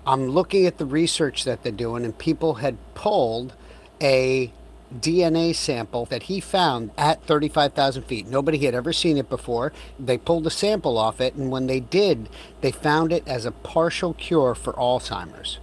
I'm 0.08 0.30
looking 0.30 0.66
at 0.66 0.78
the 0.78 0.86
research 0.86 1.44
that 1.44 1.62
they're 1.64 1.74
doing, 1.74 2.06
and 2.06 2.18
people 2.18 2.54
had 2.56 2.78
pulled 2.94 3.54
a 4.02 4.54
DNA 4.94 5.56
sample 5.56 6.06
that 6.06 6.24
he 6.24 6.40
found 6.40 6.92
at 6.98 7.24
35,000 7.24 8.04
feet. 8.04 8.28
Nobody 8.28 8.58
had 8.60 8.74
ever 8.74 8.92
seen 8.92 9.18
it 9.18 9.30
before. 9.30 9.72
They 10.00 10.18
pulled 10.18 10.48
a 10.48 10.52
sample 10.52 10.98
off 10.98 11.22
it, 11.22 11.36
and 11.36 11.52
when 11.52 11.68
they 11.68 11.80
did, 11.80 12.30
they 12.62 12.72
found 12.72 13.12
it 13.12 13.28
as 13.28 13.46
a 13.46 13.52
partial 13.52 14.14
cure 14.14 14.56
for 14.56 14.74
Alzheimer's. 14.74 15.60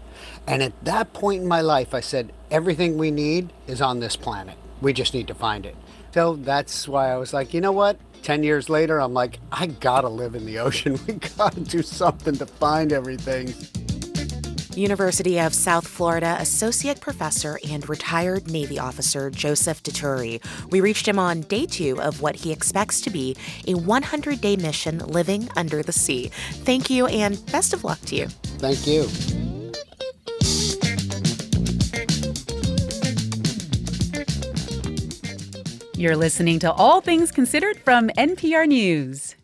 And 0.47 0.63
at 0.63 0.85
that 0.85 1.13
point 1.13 1.43
in 1.43 1.49
my 1.49 1.61
life, 1.61 1.93
I 1.93 2.01
said, 2.01 2.33
everything 2.51 2.97
we 2.97 3.11
need 3.11 3.53
is 3.67 3.83
on 3.83 4.01
this 4.01 4.17
planet. 4.17 4.57
We 4.81 4.93
just 4.93 5.15
need 5.15 5.27
to 5.29 5.35
find 5.35 5.67
it. 5.67 5.77
So 6.15 6.37
that's 6.37 6.87
why 6.87 7.11
I 7.11 7.17
was 7.17 7.33
like, 7.33 7.53
you 7.53 7.61
know 7.61 7.73
what? 7.73 7.99
10 8.23 8.43
years 8.43 8.69
later, 8.69 9.01
I'm 9.01 9.15
like, 9.15 9.39
I 9.53 9.67
gotta 9.67 10.09
live 10.09 10.35
in 10.35 10.47
the 10.47 10.59
ocean. 10.59 10.99
We 11.07 11.15
gotta 11.15 11.61
do 11.61 11.83
something 11.83 12.37
to 12.37 12.47
find 12.47 12.93
everything. 12.93 13.55
University 14.77 15.39
of 15.41 15.55
South 15.55 15.87
Florida 15.87 16.37
Associate 16.39 17.01
Professor 17.01 17.59
and 17.69 17.89
retired 17.89 18.51
Navy 18.51 18.79
officer 18.79 19.31
Joseph 19.31 19.83
Dituri. 19.83 20.43
We 20.71 20.81
reached 20.81 21.07
him 21.09 21.19
on 21.19 21.43
day 21.43 21.67
two 21.67 22.01
of 22.01 22.21
what 22.21 22.37
he 22.37 22.53
expects 22.53 23.01
to 23.03 23.11
be 23.11 23.37
a 23.67 23.75
100 23.75 24.41
day 24.41 24.57
mission 24.57 24.99
living 24.99 25.49
under 25.57 25.83
the 25.83 25.93
sea. 25.93 26.31
Thank 26.65 26.91
you 26.91 27.07
and 27.07 27.45
best 27.53 27.73
of 27.73 27.85
luck 27.85 28.01
to 28.07 28.17
you. 28.17 28.29
Thank 28.59 28.87
you. 28.87 29.09
You're 35.97 36.17
listening 36.17 36.59
to 36.59 36.71
All 36.71 37.01
Things 37.01 37.31
Considered 37.33 37.79
from 37.79 38.11
NPR 38.11 38.69
News. 38.69 39.35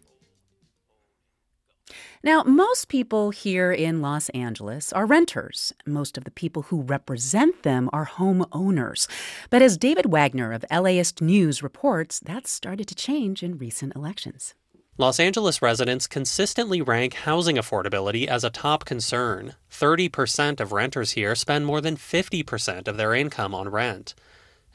Now, 2.24 2.44
most 2.44 2.86
people 2.86 3.30
here 3.30 3.72
in 3.72 4.00
Los 4.00 4.28
Angeles 4.28 4.92
are 4.92 5.06
renters. 5.06 5.72
Most 5.84 6.16
of 6.16 6.22
the 6.22 6.30
people 6.30 6.62
who 6.62 6.82
represent 6.82 7.64
them 7.64 7.90
are 7.92 8.06
homeowners. 8.06 9.08
But 9.50 9.60
as 9.60 9.76
David 9.76 10.06
Wagner 10.06 10.52
of 10.52 10.64
LAist 10.70 11.20
News 11.20 11.64
reports, 11.64 12.20
that's 12.20 12.52
started 12.52 12.86
to 12.86 12.94
change 12.94 13.42
in 13.42 13.58
recent 13.58 13.96
elections. 13.96 14.54
Los 14.98 15.18
Angeles 15.18 15.60
residents 15.60 16.06
consistently 16.06 16.80
rank 16.80 17.14
housing 17.14 17.56
affordability 17.56 18.28
as 18.28 18.44
a 18.44 18.50
top 18.50 18.84
concern. 18.84 19.54
30% 19.72 20.60
of 20.60 20.70
renters 20.70 21.12
here 21.12 21.34
spend 21.34 21.66
more 21.66 21.80
than 21.80 21.96
50% 21.96 22.86
of 22.86 22.96
their 22.96 23.14
income 23.14 23.52
on 23.52 23.68
rent. 23.68 24.14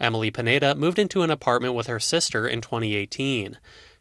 Emily 0.01 0.31
Pineda 0.31 0.75
moved 0.75 0.99
into 0.99 1.21
an 1.21 1.31
apartment 1.31 1.75
with 1.75 1.87
her 1.87 1.99
sister 1.99 2.45
in 2.45 2.59
2018. 2.59 3.57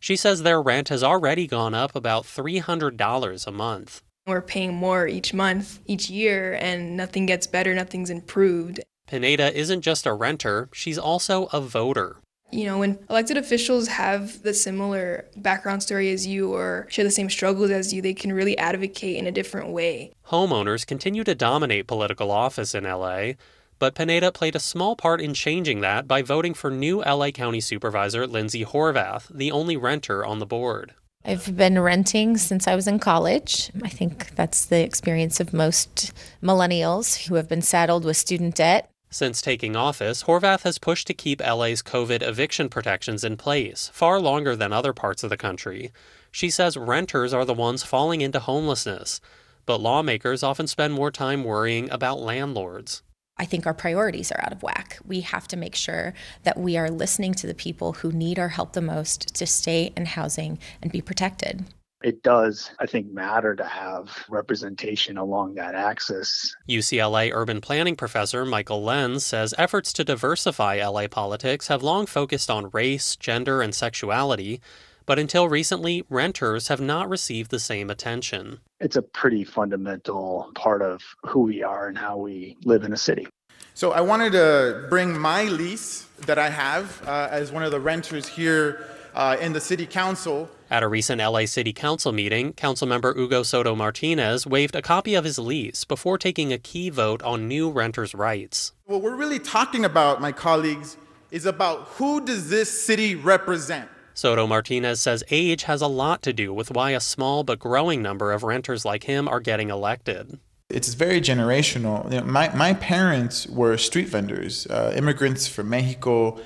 She 0.07 0.15
says 0.15 0.45
their 0.45 0.63
rent 0.63 0.89
has 0.91 1.03
already 1.03 1.49
gone 1.49 1.75
up 1.75 1.97
about 1.97 2.27
$300 2.27 3.47
a 3.47 3.51
month. 3.51 4.03
We're 4.25 4.41
paying 4.41 4.73
more 4.73 5.09
each 5.09 5.35
month, 5.35 5.81
each 5.85 6.09
year, 6.09 6.57
and 6.61 6.97
nothing 6.97 7.27
gets 7.27 7.49
better, 7.49 7.75
nothing's 7.75 8.09
improved. 8.09 8.79
Pineda 9.09 9.53
isn't 9.59 9.81
just 9.81 10.07
a 10.07 10.13
renter, 10.13 10.69
she's 10.73 10.97
also 10.97 11.47
a 11.47 11.61
voter. 11.61 12.19
You 12.53 12.67
know, 12.67 12.79
when 12.79 13.01
elected 13.11 13.37
officials 13.37 13.89
have 13.89 14.45
the 14.45 14.55
similar 14.55 15.25
background 15.39 15.83
story 15.83 16.13
as 16.13 16.25
you 16.25 16.55
or 16.55 16.87
share 16.89 17.05
the 17.05 17.11
same 17.11 17.29
struggles 17.29 17.71
as 17.71 17.93
you, 17.93 18.01
they 18.01 18.15
can 18.15 18.33
really 18.33 18.57
advocate 18.59 19.17
in 19.17 19.27
a 19.27 19.33
different 19.33 19.71
way. 19.71 20.13
Homeowners 20.29 20.87
continue 20.87 21.25
to 21.25 21.35
dominate 21.35 21.89
political 21.89 22.31
office 22.31 22.77
in 22.77 22.85
LA. 22.85 23.33
But 23.79 23.95
Pineda 23.95 24.33
played 24.33 24.57
a 24.57 24.61
small 24.61 24.97
part 24.97 25.21
in 25.21 25.35
changing 25.35 25.81
that 25.83 26.09
by 26.09 26.23
voting 26.23 26.55
for 26.55 26.71
new 26.71 27.03
LA 27.03 27.31
County 27.31 27.61
Supervisor 27.61 28.27
Lindsay 28.27 28.65
Horvath, 28.65 29.29
the 29.29 29.53
only 29.53 29.77
renter 29.77 30.25
on 30.25 30.39
the 30.39 30.47
board. 30.47 30.95
I've 31.25 31.57
been 31.57 31.79
renting 31.81 32.39
since 32.39 32.67
I 32.67 32.75
was 32.75 32.87
in 32.87 32.99
college. 33.01 33.71
I 33.83 33.89
think 33.89 34.35
that's 34.37 34.65
the 34.65 34.81
experience 34.81 35.41
of 35.41 35.53
most 35.53 36.13
millennials 36.43 37.27
who 37.27 37.35
have 37.35 37.49
been 37.49 37.63
saddled 37.63 38.05
with 38.05 38.17
student 38.17 38.55
debt. 38.55 38.91
Since 39.11 39.43
taking 39.43 39.77
office, 39.77 40.25
Horvath 40.25 40.63
has 40.63 40.79
pushed 40.79 41.07
to 41.09 41.15
keep 41.15 41.41
LA's 41.41 41.83
COVID 41.83 42.23
eviction 42.23 42.69
protections 42.69 43.25
in 43.25 43.37
place, 43.37 43.91
far 43.93 44.21
longer 44.21 44.57
than 44.57 44.73
other 44.73 44.93
parts 44.93 45.23
of 45.23 45.31
the 45.31 45.37
country. 45.37 45.93
She 46.31 46.49
says 46.49 46.77
renters 46.77 47.35
are 47.35 47.45
the 47.45 47.55
ones 47.55 47.83
falling 47.83 48.21
into 48.21 48.41
homelessness, 48.41 49.21
but 49.65 49.81
lawmakers 49.81 50.43
often 50.43 50.67
spend 50.67 50.95
more 50.95 51.11
time 51.11 51.45
worrying 51.45 51.91
about 51.91 52.21
landlords. 52.21 53.03
I 53.39 53.45
think 53.45 53.67
our 53.67 53.75
priorities 53.75 54.33
are 54.33 54.41
out 54.43 54.53
of 54.53 54.63
whack. 54.63 54.99
We 55.07 55.21
have 55.21 55.47
to 55.49 55.57
make 55.57 55.75
sure 55.75 56.15
that 56.45 56.59
we 56.59 56.77
are 56.77 56.91
listening 56.91 57.35
to 57.35 57.47
the 57.47 57.55
people 57.55 57.95
who 57.95 58.11
need 58.11 58.39
our 58.39 58.49
help 58.49 58.73
the 58.73 58.81
most 58.81 59.35
to 59.35 59.47
stay 59.47 59.93
in 59.97 60.07
housing 60.07 60.59
and 60.83 60.91
be 60.91 61.03
protected. 61.03 61.67
It 62.03 62.23
does, 62.23 62.71
I 62.79 62.87
think, 62.87 63.11
matter 63.13 63.55
to 63.57 63.65
have 63.65 64.25
representation 64.29 65.17
along 65.17 65.55
that 65.55 65.75
axis. 65.75 66.55
UCLA 66.69 67.33
urban 67.33 67.61
planning 67.61 67.97
professor 67.97 68.45
Michael 68.45 68.83
Lens 68.83 69.25
says 69.25 69.55
efforts 69.57 69.93
to 69.95 70.05
diversify 70.05 70.77
LA 70.77 71.09
politics 71.09 71.69
have 71.69 71.83
long 71.83 72.07
focused 72.07 72.51
on 72.51 72.71
race, 72.71 73.17
gender, 73.17 73.63
and 73.63 73.75
sexuality, 73.75 74.61
but 75.07 75.19
until 75.19 75.49
recently, 75.49 76.05
renters 76.11 76.69
have 76.69 76.81
not 76.81 77.09
received 77.09 77.51
the 77.51 77.61
same 77.61 77.89
attention. 77.89 78.59
It's 78.81 78.97
a 78.97 79.03
pretty 79.03 79.45
fundamental 79.45 80.51
part 80.55 80.83
of 80.83 81.01
who 81.25 81.43
we 81.43 81.63
are 81.63 81.89
and 81.89 81.97
how 81.97 82.17
we 82.19 82.57
live 82.65 82.85
in 82.85 82.93
a 82.93 82.97
city. 82.97 83.27
So 83.75 83.93
I 83.93 84.01
wanted 84.01 84.33
to 84.33 84.87
bring 84.89 85.19
my 85.19 85.45
lease 85.45 86.07
that 86.27 86.39
I 86.39 86.51
have 86.51 87.03
uh, 87.07 87.29
as 87.31 87.53
one 87.53 87.63
of 87.63 87.71
the 87.71 87.81
renters 87.81 88.27
here 88.27 88.87
uh, 89.15 89.37
in 89.41 89.53
the 89.53 89.61
city 89.61 89.87
council. 89.87 90.49
At 90.71 90.83
a 90.83 90.89
recent 90.89 91.21
LA 91.21 91.47
City 91.47 91.73
Council 91.73 92.13
meeting, 92.13 92.53
Councilmember 92.53 93.15
Hugo 93.15 93.43
Soto 93.43 93.75
Martinez 93.75 94.47
waived 94.47 94.75
a 94.75 94.83
copy 94.83 95.15
of 95.15 95.25
his 95.25 95.39
lease 95.39 95.85
before 95.85 96.19
taking 96.19 96.53
a 96.53 96.59
key 96.59 96.91
vote 96.91 97.23
on 97.23 97.47
new 97.47 97.71
renters' 97.71 98.15
rights. 98.15 98.73
What 98.85 99.03
we're 99.03 99.15
really 99.15 99.39
talking 99.39 99.85
about, 99.85 100.21
my 100.21 100.33
colleagues, 100.33 100.97
is 101.31 101.47
about 101.47 101.89
who 101.97 102.25
does 102.25 102.51
this 102.51 102.85
city 102.85 103.15
represent? 103.15 103.89
Soto 104.17 104.47
Martinez 104.47 104.99
says 104.99 105.23
age 105.31 105.65
has 105.65 105.83
a 105.83 105.87
lot 105.87 106.23
to 106.23 106.33
do 106.33 106.51
with 106.55 106.71
why 106.71 106.93
a 106.93 107.01
small 107.01 107.45
but 107.45 107.59
growing 107.59 108.01
number 108.01 108.33
of 108.33 108.43
renters 108.43 108.83
like 108.83 109.05
him 109.05 109.29
are 109.29 109.41
getting 109.41 109.69
elected. 109.69 110.41
It's 110.71 110.95
very 110.95 111.21
generational. 111.21 112.11
You 112.11 112.23
know, 112.23 112.27
my, 112.27 112.49
my 112.57 112.73
parents 112.73 113.47
were 113.47 113.77
street 113.77 114.09
vendors, 114.09 114.67
uh, 114.69 114.95
immigrants 114.97 115.47
from 115.47 115.69
Mexico, 115.69 116.41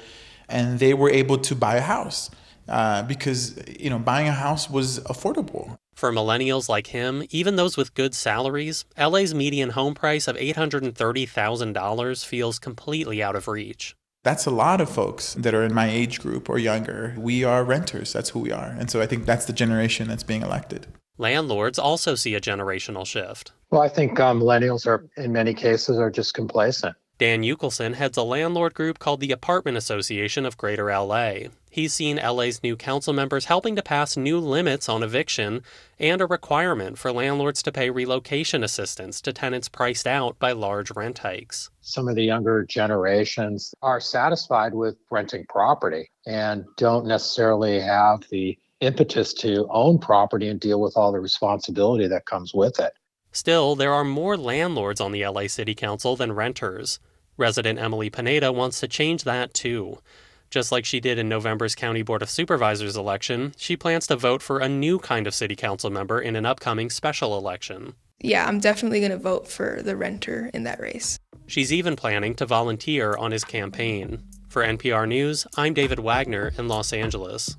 and 0.49 0.81
they 0.81 0.95
were 0.95 1.11
able 1.11 1.39
to 1.39 1.55
buy 1.55 1.77
a 1.77 1.81
house 1.81 2.29
uh, 2.69 3.05
because 3.05 3.63
you 3.79 3.89
know 3.89 4.01
buying 4.01 4.27
a 4.27 4.33
house 4.33 4.69
was 4.69 4.99
affordable. 5.05 5.77
For 5.95 6.11
millennials 6.11 6.69
like 6.69 6.89
him, 6.89 7.23
even 7.31 7.55
those 7.55 7.77
with 7.77 7.95
good 7.95 8.17
salaries, 8.17 8.85
LA's 8.99 9.33
median 9.33 9.71
home 9.71 9.95
price 9.95 10.27
of 10.27 10.37
$830,000 10.37 12.25
feels 12.25 12.59
completely 12.59 13.23
out 13.23 13.37
of 13.37 13.47
reach. 13.47 13.95
That's 14.23 14.45
a 14.45 14.51
lot 14.51 14.83
of 14.83 14.91
folks 14.91 15.33
that 15.35 15.55
are 15.55 15.65
in 15.65 15.73
my 15.73 15.89
age 15.89 16.21
group 16.21 16.51
or 16.51 16.59
younger. 16.59 17.15
We 17.17 17.43
are 17.43 17.65
renters. 17.65 18.13
That's 18.13 18.31
who 18.31 18.41
we 18.41 18.53
are. 18.53 18.77
And 18.79 18.91
so 18.91 19.01
I 19.01 19.07
think 19.07 19.25
that's 19.25 19.47
the 19.47 19.55
generation 19.55 20.09
that's 20.09 20.23
being 20.23 20.43
elected. 20.43 20.87
Landlords 21.17 21.79
also 21.79 22.15
see 22.15 22.35
a 22.35 22.41
generational 22.41 23.07
shift. 23.07 23.53
Well, 23.71 23.81
I 23.81 23.89
think 23.89 24.21
um, 24.21 24.41
millennials 24.41 24.87
are, 24.87 25.09
in 25.17 25.33
many 25.33 25.55
cases, 25.55 25.99
are 25.99 26.11
just 26.11 26.35
complacent. 26.35 26.97
Dan 27.21 27.43
Yukelson 27.43 27.97
heads 27.97 28.17
a 28.17 28.23
landlord 28.23 28.73
group 28.73 28.99
called 28.99 29.21
the 29.21 29.31
Apartment 29.31 29.77
Association 29.77 30.47
of 30.47 30.57
Greater 30.57 30.87
LA. 30.87 31.51
He's 31.69 31.93
seen 31.93 32.17
LA's 32.17 32.63
new 32.63 32.77
council 32.77 33.13
members 33.13 33.45
helping 33.45 33.77
to 33.77 33.83
pass 33.83 34.17
new 34.17 34.39
limits 34.39 34.89
on 34.89 35.03
eviction 35.03 35.63
and 35.99 36.23
a 36.23 36.27
requirement 36.27 36.97
for 36.97 37.13
landlords 37.13 37.63
to 37.65 37.73
pay 37.73 37.91
relocation 37.91 38.65
assistance 38.65 39.21
to 39.21 39.35
tenants 39.35 39.69
priced 39.69 40.07
out 40.07 40.39
by 40.39 40.53
large 40.53 40.93
rent 40.97 41.19
hikes. 41.19 41.69
Some 41.83 42.09
of 42.09 42.15
the 42.15 42.25
younger 42.25 42.65
generations 42.65 43.75
are 43.83 44.01
satisfied 44.01 44.73
with 44.73 44.97
renting 45.11 45.45
property 45.47 46.11
and 46.25 46.65
don't 46.79 47.05
necessarily 47.05 47.81
have 47.81 48.25
the 48.31 48.59
impetus 48.81 49.35
to 49.35 49.69
own 49.69 49.99
property 49.99 50.49
and 50.49 50.59
deal 50.59 50.81
with 50.81 50.97
all 50.97 51.13
the 51.13 51.21
responsibility 51.21 52.09
that 52.09 52.25
comes 52.25 52.55
with 52.55 52.81
it. 52.81 52.95
Still, 53.31 53.77
there 53.77 53.93
are 53.93 54.05
more 54.05 54.39
landlords 54.39 55.03
on 55.03 55.13
the 55.13 55.27
LA 55.27 55.49
City 55.49 55.75
Council 55.75 56.17
than 56.17 56.33
renters. 56.33 56.99
Resident 57.41 57.79
Emily 57.79 58.11
Pineda 58.11 58.53
wants 58.53 58.79
to 58.81 58.87
change 58.87 59.25
that 59.25 59.55
too. 59.55 59.99
Just 60.51 60.71
like 60.71 60.85
she 60.85 61.01
did 61.01 61.19
in 61.19 61.29
November's 61.29 61.75
County 61.75 62.03
Board 62.03 62.23
of 62.23 62.29
Supervisors 62.29 62.97
election, 62.97 63.55
she 63.57 63.77
plans 63.77 64.07
to 64.09 64.17
vote 64.17 64.43
for 64.43 64.59
a 64.59 64.69
new 64.69 64.99
kind 64.99 65.27
of 65.27 65.35
city 65.35 65.57
council 65.57 65.91
member 65.91 66.21
in 66.21 66.37
an 66.37 66.45
upcoming 66.45 66.91
special 66.91 67.39
election. 67.39 67.95
Yeah, 68.21 68.47
I'm 68.47 68.61
definitely 68.61 69.01
going 69.01 69.13
to 69.13 69.17
vote 69.17 69.49
for 69.49 69.81
the 69.83 69.97
renter 69.97 70.51
in 70.53 70.65
that 70.65 70.81
race. 70.81 71.19
She's 71.47 71.73
even 71.73 71.97
planning 71.97 72.35
to 72.35 72.47
volunteer 72.47 73.17
on 73.17 73.33
his 73.33 73.45
campaign. 73.45 74.23
For 74.49 74.63
NPR 74.63 75.09
News, 75.09 75.47
I'm 75.57 75.73
David 75.73 76.01
Wagner 76.01 76.53
in 76.59 76.69
Los 76.69 76.93
Angeles. 76.93 77.57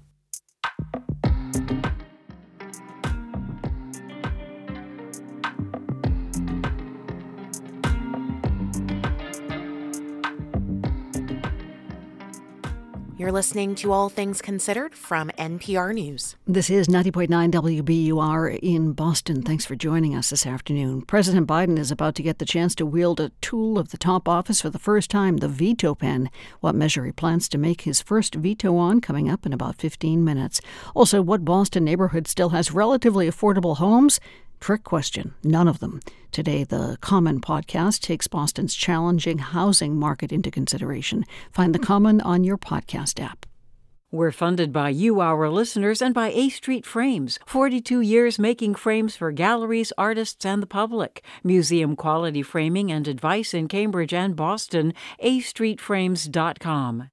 You're 13.22 13.32
listening 13.32 13.76
to 13.76 13.92
All 13.92 14.10
Things 14.10 14.42
Considered 14.42 14.96
from 14.96 15.30
NPR 15.38 15.94
News. 15.94 16.36
This 16.48 16.72
is 16.72 16.88
90.9 16.88 17.52
WBUR 17.52 18.58
in 18.64 18.94
Boston. 18.94 19.44
Thanks 19.44 19.64
for 19.64 19.76
joining 19.76 20.16
us 20.16 20.32
this 20.32 20.48
afternoon. 20.48 21.04
President 21.04 21.46
Biden 21.46 21.78
is 21.78 21.92
about 21.92 22.16
to 22.16 22.24
get 22.24 22.40
the 22.40 22.46
chance 22.46 22.74
to 22.74 22.84
wield 22.84 23.20
a 23.20 23.30
tool 23.40 23.78
of 23.78 23.90
the 23.90 23.98
top 24.00 24.28
office 24.28 24.62
for 24.62 24.72
the 24.72 24.80
first 24.80 25.12
time, 25.12 25.38
the 25.38 25.48
veto 25.48 25.94
pen. 25.94 26.32
What 26.62 26.74
measure 26.74 27.06
he 27.06 27.12
plans 27.12 27.48
to 27.50 27.60
make 27.60 27.82
his 27.82 28.02
first 28.02 28.34
veto 28.34 28.76
on 28.76 29.02
coming 29.02 29.30
up 29.30 29.46
in 29.46 29.54
about 29.54 29.76
15 29.76 30.24
minutes. 30.24 30.60
Also, 30.96 31.22
what 31.22 31.46
Boston 31.46 31.84
neighborhood 31.84 32.28
still 32.28 32.50
has 32.50 32.72
relatively 32.72 33.30
affordable 33.30 33.78
homes? 33.78 34.20
Trick 34.62 34.84
question. 34.84 35.34
None 35.44 35.68
of 35.68 35.80
them. 35.80 36.00
Today, 36.32 36.64
the 36.64 36.98
Common 37.02 37.42
podcast 37.42 38.02
takes 38.02 38.28
Boston's 38.28 38.76
challenging 38.76 39.40
housing 39.40 39.98
market 39.98 40.32
into 40.32 40.52
consideration. 40.52 41.26
Find 41.52 41.74
the 41.74 41.80
hmm. 41.80 41.86
Common 41.86 42.22
on 42.22 42.44
your 42.44 42.58
podcast 42.58 43.20
app. 43.22 43.48
We're 44.12 44.32
funded 44.32 44.72
by 44.72 44.90
you, 44.90 45.20
our 45.20 45.50
listeners, 45.50 46.02
and 46.02 46.14
by 46.14 46.32
A 46.32 46.50
Street 46.50 46.86
Frames. 46.86 47.40
42 47.46 48.02
years 48.02 48.38
making 48.38 48.76
frames 48.76 49.16
for 49.16 49.32
galleries, 49.32 49.92
artists, 49.98 50.46
and 50.46 50.62
the 50.62 50.68
public. 50.68 51.24
Museum 51.44 51.96
quality 51.96 52.44
framing 52.44 52.92
and 52.92 53.08
advice 53.08 53.54
in 53.54 53.68
Cambridge 53.68 54.14
and 54.14 54.36
Boston. 54.36 54.94
astreetframes.com. 55.24 57.10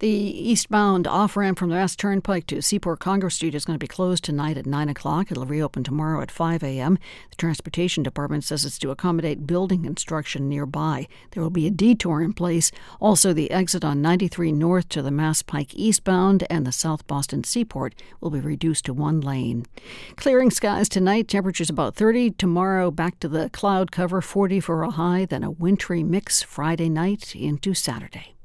The 0.00 0.08
eastbound 0.08 1.08
off 1.08 1.36
ramp 1.36 1.58
from 1.58 1.70
the 1.70 1.74
West 1.74 1.98
Turnpike 1.98 2.46
to 2.46 2.62
Seaport 2.62 3.00
Congress 3.00 3.34
Street 3.34 3.56
is 3.56 3.64
going 3.64 3.74
to 3.74 3.82
be 3.82 3.88
closed 3.88 4.22
tonight 4.22 4.56
at 4.56 4.64
9 4.64 4.88
o'clock. 4.88 5.32
It'll 5.32 5.44
reopen 5.44 5.82
tomorrow 5.82 6.22
at 6.22 6.30
5 6.30 6.62
a.m. 6.62 7.00
The 7.30 7.36
Transportation 7.36 8.04
Department 8.04 8.44
says 8.44 8.64
it's 8.64 8.78
to 8.78 8.92
accommodate 8.92 9.44
building 9.44 9.82
construction 9.82 10.48
nearby. 10.48 11.08
There 11.32 11.42
will 11.42 11.50
be 11.50 11.66
a 11.66 11.72
detour 11.72 12.22
in 12.22 12.32
place. 12.32 12.70
Also, 13.00 13.32
the 13.32 13.50
exit 13.50 13.84
on 13.84 14.00
93 14.00 14.52
North 14.52 14.88
to 14.90 15.02
the 15.02 15.10
Mass 15.10 15.42
Pike 15.42 15.74
eastbound 15.74 16.46
and 16.48 16.64
the 16.64 16.70
South 16.70 17.04
Boston 17.08 17.42
Seaport 17.42 17.96
will 18.20 18.30
be 18.30 18.38
reduced 18.38 18.84
to 18.84 18.94
one 18.94 19.20
lane. 19.20 19.66
Clearing 20.14 20.52
skies 20.52 20.88
tonight, 20.88 21.26
temperatures 21.26 21.70
about 21.70 21.96
30. 21.96 22.30
Tomorrow, 22.30 22.92
back 22.92 23.18
to 23.18 23.26
the 23.26 23.50
cloud 23.50 23.90
cover, 23.90 24.20
40 24.20 24.60
for 24.60 24.84
a 24.84 24.92
high, 24.92 25.24
then 25.24 25.42
a 25.42 25.50
wintry 25.50 26.04
mix 26.04 26.40
Friday 26.40 26.88
night 26.88 27.34
into 27.34 27.74
Saturday. 27.74 28.37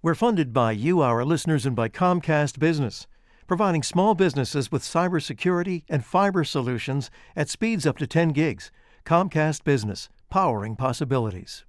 We're 0.00 0.14
funded 0.14 0.52
by 0.52 0.72
you, 0.72 1.00
our 1.00 1.24
listeners, 1.24 1.66
and 1.66 1.74
by 1.74 1.88
Comcast 1.88 2.60
Business, 2.60 3.08
providing 3.48 3.82
small 3.82 4.14
businesses 4.14 4.70
with 4.70 4.84
cybersecurity 4.84 5.82
and 5.88 6.04
fiber 6.04 6.44
solutions 6.44 7.10
at 7.34 7.48
speeds 7.48 7.84
up 7.84 7.98
to 7.98 8.06
10 8.06 8.28
gigs. 8.28 8.70
Comcast 9.04 9.64
Business, 9.64 10.08
powering 10.30 10.76
possibilities. 10.76 11.64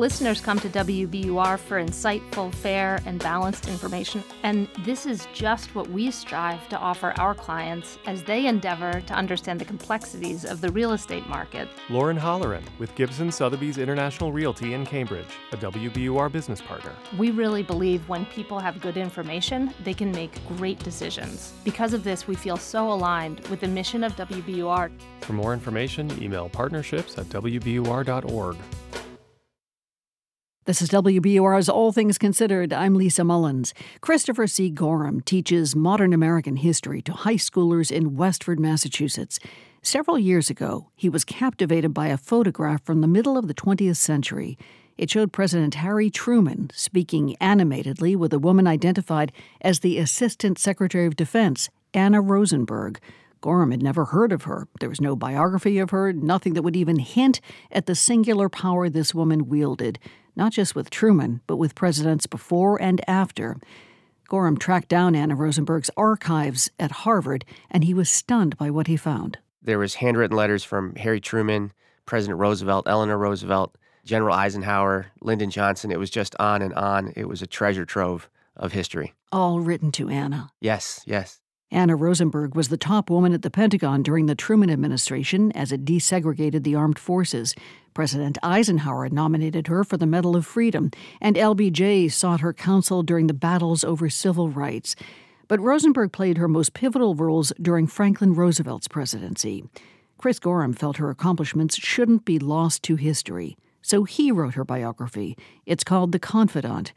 Listeners 0.00 0.40
come 0.40 0.58
to 0.60 0.68
WBUR 0.70 1.58
for 1.58 1.78
insightful, 1.78 2.54
fair, 2.54 3.02
and 3.04 3.18
balanced 3.18 3.68
information, 3.68 4.24
and 4.44 4.66
this 4.78 5.04
is 5.04 5.28
just 5.34 5.74
what 5.74 5.90
we 5.90 6.10
strive 6.10 6.66
to 6.70 6.78
offer 6.78 7.12
our 7.18 7.34
clients 7.34 7.98
as 8.06 8.22
they 8.22 8.46
endeavor 8.46 9.02
to 9.02 9.12
understand 9.12 9.60
the 9.60 9.64
complexities 9.66 10.46
of 10.46 10.62
the 10.62 10.72
real 10.72 10.92
estate 10.92 11.26
market. 11.26 11.68
Lauren 11.90 12.16
Holleran 12.16 12.62
with 12.78 12.94
Gibson 12.94 13.30
Sotheby's 13.30 13.76
International 13.76 14.32
Realty 14.32 14.72
in 14.72 14.86
Cambridge, 14.86 15.26
a 15.52 15.58
WBUR 15.58 16.32
business 16.32 16.62
partner. 16.62 16.94
We 17.18 17.30
really 17.30 17.62
believe 17.62 18.08
when 18.08 18.24
people 18.24 18.58
have 18.58 18.80
good 18.80 18.96
information, 18.96 19.74
they 19.84 19.92
can 19.92 20.10
make 20.12 20.32
great 20.48 20.78
decisions. 20.78 21.52
Because 21.62 21.92
of 21.92 22.04
this, 22.04 22.26
we 22.26 22.36
feel 22.36 22.56
so 22.56 22.90
aligned 22.90 23.46
with 23.48 23.60
the 23.60 23.68
mission 23.68 24.02
of 24.02 24.16
WBUR. 24.16 24.90
For 25.20 25.32
more 25.34 25.52
information, 25.52 26.10
email 26.22 26.48
partnerships 26.48 27.18
at 27.18 27.26
WBUR.org. 27.26 28.56
This 30.66 30.82
is 30.82 30.90
WBUR's 30.90 31.70
All 31.70 31.90
Things 31.90 32.18
Considered. 32.18 32.70
I'm 32.70 32.94
Lisa 32.94 33.24
Mullins. 33.24 33.72
Christopher 34.02 34.46
C. 34.46 34.68
Gorham 34.68 35.22
teaches 35.22 35.74
modern 35.74 36.12
American 36.12 36.56
history 36.56 37.00
to 37.00 37.14
high 37.14 37.36
schoolers 37.36 37.90
in 37.90 38.14
Westford, 38.14 38.60
Massachusetts. 38.60 39.40
Several 39.80 40.18
years 40.18 40.50
ago, 40.50 40.90
he 40.94 41.08
was 41.08 41.24
captivated 41.24 41.94
by 41.94 42.08
a 42.08 42.18
photograph 42.18 42.84
from 42.84 43.00
the 43.00 43.08
middle 43.08 43.38
of 43.38 43.48
the 43.48 43.54
20th 43.54 43.96
century. 43.96 44.58
It 44.98 45.08
showed 45.08 45.32
President 45.32 45.76
Harry 45.76 46.10
Truman 46.10 46.68
speaking 46.74 47.36
animatedly 47.40 48.14
with 48.14 48.34
a 48.34 48.38
woman 48.38 48.66
identified 48.66 49.32
as 49.62 49.80
the 49.80 49.96
Assistant 49.96 50.58
Secretary 50.58 51.06
of 51.06 51.16
Defense, 51.16 51.70
Anna 51.94 52.20
Rosenberg. 52.20 53.00
Gorham 53.40 53.70
had 53.70 53.82
never 53.82 54.04
heard 54.04 54.32
of 54.32 54.42
her. 54.42 54.68
There 54.80 54.90
was 54.90 55.00
no 55.00 55.16
biography 55.16 55.78
of 55.78 55.88
her, 55.88 56.12
nothing 56.12 56.52
that 56.52 56.62
would 56.62 56.76
even 56.76 56.98
hint 56.98 57.40
at 57.72 57.86
the 57.86 57.94
singular 57.94 58.50
power 58.50 58.90
this 58.90 59.14
woman 59.14 59.48
wielded, 59.48 59.98
not 60.36 60.52
just 60.52 60.74
with 60.74 60.90
Truman, 60.90 61.40
but 61.46 61.56
with 61.56 61.74
presidents 61.74 62.26
before 62.26 62.80
and 62.80 63.00
after. 63.08 63.56
Gorham 64.28 64.56
tracked 64.56 64.88
down 64.88 65.14
Anna 65.16 65.34
Rosenberg's 65.34 65.90
archives 65.96 66.70
at 66.78 66.92
Harvard, 66.92 67.44
and 67.70 67.82
he 67.84 67.94
was 67.94 68.08
stunned 68.08 68.56
by 68.56 68.70
what 68.70 68.86
he 68.86 68.96
found. 68.96 69.38
There 69.62 69.78
was 69.78 69.96
handwritten 69.96 70.36
letters 70.36 70.62
from 70.62 70.94
Harry 70.96 71.20
Truman, 71.20 71.72
President 72.06 72.38
Roosevelt, 72.38 72.86
Eleanor 72.88 73.18
Roosevelt, 73.18 73.76
General 74.04 74.34
Eisenhower, 74.34 75.06
Lyndon 75.20 75.50
Johnson. 75.50 75.90
It 75.90 75.98
was 75.98 76.10
just 76.10 76.34
on 76.38 76.62
and 76.62 76.72
on. 76.74 77.12
It 77.16 77.28
was 77.28 77.42
a 77.42 77.46
treasure 77.46 77.84
trove 77.84 78.30
of 78.56 78.72
history. 78.72 79.14
All 79.32 79.60
written 79.60 79.92
to 79.92 80.08
Anna. 80.08 80.50
Yes, 80.60 81.00
yes. 81.06 81.40
Anna 81.72 81.94
Rosenberg 81.94 82.56
was 82.56 82.68
the 82.68 82.76
top 82.76 83.10
woman 83.10 83.32
at 83.32 83.42
the 83.42 83.50
Pentagon 83.50 84.02
during 84.02 84.26
the 84.26 84.34
Truman 84.34 84.70
administration 84.70 85.52
as 85.52 85.70
it 85.70 85.84
desegregated 85.84 86.64
the 86.64 86.74
armed 86.74 86.98
forces. 86.98 87.54
President 87.94 88.38
Eisenhower 88.42 89.08
nominated 89.08 89.68
her 89.68 89.84
for 89.84 89.96
the 89.96 90.06
Medal 90.06 90.34
of 90.34 90.44
Freedom, 90.44 90.90
and 91.20 91.36
LBJ 91.36 92.10
sought 92.10 92.40
her 92.40 92.52
counsel 92.52 93.04
during 93.04 93.28
the 93.28 93.34
battles 93.34 93.84
over 93.84 94.10
civil 94.10 94.48
rights. 94.48 94.96
But 95.46 95.60
Rosenberg 95.60 96.10
played 96.10 96.38
her 96.38 96.48
most 96.48 96.74
pivotal 96.74 97.14
roles 97.14 97.52
during 97.62 97.86
Franklin 97.86 98.34
Roosevelt's 98.34 98.88
presidency. 98.88 99.62
Chris 100.18 100.40
Gorham 100.40 100.72
felt 100.72 100.96
her 100.96 101.08
accomplishments 101.08 101.76
shouldn't 101.76 102.24
be 102.24 102.40
lost 102.40 102.82
to 102.82 102.96
history, 102.96 103.56
so 103.80 104.02
he 104.02 104.32
wrote 104.32 104.54
her 104.54 104.64
biography. 104.64 105.36
It's 105.66 105.84
called 105.84 106.10
The 106.10 106.18
Confidant. 106.18 106.92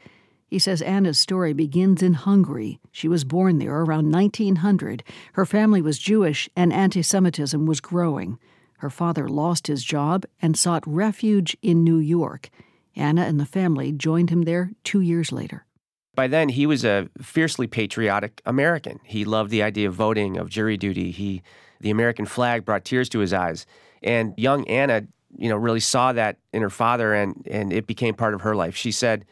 He 0.46 0.58
says 0.58 0.82
Anna's 0.82 1.18
story 1.18 1.52
begins 1.52 2.02
in 2.02 2.14
Hungary. 2.14 2.80
She 2.92 3.08
was 3.08 3.24
born 3.24 3.58
there 3.58 3.80
around 3.80 4.12
1900. 4.12 5.02
Her 5.32 5.46
family 5.46 5.82
was 5.82 5.98
Jewish, 5.98 6.48
and 6.54 6.72
anti 6.72 7.02
Semitism 7.02 7.66
was 7.66 7.80
growing. 7.80 8.38
Her 8.78 8.90
father 8.90 9.28
lost 9.28 9.66
his 9.66 9.82
job 9.82 10.24
and 10.42 10.56
sought 10.56 10.86
refuge 10.86 11.56
in 11.62 11.84
New 11.84 11.98
York. 11.98 12.50
Anna 12.96 13.22
and 13.22 13.40
the 13.40 13.46
family 13.46 13.92
joined 13.92 14.30
him 14.30 14.42
there 14.42 14.72
two 14.84 15.00
years 15.00 15.32
later. 15.32 15.66
By 16.14 16.28
then, 16.28 16.50
he 16.50 16.66
was 16.66 16.84
a 16.84 17.08
fiercely 17.20 17.66
patriotic 17.66 18.40
American. 18.46 19.00
He 19.04 19.24
loved 19.24 19.50
the 19.50 19.62
idea 19.62 19.88
of 19.88 19.94
voting, 19.94 20.36
of 20.36 20.48
jury 20.48 20.76
duty. 20.76 21.10
He, 21.10 21.42
the 21.80 21.90
American 21.90 22.26
flag 22.26 22.64
brought 22.64 22.84
tears 22.84 23.08
to 23.10 23.18
his 23.18 23.32
eyes. 23.32 23.66
And 24.02 24.34
young 24.36 24.66
Anna, 24.68 25.06
you 25.36 25.48
know, 25.48 25.56
really 25.56 25.80
saw 25.80 26.12
that 26.12 26.36
in 26.52 26.62
her 26.62 26.70
father, 26.70 27.14
and, 27.14 27.46
and 27.50 27.72
it 27.72 27.86
became 27.86 28.14
part 28.14 28.34
of 28.34 28.42
her 28.42 28.54
life. 28.54 28.76
She 28.76 28.92
said, 28.92 29.24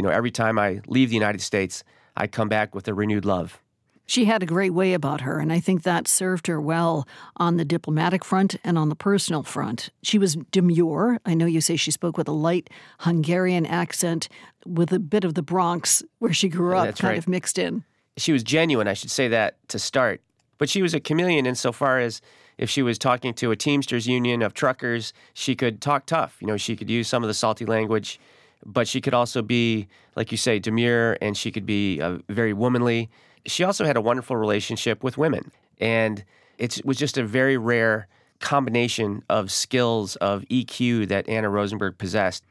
you 0.00 0.02
know, 0.02 0.08
every 0.10 0.30
time 0.30 0.58
I 0.58 0.80
leave 0.86 1.10
the 1.10 1.14
United 1.14 1.42
States, 1.42 1.84
I 2.16 2.26
come 2.26 2.48
back 2.48 2.74
with 2.74 2.88
a 2.88 2.94
renewed 2.94 3.26
love. 3.26 3.60
She 4.06 4.24
had 4.24 4.42
a 4.42 4.46
great 4.46 4.72
way 4.72 4.94
about 4.94 5.20
her, 5.20 5.38
and 5.38 5.52
I 5.52 5.60
think 5.60 5.82
that 5.82 6.08
served 6.08 6.46
her 6.46 6.58
well 6.58 7.06
on 7.36 7.58
the 7.58 7.66
diplomatic 7.66 8.24
front 8.24 8.56
and 8.64 8.78
on 8.78 8.88
the 8.88 8.94
personal 8.94 9.42
front. 9.42 9.90
She 10.02 10.18
was 10.18 10.36
demure. 10.52 11.18
I 11.26 11.34
know 11.34 11.44
you 11.44 11.60
say 11.60 11.76
she 11.76 11.90
spoke 11.90 12.16
with 12.16 12.28
a 12.28 12.32
light 12.32 12.70
Hungarian 13.00 13.66
accent 13.66 14.30
with 14.64 14.90
a 14.90 14.98
bit 14.98 15.22
of 15.22 15.34
the 15.34 15.42
Bronx 15.42 16.02
where 16.18 16.32
she 16.32 16.48
grew 16.48 16.78
up 16.78 16.86
That's 16.86 17.02
kind 17.02 17.12
right. 17.12 17.18
of 17.18 17.28
mixed 17.28 17.58
in. 17.58 17.84
She 18.16 18.32
was 18.32 18.42
genuine, 18.42 18.88
I 18.88 18.94
should 18.94 19.10
say 19.10 19.28
that 19.28 19.58
to 19.68 19.78
start. 19.78 20.22
But 20.56 20.70
she 20.70 20.80
was 20.80 20.94
a 20.94 21.00
chameleon 21.00 21.44
insofar 21.44 21.98
as 21.98 22.22
if 22.56 22.70
she 22.70 22.80
was 22.80 22.98
talking 22.98 23.34
to 23.34 23.50
a 23.50 23.56
Teamsters 23.56 24.06
union 24.06 24.40
of 24.40 24.54
truckers, 24.54 25.12
she 25.34 25.54
could 25.54 25.82
talk 25.82 26.06
tough. 26.06 26.38
You 26.40 26.46
know, 26.46 26.56
she 26.56 26.74
could 26.74 26.88
use 26.88 27.06
some 27.06 27.22
of 27.22 27.28
the 27.28 27.34
salty 27.34 27.66
language 27.66 28.18
but 28.64 28.86
she 28.88 29.00
could 29.00 29.14
also 29.14 29.42
be, 29.42 29.88
like 30.16 30.30
you 30.30 30.38
say, 30.38 30.58
demure, 30.58 31.16
and 31.20 31.36
she 31.36 31.50
could 31.50 31.66
be 31.66 32.00
uh, 32.00 32.18
very 32.28 32.52
womanly. 32.52 33.10
She 33.46 33.64
also 33.64 33.84
had 33.84 33.96
a 33.96 34.00
wonderful 34.00 34.36
relationship 34.36 35.02
with 35.02 35.16
women, 35.16 35.50
and 35.80 36.24
it 36.58 36.84
was 36.84 36.98
just 36.98 37.16
a 37.16 37.24
very 37.24 37.56
rare 37.56 38.06
combination 38.40 39.22
of 39.28 39.50
skills 39.50 40.16
of 40.16 40.42
EQ 40.50 41.08
that 41.08 41.28
Anna 41.28 41.48
Rosenberg 41.48 41.98
possessed. 41.98 42.44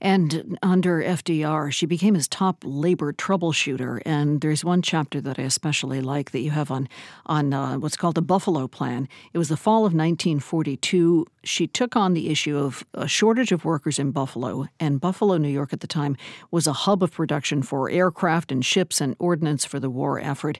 And 0.00 0.58
under 0.62 1.02
FDR, 1.02 1.72
she 1.72 1.86
became 1.86 2.14
his 2.14 2.28
top 2.28 2.62
labor 2.64 3.12
troubleshooter. 3.12 4.02
And 4.04 4.40
there's 4.40 4.64
one 4.64 4.82
chapter 4.82 5.20
that 5.20 5.38
I 5.38 5.42
especially 5.42 6.00
like 6.00 6.32
that 6.32 6.40
you 6.40 6.50
have 6.50 6.70
on 6.70 6.88
on 7.26 7.52
uh, 7.52 7.76
what's 7.76 7.96
called 7.96 8.14
the 8.14 8.22
Buffalo 8.22 8.68
Plan. 8.68 9.08
It 9.32 9.38
was 9.38 9.48
the 9.48 9.56
fall 9.56 9.80
of 9.80 9.94
1942. 9.94 11.26
She 11.44 11.66
took 11.66 11.96
on 11.96 12.14
the 12.14 12.28
issue 12.28 12.58
of 12.58 12.84
a 12.94 13.08
shortage 13.08 13.52
of 13.52 13.64
workers 13.64 13.98
in 13.98 14.10
Buffalo, 14.10 14.66
and 14.80 15.00
Buffalo, 15.00 15.36
New 15.36 15.48
York, 15.48 15.72
at 15.72 15.80
the 15.80 15.86
time 15.86 16.16
was 16.50 16.66
a 16.66 16.72
hub 16.72 17.02
of 17.02 17.12
production 17.12 17.62
for 17.62 17.90
aircraft 17.90 18.52
and 18.52 18.64
ships 18.64 19.00
and 19.00 19.14
ordnance 19.18 19.64
for 19.64 19.80
the 19.80 19.90
war 19.90 20.18
effort. 20.18 20.58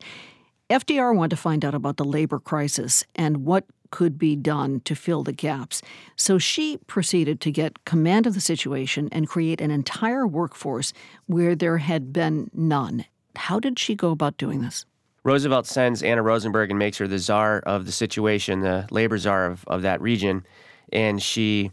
FDR 0.70 1.14
wanted 1.14 1.30
to 1.30 1.36
find 1.36 1.64
out 1.64 1.74
about 1.74 1.98
the 1.98 2.04
labor 2.04 2.38
crisis 2.38 3.04
and 3.14 3.44
what 3.44 3.64
could 3.94 4.18
be 4.18 4.34
done 4.34 4.80
to 4.80 4.96
fill 4.96 5.22
the 5.22 5.32
gaps. 5.32 5.80
So 6.16 6.36
she 6.36 6.78
proceeded 6.88 7.40
to 7.42 7.52
get 7.52 7.84
command 7.84 8.26
of 8.26 8.34
the 8.34 8.40
situation 8.40 9.08
and 9.12 9.28
create 9.28 9.60
an 9.60 9.70
entire 9.70 10.26
workforce 10.26 10.92
where 11.26 11.54
there 11.54 11.78
had 11.78 12.12
been 12.12 12.50
none. 12.52 13.04
How 13.36 13.60
did 13.60 13.78
she 13.78 13.94
go 13.94 14.10
about 14.10 14.36
doing 14.36 14.62
this? 14.62 14.84
Roosevelt 15.22 15.68
sends 15.68 16.02
Anna 16.02 16.24
Rosenberg 16.24 16.70
and 16.70 16.78
makes 16.78 16.98
her 16.98 17.06
the 17.06 17.20
czar 17.20 17.60
of 17.60 17.86
the 17.86 17.92
situation, 17.92 18.62
the 18.62 18.88
labor 18.90 19.16
czar 19.16 19.46
of, 19.46 19.64
of 19.68 19.82
that 19.82 20.00
region. 20.00 20.44
And 20.92 21.22
she 21.22 21.70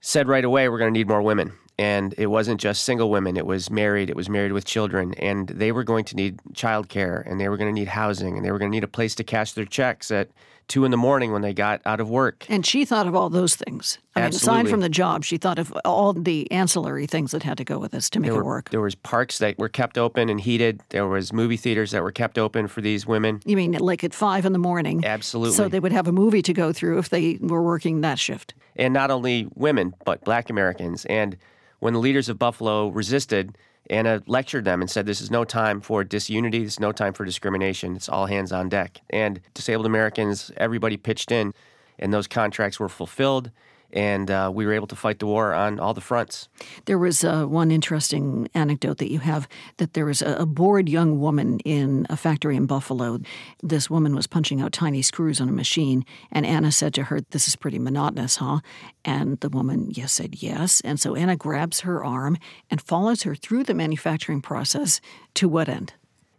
said 0.00 0.28
right 0.28 0.44
away, 0.44 0.68
we're 0.68 0.78
going 0.78 0.94
to 0.94 0.96
need 0.96 1.08
more 1.08 1.22
women. 1.22 1.54
And 1.76 2.14
it 2.16 2.26
wasn't 2.26 2.60
just 2.60 2.84
single 2.84 3.10
women, 3.10 3.36
it 3.36 3.46
was 3.46 3.68
married, 3.68 4.10
it 4.10 4.14
was 4.14 4.28
married 4.28 4.52
with 4.52 4.64
children. 4.64 5.12
And 5.14 5.48
they 5.48 5.72
were 5.72 5.82
going 5.82 6.04
to 6.04 6.14
need 6.14 6.38
childcare, 6.52 7.28
and 7.28 7.40
they 7.40 7.48
were 7.48 7.56
going 7.56 7.74
to 7.74 7.80
need 7.80 7.88
housing, 7.88 8.36
and 8.36 8.46
they 8.46 8.52
were 8.52 8.60
going 8.60 8.70
to 8.70 8.76
need 8.76 8.84
a 8.84 8.88
place 8.88 9.16
to 9.16 9.24
cash 9.24 9.54
their 9.54 9.64
checks 9.64 10.12
at 10.12 10.28
two 10.68 10.84
in 10.84 10.90
the 10.90 10.96
morning 10.96 11.32
when 11.32 11.42
they 11.42 11.52
got 11.52 11.80
out 11.84 12.00
of 12.00 12.08
work. 12.08 12.46
And 12.48 12.64
she 12.64 12.84
thought 12.84 13.06
of 13.06 13.14
all 13.14 13.28
those 13.30 13.54
things. 13.54 13.98
I 14.16 14.20
mean, 14.20 14.30
aside 14.30 14.68
from 14.68 14.80
the 14.80 14.88
job, 14.88 15.24
she 15.24 15.36
thought 15.36 15.58
of 15.58 15.72
all 15.84 16.12
the 16.12 16.50
ancillary 16.52 17.06
things 17.06 17.32
that 17.32 17.42
had 17.42 17.58
to 17.58 17.64
go 17.64 17.78
with 17.78 17.92
this 17.92 18.08
to 18.10 18.20
make 18.20 18.30
there 18.30 18.40
it 18.40 18.44
work. 18.44 18.70
There 18.70 18.80
was 18.80 18.94
parks 18.94 19.38
that 19.38 19.58
were 19.58 19.68
kept 19.68 19.98
open 19.98 20.28
and 20.28 20.40
heated. 20.40 20.80
There 20.90 21.06
was 21.06 21.32
movie 21.32 21.56
theaters 21.56 21.90
that 21.90 22.02
were 22.02 22.12
kept 22.12 22.38
open 22.38 22.68
for 22.68 22.80
these 22.80 23.06
women. 23.06 23.40
You 23.44 23.56
mean 23.56 23.72
like 23.72 24.04
at 24.04 24.14
five 24.14 24.46
in 24.46 24.52
the 24.52 24.58
morning? 24.58 25.04
Absolutely. 25.04 25.56
So 25.56 25.68
they 25.68 25.80
would 25.80 25.92
have 25.92 26.06
a 26.06 26.12
movie 26.12 26.42
to 26.42 26.52
go 26.52 26.72
through 26.72 26.98
if 26.98 27.08
they 27.08 27.38
were 27.40 27.62
working 27.62 28.00
that 28.02 28.18
shift. 28.18 28.54
and 28.76 28.94
not 28.94 29.10
only 29.10 29.48
women, 29.54 29.94
but 30.04 30.24
black 30.24 30.48
Americans. 30.50 31.04
And 31.06 31.36
when 31.80 31.92
the 31.92 32.00
leaders 32.00 32.28
of 32.28 32.38
Buffalo 32.38 32.88
resisted, 32.88 33.58
Anna 33.90 34.22
lectured 34.26 34.64
them 34.64 34.80
and 34.80 34.90
said, 34.90 35.06
This 35.06 35.20
is 35.20 35.30
no 35.30 35.44
time 35.44 35.80
for 35.80 36.04
disunity. 36.04 36.64
This 36.64 36.74
is 36.74 36.80
no 36.80 36.92
time 36.92 37.12
for 37.12 37.24
discrimination. 37.24 37.96
It's 37.96 38.08
all 38.08 38.26
hands 38.26 38.52
on 38.52 38.68
deck. 38.68 39.00
And 39.10 39.40
disabled 39.52 39.86
Americans, 39.86 40.50
everybody 40.56 40.96
pitched 40.96 41.30
in, 41.30 41.52
and 41.98 42.12
those 42.12 42.26
contracts 42.26 42.80
were 42.80 42.88
fulfilled. 42.88 43.50
And 43.94 44.30
uh, 44.30 44.50
we 44.52 44.66
were 44.66 44.74
able 44.74 44.88
to 44.88 44.96
fight 44.96 45.20
the 45.20 45.26
war 45.26 45.54
on 45.54 45.80
all 45.80 45.94
the 45.94 46.00
fronts. 46.02 46.48
There 46.84 46.98
was 46.98 47.24
uh, 47.24 47.46
one 47.46 47.70
interesting 47.70 48.48
anecdote 48.52 48.98
that 48.98 49.10
you 49.10 49.20
have 49.20 49.48
that 49.78 49.94
there 49.94 50.04
was 50.04 50.20
a, 50.20 50.34
a 50.40 50.46
bored 50.46 50.88
young 50.88 51.20
woman 51.20 51.60
in 51.60 52.06
a 52.10 52.16
factory 52.16 52.56
in 52.56 52.66
Buffalo. 52.66 53.20
This 53.62 53.88
woman 53.88 54.14
was 54.14 54.26
punching 54.26 54.60
out 54.60 54.72
tiny 54.72 55.00
screws 55.00 55.40
on 55.40 55.48
a 55.48 55.52
machine, 55.52 56.04
and 56.32 56.44
Anna 56.44 56.72
said 56.72 56.92
to 56.94 57.04
her, 57.04 57.20
This 57.30 57.48
is 57.48 57.56
pretty 57.56 57.78
monotonous, 57.78 58.36
huh? 58.36 58.60
And 59.04 59.38
the 59.40 59.48
woman, 59.48 59.90
yes, 59.90 60.12
said 60.12 60.42
yes. 60.42 60.80
And 60.80 60.98
so 61.00 61.14
Anna 61.14 61.36
grabs 61.36 61.80
her 61.80 62.04
arm 62.04 62.36
and 62.70 62.82
follows 62.82 63.22
her 63.22 63.34
through 63.34 63.64
the 63.64 63.74
manufacturing 63.74 64.42
process 64.42 65.00
to 65.34 65.48
what 65.48 65.68
end? 65.68 65.94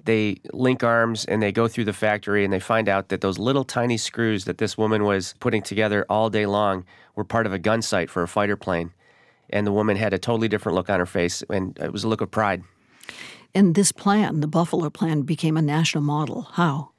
They 0.05 0.37
link 0.53 0.83
arms 0.83 1.25
and 1.25 1.41
they 1.41 1.51
go 1.51 1.67
through 1.67 1.85
the 1.85 1.93
factory 1.93 2.43
and 2.43 2.53
they 2.53 2.59
find 2.59 2.87
out 2.87 3.09
that 3.09 3.21
those 3.21 3.37
little 3.37 3.63
tiny 3.63 3.97
screws 3.97 4.45
that 4.45 4.57
this 4.57 4.77
woman 4.77 5.03
was 5.03 5.33
putting 5.39 5.61
together 5.61 6.05
all 6.09 6.29
day 6.29 6.45
long 6.45 6.85
were 7.15 7.23
part 7.23 7.45
of 7.45 7.53
a 7.53 7.59
gun 7.59 7.81
sight 7.81 8.09
for 8.09 8.23
a 8.23 8.27
fighter 8.27 8.55
plane. 8.55 8.91
And 9.49 9.67
the 9.67 9.71
woman 9.71 9.97
had 9.97 10.13
a 10.13 10.17
totally 10.17 10.47
different 10.47 10.75
look 10.75 10.89
on 10.89 10.99
her 10.99 11.05
face, 11.05 11.43
and 11.49 11.77
it 11.79 11.93
was 11.93 12.03
a 12.03 12.07
look 12.07 12.21
of 12.21 12.31
pride. 12.31 12.63
And 13.53 13.75
this 13.75 13.91
plan, 13.91 14.41
the 14.41 14.47
Buffalo 14.47 14.89
plan, 14.89 15.21
became 15.21 15.55
a 15.55 15.61
national 15.61 16.03
model. 16.03 16.49
How? 16.53 16.91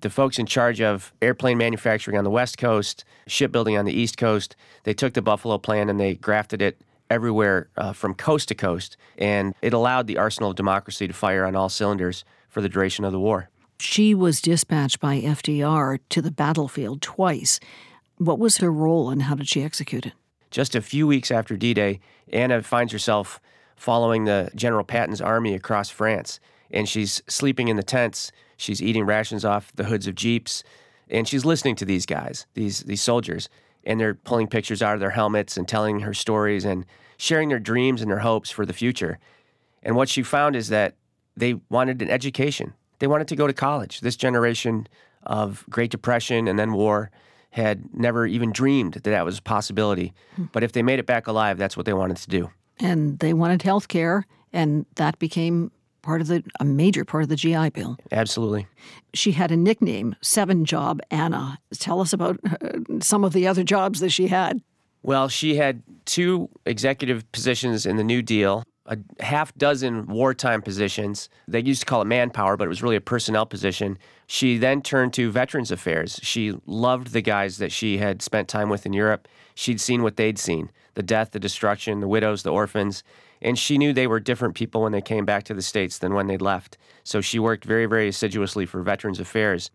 The 0.00 0.10
folks 0.10 0.38
in 0.38 0.46
charge 0.46 0.80
of 0.80 1.12
airplane 1.20 1.58
manufacturing 1.58 2.16
on 2.16 2.22
the 2.22 2.30
West 2.30 2.56
Coast, 2.56 3.04
shipbuilding 3.26 3.76
on 3.76 3.84
the 3.84 3.92
East 3.92 4.16
Coast, 4.16 4.54
they 4.84 4.94
took 4.94 5.14
the 5.14 5.22
Buffalo 5.22 5.58
plan 5.58 5.88
and 5.88 5.98
they 5.98 6.14
grafted 6.14 6.62
it 6.62 6.80
everywhere 7.10 7.68
uh, 7.76 7.92
from 7.92 8.14
coast 8.14 8.48
to 8.48 8.54
coast. 8.54 8.96
And 9.16 9.54
it 9.60 9.72
allowed 9.72 10.06
the 10.06 10.18
arsenal 10.18 10.50
of 10.50 10.56
democracy 10.56 11.08
to 11.08 11.12
fire 11.12 11.44
on 11.44 11.56
all 11.56 11.68
cylinders 11.68 12.24
for 12.58 12.62
the 12.62 12.68
duration 12.68 13.04
of 13.04 13.12
the 13.12 13.20
war. 13.20 13.48
She 13.78 14.16
was 14.16 14.40
dispatched 14.40 14.98
by 14.98 15.20
FDR 15.20 16.00
to 16.08 16.20
the 16.20 16.32
battlefield 16.32 17.00
twice. 17.00 17.60
What 18.16 18.40
was 18.40 18.56
her 18.56 18.72
role 18.72 19.10
and 19.10 19.22
how 19.22 19.36
did 19.36 19.48
she 19.48 19.62
execute 19.62 20.06
it? 20.06 20.12
Just 20.50 20.74
a 20.74 20.80
few 20.80 21.06
weeks 21.06 21.30
after 21.30 21.56
D 21.56 21.72
Day, 21.72 22.00
Anna 22.32 22.60
finds 22.64 22.92
herself 22.92 23.40
following 23.76 24.24
the 24.24 24.50
General 24.56 24.82
Patton's 24.82 25.20
army 25.20 25.54
across 25.54 25.88
France. 25.88 26.40
And 26.72 26.88
she's 26.88 27.22
sleeping 27.28 27.68
in 27.68 27.76
the 27.76 27.84
tents, 27.84 28.32
she's 28.56 28.82
eating 28.82 29.06
rations 29.06 29.44
off 29.44 29.70
the 29.76 29.84
hoods 29.84 30.08
of 30.08 30.16
Jeeps, 30.16 30.64
and 31.08 31.28
she's 31.28 31.44
listening 31.44 31.76
to 31.76 31.84
these 31.84 32.06
guys, 32.06 32.44
these, 32.54 32.80
these 32.80 33.02
soldiers. 33.02 33.48
And 33.84 34.00
they're 34.00 34.16
pulling 34.16 34.48
pictures 34.48 34.82
out 34.82 34.94
of 34.94 35.00
their 35.00 35.10
helmets 35.10 35.56
and 35.56 35.68
telling 35.68 36.00
her 36.00 36.12
stories 36.12 36.64
and 36.64 36.86
sharing 37.18 37.50
their 37.50 37.60
dreams 37.60 38.02
and 38.02 38.10
their 38.10 38.18
hopes 38.18 38.50
for 38.50 38.66
the 38.66 38.72
future. 38.72 39.20
And 39.80 39.94
what 39.94 40.08
she 40.08 40.24
found 40.24 40.56
is 40.56 40.70
that 40.70 40.96
they 41.38 41.54
wanted 41.68 42.02
an 42.02 42.10
education. 42.10 42.74
They 42.98 43.06
wanted 43.06 43.28
to 43.28 43.36
go 43.36 43.46
to 43.46 43.52
college. 43.52 44.00
This 44.00 44.16
generation 44.16 44.86
of 45.24 45.64
Great 45.70 45.90
Depression 45.90 46.48
and 46.48 46.58
then 46.58 46.72
war 46.72 47.10
had 47.50 47.94
never 47.94 48.26
even 48.26 48.52
dreamed 48.52 48.94
that 48.94 49.04
that 49.04 49.24
was 49.24 49.38
a 49.38 49.42
possibility. 49.42 50.12
But 50.52 50.62
if 50.62 50.72
they 50.72 50.82
made 50.82 50.98
it 50.98 51.06
back 51.06 51.26
alive, 51.26 51.58
that's 51.58 51.76
what 51.76 51.86
they 51.86 51.92
wanted 51.92 52.18
to 52.18 52.28
do. 52.28 52.50
And 52.78 53.18
they 53.18 53.32
wanted 53.32 53.62
health 53.62 53.88
care, 53.88 54.24
and 54.52 54.86
that 54.96 55.18
became 55.18 55.72
part 56.02 56.20
of 56.20 56.28
the 56.28 56.42
a 56.60 56.64
major 56.64 57.04
part 57.04 57.22
of 57.22 57.28
the 57.28 57.36
GI 57.36 57.70
Bill. 57.70 57.96
Absolutely. 58.12 58.66
She 59.14 59.32
had 59.32 59.50
a 59.50 59.56
nickname, 59.56 60.14
Seven 60.22 60.64
Job 60.64 61.00
Anna. 61.10 61.58
Tell 61.78 62.00
us 62.00 62.12
about 62.12 62.38
uh, 62.44 63.00
some 63.00 63.24
of 63.24 63.32
the 63.32 63.46
other 63.46 63.64
jobs 63.64 64.00
that 64.00 64.10
she 64.10 64.28
had. 64.28 64.62
Well, 65.02 65.28
she 65.28 65.56
had 65.56 65.82
two 66.04 66.48
executive 66.66 67.30
positions 67.32 67.86
in 67.86 67.96
the 67.96 68.04
New 68.04 68.22
Deal, 68.22 68.64
a 68.88 68.98
half 69.22 69.54
dozen 69.56 70.06
wartime 70.06 70.62
positions. 70.62 71.28
They 71.46 71.60
used 71.60 71.80
to 71.80 71.86
call 71.86 72.02
it 72.02 72.06
manpower, 72.06 72.56
but 72.56 72.64
it 72.64 72.68
was 72.68 72.82
really 72.82 72.96
a 72.96 73.00
personnel 73.00 73.46
position. 73.46 73.98
She 74.26 74.56
then 74.56 74.82
turned 74.82 75.12
to 75.14 75.30
Veterans 75.30 75.70
Affairs. 75.70 76.18
She 76.22 76.58
loved 76.66 77.12
the 77.12 77.20
guys 77.20 77.58
that 77.58 77.70
she 77.70 77.98
had 77.98 78.22
spent 78.22 78.48
time 78.48 78.70
with 78.70 78.86
in 78.86 78.94
Europe. 78.94 79.28
She'd 79.54 79.80
seen 79.80 80.02
what 80.02 80.16
they'd 80.16 80.38
seen 80.38 80.70
the 80.94 81.02
death, 81.02 81.30
the 81.30 81.38
destruction, 81.38 82.00
the 82.00 82.08
widows, 82.08 82.42
the 82.42 82.50
orphans. 82.50 83.04
And 83.40 83.56
she 83.56 83.78
knew 83.78 83.92
they 83.92 84.08
were 84.08 84.18
different 84.18 84.56
people 84.56 84.82
when 84.82 84.90
they 84.90 85.00
came 85.00 85.24
back 85.24 85.44
to 85.44 85.54
the 85.54 85.62
States 85.62 85.98
than 85.98 86.12
when 86.12 86.26
they'd 86.26 86.42
left. 86.42 86.76
So 87.04 87.20
she 87.20 87.38
worked 87.38 87.64
very, 87.64 87.86
very 87.86 88.08
assiduously 88.08 88.66
for 88.66 88.82
Veterans 88.82 89.20
Affairs. 89.20 89.70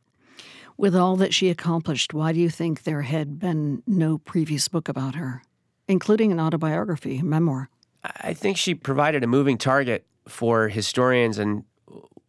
With 0.76 0.96
all 0.96 1.16
that 1.18 1.34
she 1.34 1.50
accomplished, 1.50 2.14
why 2.14 2.34
do 2.34 2.42
you 2.42 2.50
think 2.50 2.84
there 2.84 3.04
had 3.04 3.40
been 3.40 3.84
no 3.88 4.18
previous 4.18 4.68
book 4.68 4.90
about 4.90 5.16
her, 5.16 5.44
including 5.88 6.34
an 6.34 6.42
autobiography, 6.42 7.22
memoir? 7.22 7.70
I 8.04 8.34
think 8.34 8.58
she 8.58 8.76
provided 8.76 9.24
a 9.24 9.28
moving 9.28 9.58
target 9.58 10.06
for 10.28 10.68
historians, 10.68 11.38
and 11.38 11.64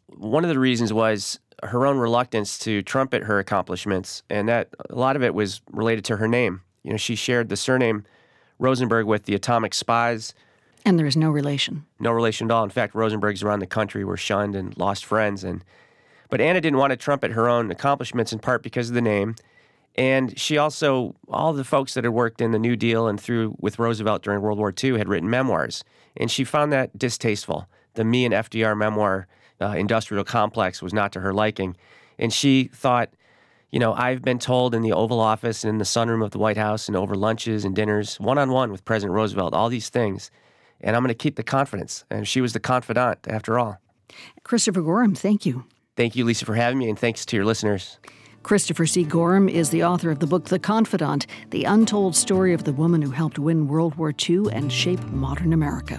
one 0.09 0.45
of 0.45 0.51
the 0.51 0.59
reasons 0.59 0.93
was 0.93 1.39
her 1.63 1.87
own 1.87 1.99
reluctance 1.99 2.59
to 2.61 2.83
trumpet 2.83 3.25
her 3.25 3.39
accomplishments, 3.39 4.23
and 4.31 4.49
that 4.49 4.69
a 4.91 4.95
lot 4.95 5.17
of 5.17 5.23
it 5.23 5.35
was 5.35 5.61
related 5.71 6.05
to 6.07 6.17
her 6.17 6.29
name. 6.29 6.63
You 6.83 6.91
know, 6.91 6.97
she 6.97 7.17
shared 7.17 7.49
the 7.49 7.57
surname 7.57 8.05
Rosenberg 8.59 9.07
with 9.07 9.25
the 9.25 9.35
atomic 9.35 9.75
spies. 9.75 10.35
And 10.85 10.99
there 10.99 11.07
is 11.07 11.17
no 11.17 11.31
relation. 11.31 11.87
No 11.99 12.13
relation 12.13 12.51
at 12.51 12.55
all. 12.55 12.63
In 12.63 12.71
fact, 12.71 12.95
Rosenbergs 12.95 13.43
around 13.43 13.61
the 13.61 13.67
country 13.67 14.05
were 14.05 14.17
shunned 14.17 14.55
and 14.55 14.77
lost 14.77 15.05
friends. 15.05 15.43
And 15.43 15.65
but 16.29 16.41
Anna 16.41 16.61
didn't 16.61 16.79
want 16.79 16.91
to 16.91 16.97
trumpet 16.97 17.33
her 17.33 17.49
own 17.49 17.71
accomplishments 17.71 18.33
in 18.33 18.39
part 18.39 18.63
because 18.63 18.89
of 18.91 18.95
the 18.95 19.01
name. 19.01 19.37
And 19.97 20.39
she 20.39 20.59
also, 20.59 21.15
all 21.29 21.53
the 21.53 21.65
folks 21.65 21.95
that 21.95 22.05
had 22.05 22.13
worked 22.13 22.41
in 22.41 22.51
the 22.51 22.59
New 22.59 22.77
Deal 22.77 23.07
and 23.07 23.21
through 23.21 23.55
with 23.61 23.79
Roosevelt 23.79 24.23
during 24.23 24.41
World 24.41 24.59
War 24.59 24.75
II 24.83 24.99
had 24.99 25.09
written 25.09 25.31
memoirs. 25.31 25.85
And 26.17 26.31
she 26.31 26.45
found 26.45 26.73
that 26.73 26.99
distasteful. 26.99 27.69
The 27.95 28.05
me 28.05 28.25
and 28.25 28.35
FDR 28.35 28.77
memoir, 28.77 29.29
uh, 29.61 29.69
Industrial 29.69 30.25
Complex, 30.25 30.83
was 30.83 30.93
not 30.93 31.13
to 31.13 31.21
her 31.21 31.33
liking. 31.33 31.77
And 32.19 32.33
she 32.33 32.71
thought, 32.73 33.11
you 33.71 33.79
know, 33.79 33.93
I've 33.95 34.23
been 34.23 34.39
told 34.39 34.75
in 34.75 34.83
the 34.83 34.93
Oval 34.93 35.21
Office 35.21 35.65
and 35.65 35.69
in 35.69 35.79
the 35.79 35.85
sunroom 35.85 36.25
of 36.25 36.33
the 36.33 36.39
White 36.39 36.57
House 36.57 36.89
and 36.89 36.97
over 36.97 37.15
lunches 37.15 37.65
and 37.65 37.75
dinners, 37.75 38.19
one 38.19 38.39
on 38.39 38.51
one 38.51 38.73
with 38.73 38.85
President 38.85 39.15
Roosevelt, 39.15 39.55
all 39.55 39.69
these 39.69 39.91
things. 39.91 40.31
And 40.81 40.97
I'm 40.97 41.03
going 41.03 41.09
to 41.09 41.15
keep 41.15 41.37
the 41.37 41.43
confidence. 41.45 42.05
And 42.11 42.27
she 42.27 42.41
was 42.41 42.53
the 42.53 42.61
confidant 42.61 43.21
after 43.29 43.59
all. 43.59 43.81
Christopher 44.43 44.83
Gorham, 44.83 45.15
thank 45.15 45.47
you. 45.47 45.65
Thank 45.97 46.17
you, 46.17 46.25
Lisa, 46.25 46.45
for 46.45 46.55
having 46.55 46.79
me, 46.79 46.89
and 46.89 46.99
thanks 46.99 47.25
to 47.27 47.37
your 47.37 47.45
listeners. 47.45 47.99
Christopher 48.45 48.85
C. 48.85 49.05
Gorham 49.05 49.49
is 49.49 49.71
the 49.71 49.85
author 49.85 50.11
of 50.11 50.19
the 50.19 50.27
book 50.27 50.45
The 50.45 50.59
Confidant 50.59 51.27
The 51.49 51.65
Untold 51.65 52.15
Story 52.15 52.53
of 52.53 52.65
the 52.65 52.75
Woman 52.75 53.01
Who 53.01 53.11
Helped 53.11 53.39
Win 53.39 53.67
World 53.69 53.95
War 53.95 54.13
II 54.29 54.49
and 54.53 54.71
Shape 54.71 55.03
Modern 55.05 55.55
America. 55.55 55.95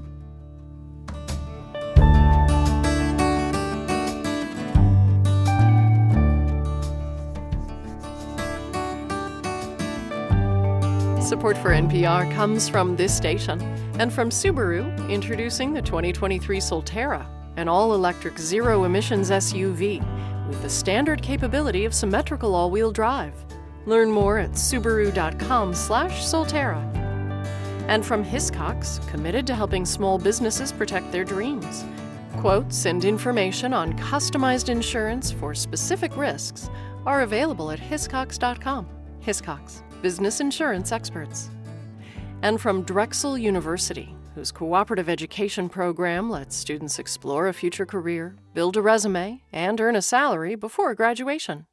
Support 11.19 11.57
for 11.57 11.71
NPR 11.71 12.31
comes 12.35 12.69
from 12.69 12.95
this 12.95 13.17
station 13.17 13.59
and 13.97 14.13
from 14.13 14.29
Subaru, 14.29 15.09
introducing 15.09 15.73
the 15.73 15.81
2023 15.81 16.59
Solterra, 16.59 17.25
an 17.57 17.67
all 17.67 17.95
electric 17.95 18.37
zero 18.37 18.83
emissions 18.83 19.31
SUV 19.31 20.05
with 20.47 20.61
the 20.61 20.69
standard 20.69 21.21
capability 21.21 21.85
of 21.85 21.93
symmetrical 21.93 22.55
all 22.55 22.69
wheel 22.71 22.91
drive. 22.91 23.33
Learn 23.85 24.09
more 24.11 24.39
at 24.39 24.51
subaru.com/slash 24.51 26.23
Solterra. 26.23 26.83
And 27.87 28.05
from 28.05 28.25
Hiscox, 28.25 29.05
committed 29.09 29.45
to 29.47 29.55
helping 29.55 29.85
small 29.85 30.17
businesses 30.17 30.71
protect 30.71 31.11
their 31.11 31.23
dreams. 31.23 31.85
Quotes 32.37 32.85
and 32.85 33.05
information 33.05 33.73
on 33.73 33.93
customized 33.93 34.69
insurance 34.69 35.31
for 35.31 35.53
specific 35.53 36.17
risks 36.17 36.69
are 37.05 37.21
available 37.21 37.71
at 37.71 37.79
hiscox.com. 37.79 38.87
Hiscox, 39.23 39.81
business 40.01 40.39
insurance 40.39 40.91
experts. 40.91 41.49
And 42.41 42.59
from 42.59 42.83
Drexel 42.83 43.37
University, 43.37 44.15
whose 44.35 44.51
cooperative 44.51 45.07
education 45.07 45.69
program 45.69 46.29
lets 46.29 46.55
students 46.55 46.99
explore 46.99 47.47
a 47.47 47.53
future 47.53 47.85
career, 47.85 48.35
build 48.53 48.75
a 48.75 48.81
resume, 48.81 49.41
and 49.51 49.79
earn 49.79 49.95
a 49.95 50.01
salary 50.01 50.55
before 50.55 50.93
graduation. 50.93 51.65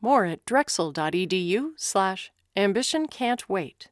More 0.00 0.24
at 0.24 0.44
drexel.edu 0.46 1.72
slash 1.76 2.32
ambition 2.56 3.06
can't 3.06 3.48
wait. 3.48 3.88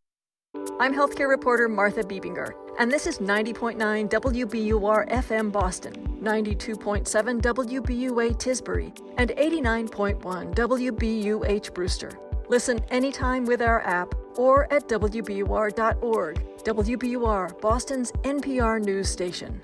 I'm 0.80 0.94
healthcare 0.94 1.28
reporter 1.28 1.68
Martha 1.68 2.05
Bebinger, 2.05 2.53
and 2.78 2.90
this 2.90 3.07
is 3.07 3.18
90.9 3.18 4.09
WBUR 4.09 5.11
FM 5.11 5.51
Boston, 5.51 5.92
92.7 6.22 7.40
WBUA 7.40 8.36
Tisbury, 8.36 8.92
and 9.16 9.30
89.1 9.30 10.55
WBUH 10.55 11.74
Brewster. 11.74 12.12
Listen 12.49 12.78
anytime 12.90 13.44
with 13.44 13.61
our 13.61 13.80
app 13.82 14.14
or 14.36 14.72
at 14.72 14.88
WBUR.org. 14.88 16.40
WBUR, 16.64 17.61
Boston's 17.61 18.12
NPR 18.22 18.80
news 18.80 19.09
station. 19.09 19.61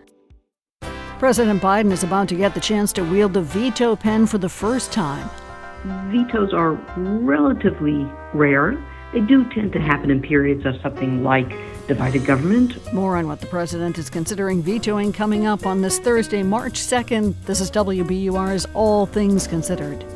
President 1.21 1.63
Biden 1.63 1.93
is 1.93 2.03
about 2.03 2.29
to 2.29 2.35
get 2.35 2.55
the 2.55 2.61
chance 2.61 2.93
to 2.93 3.05
wield 3.05 3.35
the 3.35 3.41
veto 3.41 3.95
pen 3.95 4.27
for 4.27 4.39
the 4.39 4.49
first 4.49 4.91
time. 4.93 5.31
Vetoes 5.85 6.55
are 6.55 6.73
relatively 6.97 8.11
rare. 8.33 8.83
They 9.13 9.21
do 9.21 9.45
tend 9.51 9.75
to 9.75 9.81
happen 9.81 10.11
in 10.11 10.23
periods 10.23 10.65
of 10.65 10.81
something 10.81 11.23
like 11.23 11.51
divided 11.87 12.25
government. 12.25 12.93
More 12.95 13.19
on 13.19 13.27
what 13.27 13.43
the 13.43 13.47
president 13.47 13.99
is 13.99 14.09
considering 14.09 14.63
vetoing 14.63 15.13
coming 15.13 15.47
up 15.47 15.67
on 15.67 15.83
this 15.83 15.99
Thursday, 15.99 16.43
March 16.43 16.81
2nd. 16.81 17.35
This 17.45 17.61
is 17.61 17.71
WBUR's 17.71 18.67
All 18.73 19.05
Things 19.05 19.47
Considered. 19.47 20.07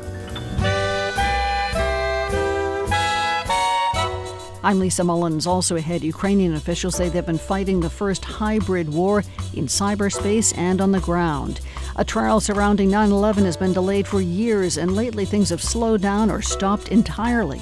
I'm 4.63 4.79
Lisa 4.79 5.03
Mullins. 5.03 5.45
Also 5.45 5.75
ahead, 5.75 6.03
Ukrainian 6.03 6.55
officials 6.55 6.95
say 6.95 7.09
they've 7.09 7.25
been 7.25 7.37
fighting 7.37 7.79
the 7.79 7.89
first 7.91 8.25
hybrid 8.25 8.89
war 8.89 9.23
in 9.53 9.67
cyberspace 9.67 10.57
and 10.57 10.81
on 10.81 10.91
the 10.91 10.99
ground. 10.99 11.61
A 11.95 12.05
trial 12.05 12.39
surrounding 12.39 12.89
9 12.89 13.11
11 13.11 13.45
has 13.45 13.57
been 13.57 13.73
delayed 13.73 14.07
for 14.07 14.21
years, 14.21 14.77
and 14.77 14.95
lately 14.95 15.25
things 15.25 15.49
have 15.49 15.61
slowed 15.61 16.01
down 16.01 16.29
or 16.31 16.41
stopped 16.41 16.89
entirely. 16.89 17.61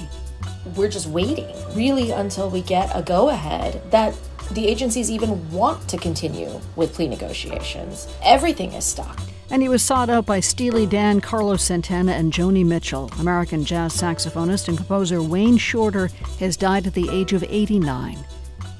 We're 0.76 0.88
just 0.88 1.06
waiting, 1.08 1.54
really, 1.74 2.10
until 2.10 2.50
we 2.50 2.62
get 2.62 2.90
a 2.94 3.02
go 3.02 3.30
ahead 3.30 3.82
that 3.90 4.14
the 4.52 4.66
agencies 4.66 5.10
even 5.10 5.50
want 5.50 5.88
to 5.88 5.98
continue 5.98 6.60
with 6.76 6.94
plea 6.94 7.08
negotiations. 7.08 8.06
Everything 8.22 8.72
is 8.72 8.84
stuck. 8.84 9.18
and 9.50 9.62
he 9.62 9.68
was 9.70 9.82
sought 9.82 10.10
out 10.10 10.26
by 10.26 10.40
Steely 10.40 10.84
Dan, 10.86 11.22
Carlos 11.22 11.62
Santana, 11.62 12.12
and 12.12 12.32
Joni 12.34 12.66
Mitchell. 12.66 13.10
American 13.18 13.64
jazz 13.64 13.94
saxophonist 13.94 14.68
and 14.68 14.76
composer 14.76 15.22
Wayne 15.22 15.56
Shorter 15.56 16.10
has 16.38 16.54
died 16.56 16.86
at 16.86 16.92
the 16.92 17.08
age 17.10 17.32
of 17.32 17.42
89. 17.48 18.18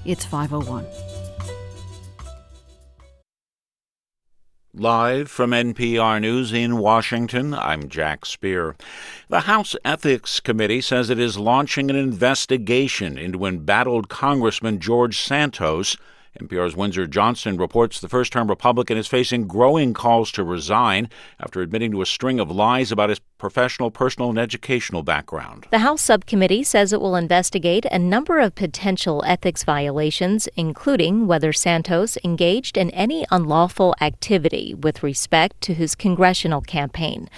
It's 0.04 0.26
501. 0.26 0.84
Live 4.78 5.28
from 5.28 5.50
NPR 5.50 6.20
News 6.20 6.52
in 6.52 6.78
Washington, 6.78 7.52
I'm 7.52 7.88
Jack 7.88 8.24
Speer. 8.24 8.76
The 9.28 9.40
House 9.40 9.74
Ethics 9.84 10.38
Committee 10.38 10.80
says 10.80 11.10
it 11.10 11.18
is 11.18 11.36
launching 11.36 11.90
an 11.90 11.96
investigation 11.96 13.18
into 13.18 13.44
embattled 13.44 14.08
Congressman 14.08 14.78
George 14.78 15.18
Santos 15.18 15.96
NPR's 16.40 16.76
Windsor 16.76 17.06
Johnston 17.06 17.56
reports 17.56 18.00
the 18.00 18.08
first 18.08 18.32
term 18.32 18.48
Republican 18.48 18.96
is 18.96 19.06
facing 19.06 19.46
growing 19.46 19.92
calls 19.92 20.30
to 20.32 20.44
resign 20.44 21.08
after 21.40 21.60
admitting 21.60 21.90
to 21.92 22.02
a 22.02 22.06
string 22.06 22.38
of 22.38 22.50
lies 22.50 22.92
about 22.92 23.08
his 23.08 23.20
professional, 23.38 23.90
personal, 23.90 24.30
and 24.30 24.38
educational 24.38 25.02
background. 25.02 25.66
The 25.70 25.78
House 25.78 26.02
subcommittee 26.02 26.64
says 26.64 26.92
it 26.92 27.00
will 27.00 27.16
investigate 27.16 27.86
a 27.86 27.98
number 27.98 28.38
of 28.38 28.54
potential 28.54 29.22
ethics 29.26 29.64
violations, 29.64 30.48
including 30.56 31.26
whether 31.26 31.52
Santos 31.52 32.18
engaged 32.24 32.76
in 32.76 32.90
any 32.90 33.26
unlawful 33.30 33.94
activity 34.00 34.74
with 34.74 35.02
respect 35.02 35.60
to 35.62 35.74
his 35.74 35.94
congressional 35.94 36.60
campaign. 36.60 37.28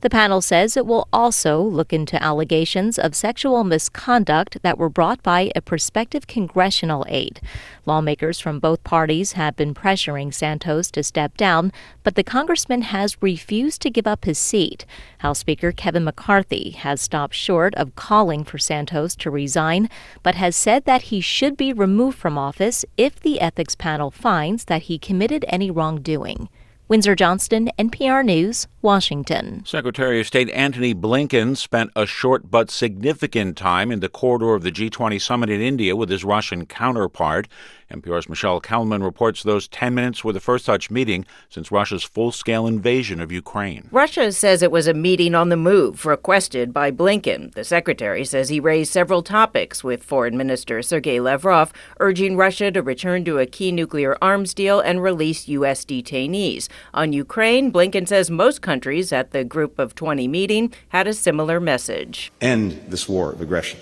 The 0.00 0.10
panel 0.10 0.40
says 0.40 0.76
it 0.76 0.86
will 0.86 1.08
also 1.12 1.60
look 1.60 1.92
into 1.92 2.22
allegations 2.22 3.00
of 3.00 3.16
sexual 3.16 3.64
misconduct 3.64 4.58
that 4.62 4.78
were 4.78 4.88
brought 4.88 5.24
by 5.24 5.50
a 5.56 5.60
prospective 5.60 6.28
congressional 6.28 7.04
aide. 7.08 7.40
Lawmakers 7.84 8.38
from 8.38 8.60
both 8.60 8.84
parties 8.84 9.32
have 9.32 9.56
been 9.56 9.74
pressuring 9.74 10.32
Santos 10.32 10.92
to 10.92 11.02
step 11.02 11.36
down, 11.36 11.72
but 12.04 12.14
the 12.14 12.22
congressman 12.22 12.82
has 12.82 13.20
refused 13.20 13.82
to 13.82 13.90
give 13.90 14.06
up 14.06 14.24
his 14.24 14.38
seat. 14.38 14.86
House 15.18 15.40
Speaker 15.40 15.72
Kevin 15.72 16.04
McCarthy 16.04 16.70
has 16.70 17.00
stopped 17.00 17.34
short 17.34 17.74
of 17.74 17.96
calling 17.96 18.44
for 18.44 18.56
Santos 18.56 19.16
to 19.16 19.32
resign, 19.32 19.90
but 20.22 20.36
has 20.36 20.54
said 20.54 20.84
that 20.84 21.02
he 21.02 21.20
should 21.20 21.56
be 21.56 21.72
removed 21.72 22.18
from 22.18 22.38
office 22.38 22.84
if 22.96 23.18
the 23.18 23.40
ethics 23.40 23.74
panel 23.74 24.12
finds 24.12 24.66
that 24.66 24.82
he 24.82 24.96
committed 24.96 25.44
any 25.48 25.72
wrongdoing. 25.72 26.48
Windsor 26.88 27.14
Johnston, 27.14 27.68
NPR 27.78 28.24
News, 28.24 28.66
Washington. 28.80 29.62
Secretary 29.66 30.20
of 30.20 30.26
State 30.26 30.48
Antony 30.48 30.94
Blinken 30.94 31.54
spent 31.54 31.90
a 31.94 32.06
short 32.06 32.50
but 32.50 32.70
significant 32.70 33.58
time 33.58 33.92
in 33.92 34.00
the 34.00 34.08
corridor 34.08 34.54
of 34.54 34.62
the 34.62 34.72
G20 34.72 35.20
summit 35.20 35.50
in 35.50 35.60
India 35.60 35.94
with 35.94 36.08
his 36.08 36.24
Russian 36.24 36.64
counterpart. 36.64 37.46
NPR's 37.90 38.28
Michelle 38.28 38.60
Kelemen 38.60 39.02
reports 39.02 39.42
those 39.42 39.66
10 39.68 39.94
minutes 39.94 40.22
were 40.22 40.32
the 40.32 40.40
first 40.40 40.66
such 40.66 40.90
meeting 40.90 41.24
since 41.48 41.72
Russia's 41.72 42.04
full 42.04 42.32
scale 42.32 42.66
invasion 42.66 43.18
of 43.18 43.32
Ukraine. 43.32 43.88
Russia 43.90 44.30
says 44.30 44.62
it 44.62 44.70
was 44.70 44.86
a 44.86 44.94
meeting 44.94 45.34
on 45.34 45.48
the 45.48 45.56
move, 45.56 46.04
requested 46.04 46.74
by 46.74 46.90
Blinken. 46.90 47.54
The 47.54 47.64
secretary 47.64 48.24
says 48.26 48.50
he 48.50 48.60
raised 48.60 48.92
several 48.92 49.22
topics 49.22 49.82
with 49.82 50.02
Foreign 50.02 50.36
Minister 50.36 50.82
Sergei 50.82 51.18
Lavrov, 51.18 51.72
urging 51.98 52.36
Russia 52.36 52.70
to 52.70 52.82
return 52.82 53.24
to 53.24 53.38
a 53.38 53.46
key 53.46 53.72
nuclear 53.72 54.18
arms 54.20 54.52
deal 54.52 54.80
and 54.80 55.02
release 55.02 55.48
U.S. 55.48 55.84
detainees. 55.86 56.68
On 56.92 57.14
Ukraine, 57.14 57.72
Blinken 57.72 58.06
says 58.06 58.30
most 58.30 58.60
countries 58.60 59.12
at 59.12 59.30
the 59.30 59.44
Group 59.44 59.78
of 59.78 59.94
20 59.94 60.28
meeting 60.28 60.72
had 60.88 61.06
a 61.06 61.14
similar 61.14 61.58
message 61.58 62.30
End 62.40 62.82
this 62.88 63.08
war 63.08 63.32
of 63.32 63.40
aggression, 63.40 63.80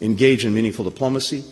engage 0.00 0.44
in 0.44 0.52
meaningful 0.52 0.84
diplomacy 0.84 1.44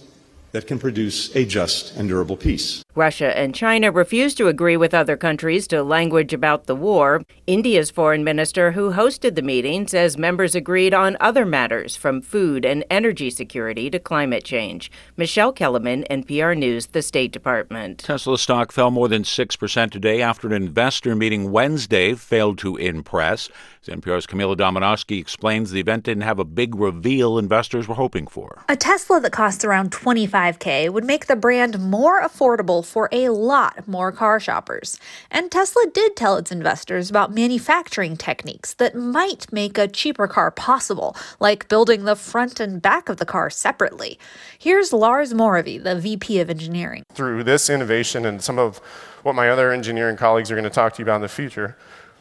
that 0.52 0.66
can 0.66 0.78
produce 0.78 1.34
a 1.36 1.44
just 1.44 1.96
and 1.96 2.08
durable 2.08 2.36
peace. 2.36 2.82
Russia 2.94 3.36
and 3.38 3.54
China 3.54 3.92
refuse 3.92 4.34
to 4.34 4.48
agree 4.48 4.76
with 4.76 4.92
other 4.92 5.16
countries 5.16 5.68
to 5.68 5.82
language 5.84 6.32
about 6.32 6.64
the 6.64 6.74
war. 6.74 7.22
India's 7.46 7.92
foreign 7.92 8.24
minister, 8.24 8.72
who 8.72 8.92
hosted 8.92 9.36
the 9.36 9.42
meeting, 9.42 9.86
says 9.86 10.18
members 10.18 10.56
agreed 10.56 10.92
on 10.92 11.16
other 11.20 11.46
matters 11.46 11.94
from 11.94 12.20
food 12.20 12.64
and 12.64 12.84
energy 12.90 13.30
security 13.30 13.88
to 13.88 14.00
climate 14.00 14.44
change. 14.44 14.90
Michelle 15.16 15.52
Kelemen, 15.52 16.06
NPR 16.08 16.58
News, 16.58 16.86
the 16.86 17.02
State 17.02 17.30
Department. 17.30 18.00
Tesla 18.00 18.36
stock 18.36 18.72
fell 18.72 18.90
more 18.90 19.06
than 19.06 19.22
6% 19.22 19.90
today 19.90 20.20
after 20.20 20.48
an 20.48 20.54
investor 20.54 21.14
meeting 21.14 21.52
Wednesday 21.52 22.14
failed 22.14 22.58
to 22.58 22.76
impress. 22.76 23.48
As 23.88 23.94
NPR's 23.94 24.26
Camila 24.26 24.56
Domonoske 24.56 25.18
explains, 25.18 25.70
the 25.70 25.80
event 25.80 26.04
didn't 26.04 26.22
have 26.22 26.38
a 26.38 26.44
big 26.44 26.74
reveal 26.74 27.38
investors 27.38 27.88
were 27.88 27.94
hoping 27.94 28.26
for. 28.26 28.62
A 28.68 28.76
Tesla 28.76 29.20
that 29.20 29.32
costs 29.32 29.64
around 29.64 29.92
25K 29.92 30.90
would 30.90 31.04
make 31.04 31.26
the 31.26 31.36
brand 31.36 31.78
more 31.78 32.22
affordable 32.22 32.84
for 32.84 33.08
a 33.12 33.30
lot 33.30 33.86
more 33.88 34.12
car 34.12 34.40
shoppers. 34.40 34.98
And 35.30 35.50
Tesla 35.50 35.84
did 35.92 36.16
tell 36.16 36.36
its 36.36 36.52
investors 36.52 37.08
about 37.08 37.32
manufacturing 37.32 38.16
techniques 38.16 38.74
that 38.74 38.94
might 38.94 39.50
make 39.52 39.78
a 39.78 39.88
cheaper 39.88 40.28
car 40.28 40.50
possible, 40.50 41.16
like 41.40 41.68
building 41.68 42.04
the 42.04 42.16
front 42.16 42.60
and 42.60 42.82
back 42.82 43.08
of 43.08 43.16
the 43.16 43.26
car 43.26 43.50
separately. 43.50 44.18
Here's 44.58 44.92
Lars 44.92 45.32
Moravy, 45.32 45.78
the 45.78 45.98
VP 45.98 46.40
of 46.40 46.50
Engineering. 46.50 47.04
Through 47.12 47.44
this 47.44 47.70
innovation 47.70 48.24
and 48.24 48.42
some 48.42 48.58
of 48.58 48.78
what 49.22 49.34
my 49.34 49.48
other 49.48 49.72
engineering 49.72 50.16
colleagues 50.16 50.50
are 50.50 50.54
going 50.54 50.64
to 50.64 50.70
talk 50.70 50.94
to 50.94 50.98
you 51.00 51.04
about 51.04 51.16
in 51.16 51.22
the 51.22 51.28
future, 51.28 51.76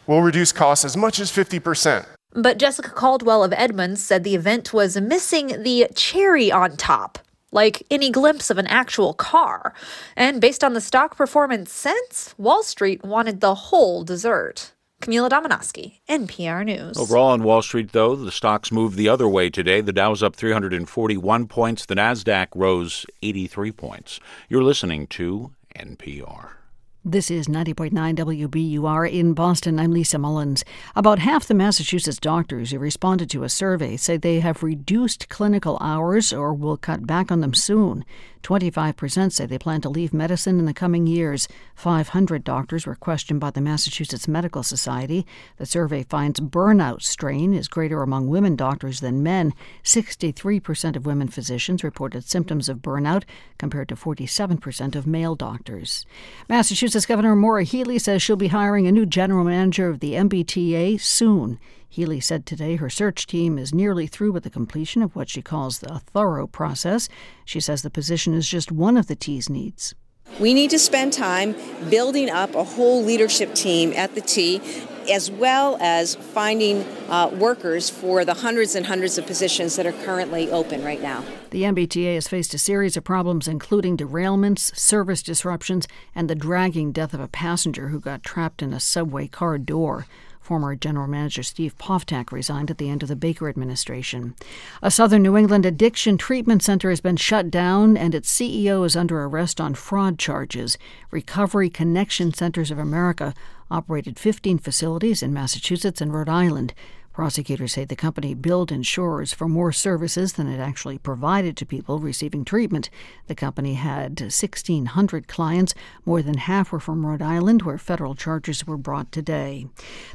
we'll 0.07 0.21
reduce 0.21 0.51
costs 0.51 0.85
as 0.85 0.97
much 0.97 1.19
as 1.19 1.31
50%. 1.31 2.05
But 2.33 2.57
Jessica 2.57 2.89
Caldwell 2.89 3.43
of 3.43 3.53
Edmunds 3.53 4.01
said 4.03 4.23
the 4.23 4.35
event 4.35 4.73
was 4.73 4.99
missing 4.99 5.63
the 5.63 5.87
cherry 5.95 6.51
on 6.51 6.77
top 6.77 7.19
like 7.51 7.83
any 7.89 8.09
glimpse 8.11 8.49
of 8.49 8.57
an 8.57 8.67
actual 8.67 9.13
car. 9.13 9.73
And 10.15 10.41
based 10.41 10.63
on 10.63 10.73
the 10.73 10.81
stock 10.81 11.15
performance 11.15 11.71
since, 11.71 12.35
Wall 12.37 12.63
Street 12.63 13.03
wanted 13.03 13.41
the 13.41 13.55
whole 13.55 14.03
dessert. 14.03 14.73
Camila 15.01 15.29
Domonoske, 15.29 15.99
NPR 16.09 16.65
News. 16.65 16.97
Overall 16.97 17.29
on 17.29 17.43
Wall 17.43 17.61
Street, 17.61 17.91
though, 17.91 18.15
the 18.15 18.31
stocks 18.31 18.71
moved 18.71 18.97
the 18.97 19.07
other 19.07 19.27
way 19.27 19.49
today. 19.49 19.79
The 19.79 19.93
Dow's 19.93 20.23
up 20.23 20.35
341 20.35 21.47
points. 21.47 21.85
The 21.85 21.95
Nasdaq 21.95 22.47
rose 22.55 23.05
83 23.21 23.71
points. 23.71 24.19
You're 24.49 24.63
listening 24.63 25.05
to 25.07 25.51
NPR. 25.75 26.56
This 27.05 27.31
is 27.31 27.47
90.9 27.47 27.91
WBUR 27.93 29.09
in 29.09 29.33
Boston. 29.33 29.79
I'm 29.79 29.91
Lisa 29.91 30.17
Mullins. 30.17 30.65
About 30.95 31.19
half 31.19 31.45
the 31.45 31.53
Massachusetts 31.53 32.17
doctors 32.17 32.71
who 32.71 32.79
responded 32.79 33.29
to 33.29 33.43
a 33.43 33.49
survey 33.49 33.95
say 33.95 34.17
they 34.17 34.39
have 34.41 34.63
reduced 34.63 35.29
clinical 35.29 35.77
hours 35.79 36.33
or 36.33 36.53
will 36.53 36.75
cut 36.75 37.07
back 37.07 37.31
on 37.31 37.39
them 37.39 37.53
soon. 37.53 38.03
25% 38.43 39.31
say 39.31 39.45
they 39.45 39.57
plan 39.57 39.81
to 39.81 39.89
leave 39.89 40.13
medicine 40.13 40.57
in 40.57 40.65
the 40.65 40.73
coming 40.73 41.05
years. 41.05 41.47
500 41.75 42.43
doctors 42.43 42.85
were 42.85 42.95
questioned 42.95 43.39
by 43.39 43.51
the 43.51 43.61
Massachusetts 43.61 44.27
Medical 44.27 44.63
Society. 44.63 45.25
The 45.57 45.65
survey 45.65 46.03
finds 46.03 46.39
burnout 46.39 47.01
strain 47.01 47.53
is 47.53 47.67
greater 47.67 48.01
among 48.01 48.27
women 48.27 48.55
doctors 48.55 49.01
than 49.01 49.23
men. 49.23 49.53
63% 49.83 50.95
of 50.95 51.05
women 51.05 51.27
physicians 51.27 51.83
reported 51.83 52.23
symptoms 52.23 52.69
of 52.69 52.77
burnout, 52.77 53.23
compared 53.57 53.89
to 53.89 53.95
47% 53.95 54.95
of 54.95 55.07
male 55.07 55.35
doctors. 55.35 56.05
Massachusetts 56.47 56.96
Governor 57.05 57.35
Maura 57.35 57.63
Healey 57.63 57.99
says 57.99 58.21
she'll 58.21 58.35
be 58.35 58.47
hiring 58.47 58.87
a 58.87 58.91
new 58.91 59.05
general 59.05 59.43
manager 59.43 59.89
of 59.89 59.99
the 59.99 60.13
MBTA 60.13 60.99
soon. 60.99 61.59
Healey 61.87 62.19
said 62.19 62.45
today 62.45 62.77
her 62.77 62.89
search 62.89 63.27
team 63.27 63.57
is 63.57 63.73
nearly 63.73 64.07
through 64.07 64.31
with 64.31 64.43
the 64.43 64.49
completion 64.49 65.01
of 65.01 65.15
what 65.15 65.29
she 65.29 65.41
calls 65.41 65.83
a 65.83 65.99
thorough 65.99 66.47
process. 66.47 67.09
She 67.45 67.59
says 67.59 67.81
the 67.81 67.89
position 67.89 68.33
is 68.33 68.47
just 68.47 68.71
one 68.71 68.97
of 68.97 69.07
the 69.07 69.15
T's 69.15 69.49
needs. 69.49 69.95
We 70.39 70.53
need 70.53 70.69
to 70.69 70.79
spend 70.79 71.13
time 71.13 71.55
building 71.89 72.29
up 72.29 72.53
a 72.53 72.63
whole 72.63 73.03
leadership 73.03 73.55
team 73.55 73.91
at 73.95 74.13
the 74.13 74.21
T, 74.21 74.61
as 75.09 75.31
well 75.31 75.77
as 75.81 76.15
finding 76.15 76.83
uh, 77.09 77.29
workers 77.29 77.89
for 77.89 78.23
the 78.23 78.35
hundreds 78.35 78.75
and 78.75 78.85
hundreds 78.85 79.17
of 79.17 79.25
positions 79.25 79.75
that 79.77 79.85
are 79.85 79.93
currently 80.03 80.51
open 80.51 80.83
right 80.83 81.01
now. 81.01 81.23
The 81.49 81.63
MBTA 81.63 82.15
has 82.15 82.27
faced 82.27 82.53
a 82.53 82.57
series 82.57 82.97
of 82.97 83.03
problems, 83.03 83.47
including 83.47 83.97
derailments, 83.97 84.75
service 84.75 85.23
disruptions, 85.23 85.87
and 86.13 86.29
the 86.29 86.35
dragging 86.35 86.91
death 86.91 87.13
of 87.13 87.19
a 87.19 87.27
passenger 87.27 87.87
who 87.87 87.99
got 87.99 88.23
trapped 88.23 88.61
in 88.61 88.73
a 88.73 88.79
subway 88.79 89.27
car 89.27 89.57
door. 89.57 90.05
Former 90.47 90.77
General 90.77 91.07
Manager 91.07 91.43
Steve 91.43 91.77
Poftak 91.77 92.31
resigned 92.31 92.71
at 92.71 92.77
the 92.77 92.89
end 92.89 93.03
of 93.03 93.09
the 93.09 93.17
Baker 93.17 93.49
administration. 93.49 94.33
A 94.81 94.89
southern 94.89 95.21
New 95.21 95.35
England 95.35 95.65
addiction 95.65 96.17
treatment 96.17 96.63
center 96.63 96.89
has 96.89 97.01
been 97.01 97.17
shut 97.17 97.51
down, 97.51 97.97
and 97.97 98.15
its 98.15 98.33
CEO 98.33 98.85
is 98.85 98.95
under 98.95 99.25
arrest 99.25 99.59
on 99.59 99.73
fraud 99.73 100.17
charges. 100.17 100.77
Recovery 101.11 101.69
Connection 101.69 102.33
Centers 102.33 102.71
of 102.71 102.79
America 102.79 103.33
operated 103.69 104.17
15 104.17 104.59
facilities 104.59 105.21
in 105.21 105.33
Massachusetts 105.33 105.99
and 105.99 106.13
Rhode 106.13 106.29
Island. 106.29 106.73
Prosecutors 107.17 107.73
say 107.73 107.83
the 107.83 107.95
company 107.95 108.35
billed 108.35 108.71
insurers 108.71 109.33
for 109.33 109.49
more 109.49 109.71
services 109.71 110.33
than 110.33 110.47
it 110.47 110.59
actually 110.59 110.99
provided 110.99 111.57
to 111.57 111.65
people 111.65 111.97
receiving 111.97 112.45
treatment. 112.45 112.91
The 113.25 113.33
company 113.33 113.73
had 113.73 114.21
1,600 114.21 115.27
clients. 115.27 115.73
More 116.05 116.21
than 116.21 116.37
half 116.37 116.71
were 116.71 116.79
from 116.79 117.03
Rhode 117.03 117.23
Island, 117.23 117.63
where 117.63 117.79
federal 117.79 118.13
charges 118.13 118.67
were 118.67 118.77
brought 118.77 119.11
today. 119.11 119.65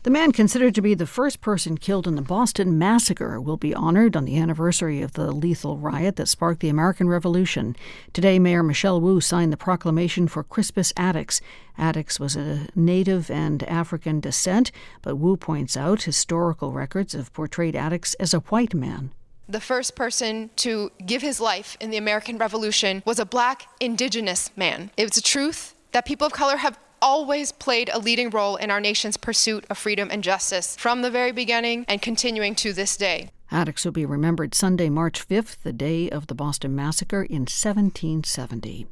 The 0.04 0.10
man 0.10 0.30
considered 0.30 0.76
to 0.76 0.80
be 0.80 0.94
the 0.94 1.04
first 1.04 1.40
person 1.40 1.76
killed 1.76 2.06
in 2.06 2.14
the 2.14 2.22
Boston 2.22 2.78
Massacre 2.78 3.40
will 3.40 3.56
be 3.56 3.74
honored 3.74 4.14
on 4.14 4.24
the 4.24 4.38
anniversary 4.38 5.02
of 5.02 5.14
the 5.14 5.32
lethal 5.32 5.78
riot 5.78 6.14
that 6.14 6.28
sparked 6.28 6.60
the 6.60 6.68
American 6.68 7.08
Revolution. 7.08 7.74
Today, 8.12 8.38
Mayor 8.38 8.62
Michelle 8.62 9.00
Wu 9.00 9.20
signed 9.20 9.52
the 9.52 9.56
proclamation 9.56 10.28
for 10.28 10.44
Crispus 10.44 10.92
Attucks. 10.96 11.40
Attucks 11.78 12.20
was 12.20 12.36
a 12.36 12.68
native 12.74 13.30
and 13.30 13.62
African 13.64 14.20
descent, 14.20 14.72
but 15.02 15.16
Wu 15.16 15.36
points 15.36 15.76
out 15.76 16.02
historical 16.02 16.72
records 16.72 17.12
have 17.12 17.32
portrayed 17.32 17.74
Attucks 17.74 18.14
as 18.14 18.34
a 18.34 18.40
white 18.40 18.74
man. 18.74 19.12
The 19.48 19.60
first 19.60 19.94
person 19.96 20.50
to 20.56 20.90
give 21.04 21.22
his 21.22 21.40
life 21.40 21.76
in 21.80 21.90
the 21.90 21.96
American 21.96 22.38
Revolution 22.38 23.02
was 23.04 23.18
a 23.18 23.26
black 23.26 23.66
indigenous 23.80 24.50
man. 24.56 24.90
It's 24.96 25.16
a 25.16 25.22
truth 25.22 25.74
that 25.92 26.06
people 26.06 26.26
of 26.26 26.32
color 26.32 26.56
have 26.56 26.78
always 27.02 27.50
played 27.50 27.90
a 27.92 27.98
leading 27.98 28.30
role 28.30 28.56
in 28.56 28.70
our 28.70 28.80
nation's 28.80 29.16
pursuit 29.16 29.64
of 29.68 29.76
freedom 29.76 30.08
and 30.10 30.22
justice 30.22 30.76
from 30.76 31.02
the 31.02 31.10
very 31.10 31.32
beginning 31.32 31.84
and 31.88 32.00
continuing 32.00 32.54
to 32.54 32.72
this 32.72 32.96
day. 32.96 33.30
Attucks 33.52 33.84
will 33.84 33.92
be 33.92 34.06
remembered 34.06 34.54
Sunday, 34.54 34.88
March 34.88 35.28
5th, 35.28 35.58
the 35.62 35.74
day 35.74 36.08
of 36.08 36.26
the 36.26 36.34
Boston 36.34 36.74
Massacre 36.74 37.22
in 37.22 37.42
1770. 37.42 38.86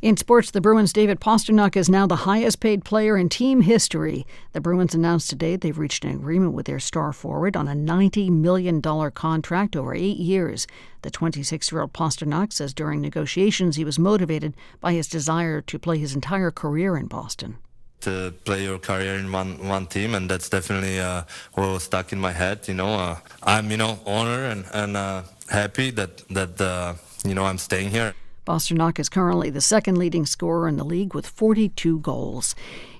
In 0.00 0.16
sports, 0.16 0.50
the 0.50 0.62
Bruins' 0.62 0.94
David 0.94 1.20
Pastrnak 1.20 1.76
is 1.76 1.90
now 1.90 2.06
the 2.06 2.24
highest 2.24 2.58
paid 2.58 2.86
player 2.86 3.18
in 3.18 3.28
team 3.28 3.60
history. 3.60 4.26
The 4.52 4.62
Bruins 4.62 4.94
announced 4.94 5.28
today 5.28 5.56
they've 5.56 5.78
reached 5.78 6.06
an 6.06 6.12
agreement 6.12 6.54
with 6.54 6.64
their 6.64 6.80
star 6.80 7.12
forward 7.12 7.54
on 7.54 7.68
a 7.68 7.74
$90 7.74 8.30
million 8.30 8.80
contract 8.80 9.76
over 9.76 9.94
eight 9.94 10.16
years. 10.16 10.66
The 11.02 11.10
26 11.10 11.70
year 11.70 11.82
old 11.82 11.92
Pastrnak 11.92 12.54
says 12.54 12.72
during 12.72 13.02
negotiations 13.02 13.76
he 13.76 13.84
was 13.84 13.98
motivated 13.98 14.54
by 14.80 14.94
his 14.94 15.06
desire 15.06 15.60
to 15.60 15.78
play 15.78 15.98
his 15.98 16.14
entire 16.14 16.50
career 16.50 16.96
in 16.96 17.08
Boston 17.08 17.58
to 18.00 18.32
play 18.44 18.64
your 18.64 18.78
career 18.78 19.14
in 19.14 19.32
one 19.32 19.68
one 19.68 19.86
team, 19.86 20.14
and 20.14 20.30
that's 20.30 20.48
definitely 20.48 21.00
uh, 21.00 21.22
what 21.54 21.68
was 21.68 21.82
stuck 21.84 22.12
in 22.12 22.20
my 22.20 22.32
head. 22.32 22.68
You 22.68 22.74
know, 22.74 22.94
uh, 22.94 23.16
I'm 23.42 23.70
you 23.70 23.76
know 23.76 23.98
honored 24.06 24.52
and 24.52 24.64
and 24.72 24.96
uh, 24.96 25.22
happy 25.48 25.90
that 25.92 26.22
that 26.28 26.60
uh, 26.60 26.94
you 27.24 27.34
know 27.34 27.44
I'm 27.44 27.58
staying 27.58 27.90
here. 27.90 28.14
Pastrnak 28.46 28.98
is 28.98 29.10
currently 29.10 29.50
the 29.50 29.60
second 29.60 29.98
leading 29.98 30.24
scorer 30.24 30.68
in 30.68 30.78
the 30.78 30.84
league 30.84 31.14
with 31.14 31.26
42 31.26 31.98
goals. 31.98 32.54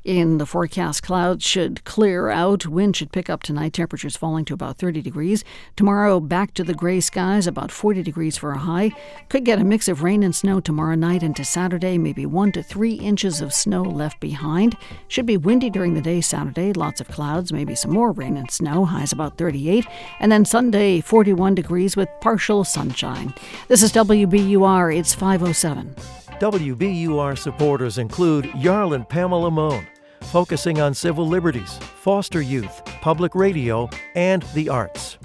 In 0.04 0.38
the 0.38 0.46
forecast, 0.46 1.02
clouds 1.02 1.44
should 1.44 1.84
clear 1.84 2.28
out. 2.30 2.66
Wind 2.66 2.96
should 2.96 3.12
pick 3.12 3.28
up 3.28 3.42
tonight. 3.42 3.72
Temperatures 3.72 4.16
falling 4.16 4.44
to 4.46 4.54
about 4.54 4.78
30 4.78 5.02
degrees. 5.02 5.44
Tomorrow, 5.76 6.20
back 6.20 6.54
to 6.54 6.64
the 6.64 6.74
gray 6.74 7.00
skies, 7.00 7.46
about 7.46 7.72
40 7.72 8.02
degrees 8.02 8.36
for 8.36 8.52
a 8.52 8.58
high. 8.58 8.90
Could 9.28 9.44
get 9.44 9.58
a 9.58 9.64
mix 9.64 9.88
of 9.88 10.02
rain 10.02 10.22
and 10.22 10.34
snow 10.34 10.60
tomorrow 10.60 10.94
night 10.94 11.22
into 11.22 11.44
Saturday, 11.44 11.98
maybe 11.98 12.26
one 12.26 12.52
to 12.52 12.62
three 12.62 12.94
inches 12.94 13.40
of 13.40 13.52
snow 13.52 13.82
left 13.82 14.20
behind. 14.20 14.76
Should 15.08 15.26
be 15.26 15.36
windy 15.36 15.70
during 15.70 15.94
the 15.94 16.00
day 16.00 16.20
Saturday. 16.20 16.72
Lots 16.72 17.00
of 17.00 17.08
clouds, 17.08 17.52
maybe 17.52 17.74
some 17.74 17.92
more 17.92 18.12
rain 18.12 18.36
and 18.36 18.50
snow. 18.50 18.84
Highs 18.84 19.12
about 19.12 19.36
38. 19.36 19.86
And 20.20 20.30
then 20.30 20.44
Sunday, 20.44 21.00
41 21.00 21.54
degrees 21.54 21.96
with 21.96 22.08
partial 22.20 22.64
sunshine. 22.64 23.34
This 23.68 23.82
is 23.82 23.92
WBUR. 23.92 24.96
It's 24.96 25.14
507. 25.14 25.94
WBUR 26.40 27.36
supporters 27.36 27.98
include 27.98 28.48
Jarl 28.60 28.92
and 28.94 29.08
Pamela 29.08 29.50
Mohn 29.50 29.86
focusing 30.22 30.80
on 30.80 30.94
civil 30.94 31.26
liberties, 31.26 31.78
foster 31.78 32.40
youth, 32.40 32.82
public 33.00 33.34
radio, 33.34 33.88
and 34.14 34.42
the 34.54 34.68
arts. 34.68 35.18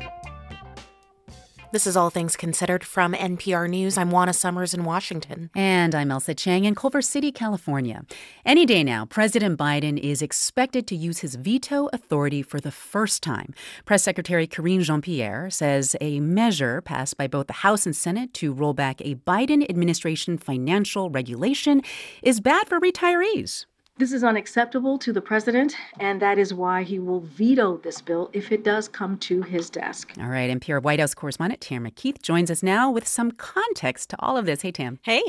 This 1.73 1.87
is 1.87 1.97
All 1.97 2.11
Things 2.11 2.35
Considered 2.35 2.83
from 2.83 3.13
NPR 3.13 3.67
News. 3.67 3.97
I'm 3.97 4.11
Juana 4.11 4.33
Summers 4.33 4.75
in 4.75 4.83
Washington. 4.83 5.49
And 5.55 5.95
I'm 5.95 6.09
Ailsa 6.09 6.37
Chang 6.37 6.65
in 6.65 6.75
Culver 6.75 7.01
City, 7.01 7.31
California. 7.31 8.05
Any 8.45 8.67
day 8.67 8.83
now, 8.83 9.05
President 9.05 9.57
Biden 9.57 9.97
is 9.97 10.21
expected 10.21 10.85
to 10.85 10.95
use 10.95 11.21
his 11.21 11.33
veto 11.33 11.89
authority 11.91 12.43
for 12.43 12.59
the 12.59 12.69
first 12.69 13.23
time. 13.23 13.55
Press 13.85 14.03
Secretary 14.03 14.45
Karine 14.45 14.83
Jean 14.83 15.01
Pierre 15.01 15.49
says 15.49 15.95
a 15.99 16.19
measure 16.19 16.79
passed 16.79 17.17
by 17.17 17.25
both 17.25 17.47
the 17.47 17.53
House 17.53 17.87
and 17.87 17.95
Senate 17.95 18.35
to 18.35 18.53
roll 18.53 18.75
back 18.75 19.01
a 19.01 19.15
Biden 19.15 19.67
administration 19.67 20.37
financial 20.37 21.09
regulation 21.09 21.81
is 22.21 22.39
bad 22.39 22.67
for 22.67 22.79
retirees. 22.79 23.65
This 24.03 24.11
is 24.11 24.25
unacceptable 24.25 24.97
to 24.97 25.13
the 25.13 25.21
president, 25.21 25.77
and 25.97 26.21
that 26.21 26.37
is 26.37 26.53
why 26.53 26.83
he 26.83 26.99
will 26.99 27.21
veto 27.21 27.77
this 27.77 28.01
bill 28.01 28.29
if 28.33 28.51
it 28.51 28.61
does 28.61 28.89
come 28.89 29.17
to 29.19 29.41
his 29.43 29.69
desk. 29.69 30.11
All 30.19 30.27
right, 30.27 30.51
NPR 30.51 30.83
White 30.83 30.99
House 30.99 31.13
correspondent 31.13 31.61
Tamara 31.61 31.89
Keith 31.89 32.21
joins 32.21 32.51
us 32.51 32.61
now 32.61 32.91
with 32.91 33.07
some 33.07 33.31
context 33.31 34.09
to 34.09 34.17
all 34.19 34.35
of 34.35 34.45
this. 34.45 34.61
Hey, 34.61 34.73
Tam. 34.73 34.99
Hey. 35.03 35.23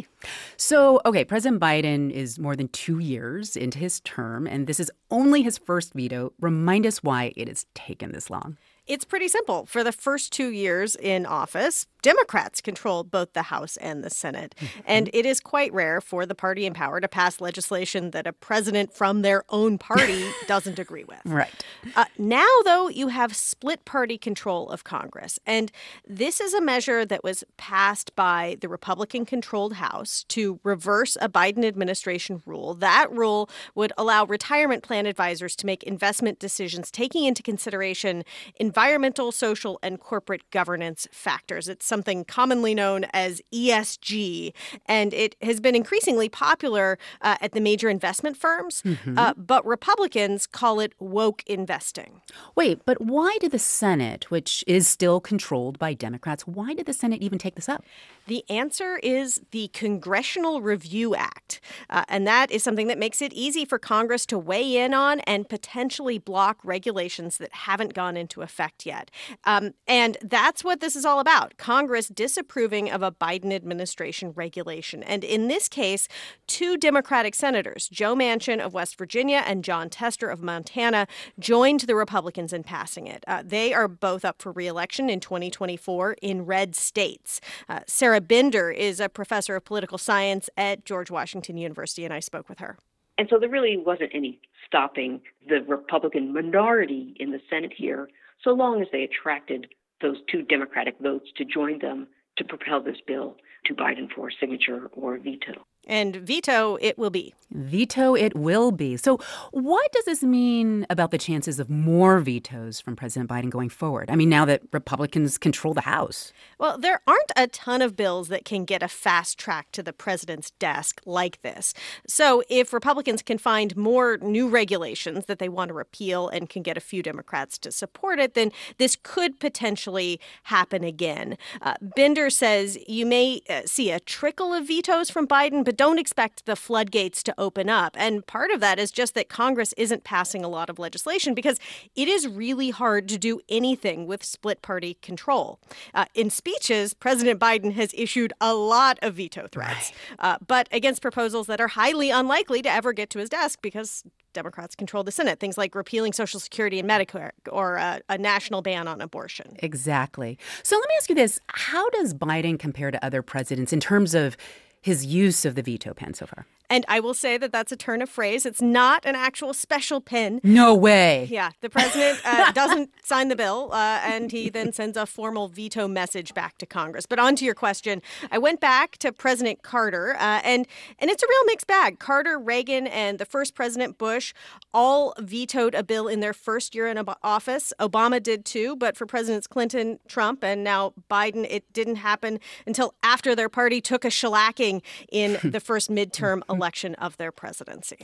So, 0.57 1.01
okay, 1.07 1.25
President 1.25 1.63
Biden 1.63 2.11
is 2.11 2.41
more 2.41 2.57
than 2.57 2.67
two 2.67 2.99
years 2.99 3.57
into 3.57 3.79
his 3.79 4.01
term, 4.01 4.45
and 4.45 4.67
this 4.67 4.81
is 4.81 4.91
only 5.09 5.43
his 5.43 5.57
first 5.57 5.93
veto. 5.95 6.33
Remind 6.41 6.85
us 6.85 7.01
why 7.01 7.33
it 7.37 7.47
has 7.47 7.67
taken 7.75 8.11
this 8.11 8.29
long. 8.29 8.57
It's 8.89 9.05
pretty 9.05 9.29
simple. 9.29 9.65
For 9.65 9.83
the 9.85 9.93
first 9.93 10.33
two 10.33 10.49
years 10.49 10.95
in 10.97 11.25
office, 11.27 11.87
Democrats 12.05 12.61
control 12.61 13.03
both 13.03 13.33
the 13.33 13.45
House 13.45 13.79
and 13.79 14.05
the 14.05 14.11
Senate. 14.11 14.55
Mm-hmm. 14.59 14.81
And 14.85 15.11
it 15.15 15.25
is 15.25 15.41
quite 15.41 15.73
rare 15.73 16.03
for 16.03 16.27
the 16.27 16.35
party 16.35 16.67
in 16.67 16.75
power 16.75 17.01
to 17.01 17.09
pass 17.09 17.41
legislation 17.41 18.11
that 18.11 18.27
a 18.27 18.33
president 18.35 18.93
from 18.93 19.23
their 19.23 19.43
own 19.49 19.79
party 19.79 20.23
doesn't 20.47 20.79
agree 20.79 21.05
with. 21.05 21.21
Right. 21.25 21.65
Uh, 21.97 22.05
now, 22.19 22.47
though, 22.67 22.91
you 22.91 23.09
have 23.09 23.35
split 23.35 23.87
party 23.87 24.19
control 24.19 24.69
of 24.69 24.85
Congress. 24.85 25.39
And 25.47 25.73
this 26.07 26.43
is 26.43 26.53
a 26.53 26.61
measure 26.61 27.07
that 27.07 27.25
was 27.25 27.43
passed 27.57 28.15
by 28.15 28.59
the 28.61 28.69
Republican 28.69 29.25
controlled 29.25 29.73
House 29.73 30.27
to 30.29 30.61
reverse 30.63 31.17
a 31.23 31.29
Biden 31.31 31.65
administration 31.65 32.43
rule. 32.45 32.75
That 32.75 33.11
rule 33.11 33.49
would 33.75 33.95
allow 33.97 34.27
retirement 34.27 34.83
plan 34.83 35.07
advisors 35.07 35.57
to 35.57 35.65
make 35.65 35.83
investment 35.85 36.39
decisions 36.39 36.91
taking 36.91 37.25
into 37.25 37.43
consideration 37.43 38.25
environmental, 38.57 39.33
social, 39.33 39.79
and 39.83 39.99
corporate 39.99 40.51
governance 40.51 41.09
factors. 41.11 41.67
It's 41.67 41.94
something 41.95 42.25
commonly 42.25 42.75
known 42.75 43.05
as 43.13 43.41
ESG, 43.53 44.53
and 44.87 45.15
it 45.15 45.37
has 45.41 45.61
been 45.61 45.77
increasingly 45.77 46.29
popular 46.29 46.99
uh, 47.21 47.37
at 47.41 47.53
the 47.53 47.61
major 47.61 47.89
investment 47.89 48.37
firms. 48.37 48.83
Mm-hmm. 48.83 49.17
Uh, 49.17 49.33
but 49.37 49.65
Republicans 49.65 50.49
call 50.49 50.81
it 50.81 50.93
woke 50.99 51.45
investing. 51.47 52.21
Wait, 52.57 52.85
but 52.85 53.01
why 53.01 53.39
did 53.41 53.53
the 53.53 53.61
Senate, 53.61 54.29
which 54.29 54.65
is 54.67 54.89
still 54.89 55.21
controlled 55.21 55.79
by 55.79 55.95
Democrats, 55.95 56.49
why 56.49 56.75
did 56.75 56.87
the 56.87 56.93
Senate 56.93 57.23
even 57.23 57.39
take 57.39 57.55
this 57.55 57.69
up? 57.69 57.85
The 58.27 58.45
answer 58.49 58.99
is 59.03 59.41
the 59.51 59.69
Congressional 59.69 60.63
Review 60.63 61.15
Act. 61.15 61.61
Uh, 61.91 62.05
and 62.09 62.27
that 62.27 62.51
is 62.51 62.63
something 62.63 62.87
that 62.87 62.99
makes 62.99 63.21
it 63.21 63.33
easy 63.33 63.65
for 63.65 63.79
Congress 63.79 64.25
to 64.27 64.39
weigh 64.39 64.77
in 64.77 64.95
on 64.95 65.21
and 65.21 65.49
potentially 65.49 66.19
block 66.19 66.59
regulations 66.65 67.39
that 67.39 67.53
haven't 67.53 67.95
gone 67.95 68.17
into 68.17 68.43
effect 68.43 68.87
yet. 68.87 69.11
Um, 69.45 69.73
and 69.87 70.17
that's 70.23 70.65
what 70.65 70.81
this 70.81 70.97
is 70.97 71.05
all 71.05 71.21
about 71.21 71.57
Congress 71.59 72.09
disapproving 72.09 72.91
of 72.91 73.03
a 73.03 73.13
Biden 73.13 73.53
administration 73.53 74.33
regulation. 74.35 75.03
And 75.03 75.23
in 75.23 75.49
this 75.49 75.69
case, 75.69 76.09
two 76.47 76.77
Democratic 76.77 77.35
senators, 77.35 77.89
Joe 77.89 78.15
Manchin 78.15 78.61
of 78.61 78.73
West 78.73 78.97
Virginia 78.97 79.43
and 79.47 79.63
Jon 79.63 79.91
Tester 79.91 80.29
of 80.29 80.43
Montana, 80.43 81.07
joined 81.39 81.81
the 81.81 81.95
Republicans 81.95 82.53
in 82.53 82.63
passing 82.63 83.07
it. 83.07 83.25
Uh, 83.27 83.43
they 83.45 83.75
are 83.75 83.89
both 83.89 84.25
up 84.25 84.41
for 84.41 84.53
reelection 84.53 85.11
in 85.11 85.21
2024 85.21 86.17
in 86.23 86.47
red 86.47 86.75
states. 86.75 87.41
Uh, 87.69 87.81
Sarah 87.87 88.14
Sarah 88.15 88.21
Binder 88.21 88.71
is 88.71 89.01
a 89.01 89.09
professor 89.09 89.57
of 89.57 89.65
political 89.65 89.99
science 89.99 90.49
at 90.57 90.85
George 90.85 91.11
Washington 91.11 91.57
University, 91.57 92.05
and 92.05 92.15
I 92.15 92.21
spoke 92.21 92.49
with 92.49 92.61
her. 92.61 92.79
And 93.19 93.27
so 93.29 93.41
there 93.41 93.49
really 93.49 93.77
wasn't 93.77 94.11
any 94.15 94.39
stopping 94.65 95.21
the 95.49 95.63
Republican 95.63 96.33
minority 96.33 97.17
in 97.19 97.33
the 97.33 97.41
Senate 97.51 97.73
here, 97.77 98.09
so 98.45 98.51
long 98.51 98.81
as 98.81 98.87
they 98.93 99.03
attracted 99.03 99.67
those 100.01 100.19
two 100.31 100.43
Democratic 100.43 100.95
votes 101.01 101.27
to 101.39 101.45
join 101.45 101.81
them 101.81 102.07
to 102.37 102.45
propel 102.45 102.81
this 102.81 102.99
bill 103.05 103.37
to 103.65 103.75
Biden 103.75 104.09
for 104.15 104.31
signature 104.31 104.89
or 104.93 105.19
veto. 105.19 105.67
And 105.87 106.17
veto 106.17 106.79
it 106.81 106.99
will 106.99 107.11
be. 107.11 107.35
Veto 107.55 108.17
it 108.17 108.35
will 108.35 108.73
be. 108.73 108.97
So, 108.97 109.19
what 109.53 109.93
does 109.93 110.05
this 110.07 110.23
mean 110.23 110.87
about 110.91 111.13
the 111.13 111.19
chances 111.19 111.61
of 111.61 111.71
more 111.71 112.19
vetoes 112.19 112.81
from 112.81 112.97
President 112.97 113.31
Biden 113.31 113.49
going 113.49 113.69
forward? 113.69 114.11
I 114.11 114.17
mean, 114.17 114.29
now 114.29 114.45
that 114.45 114.63
Republicans 114.73 115.39
control 115.39 115.73
the 115.73 115.83
House. 115.83 116.33
Well, 116.59 116.79
there 116.79 117.01
aren't 117.07 117.31
a 117.37 117.47
ton 117.47 117.81
of 117.81 117.95
bills 117.97 118.29
that 118.29 118.45
can 118.45 118.65
get 118.65 118.83
a 118.83 118.89
fast 118.89 119.39
track 119.39 119.71
to 119.73 119.83
the 119.83 119.93
president's 119.93 120.51
desk 120.53 121.01
like 121.05 121.43
this. 121.43 121.75
So, 122.09 122.43
if 122.49 122.73
Republicans 122.73 123.23
can 123.23 123.39
find 123.39 123.77
more 123.77 124.19
new 124.19 124.49
regulations 124.49 125.27
that 125.27 125.39
they 125.39 125.49
want 125.49 125.69
to 125.69 125.75
repeal 125.75 126.29
and 126.29 126.49
can 126.49 126.63
get 126.63 126.77
a 126.77 126.81
few 126.81 127.03
Democrats 127.03 127.57
to 127.59 127.71
support 127.71 128.19
it, 128.19 128.35
then 128.35 128.51
this 128.79 128.97
could 129.01 129.39
potentially 129.39 130.19
happen 130.45 130.83
again. 130.83 131.37
Uh, 131.63 131.75
Binder 131.95 132.31
says 132.31 132.79
you 132.89 133.07
may 133.07 133.43
uh, 133.49 133.63
see 133.65 133.93
a 133.93 134.01
trickle 134.01 134.53
of 134.53 134.67
vetoes 134.67 135.09
from 135.09 135.29
Biden, 135.29 135.65
but 135.65 135.74
don't 135.77 135.99
expect 135.99 136.47
the 136.47 136.57
floodgates 136.57 137.23
to 137.25 137.35
open 137.39 137.69
up. 137.69 137.97
And 137.99 138.27
part 138.27 138.51
of 138.51 138.61
that 138.61 138.79
is 138.79 138.91
just 138.91 139.15
that 139.15 139.29
Congress 139.29 139.75
isn't 139.77 140.05
passing 140.05 140.45
a 140.45 140.49
lot 140.49 140.71
of 140.71 140.79
legislation 140.79 141.35
because 141.35 141.59
it 141.95 142.09
is 142.09 142.27
really 142.29 142.71
hard 142.71 143.09
to 143.09 143.19
do 143.19 143.41
anything 143.49 144.07
with 144.07 144.25
split 144.25 144.63
party 144.63 144.95
control. 145.03 145.59
Uh, 145.95 146.07
in 146.15 146.31
speeches, 146.31 146.95
President 146.95 147.41
Biden 147.41 147.73
has 147.73 147.93
issued 147.95 148.33
a 148.41 148.55
lot 148.55 148.99
of 149.03 149.15
veto 149.15 149.47
threats, 149.51 149.93
right. 150.11 150.35
uh, 150.35 150.39
but 150.47 150.69
against 150.73 151.03
proposals 151.03 151.47
that 151.47 151.61
are 151.61 151.69
highly 151.69 152.11
unlikely 152.11 152.63
to 152.63 152.71
ever 152.71 152.93
get 152.93 153.11
to 153.11 153.19
his 153.19 153.29
desk 153.29 153.61
because 153.63 154.05
Democrats 154.35 154.75
control 154.75 155.03
the 155.03 155.13
Senate. 155.13 155.41
Things 155.41 155.57
like 155.57 155.75
repealing 155.75 156.13
Social 156.13 156.39
Security 156.39 156.79
and 156.79 156.89
Medicare 156.89 157.31
or 157.51 157.77
a, 157.77 158.01
a, 158.11 158.19
national 158.19 158.61
ban 158.61 158.87
on 158.87 159.01
abortion. 159.01 159.57
Exactly. 159.61 160.39
So 160.63 160.77
let 160.77 160.89
me 160.89 160.95
ask 160.99 161.09
you 161.09 161.15
this 161.15 161.41
How 161.49 161.89
does 161.91 162.13
Biden 162.13 162.59
compare 162.59 162.91
to 162.91 163.03
other 163.03 163.23
presidents 163.23 163.73
in 163.73 163.81
terms 163.81 164.15
of 164.15 164.37
his 164.85 165.07
use 165.07 165.47
of 165.47 165.55
the 165.55 165.63
veto 165.63 165.95
pen 165.95 166.13
so 166.13 166.27
far? 166.27 166.45
And 166.71 166.85
I 166.89 167.01
will 167.01 167.15
say 167.15 167.37
that 167.39 167.53
that's 167.53 167.73
a 167.73 167.77
turn 167.77 168.01
of 168.01 168.09
phrase. 168.09 168.47
It's 168.47 168.63
not 168.63 169.05
an 169.05 169.15
actual 169.15 169.53
special 169.53 170.01
pen. 170.01 170.41
No 170.43 170.75
way. 170.75 171.29
Yeah, 171.31 171.51
the 171.61 171.69
president 171.69 172.21
uh, 172.25 172.53
doesn't 172.55 172.91
sign 173.05 173.29
the 173.29 173.37
bill, 173.37 173.71
uh, 173.73 174.01
and 174.03 174.33
he 174.33 174.49
then 174.49 174.73
sends 174.73 174.97
a 174.97 175.07
formal 175.07 175.49
veto 175.49 175.87
message 175.87 176.33
back 176.33 176.59
to 176.59 176.67
Congress. 176.67 177.07
But 177.07 177.19
on 177.19 177.37
to 177.37 177.45
your 177.45 177.55
question, 177.55 178.01
I 178.31 178.39
went 178.39 178.61
back 178.61 178.97
to 178.99 179.13
President 179.13 179.63
Carter, 179.63 180.17
uh, 180.19 180.41
and 180.43 180.67
and 180.99 181.11
it's 181.11 181.23
a 181.23 181.27
real 181.29 181.45
mixed 181.45 181.67
bag. 181.67 181.99
Carter, 181.99 182.39
Reagan, 182.39 182.87
and 182.87 183.19
the 183.19 183.27
first 183.27 183.55
President 183.55 183.99
Bush 183.99 184.33
all 184.73 185.15
vetoed 185.21 185.75
a 185.75 185.83
bill 185.83 186.09
in 186.09 186.21
their 186.21 186.33
first 186.33 186.75
year 186.75 186.87
in 186.89 186.99
office. 187.23 187.73
Obama 187.79 188.23
did 188.23 188.45
too, 188.45 188.75
but 188.77 188.97
for 188.97 189.07
Presidents 189.07 189.47
Clinton, 189.47 189.99
Trump, 190.09 190.43
and 190.43 190.65
now 190.65 190.95
Biden, 191.11 191.47
it 191.49 191.71
didn't 191.73 191.97
happen 191.97 192.41
until 192.67 192.95
after 193.03 193.35
their 193.35 193.49
party 193.49 193.81
took 193.81 194.05
a 194.05 194.09
shellacking 194.09 194.83
in 195.13 195.39
the 195.45 195.61
first 195.61 195.91
midterm 195.91 196.43
election 196.49 196.54
Mm-hmm. 196.55 196.61
of 196.99 197.17
their 197.17 197.33
presidency. 197.33 197.99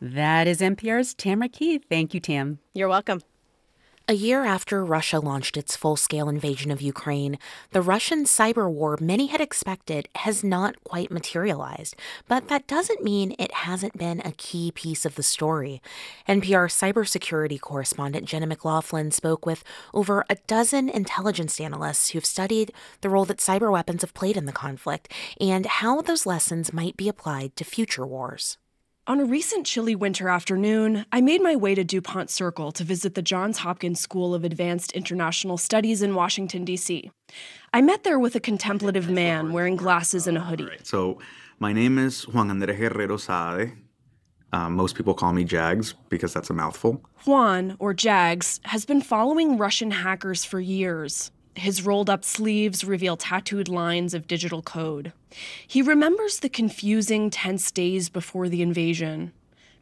That 0.00 0.46
is 0.46 0.60
NPR's 0.60 1.14
Tamara 1.14 1.48
Keith. 1.48 1.84
Thank 1.88 2.14
you, 2.14 2.20
Tam. 2.20 2.58
You're 2.74 2.88
welcome. 2.88 3.20
A 4.10 4.14
year 4.14 4.44
after 4.44 4.84
Russia 4.84 5.20
launched 5.20 5.56
its 5.56 5.76
full 5.76 5.94
scale 5.94 6.28
invasion 6.28 6.72
of 6.72 6.82
Ukraine, 6.82 7.38
the 7.70 7.80
Russian 7.80 8.24
cyber 8.24 8.68
war 8.68 8.98
many 9.00 9.28
had 9.28 9.40
expected 9.40 10.08
has 10.16 10.42
not 10.42 10.82
quite 10.82 11.12
materialized. 11.12 11.94
But 12.26 12.48
that 12.48 12.66
doesn't 12.66 13.04
mean 13.04 13.36
it 13.38 13.54
hasn't 13.54 13.96
been 13.96 14.20
a 14.24 14.32
key 14.32 14.72
piece 14.72 15.04
of 15.04 15.14
the 15.14 15.22
story. 15.22 15.80
NPR 16.28 16.66
cybersecurity 16.66 17.60
correspondent 17.60 18.26
Jenna 18.26 18.48
McLaughlin 18.48 19.12
spoke 19.12 19.46
with 19.46 19.62
over 19.94 20.24
a 20.28 20.34
dozen 20.48 20.88
intelligence 20.88 21.60
analysts 21.60 22.10
who've 22.10 22.26
studied 22.26 22.72
the 23.02 23.10
role 23.10 23.26
that 23.26 23.38
cyber 23.38 23.70
weapons 23.70 24.00
have 24.00 24.12
played 24.12 24.36
in 24.36 24.44
the 24.44 24.50
conflict 24.50 25.08
and 25.40 25.66
how 25.66 26.00
those 26.00 26.26
lessons 26.26 26.72
might 26.72 26.96
be 26.96 27.08
applied 27.08 27.54
to 27.54 27.62
future 27.62 28.04
wars. 28.04 28.58
On 29.10 29.18
a 29.18 29.24
recent 29.24 29.66
chilly 29.66 29.96
winter 29.96 30.28
afternoon, 30.28 31.04
I 31.10 31.20
made 31.20 31.42
my 31.42 31.56
way 31.56 31.74
to 31.74 31.82
DuPont 31.82 32.30
Circle 32.30 32.70
to 32.70 32.84
visit 32.84 33.16
the 33.16 33.22
Johns 33.22 33.58
Hopkins 33.58 33.98
School 33.98 34.36
of 34.36 34.44
Advanced 34.44 34.92
International 34.92 35.58
Studies 35.58 36.00
in 36.00 36.14
Washington, 36.14 36.64
D.C. 36.64 37.10
I 37.74 37.82
met 37.82 38.04
there 38.04 38.20
with 38.20 38.36
a 38.36 38.38
contemplative 38.38 39.10
man 39.10 39.52
wearing 39.52 39.74
glasses 39.74 40.28
and 40.28 40.38
a 40.38 40.40
hoodie. 40.40 40.68
So, 40.84 41.18
my 41.58 41.72
name 41.72 41.98
is 41.98 42.28
Juan 42.28 42.50
Andrés 42.50 42.78
Guerrero 42.78 43.16
Saade. 43.16 43.72
Um, 44.52 44.76
most 44.76 44.94
people 44.94 45.14
call 45.14 45.32
me 45.32 45.42
Jags 45.42 45.92
because 46.08 46.32
that's 46.32 46.50
a 46.50 46.54
mouthful. 46.54 47.02
Juan, 47.26 47.74
or 47.80 47.92
Jags, 47.92 48.60
has 48.66 48.84
been 48.84 49.02
following 49.02 49.58
Russian 49.58 49.90
hackers 49.90 50.44
for 50.44 50.60
years. 50.60 51.32
His 51.60 51.84
rolled 51.84 52.08
up 52.08 52.24
sleeves 52.24 52.84
reveal 52.84 53.18
tattooed 53.18 53.68
lines 53.68 54.14
of 54.14 54.26
digital 54.26 54.62
code. 54.62 55.12
He 55.66 55.82
remembers 55.82 56.40
the 56.40 56.48
confusing, 56.48 57.28
tense 57.28 57.70
days 57.70 58.08
before 58.08 58.48
the 58.48 58.62
invasion. 58.62 59.32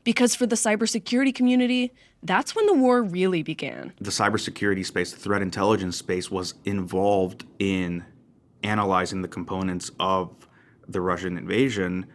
Because 0.03 0.35
for 0.35 0.45
the 0.45 0.57
cybersecurity 0.57 1.33
community, 1.33 1.93
that's 2.21 2.57
when 2.57 2.67
the 2.67 2.75
war 2.75 3.01
really 3.01 3.45
began. 3.45 3.93
The 4.01 4.11
cybersecurity 4.11 4.85
space, 4.85 5.13
the 5.13 5.21
threat 5.21 5.41
intelligence 5.41 5.97
space, 5.97 6.33
was 6.33 6.55
involved 6.65 7.45
in 7.61 8.05
analyzing 8.65 9.23
the 9.23 9.29
components 9.29 9.93
of 10.01 10.49
the 10.89 11.01
Russian 11.01 11.39
invasion 11.39 12.07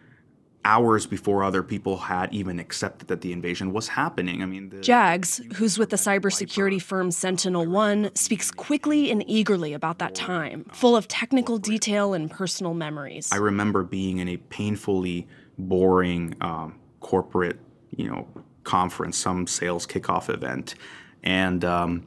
hours 0.66 1.06
before 1.06 1.44
other 1.44 1.64
people 1.64 1.98
had 1.98 2.34
even 2.34 2.60
accepted 2.60 3.08
that 3.08 3.22
the 3.22 3.34
invasion 3.34 3.74
was 3.74 3.90
happening. 3.90 4.42
I 4.42 4.46
mean, 4.46 4.70
the, 4.70 4.80
Jags, 4.82 5.42
who's 5.56 5.78
with 5.78 5.90
the 5.90 5.98
cybersecurity 5.98 6.82
firm 6.82 7.12
Sentinel 7.12 7.66
One, 7.68 8.14
speaks 8.16 8.52
quickly 8.52 9.12
and 9.12 9.24
eagerly 9.28 9.74
about 9.74 10.00
that 10.00 10.16
time, 10.16 10.66
full 10.72 10.96
of 10.96 11.08
technical 11.08 11.58
detail 11.58 12.14
and 12.14 12.30
personal 12.30 12.74
memories. 12.74 13.30
I 13.32 13.38
remember 13.38 13.84
being 13.84 14.20
in 14.20 14.30
a 14.30 14.38
painfully 14.38 15.28
boring 15.58 16.36
um, 16.42 16.80
corporate, 17.00 17.60
you 17.92 18.10
know, 18.10 18.28
conference, 18.64 19.18
some 19.18 19.48
sales 19.48 19.86
kickoff 19.86 20.34
event, 20.34 20.76
and 21.24 21.66
um, 21.66 22.06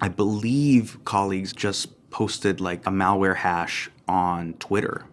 I 0.00 0.08
believe 0.08 0.98
colleagues 1.04 1.52
just 1.52 2.10
posted 2.10 2.60
like 2.60 2.86
a 2.86 2.90
malware 2.90 3.36
hash 3.36 3.90
on 4.08 4.54
Twitter, 4.54 5.06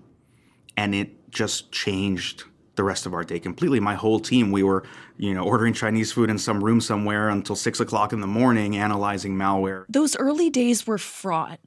and 0.76 0.94
it 0.94 1.32
just 1.32 1.72
changed 1.72 2.46
the 2.78 2.84
rest 2.84 3.06
of 3.06 3.14
our 3.14 3.24
day 3.24 3.40
completely. 3.40 3.80
My 3.80 3.96
whole 3.96 4.20
team, 4.20 4.52
we 4.52 4.64
were, 4.64 4.84
you 5.18 5.34
know, 5.34 5.44
ordering 5.44 5.74
Chinese 5.74 6.14
food 6.14 6.30
in 6.30 6.38
some 6.38 6.64
room 6.64 6.80
somewhere 6.80 7.30
until 7.30 7.56
six 7.56 7.80
o'clock 7.80 8.14
in 8.14 8.22
the 8.22 8.28
morning, 8.28 8.78
analyzing 8.78 9.36
malware. 9.36 9.86
Those 9.90 10.16
early 10.16 10.50
days 10.50 10.88
were 10.88 10.98
fraught. 10.98 11.60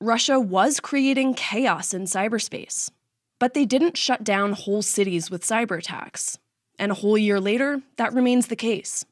Russia 0.00 0.40
was 0.40 0.80
creating 0.80 1.34
chaos 1.34 1.92
in 1.92 2.04
cyberspace, 2.04 2.90
but 3.38 3.54
they 3.54 3.64
didn't 3.64 3.96
shut 3.96 4.24
down 4.24 4.52
whole 4.52 4.82
cities 4.82 5.30
with 5.30 5.44
cyber 5.44 5.78
attacks. 5.78 6.38
And 6.78 6.90
a 6.90 6.96
whole 6.96 7.18
year 7.18 7.38
later, 7.38 7.82
that 7.96 8.14
remains 8.14 8.46
the 8.46 8.56
case. 8.56 9.04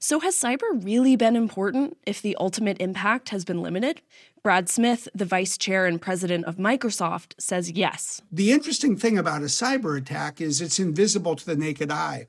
So, 0.00 0.18
has 0.20 0.34
cyber 0.34 0.84
really 0.84 1.14
been 1.14 1.36
important 1.36 1.96
if 2.04 2.20
the 2.20 2.36
ultimate 2.40 2.80
impact 2.80 3.28
has 3.28 3.44
been 3.44 3.62
limited? 3.62 4.02
Brad 4.42 4.68
Smith, 4.68 5.06
the 5.14 5.24
vice 5.24 5.56
chair 5.56 5.86
and 5.86 6.02
president 6.02 6.46
of 6.46 6.56
Microsoft, 6.56 7.34
says 7.38 7.70
yes. 7.70 8.22
The 8.32 8.50
interesting 8.50 8.96
thing 8.96 9.16
about 9.16 9.42
a 9.42 9.46
cyber 9.46 9.96
attack 9.96 10.40
is 10.40 10.60
it's 10.60 10.80
invisible 10.80 11.36
to 11.36 11.46
the 11.46 11.54
naked 11.54 11.92
eye. 11.92 12.26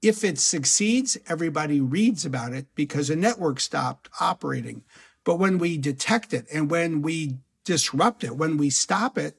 If 0.00 0.22
it 0.22 0.38
succeeds, 0.38 1.18
everybody 1.26 1.80
reads 1.80 2.24
about 2.24 2.52
it 2.52 2.66
because 2.76 3.10
a 3.10 3.16
network 3.16 3.58
stopped 3.58 4.08
operating. 4.20 4.84
But 5.24 5.40
when 5.40 5.58
we 5.58 5.78
detect 5.78 6.32
it 6.32 6.46
and 6.52 6.70
when 6.70 7.02
we 7.02 7.38
disrupt 7.64 8.22
it, 8.22 8.36
when 8.36 8.56
we 8.56 8.70
stop 8.70 9.18
it, 9.18 9.36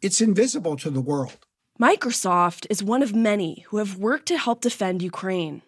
it's 0.00 0.20
invisible 0.20 0.76
to 0.76 0.90
the 0.90 1.00
world. 1.00 1.44
Microsoft 1.80 2.66
is 2.70 2.84
one 2.84 3.02
of 3.02 3.16
many 3.16 3.64
who 3.68 3.78
have 3.78 3.96
worked 3.96 4.26
to 4.26 4.38
help 4.38 4.60
defend 4.60 5.02
Ukraine. 5.02 5.62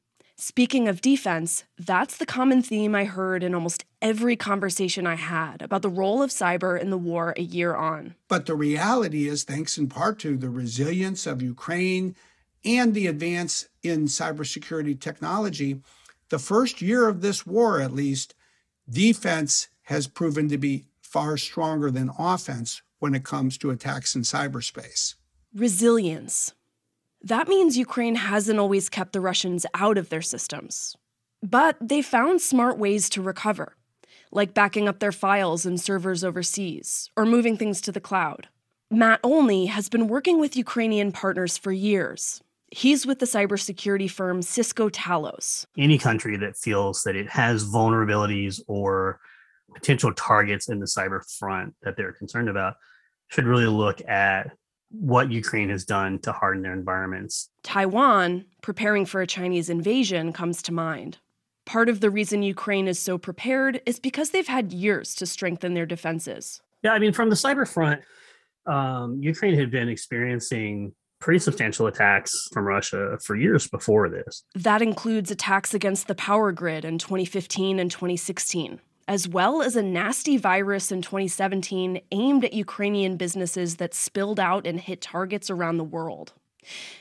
Speaking 0.44 0.88
of 0.88 1.00
defense, 1.00 1.62
that's 1.78 2.16
the 2.16 2.26
common 2.26 2.62
theme 2.62 2.96
I 2.96 3.04
heard 3.04 3.44
in 3.44 3.54
almost 3.54 3.84
every 4.00 4.34
conversation 4.34 5.06
I 5.06 5.14
had 5.14 5.62
about 5.62 5.82
the 5.82 5.88
role 5.88 6.20
of 6.20 6.30
cyber 6.30 6.76
in 6.76 6.90
the 6.90 6.98
war 6.98 7.32
a 7.36 7.42
year 7.42 7.76
on. 7.76 8.16
But 8.26 8.46
the 8.46 8.56
reality 8.56 9.28
is, 9.28 9.44
thanks 9.44 9.78
in 9.78 9.88
part 9.88 10.18
to 10.18 10.36
the 10.36 10.50
resilience 10.50 11.28
of 11.28 11.42
Ukraine 11.42 12.16
and 12.64 12.92
the 12.92 13.06
advance 13.06 13.68
in 13.84 14.06
cybersecurity 14.06 14.98
technology, 14.98 15.80
the 16.28 16.40
first 16.40 16.82
year 16.82 17.08
of 17.08 17.20
this 17.20 17.46
war, 17.46 17.80
at 17.80 17.92
least, 17.92 18.34
defense 18.90 19.68
has 19.82 20.08
proven 20.08 20.48
to 20.48 20.58
be 20.58 20.86
far 21.02 21.36
stronger 21.36 21.88
than 21.88 22.10
offense 22.18 22.82
when 22.98 23.14
it 23.14 23.22
comes 23.22 23.56
to 23.58 23.70
attacks 23.70 24.16
in 24.16 24.22
cyberspace. 24.22 25.14
Resilience. 25.54 26.52
That 27.24 27.48
means 27.48 27.78
Ukraine 27.78 28.16
hasn't 28.16 28.58
always 28.58 28.88
kept 28.88 29.12
the 29.12 29.20
Russians 29.20 29.64
out 29.74 29.96
of 29.96 30.08
their 30.08 30.22
systems. 30.22 30.96
But 31.42 31.76
they 31.80 32.02
found 32.02 32.40
smart 32.40 32.78
ways 32.78 33.08
to 33.10 33.22
recover, 33.22 33.76
like 34.30 34.54
backing 34.54 34.88
up 34.88 34.98
their 34.98 35.12
files 35.12 35.64
and 35.64 35.80
servers 35.80 36.24
overseas 36.24 37.10
or 37.16 37.24
moving 37.24 37.56
things 37.56 37.80
to 37.82 37.92
the 37.92 38.00
cloud. 38.00 38.48
Matt 38.90 39.20
Olney 39.22 39.66
has 39.66 39.88
been 39.88 40.08
working 40.08 40.38
with 40.38 40.56
Ukrainian 40.56 41.12
partners 41.12 41.56
for 41.56 41.72
years. 41.72 42.42
He's 42.70 43.06
with 43.06 43.18
the 43.18 43.26
cybersecurity 43.26 44.10
firm 44.10 44.42
Cisco 44.42 44.88
Talos. 44.88 45.66
Any 45.78 45.98
country 45.98 46.36
that 46.38 46.56
feels 46.56 47.02
that 47.04 47.16
it 47.16 47.28
has 47.28 47.64
vulnerabilities 47.64 48.60
or 48.66 49.20
potential 49.74 50.12
targets 50.14 50.68
in 50.68 50.80
the 50.80 50.86
cyber 50.86 51.20
front 51.38 51.74
that 51.82 51.96
they're 51.96 52.12
concerned 52.12 52.48
about 52.48 52.74
should 53.28 53.46
really 53.46 53.66
look 53.66 54.00
at 54.08 54.52
what 54.92 55.30
Ukraine 55.30 55.70
has 55.70 55.84
done 55.84 56.18
to 56.20 56.32
harden 56.32 56.62
their 56.62 56.72
environments. 56.72 57.50
Taiwan, 57.62 58.44
preparing 58.62 59.06
for 59.06 59.20
a 59.20 59.26
Chinese 59.26 59.70
invasion, 59.70 60.32
comes 60.32 60.62
to 60.62 60.72
mind. 60.72 61.18
Part 61.64 61.88
of 61.88 62.00
the 62.00 62.10
reason 62.10 62.42
Ukraine 62.42 62.88
is 62.88 62.98
so 62.98 63.18
prepared 63.18 63.80
is 63.86 63.98
because 63.98 64.30
they've 64.30 64.46
had 64.46 64.72
years 64.72 65.14
to 65.16 65.26
strengthen 65.26 65.74
their 65.74 65.86
defenses. 65.86 66.60
Yeah, 66.82 66.92
I 66.92 66.98
mean, 66.98 67.12
from 67.12 67.30
the 67.30 67.36
cyber 67.36 67.66
front, 67.66 68.02
um, 68.66 69.18
Ukraine 69.22 69.54
had 69.54 69.70
been 69.70 69.88
experiencing 69.88 70.92
pretty 71.20 71.38
substantial 71.38 71.86
attacks 71.86 72.48
from 72.52 72.64
Russia 72.64 73.16
for 73.22 73.36
years 73.36 73.68
before 73.68 74.08
this. 74.08 74.42
That 74.56 74.82
includes 74.82 75.30
attacks 75.30 75.72
against 75.72 76.08
the 76.08 76.16
power 76.16 76.50
grid 76.50 76.84
in 76.84 76.98
2015 76.98 77.78
and 77.78 77.90
2016 77.90 78.80
as 79.08 79.28
well 79.28 79.62
as 79.62 79.76
a 79.76 79.82
nasty 79.82 80.36
virus 80.36 80.92
in 80.92 81.02
2017 81.02 82.00
aimed 82.10 82.44
at 82.44 82.52
Ukrainian 82.52 83.16
businesses 83.16 83.76
that 83.76 83.94
spilled 83.94 84.40
out 84.40 84.66
and 84.66 84.80
hit 84.80 85.00
targets 85.00 85.50
around 85.50 85.76
the 85.76 85.84
world. 85.84 86.32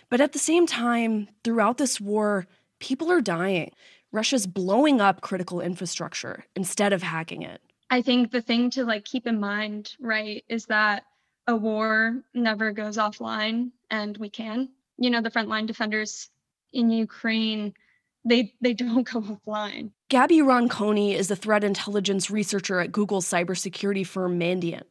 But 0.10 0.22
at 0.22 0.34
the 0.34 0.40
same 0.40 0.65
time, 0.65 1.30
throughout 1.44 1.78
this 1.78 2.02
war, 2.02 2.48
people 2.80 3.11
are 3.11 3.22
dying. 3.22 3.72
Russia's 4.11 4.48
blowing 4.48 4.99
up 4.99 5.22
critical 5.22 5.61
infrastructure 5.61 6.45
instead 6.56 6.91
of 6.91 7.03
hacking 7.03 7.44
it. 7.44 7.61
I 7.90 8.02
think 8.02 8.32
the 8.32 8.41
thing 8.41 8.69
to 8.72 8.84
like 8.84 9.06
keep 9.06 9.28
in 9.28 9.40
mind, 9.40 9.95
right, 9.99 10.44
is 10.49 10.65
that 10.68 11.03
a 11.48 11.56
war 11.56 12.22
never 12.34 12.72
goes 12.72 12.98
offline 12.98 13.72
and 13.90 14.18
we 14.18 14.30
can. 14.30 14.69
You 14.98 15.10
know, 15.10 15.22
the 15.22 15.32
frontline 15.32 15.68
defenders 15.68 16.30
in 16.73 16.90
Ukraine 16.90 17.73
they 18.26 18.53
they 18.61 18.73
don't 18.82 19.10
go 19.10 19.22
offline. 19.22 19.91
Gabby 20.11 20.39
Roncone 20.39 21.15
is 21.15 21.31
a 21.31 21.38
threat 21.38 21.63
intelligence 21.63 22.29
researcher 22.29 22.81
at 22.81 22.91
Google's 22.91 23.25
cybersecurity 23.25 24.05
firm 24.05 24.38
Mandiant. 24.38 24.83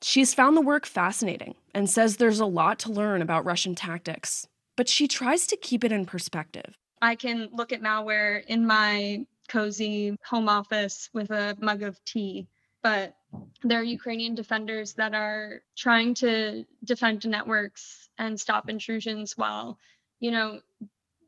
She's 0.00 0.32
found 0.32 0.56
the 0.56 0.62
work 0.62 0.86
fascinating 0.86 1.56
and 1.74 1.90
says 1.90 2.16
there's 2.16 2.40
a 2.40 2.46
lot 2.46 2.78
to 2.78 2.90
learn 2.90 3.20
about 3.20 3.44
Russian 3.44 3.74
tactics, 3.74 4.48
but 4.74 4.88
she 4.88 5.06
tries 5.06 5.46
to 5.48 5.58
keep 5.58 5.84
it 5.84 5.92
in 5.92 6.06
perspective. 6.06 6.78
I 7.02 7.16
can 7.16 7.50
look 7.52 7.70
at 7.74 7.82
malware 7.82 8.46
in 8.46 8.66
my 8.66 9.26
cozy 9.46 10.16
home 10.24 10.48
office 10.48 11.10
with 11.12 11.30
a 11.30 11.54
mug 11.60 11.82
of 11.82 12.02
tea, 12.06 12.48
but 12.82 13.14
there 13.62 13.80
are 13.80 13.84
Ukrainian 13.84 14.34
defenders 14.34 14.94
that 14.94 15.12
are 15.12 15.60
trying 15.76 16.14
to 16.14 16.64
defend 16.84 17.28
networks 17.28 18.08
and 18.16 18.40
stop 18.40 18.70
intrusions 18.70 19.36
while, 19.36 19.78
you 20.18 20.30
know, 20.30 20.60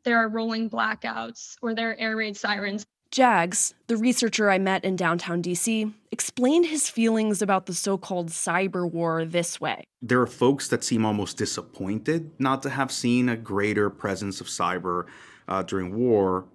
there 0.05 0.17
are 0.17 0.31
rolling 0.31 0.71
blackouts 0.71 1.57
or 1.61 1.75
there 1.75 1.91
are 1.91 1.97
air 1.97 2.17
raid 2.17 2.39
sirens. 2.39 2.87
Jags, 3.15 3.75
the 3.87 3.97
researcher 3.97 4.51
I 4.51 4.59
met 4.59 4.85
in 4.85 4.97
downtown 4.97 5.41
DC, 5.41 5.95
explained 6.11 6.67
his 6.67 6.91
feelings 6.91 7.41
about 7.41 7.67
the 7.67 7.73
so 7.73 7.97
called 7.97 8.31
cyber 8.31 8.91
war 8.91 9.25
this 9.25 9.61
way. 9.61 9.85
There 10.03 10.21
are 10.21 10.27
folks 10.27 10.67
that 10.67 10.83
seem 10.83 11.07
almost 11.07 11.37
disappointed 11.37 12.33
not 12.41 12.61
to 12.65 12.71
have 12.71 12.91
seen 12.91 13.29
a 13.29 13.37
greater 13.37 13.89
presence 13.89 14.41
of 14.41 14.49
cyber 14.49 15.07
uh, 15.47 15.63
during 15.63 15.95
war. 15.97 16.47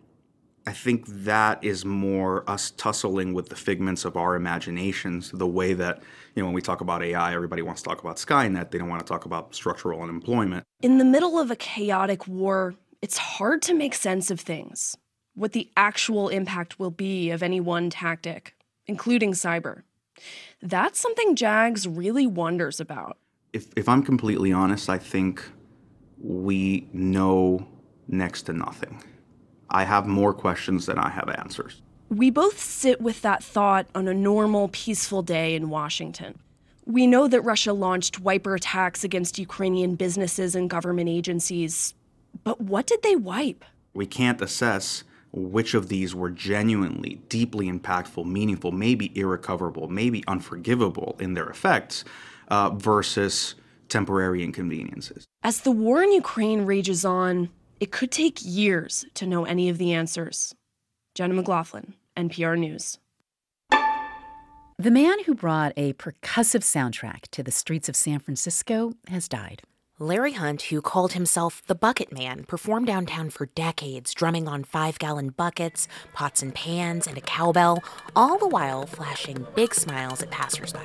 I 0.68 0.74
think 0.74 1.06
that 1.08 1.64
is 1.64 1.86
more 1.86 2.44
us 2.50 2.72
tussling 2.72 3.34
with 3.34 3.48
the 3.48 3.56
figments 3.56 4.04
of 4.04 4.18
our 4.18 4.36
imaginations, 4.36 5.32
the 5.32 5.48
way 5.48 5.72
that, 5.76 6.04
you 6.36 6.42
know, 6.42 6.48
when 6.48 6.56
we 6.56 6.62
talk 6.62 6.82
about 6.82 7.02
AI, 7.02 7.34
everybody 7.34 7.62
wants 7.62 7.82
to 7.84 7.88
talk 7.88 8.02
about 8.02 8.18
Skynet. 8.18 8.72
They 8.72 8.80
don't 8.80 8.90
want 8.90 9.00
to 9.00 9.10
talk 9.10 9.24
about 9.24 9.56
structural 9.56 10.02
unemployment. 10.02 10.66
In 10.82 10.98
the 10.98 11.06
middle 11.06 11.40
of 11.40 11.52
a 11.52 11.56
chaotic 11.56 12.28
war, 12.28 12.74
it's 13.02 13.18
hard 13.18 13.62
to 13.62 13.74
make 13.74 13.94
sense 13.94 14.30
of 14.30 14.42
things, 14.42 14.98
what 15.36 15.54
the 15.54 15.70
actual 15.78 16.30
impact 16.30 16.80
will 16.80 16.92
be 16.92 17.32
of 17.32 17.42
any 17.42 17.60
one 17.60 17.90
tactic, 17.90 18.56
including 18.88 19.34
cyber. 19.34 19.84
That's 20.62 21.00
something 21.00 21.36
Jags 21.36 21.88
really 21.88 22.28
wonders 22.28 22.80
about. 22.80 23.18
If, 23.54 23.68
if 23.76 23.88
I'm 23.88 24.04
completely 24.04 24.52
honest, 24.52 24.90
I 24.90 24.98
think 24.98 25.44
we 26.22 26.88
know 26.92 27.66
next 28.08 28.44
to 28.44 28.54
nothing. 28.54 29.02
I 29.70 29.84
have 29.84 30.08
more 30.08 30.34
questions 30.34 30.88
than 30.88 31.00
I 31.00 31.10
have 31.10 31.30
answers. 31.30 31.82
We 32.10 32.32
both 32.32 32.60
sit 32.60 33.00
with 33.02 33.22
that 33.22 33.44
thought 33.44 33.88
on 33.94 34.08
a 34.08 34.14
normal, 34.14 34.70
peaceful 34.70 35.22
day 35.22 35.56
in 35.56 35.70
Washington. 35.70 36.40
We 36.86 37.06
know 37.06 37.28
that 37.28 37.42
Russia 37.42 37.72
launched 37.72 38.20
wiper 38.20 38.56
attacks 38.56 39.04
against 39.04 39.38
Ukrainian 39.38 39.96
businesses 39.96 40.56
and 40.56 40.70
government 40.70 41.08
agencies 41.08 41.94
but 42.44 42.62
what 42.62 42.88
did 42.88 43.02
they 43.04 43.16
wipe? 43.16 43.66
We 43.94 44.06
can't 44.06 44.42
assess 44.42 45.04
which 45.32 45.74
of 45.74 45.90
these 45.90 46.16
were 46.16 46.30
genuinely 46.30 47.22
deeply 47.30 47.72
impactful, 47.72 48.26
meaningful, 48.26 48.72
maybe 48.72 49.12
irrecoverable, 49.18 49.88
maybe 49.88 50.24
unforgivable 50.28 51.16
in 51.20 51.34
their 51.34 51.48
effects, 51.50 52.04
uh, 52.48 52.70
versus 52.72 53.56
temporary 53.90 54.44
inconveniences. 54.44 55.26
As 55.44 55.62
the 55.62 55.72
war 55.72 56.02
in 56.04 56.12
Ukraine 56.12 56.66
rages 56.66 57.06
on, 57.06 57.50
it 57.80 57.92
could 57.92 58.12
take 58.12 58.40
years 58.42 59.06
to 59.14 59.26
know 59.26 59.46
any 59.46 59.70
of 59.70 59.78
the 59.78 59.94
answers. 59.94 60.54
Jenna 61.16 61.34
McLaughlin, 61.34 61.96
NPR 62.18 62.58
News. 62.58 62.98
The 64.78 64.92
man 64.92 65.24
who 65.26 65.36
brought 65.36 65.74
a 65.76 65.94
percussive 65.94 66.64
soundtrack 66.64 67.28
to 67.32 67.44
the 67.44 67.52
streets 67.52 67.90
of 67.90 67.96
San 67.96 68.20
Francisco 68.20 68.94
has 69.10 69.28
died. 69.28 69.62
Larry 70.02 70.32
Hunt, 70.32 70.62
who 70.62 70.82
called 70.82 71.12
himself 71.12 71.62
the 71.68 71.76
Bucket 71.76 72.10
Man, 72.14 72.46
performed 72.46 72.88
downtown 72.88 73.30
for 73.30 73.48
decades, 73.48 74.14
drumming 74.14 74.48
on 74.48 74.64
five 74.64 74.98
gallon 74.98 75.32
buckets, 75.32 75.90
pots 76.14 76.42
and 76.42 76.56
pans, 76.56 77.06
and 77.06 77.18
a 77.18 77.22
cowbell, 77.22 77.84
all 78.16 78.38
the 78.38 78.48
while 78.48 78.86
flashing 78.86 79.46
big 79.56 79.76
smiles 79.76 80.22
at 80.22 80.32
passersby. 80.32 80.80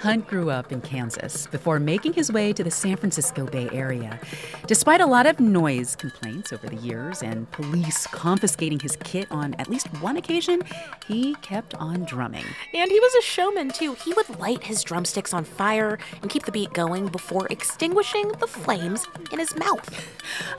Hunt 0.00 0.26
grew 0.26 0.48
up 0.48 0.72
in 0.72 0.80
Kansas 0.80 1.46
before 1.48 1.78
making 1.78 2.14
his 2.14 2.32
way 2.32 2.54
to 2.54 2.64
the 2.64 2.70
San 2.70 2.96
Francisco 2.96 3.44
Bay 3.44 3.68
Area. 3.70 4.18
Despite 4.66 5.02
a 5.02 5.06
lot 5.06 5.26
of 5.26 5.38
noise 5.40 5.94
complaints 5.94 6.54
over 6.54 6.66
the 6.68 6.76
years 6.76 7.22
and 7.22 7.50
police 7.50 8.06
confiscating 8.06 8.80
his 8.80 8.96
kit 9.04 9.28
on 9.30 9.52
at 9.58 9.68
least 9.68 9.88
one 10.00 10.16
occasion, 10.16 10.62
he 11.06 11.34
kept 11.42 11.74
on 11.74 12.04
drumming. 12.04 12.46
And 12.72 12.90
he 12.90 12.98
was 12.98 13.14
a 13.14 13.20
showman, 13.20 13.72
too. 13.72 13.92
He 13.92 14.14
would 14.14 14.38
light 14.38 14.64
his 14.64 14.82
drumsticks 14.82 15.34
on 15.34 15.44
fire 15.44 15.98
and 16.22 16.30
keep 16.30 16.44
the 16.44 16.52
beat 16.52 16.72
going 16.72 17.08
before 17.08 17.46
extinguishing 17.50 18.28
the 18.40 18.46
flames 18.46 19.06
in 19.30 19.38
his 19.38 19.54
mouth. 19.54 19.86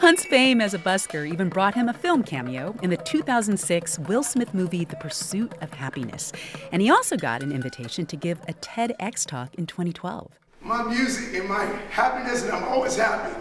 Hunt's 0.02 0.24
fame 0.24 0.62
as 0.62 0.76
a 0.76 0.80
busker 0.80 1.28
even 1.28 1.50
brought 1.50 1.74
him 1.74 1.90
a 1.90 1.94
film 1.94 2.22
cameo 2.22 2.76
in 2.84 2.92
the 2.92 2.98
2006 2.98 3.98
Will 4.00 4.22
Smith 4.22 4.54
movie 4.54 4.86
The 4.86 4.98
Pursuit 4.98 5.54
of 5.62 5.74
Happiness. 5.74 6.32
And 6.72 6.80
he 6.84 6.92
also 6.92 7.18
got 7.18 7.42
an 7.42 7.52
invitation 7.52 8.06
to 8.06 8.16
give 8.16 8.40
a 8.48 8.54
TEDx 8.54 9.31
talk 9.32 9.56
in 9.56 9.66
2012. 9.66 10.30
My 10.62 10.84
music 10.84 11.40
and 11.40 11.48
my 11.48 11.64
happiness, 11.90 12.44
and 12.44 12.52
I'm 12.52 12.66
always 12.66 12.98
happy. 12.98 13.34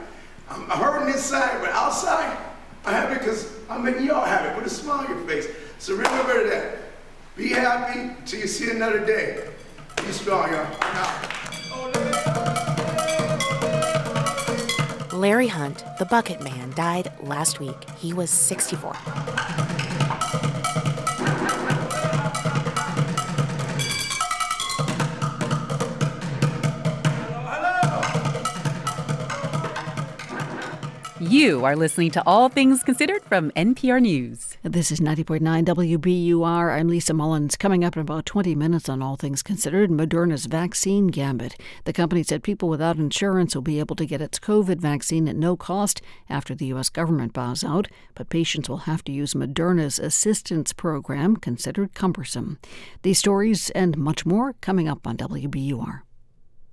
I'm 0.48 0.62
hurting 0.68 1.12
inside, 1.12 1.60
but 1.60 1.70
outside, 1.70 2.36
I'm 2.84 2.94
happy 2.94 3.14
because 3.14 3.52
I'm 3.68 3.84
making 3.84 4.06
y'all 4.06 4.24
happy. 4.24 4.54
Put 4.54 4.64
a 4.64 4.70
smile 4.70 5.00
on 5.00 5.08
your 5.08 5.26
face. 5.26 5.48
So 5.78 5.94
remember 5.96 6.48
that. 6.48 6.78
Be 7.36 7.48
happy 7.48 8.14
till 8.24 8.40
you 8.40 8.46
see 8.46 8.70
another 8.70 9.04
day. 9.04 9.48
Be 9.96 10.12
strong, 10.12 10.52
y'all. 10.52 10.66
Larry 15.12 15.48
Hunt, 15.48 15.84
the 15.98 16.06
bucket 16.06 16.42
man, 16.42 16.70
died 16.76 17.12
last 17.20 17.60
week. 17.60 17.90
He 17.98 18.12
was 18.12 18.30
64. 18.30 18.94
You 31.20 31.66
are 31.66 31.76
listening 31.76 32.12
to 32.12 32.22
All 32.24 32.48
Things 32.48 32.82
Considered 32.82 33.22
from 33.24 33.50
NPR 33.50 34.00
News. 34.00 34.56
This 34.62 34.90
is 34.90 35.00
90.9 35.00 35.66
WBUR. 35.66 36.74
I'm 36.74 36.88
Lisa 36.88 37.12
Mullins. 37.12 37.58
Coming 37.58 37.84
up 37.84 37.94
in 37.94 38.00
about 38.00 38.24
20 38.24 38.54
minutes 38.54 38.88
on 38.88 39.02
All 39.02 39.16
Things 39.16 39.42
Considered, 39.42 39.90
Moderna's 39.90 40.46
vaccine 40.46 41.08
gambit. 41.08 41.56
The 41.84 41.92
company 41.92 42.22
said 42.22 42.42
people 42.42 42.70
without 42.70 42.96
insurance 42.96 43.54
will 43.54 43.60
be 43.60 43.80
able 43.80 43.96
to 43.96 44.06
get 44.06 44.22
its 44.22 44.38
COVID 44.38 44.78
vaccine 44.78 45.28
at 45.28 45.36
no 45.36 45.58
cost 45.58 46.00
after 46.30 46.54
the 46.54 46.64
U.S. 46.68 46.88
government 46.88 47.34
bows 47.34 47.62
out, 47.62 47.88
but 48.14 48.30
patients 48.30 48.70
will 48.70 48.78
have 48.78 49.04
to 49.04 49.12
use 49.12 49.34
Moderna's 49.34 49.98
assistance 49.98 50.72
program, 50.72 51.36
considered 51.36 51.92
cumbersome. 51.92 52.58
These 53.02 53.18
stories 53.18 53.68
and 53.70 53.98
much 53.98 54.24
more 54.24 54.54
coming 54.62 54.88
up 54.88 55.06
on 55.06 55.18
WBUR. 55.18 56.00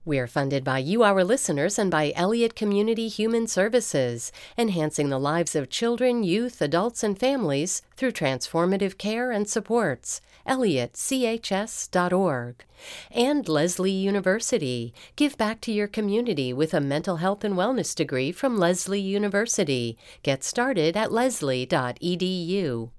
We're 0.07 0.25
funded 0.25 0.63
by 0.63 0.79
you, 0.79 1.03
our 1.03 1.23
listeners, 1.25 1.77
and 1.77 1.91
by 1.91 2.13
Elliott 2.15 2.55
Community 2.55 3.09
Human 3.09 3.45
Services, 3.45 4.31
enhancing 4.57 5.09
the 5.09 5.19
lives 5.19 5.53
of 5.53 5.69
children, 5.69 6.23
youth, 6.23 6.61
adults, 6.61 7.03
and 7.03 7.19
families 7.19 7.81
through 7.97 8.13
transformative 8.13 8.97
care 8.97 9.31
and 9.31 9.49
supports. 9.49 10.21
ElliottCHS.org. 10.47 12.63
And 13.11 13.49
Lesley 13.49 13.91
University. 13.91 14.93
Give 15.17 15.37
back 15.37 15.59
to 15.59 15.73
your 15.73 15.89
community 15.89 16.53
with 16.53 16.73
a 16.73 16.79
mental 16.79 17.17
health 17.17 17.43
and 17.43 17.55
wellness 17.55 17.93
degree 17.93 18.31
from 18.31 18.57
Lesley 18.57 19.01
University. 19.01 19.97
Get 20.23 20.41
started 20.41 20.95
at 20.95 21.11
lesley.edu. 21.11 22.91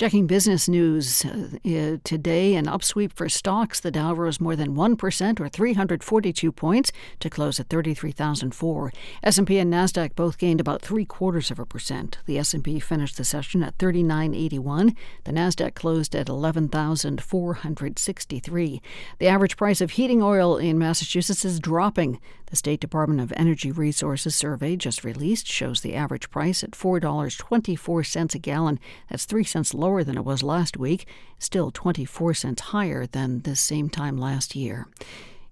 Checking 0.00 0.26
business 0.26 0.66
news 0.66 1.26
uh, 1.26 1.98
today, 2.04 2.54
an 2.54 2.64
upsweep 2.64 3.12
for 3.12 3.28
stocks. 3.28 3.80
The 3.80 3.90
Dow 3.90 4.14
rose 4.14 4.40
more 4.40 4.56
than 4.56 4.74
1% 4.74 5.40
or 5.40 5.48
342 5.50 6.52
points 6.52 6.90
to 7.18 7.28
close 7.28 7.60
at 7.60 7.68
33,004. 7.68 8.92
S&P 9.22 9.58
and 9.58 9.70
Nasdaq 9.70 10.14
both 10.14 10.38
gained 10.38 10.58
about 10.58 10.80
three 10.80 11.04
quarters 11.04 11.50
of 11.50 11.58
a 11.58 11.66
percent. 11.66 12.16
The 12.24 12.38
S&P 12.38 12.80
finished 12.80 13.18
the 13.18 13.24
session 13.24 13.62
at 13.62 13.76
3981. 13.76 14.96
The 15.24 15.32
Nasdaq 15.32 15.74
closed 15.74 16.16
at 16.16 16.30
11,463. 16.30 18.82
The 19.18 19.28
average 19.28 19.58
price 19.58 19.82
of 19.82 19.90
heating 19.90 20.22
oil 20.22 20.56
in 20.56 20.78
Massachusetts 20.78 21.44
is 21.44 21.60
dropping. 21.60 22.18
The 22.50 22.56
State 22.56 22.80
Department 22.80 23.20
of 23.20 23.32
Energy 23.36 23.70
Resources 23.70 24.34
survey 24.34 24.74
just 24.74 25.04
released 25.04 25.46
shows 25.46 25.82
the 25.82 25.94
average 25.94 26.30
price 26.30 26.64
at 26.64 26.72
$4.24 26.72 28.34
a 28.34 28.38
gallon. 28.40 28.80
That's 29.08 29.24
3 29.24 29.44
cents 29.44 29.72
lower 29.72 30.02
than 30.02 30.16
it 30.16 30.24
was 30.24 30.42
last 30.42 30.76
week, 30.76 31.06
still 31.38 31.70
24 31.70 32.34
cents 32.34 32.60
higher 32.60 33.06
than 33.06 33.42
this 33.42 33.60
same 33.60 33.88
time 33.88 34.18
last 34.18 34.56
year. 34.56 34.88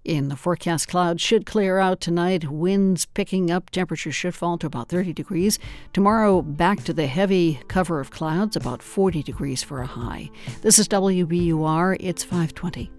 In 0.05 0.29
the 0.29 0.35
forecast, 0.35 0.89
clouds 0.89 1.23
should 1.23 1.47
clear 1.47 1.79
out 1.79 2.01
tonight. 2.01 2.51
Winds 2.51 3.05
picking 3.07 3.49
up. 3.49 3.71
Temperatures 3.71 4.17
should 4.17 4.35
fall 4.35 4.59
to 4.59 4.67
about 4.67 4.89
30 4.89 5.13
degrees. 5.13 5.61
Tomorrow, 5.93 6.43
back 6.43 6.83
to 6.85 6.93
the 6.93 7.07
heavy 7.07 7.61
cover 7.69 8.01
of 8.01 8.11
clouds, 8.11 8.57
about 8.57 8.83
40 8.83 9.23
degrees 9.23 9.63
for 9.63 9.83
a 9.83 9.87
high. 9.87 10.31
This 10.63 10.81
is 10.81 10.89
WBUR. 10.89 11.97
It's 12.01 12.25
520. 12.25 12.91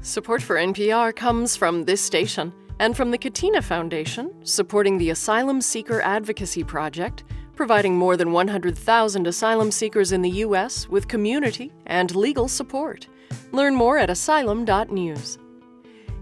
Support 0.00 0.40
for 0.40 0.56
NPR 0.56 1.14
comes 1.14 1.54
from 1.56 1.84
this 1.84 2.00
station 2.00 2.54
and 2.80 2.96
from 2.96 3.10
the 3.10 3.18
Katina 3.18 3.60
Foundation, 3.60 4.32
supporting 4.42 4.96
the 4.96 5.10
Asylum 5.10 5.60
Seeker 5.60 6.00
Advocacy 6.00 6.64
Project, 6.64 7.24
providing 7.54 7.94
more 7.94 8.16
than 8.16 8.32
100,000 8.32 9.26
asylum 9.26 9.70
seekers 9.70 10.12
in 10.12 10.22
the 10.22 10.30
U.S. 10.30 10.88
with 10.88 11.06
community 11.06 11.74
and 11.84 12.16
legal 12.16 12.48
support. 12.48 13.06
Learn 13.52 13.74
more 13.74 13.98
at 13.98 14.08
asylum.news. 14.08 15.38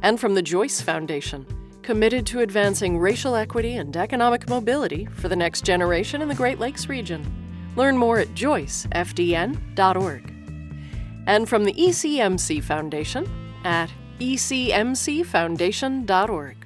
And 0.03 0.19
from 0.19 0.35
the 0.35 0.43
Joyce 0.43 0.81
Foundation, 0.81 1.47
committed 1.83 2.27
to 2.27 2.41
advancing 2.41 2.99
racial 2.99 3.37
equity 3.37 3.77
and 3.77 3.97
economic 3.97 4.49
mobility 4.49 5.07
for 5.07 5.29
the 5.29 5.37
next 5.37 5.65
generation 5.65 6.23
in 6.23 6.29
the 6.29 6.35
Great 6.35 6.59
Lakes 6.59 6.89
region. 6.89 7.25
Learn 7.77 7.97
more 7.97 8.19
at 8.19 8.35
joycefdn.org. 8.35 10.35
And 11.29 11.49
from 11.49 11.65
the 11.65 11.75
ECMC 11.75 12.65
Foundation 12.65 13.31
at 13.63 13.93
ecmcfoundation.org. 14.19 16.57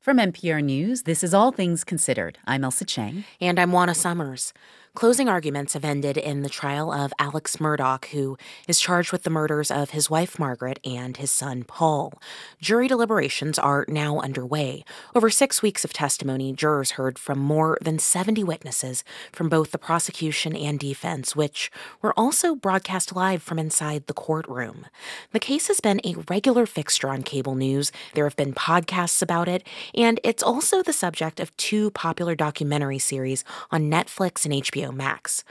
From 0.00 0.16
NPR 0.16 0.64
News, 0.64 1.02
this 1.02 1.22
is 1.22 1.34
All 1.34 1.52
Things 1.52 1.84
Considered. 1.84 2.38
I'm 2.46 2.62
Ailsa 2.62 2.86
Chang. 2.86 3.24
And 3.38 3.60
I'm 3.60 3.70
Juana 3.70 3.94
Summers. 3.94 4.54
Closing 4.92 5.28
arguments 5.28 5.74
have 5.74 5.84
ended 5.84 6.16
in 6.16 6.42
the 6.42 6.48
trial 6.48 6.90
of 6.92 7.12
Alex 7.20 7.58
Murdaugh, 7.58 8.04
who 8.06 8.36
is 8.66 8.80
charged 8.80 9.12
with 9.12 9.22
the 9.22 9.30
murders 9.30 9.70
of 9.70 9.90
his 9.90 10.10
wife 10.10 10.36
Margaret 10.36 10.80
and 10.84 11.16
his 11.16 11.30
son 11.30 11.62
Paul. 11.62 12.20
Jury 12.60 12.88
deliberations 12.88 13.56
are 13.56 13.84
now 13.86 14.18
underway. 14.18 14.84
Over 15.14 15.30
six 15.30 15.62
weeks 15.62 15.84
of 15.84 15.92
testimony, 15.92 16.52
jurors 16.52 16.92
heard 16.92 17.20
from 17.20 17.38
more 17.38 17.78
than 17.80 18.00
70 18.00 18.42
witnesses 18.42 19.04
from 19.32 19.48
both 19.48 19.70
the 19.70 19.78
prosecution 19.78 20.56
and 20.56 20.76
defense, 20.76 21.36
which 21.36 21.70
were 22.02 22.12
also 22.18 22.56
broadcast 22.56 23.14
live 23.14 23.44
from 23.44 23.60
inside 23.60 24.08
the 24.08 24.12
courtroom. 24.12 24.86
The 25.30 25.38
case 25.38 25.68
has 25.68 25.78
been 25.78 26.00
a 26.04 26.16
regular 26.28 26.66
fixture 26.66 27.10
on 27.10 27.22
cable 27.22 27.54
news. 27.54 27.92
There 28.14 28.24
have 28.24 28.36
been 28.36 28.54
podcasts 28.54 29.22
about 29.22 29.46
it, 29.46 29.64
and 29.94 30.18
it's 30.24 30.42
also 30.42 30.82
the 30.82 30.92
subject 30.92 31.38
of 31.38 31.56
two 31.56 31.92
popular 31.92 32.34
documentary 32.34 32.98
series 32.98 33.44
on 33.70 33.88
Netflix 33.88 34.44
and 34.44 34.52
HBO. 34.52 34.79
HBO 34.80 34.94
Max. 34.94 35.44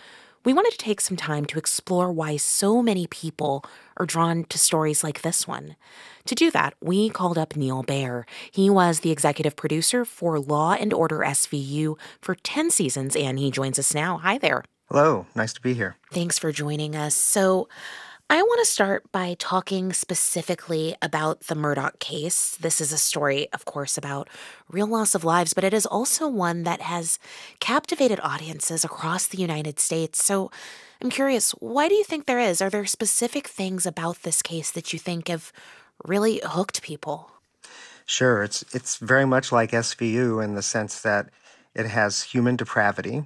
We 0.45 0.53
wanted 0.53 0.72
to 0.72 0.77
take 0.77 1.01
some 1.01 1.18
time 1.18 1.45
to 1.45 1.60
explore 1.60 2.11
why 2.11 2.38
so 2.38 2.81
many 2.81 3.07
people 3.07 3.64
are 3.97 4.06
drawn 4.06 4.45
to 4.45 4.57
stories 4.57 5.03
like 5.03 5.22
this 5.22 5.47
one. 5.47 5.76
To 6.26 6.35
do 6.35 6.49
that, 6.51 6.76
we 6.81 7.10
called 7.10 7.38
up 7.38 7.56
Neil 7.56 7.84
Baer. 7.84 8.26
He 8.49 8.69
was 8.69 9.01
the 9.01 9.11
executive 9.11 9.56
producer 9.56 10.06
for 10.06 10.39
Law 10.39 10.73
and 10.73 10.93
Order 10.93 11.19
SVU 11.19 11.97
for 12.22 12.35
10 12.35 12.72
seasons, 12.72 13.15
and 13.15 13.38
he 13.38 13.51
joins 13.51 13.77
us 13.77 13.93
now. 13.93 14.18
Hi 14.19 14.38
there. 14.38 14.64
Hello, 14.89 15.27
nice 15.35 15.53
to 15.53 15.61
be 15.61 15.73
here. 15.73 15.97
Thanks 16.11 16.39
for 16.39 16.51
joining 16.51 16.95
us. 16.95 17.14
So, 17.14 17.68
I 18.31 18.43
want 18.43 18.60
to 18.64 18.72
start 18.72 19.11
by 19.11 19.35
talking 19.39 19.91
specifically 19.91 20.95
about 21.01 21.47
the 21.47 21.56
Murdaugh 21.56 21.97
case. 21.97 22.56
This 22.57 22.80
is 22.80 22.93
a 22.93 22.97
story, 22.99 23.47
of 23.51 23.65
course, 23.65 23.97
about 23.97 24.30
real 24.69 24.85
loss 24.85 25.15
of 25.15 25.23
lives, 25.23 25.56
but 25.56 25.64
it 25.64 25.73
is 25.73 25.88
also 25.88 26.27
one 26.27 26.61
that 26.61 26.80
has 26.80 27.18
captivated 27.60 28.19
audiences 28.22 28.85
across 28.85 29.26
the 29.26 29.39
United 29.39 29.80
States. 29.80 30.23
So 30.23 30.51
I'm 31.01 31.10
curious, 31.10 31.53
why 31.53 31.89
do 31.89 31.95
you 31.95 32.03
think 32.03 32.27
there 32.27 32.38
is? 32.38 32.61
Are 32.61 32.69
there 32.69 32.85
specific 32.85 33.47
things 33.47 33.88
about 33.88 34.22
this 34.22 34.43
case 34.43 34.69
that 34.72 34.93
you 34.93 34.99
think 34.99 35.27
have 35.27 35.51
really 36.06 36.39
hooked 36.45 36.84
people? 36.84 37.31
Sure. 38.06 38.43
It's, 38.43 38.64
it's 38.76 38.97
very 38.97 39.26
much 39.26 39.51
like 39.51 39.72
SVU 39.72 40.43
in 40.43 40.53
the 40.53 40.61
sense 40.61 41.01
that 41.01 41.31
it 41.73 41.88
has 41.88 42.22
human 42.22 42.57
depravity, 42.57 43.23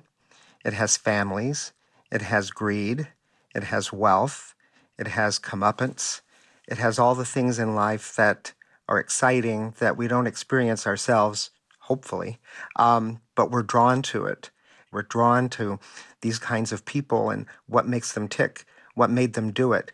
it 0.64 0.72
has 0.72 0.96
families, 0.96 1.74
it 2.10 2.22
has 2.22 2.52
greed, 2.52 3.10
it 3.54 3.66
has 3.66 3.92
wealth 3.92 4.53
it 4.98 5.08
has 5.08 5.40
comeuppance. 5.40 6.22
It 6.68 6.78
has 6.78 7.00
all 7.00 7.16
the 7.16 7.26
things 7.26 7.60
in 7.60 7.76
life 7.76 8.16
that 8.16 8.54
are 8.88 9.00
exciting 9.00 9.74
that 9.80 9.98
we 9.98 10.08
don't 10.08 10.28
experience 10.28 10.86
ourselves, 10.86 11.50
hopefully, 11.80 12.40
um, 12.76 13.22
but 13.36 13.52
we're 13.52 13.64
drawn 13.64 14.02
to 14.04 14.26
it. 14.26 14.50
We're 14.92 15.04
drawn 15.04 15.50
to 15.50 15.80
these 16.22 16.40
kinds 16.40 16.72
of 16.72 16.86
people 16.86 17.30
and 17.30 17.46
what 17.66 17.88
makes 17.88 18.14
them 18.14 18.28
tick, 18.28 18.66
what 18.94 19.10
made 19.10 19.34
them 19.34 19.52
do 19.52 19.74
it. 19.74 19.92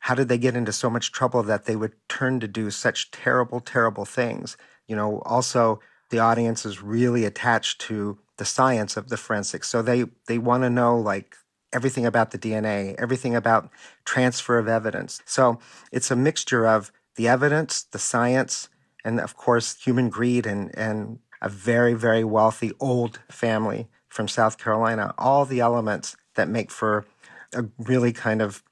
How 0.00 0.14
did 0.14 0.28
they 0.28 0.38
get 0.38 0.56
into 0.56 0.72
so 0.72 0.90
much 0.90 1.12
trouble 1.12 1.42
that 1.44 1.64
they 1.64 1.76
would 1.76 1.94
turn 2.08 2.40
to 2.40 2.48
do 2.48 2.70
such 2.70 3.10
terrible, 3.10 3.60
terrible 3.60 4.04
things? 4.04 4.56
You 4.86 4.96
know, 4.96 5.20
also 5.24 5.80
the 6.10 6.18
audience 6.18 6.66
is 6.66 6.82
really 6.82 7.24
attached 7.24 7.80
to 7.82 8.18
the 8.36 8.44
science 8.44 8.96
of 8.96 9.08
the 9.08 9.16
forensics. 9.16 9.68
So 9.68 9.80
they, 9.80 10.04
they 10.26 10.38
want 10.38 10.64
to 10.64 10.70
know 10.70 10.98
like 10.98 11.36
everything 11.72 12.06
about 12.06 12.30
the 12.30 12.38
DNA, 12.38 12.94
everything 12.98 13.34
about 13.34 13.70
transfer 14.04 14.58
of 14.58 14.68
evidence. 14.68 15.20
So 15.24 15.58
it's 15.90 16.10
a 16.10 16.16
mixture 16.16 16.66
of 16.66 16.92
the 17.16 17.28
evidence, 17.28 17.82
the 17.84 17.98
science, 17.98 18.68
and 19.04 19.20
of 19.20 19.36
course, 19.36 19.82
human 19.82 20.08
greed 20.08 20.46
and, 20.46 20.76
and 20.76 21.18
a 21.40 21.48
very, 21.48 21.94
very 21.94 22.24
wealthy 22.24 22.72
old 22.78 23.20
family 23.28 23.88
from 24.08 24.28
South 24.28 24.58
Carolina. 24.58 25.14
All 25.18 25.44
the 25.44 25.60
elements 25.60 26.16
that 26.34 26.48
make 26.48 26.70
for 26.70 27.04
a 27.52 27.64
really 27.78 28.12
kind 28.12 28.40
of 28.40 28.62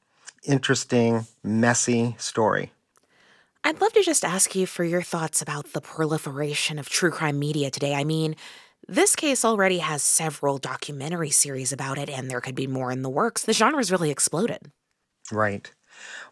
interesting, 0.45 1.27
messy 1.43 2.15
story. 2.19 2.73
I'd 3.63 3.81
love 3.81 3.93
to 3.93 4.03
just 4.03 4.25
ask 4.25 4.55
you 4.55 4.67
for 4.67 4.85
your 4.85 5.03
thoughts 5.03 5.43
about 5.43 5.73
the 5.73 5.83
proliferation 5.83 6.79
of 6.79 6.89
true 6.89 7.11
crime 7.11 7.39
media 7.39 7.71
today. 7.71 7.95
I 7.95 8.05
mean, 8.05 8.37
this 8.89 9.15
case 9.15 9.45
already 9.45 9.79
has 9.79 10.03
several 10.03 10.59
documentary 10.59 11.31
series 11.31 11.73
about 11.73 11.99
it, 11.99 12.11
and 12.11 12.31
there 12.31 12.41
could 12.41 12.55
be 12.55 12.67
more 12.67 12.91
in 12.91 13.03
the 13.03 13.11
works. 13.11 13.43
The 13.43 13.53
genre's 13.53 13.93
really 13.93 14.11
exploded. 14.11 14.71
Right. 15.31 15.71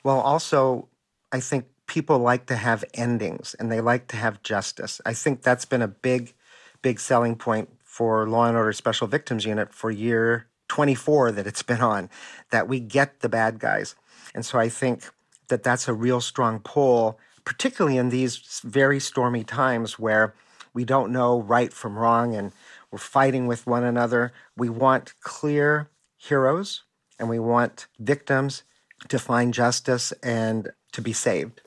Well, 0.02 0.20
also, 0.20 0.88
I 1.32 1.40
think 1.40 1.66
people 1.86 2.18
like 2.18 2.46
to 2.46 2.56
have 2.56 2.84
endings 2.94 3.56
and 3.58 3.72
they 3.72 3.80
like 3.80 4.08
to 4.08 4.16
have 4.16 4.42
justice. 4.42 5.00
I 5.04 5.14
think 5.14 5.42
that's 5.42 5.64
been 5.64 5.82
a 5.82 5.88
big, 5.88 6.34
big 6.82 7.00
selling 7.00 7.34
point 7.34 7.70
for 7.82 8.28
Law 8.28 8.44
and 8.44 8.56
Order 8.56 8.72
Special 8.72 9.06
Victims 9.06 9.44
Unit 9.44 9.72
for 9.72 9.90
year 9.90 10.46
24 10.68 11.32
that 11.32 11.46
it's 11.46 11.62
been 11.62 11.80
on, 11.80 12.10
that 12.50 12.68
we 12.68 12.78
get 12.78 13.20
the 13.20 13.28
bad 13.28 13.58
guys. 13.58 13.94
And 14.34 14.44
so 14.44 14.58
I 14.58 14.68
think 14.68 15.10
that 15.48 15.62
that's 15.62 15.88
a 15.88 15.94
real 15.94 16.20
strong 16.20 16.60
pull, 16.60 17.18
particularly 17.44 17.96
in 17.96 18.10
these 18.10 18.60
very 18.64 19.00
stormy 19.00 19.44
times 19.44 19.98
where 19.98 20.34
we 20.78 20.84
don't 20.84 21.10
know 21.10 21.40
right 21.40 21.72
from 21.72 21.98
wrong 21.98 22.36
and 22.36 22.52
we're 22.92 23.00
fighting 23.00 23.48
with 23.48 23.66
one 23.66 23.82
another. 23.82 24.32
We 24.56 24.68
want 24.68 25.12
clear 25.18 25.90
heroes 26.16 26.84
and 27.18 27.28
we 27.28 27.40
want 27.40 27.88
victims 27.98 28.62
to 29.08 29.18
find 29.18 29.52
justice 29.52 30.12
and 30.22 30.70
to 30.92 31.02
be 31.02 31.12
saved. 31.12 31.62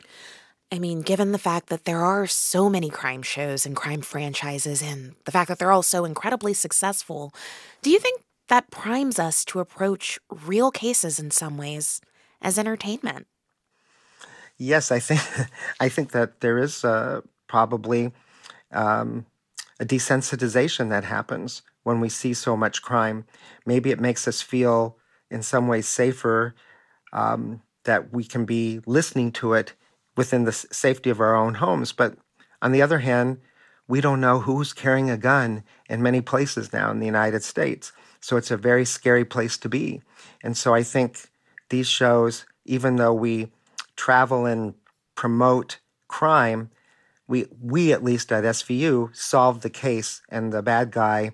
I 0.71 0.79
mean, 0.79 1.01
given 1.01 1.33
the 1.33 1.38
fact 1.38 1.67
that 1.67 1.83
there 1.83 1.99
are 1.99 2.25
so 2.25 2.69
many 2.69 2.89
crime 2.89 3.21
shows 3.21 3.65
and 3.65 3.75
crime 3.75 3.99
franchises 3.99 4.81
and 4.81 5.15
the 5.25 5.31
fact 5.33 5.49
that 5.49 5.59
they're 5.59 5.73
all 5.73 5.83
so 5.83 6.05
incredibly 6.05 6.53
successful, 6.53 7.33
do 7.81 7.89
you 7.89 7.99
think 7.99 8.21
that 8.47 8.71
primes 8.71 9.19
us 9.19 9.43
to 9.43 9.59
approach 9.59 10.19
real 10.29 10.71
cases 10.71 11.19
in 11.19 11.31
some 11.31 11.57
ways 11.57 11.99
as 12.41 12.57
entertainment? 12.57 13.27
Yes, 14.57 14.89
I 14.89 14.99
think 14.99 15.19
I 15.81 15.89
think 15.89 16.11
that 16.11 16.39
there 16.39 16.57
is 16.57 16.85
uh, 16.85 17.19
probably 17.49 18.13
um, 18.72 19.26
a 19.80 19.85
desensitization 19.85 20.89
that 20.89 21.03
happens 21.03 21.61
when 21.84 21.99
we 21.99 22.10
see 22.10 22.34
so 22.34 22.56
much 22.56 22.81
crime. 22.81 23.26
Maybe 23.65 23.91
it 23.91 23.99
makes 23.99 24.27
us 24.27 24.41
feel 24.41 24.98
in 25.30 25.41
some 25.41 25.68
ways 25.68 25.88
safer 25.88 26.56
um, 27.14 27.61
that 27.85 28.14
we 28.14 28.23
can 28.23 28.45
be 28.45 28.81
listening 28.85 29.31
to 29.34 29.53
it 29.53 29.73
within 30.15 30.43
the 30.43 30.52
safety 30.52 31.10
of 31.10 31.19
our 31.19 31.35
own 31.35 31.56
homes. 31.56 31.91
But 31.91 32.18
on 32.61 32.72
the 32.72 32.81
other 32.81 32.99
hand, 32.99 33.39
we 33.88 34.02
don't 34.02 34.22
know 34.22 34.39
who's 34.39 34.73
carrying 34.73 35.10
a 35.10 35.18
gun 35.18 35.64
in 35.89 36.02
many 36.02 36.22
places 36.22 36.72
now 36.72 36.91
in 36.91 36.99
the 36.99 37.06
United 37.06 37.43
States. 37.43 37.91
So 38.19 38.38
it's 38.38 38.52
a 38.52 38.57
very 38.57 38.85
scary 38.85 39.26
place 39.26 39.57
to 39.57 39.69
be. 39.69 40.02
And 40.43 40.56
so 40.56 40.73
I 40.73 40.84
think 40.84 41.30
these 41.69 41.88
shows, 41.88 42.45
even 42.65 42.98
though 42.98 43.14
we 43.14 43.52
travel 43.95 44.45
and 44.45 44.76
promote 45.15 45.80
crime, 46.07 46.69
we, 47.31 47.45
we 47.61 47.93
at 47.93 48.03
least 48.03 48.29
at 48.33 48.43
SVU 48.43 49.15
solved 49.15 49.61
the 49.61 49.69
case 49.69 50.21
and 50.27 50.51
the 50.51 50.61
bad 50.61 50.91
guy 50.91 51.31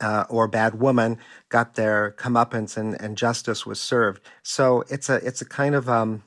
uh, 0.00 0.24
or 0.30 0.46
bad 0.46 0.78
woman 0.78 1.18
got 1.48 1.74
their 1.74 2.14
comeuppance 2.16 2.76
and, 2.76 2.98
and 3.00 3.18
justice 3.18 3.66
was 3.66 3.80
served. 3.80 4.22
So 4.44 4.84
it's 4.88 5.08
a 5.08 5.16
it's 5.16 5.42
a 5.42 5.44
kind 5.44 5.74
of 5.74 5.88
um, 5.88 6.22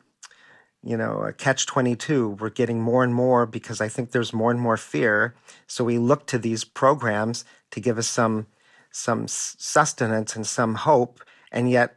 you 0.83 0.97
know 0.97 1.21
a 1.21 1.31
catch 1.31 1.65
twenty 1.65 1.95
two. 1.95 2.31
We're 2.31 2.49
getting 2.49 2.81
more 2.81 3.01
and 3.01 3.15
more 3.15 3.45
because 3.45 3.79
I 3.79 3.87
think 3.87 4.11
there's 4.11 4.33
more 4.33 4.51
and 4.51 4.59
more 4.59 4.75
fear. 4.75 5.35
So 5.67 5.85
we 5.85 5.97
look 5.97 6.27
to 6.27 6.37
these 6.37 6.65
programs 6.65 7.45
to 7.71 7.79
give 7.79 7.97
us 7.97 8.07
some 8.07 8.47
some 8.91 9.25
sustenance 9.29 10.35
and 10.35 10.45
some 10.45 10.75
hope, 10.75 11.21
and 11.49 11.71
yet 11.71 11.95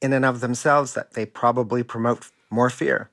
in 0.00 0.12
and 0.12 0.24
of 0.24 0.38
themselves 0.38 0.94
that 0.94 1.14
they 1.14 1.26
probably 1.26 1.82
promote 1.82 2.30
more 2.48 2.70
fear. 2.70 3.10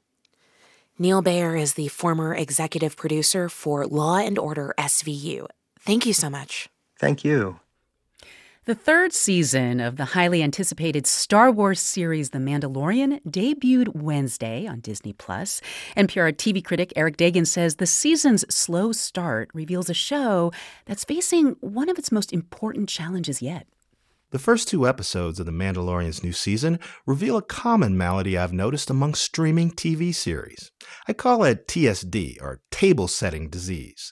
Neil 1.00 1.22
Baer 1.22 1.56
is 1.56 1.76
the 1.76 1.90
former 1.90 2.34
executive 2.34 2.96
producer 2.96 3.50
for 3.50 3.86
Law 3.86 4.18
and 4.18 4.40
Order 4.40 4.74
SVU. 4.80 5.46
Thank 5.80 6.08
you 6.08 6.14
so 6.14 6.28
much. 6.28 6.70
Thank 7.00 7.24
you. 7.24 7.60
The 8.66 8.74
third 8.74 9.14
season 9.14 9.80
of 9.80 9.98
the 9.98 10.06
highly 10.06 10.42
anticipated 10.42 11.06
Star 11.06 11.52
Wars 11.52 11.80
series 11.80 12.32
The 12.32 12.40
Mandalorian 12.40 13.22
debuted 13.24 13.96
Wednesday 13.96 14.66
on 14.66 14.80
Disney 14.80 15.14
Plus. 15.14 15.62
NPR 15.96 16.34
TV 16.34 16.66
critic 16.66 16.92
Eric 16.96 17.16
Deggans 17.16 17.48
says 17.48 17.76
the 17.76 17.86
season's 17.86 18.44
slow 18.54 18.92
start 18.92 19.52
reveals 19.54 19.92
a 19.92 19.94
show 19.94 20.52
that's 20.86 21.06
facing 21.06 21.56
one 21.62 21.90
of 21.90 22.00
its 22.00 22.12
most 22.12 22.34
important 22.34 22.90
challenges 22.90 23.40
yet. 23.40 23.68
The 24.32 24.40
first 24.40 24.68
two 24.68 24.86
episodes 24.86 25.40
of 25.40 25.46
The 25.46 25.54
Mandalorian's 25.54 26.22
new 26.22 26.34
season 26.34 26.80
reveal 27.06 27.38
a 27.38 27.42
common 27.42 27.98
malady 27.98 28.38
I've 28.38 28.52
noticed 28.52 28.90
among 28.90 29.14
streaming 29.14 29.72
TV 29.72 30.14
series. 30.14 30.70
I 31.08 31.14
call 31.14 31.46
it 31.46 31.66
TSD, 31.66 32.42
or 32.42 32.60
table 32.70 33.08
setting 33.08 33.48
disease. 33.50 34.12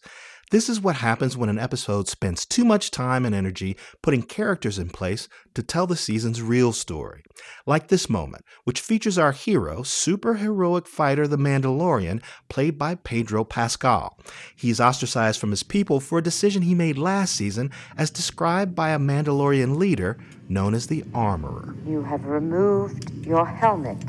This 0.55 0.69
is 0.69 0.79
what 0.79 0.95
happens 0.95 1.35
when 1.35 1.49
an 1.49 1.59
episode 1.59 2.07
spends 2.07 2.45
too 2.45 2.63
much 2.63 2.89
time 2.89 3.25
and 3.25 3.35
energy 3.35 3.75
putting 4.01 4.23
characters 4.23 4.79
in 4.79 4.87
place 4.87 5.27
to 5.53 5.61
tell 5.61 5.85
the 5.85 5.97
season's 5.97 6.41
real 6.41 6.71
story. 6.71 7.25
Like 7.65 7.89
this 7.89 8.09
moment, 8.09 8.45
which 8.63 8.79
features 8.79 9.17
our 9.17 9.33
hero, 9.33 9.83
super 9.83 10.35
heroic 10.35 10.87
fighter 10.87 11.27
the 11.27 11.35
Mandalorian, 11.37 12.23
played 12.47 12.77
by 12.77 12.95
Pedro 12.95 13.43
Pascal. 13.43 14.17
He's 14.55 14.79
ostracized 14.79 15.41
from 15.41 15.49
his 15.49 15.61
people 15.61 15.99
for 15.99 16.19
a 16.19 16.23
decision 16.23 16.61
he 16.61 16.73
made 16.73 16.97
last 16.97 17.35
season, 17.35 17.69
as 17.97 18.09
described 18.09 18.73
by 18.73 18.91
a 18.91 18.97
Mandalorian 18.97 19.75
leader 19.75 20.17
known 20.47 20.73
as 20.73 20.87
the 20.87 21.03
Armorer. 21.13 21.75
You 21.85 22.01
have 22.03 22.23
removed 22.27 23.25
your 23.25 23.45
helmet. 23.45 24.01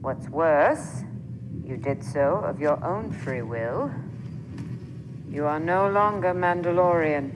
What's 0.00 0.28
worse, 0.28 1.02
you 1.64 1.76
did 1.76 2.04
so 2.04 2.36
of 2.44 2.60
your 2.60 2.80
own 2.84 3.10
free 3.10 3.42
will. 3.42 3.90
You 5.32 5.46
are 5.46 5.58
no 5.58 5.88
longer 5.88 6.34
Mandalorian. 6.34 7.32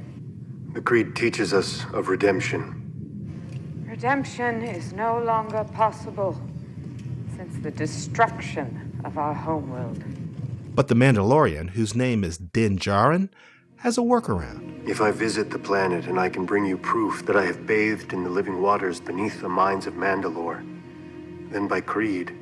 The 0.74 0.82
Creed 0.82 1.16
teaches 1.16 1.54
us 1.54 1.86
of 1.94 2.08
redemption. 2.08 3.86
Redemption 3.88 4.62
is 4.62 4.92
no 4.92 5.18
longer 5.18 5.64
possible 5.72 6.38
since 7.34 7.56
the 7.62 7.70
destruction 7.70 9.00
of 9.02 9.16
our 9.16 9.32
homeworld. 9.32 10.04
But 10.74 10.88
the 10.88 10.94
Mandalorian, 10.94 11.70
whose 11.70 11.94
name 11.96 12.22
is 12.22 12.36
Din 12.36 12.78
Djarin, 12.78 13.30
has 13.76 13.96
a 13.96 14.02
workaround. 14.02 14.86
If 14.86 15.00
I 15.00 15.10
visit 15.10 15.48
the 15.48 15.58
planet 15.58 16.04
and 16.04 16.20
I 16.20 16.28
can 16.28 16.44
bring 16.44 16.66
you 16.66 16.76
proof 16.76 17.24
that 17.24 17.34
I 17.34 17.46
have 17.46 17.66
bathed 17.66 18.12
in 18.12 18.24
the 18.24 18.30
living 18.30 18.60
waters 18.60 19.00
beneath 19.00 19.40
the 19.40 19.48
mines 19.48 19.86
of 19.86 19.94
Mandalore, 19.94 20.60
then 21.50 21.66
by 21.66 21.80
creed, 21.80 22.36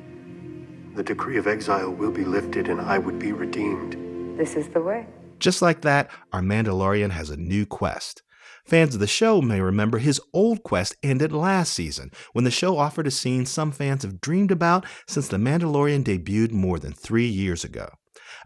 the 0.95 1.03
decree 1.03 1.37
of 1.37 1.47
exile 1.47 1.91
will 1.91 2.11
be 2.11 2.25
lifted 2.25 2.67
and 2.67 2.81
I 2.81 2.97
would 2.97 3.19
be 3.19 3.31
redeemed. 3.31 4.37
This 4.37 4.57
is 4.57 4.67
the 4.67 4.81
way. 4.81 5.07
Just 5.39 5.61
like 5.61 5.81
that, 5.81 6.09
our 6.31 6.41
Mandalorian 6.41 7.11
has 7.11 7.29
a 7.29 7.37
new 7.37 7.65
quest. 7.65 8.21
Fans 8.65 8.95
of 8.95 8.99
the 8.99 9.07
show 9.07 9.41
may 9.41 9.61
remember 9.61 9.99
his 9.99 10.19
old 10.33 10.63
quest 10.63 10.95
ended 11.03 11.31
last 11.31 11.71
season 11.71 12.09
when 12.33 12.45
the 12.45 12.51
show 12.51 12.77
offered 12.77 13.05
a 13.05 13.11
scene 13.11 13.45
some 13.45 13.71
fans 13.71 14.01
have 14.01 14.19
dreamed 14.19 14.49
about 14.49 14.85
since 15.07 15.27
The 15.27 15.37
Mandalorian 15.37 16.03
debuted 16.03 16.51
more 16.51 16.79
than 16.79 16.91
three 16.91 17.27
years 17.27 17.63
ago. 17.63 17.89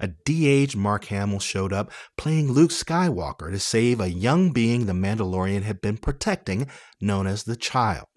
A 0.02 0.08
de 0.08 0.48
aged 0.48 0.76
Mark 0.76 1.06
Hamill 1.06 1.40
showed 1.40 1.72
up 1.72 1.92
playing 2.18 2.52
Luke 2.52 2.72
Skywalker 2.72 3.50
to 3.52 3.60
save 3.60 4.02
a 4.02 4.10
young 4.10 4.52
being 4.52 4.86
the 4.86 4.94
Mandalorian 4.94 5.64
had 5.64 5.80
been 5.80 5.98
protecting, 5.98 6.68
known 7.00 7.26
as 7.26 7.44
the 7.44 7.56
Child. 7.56 8.08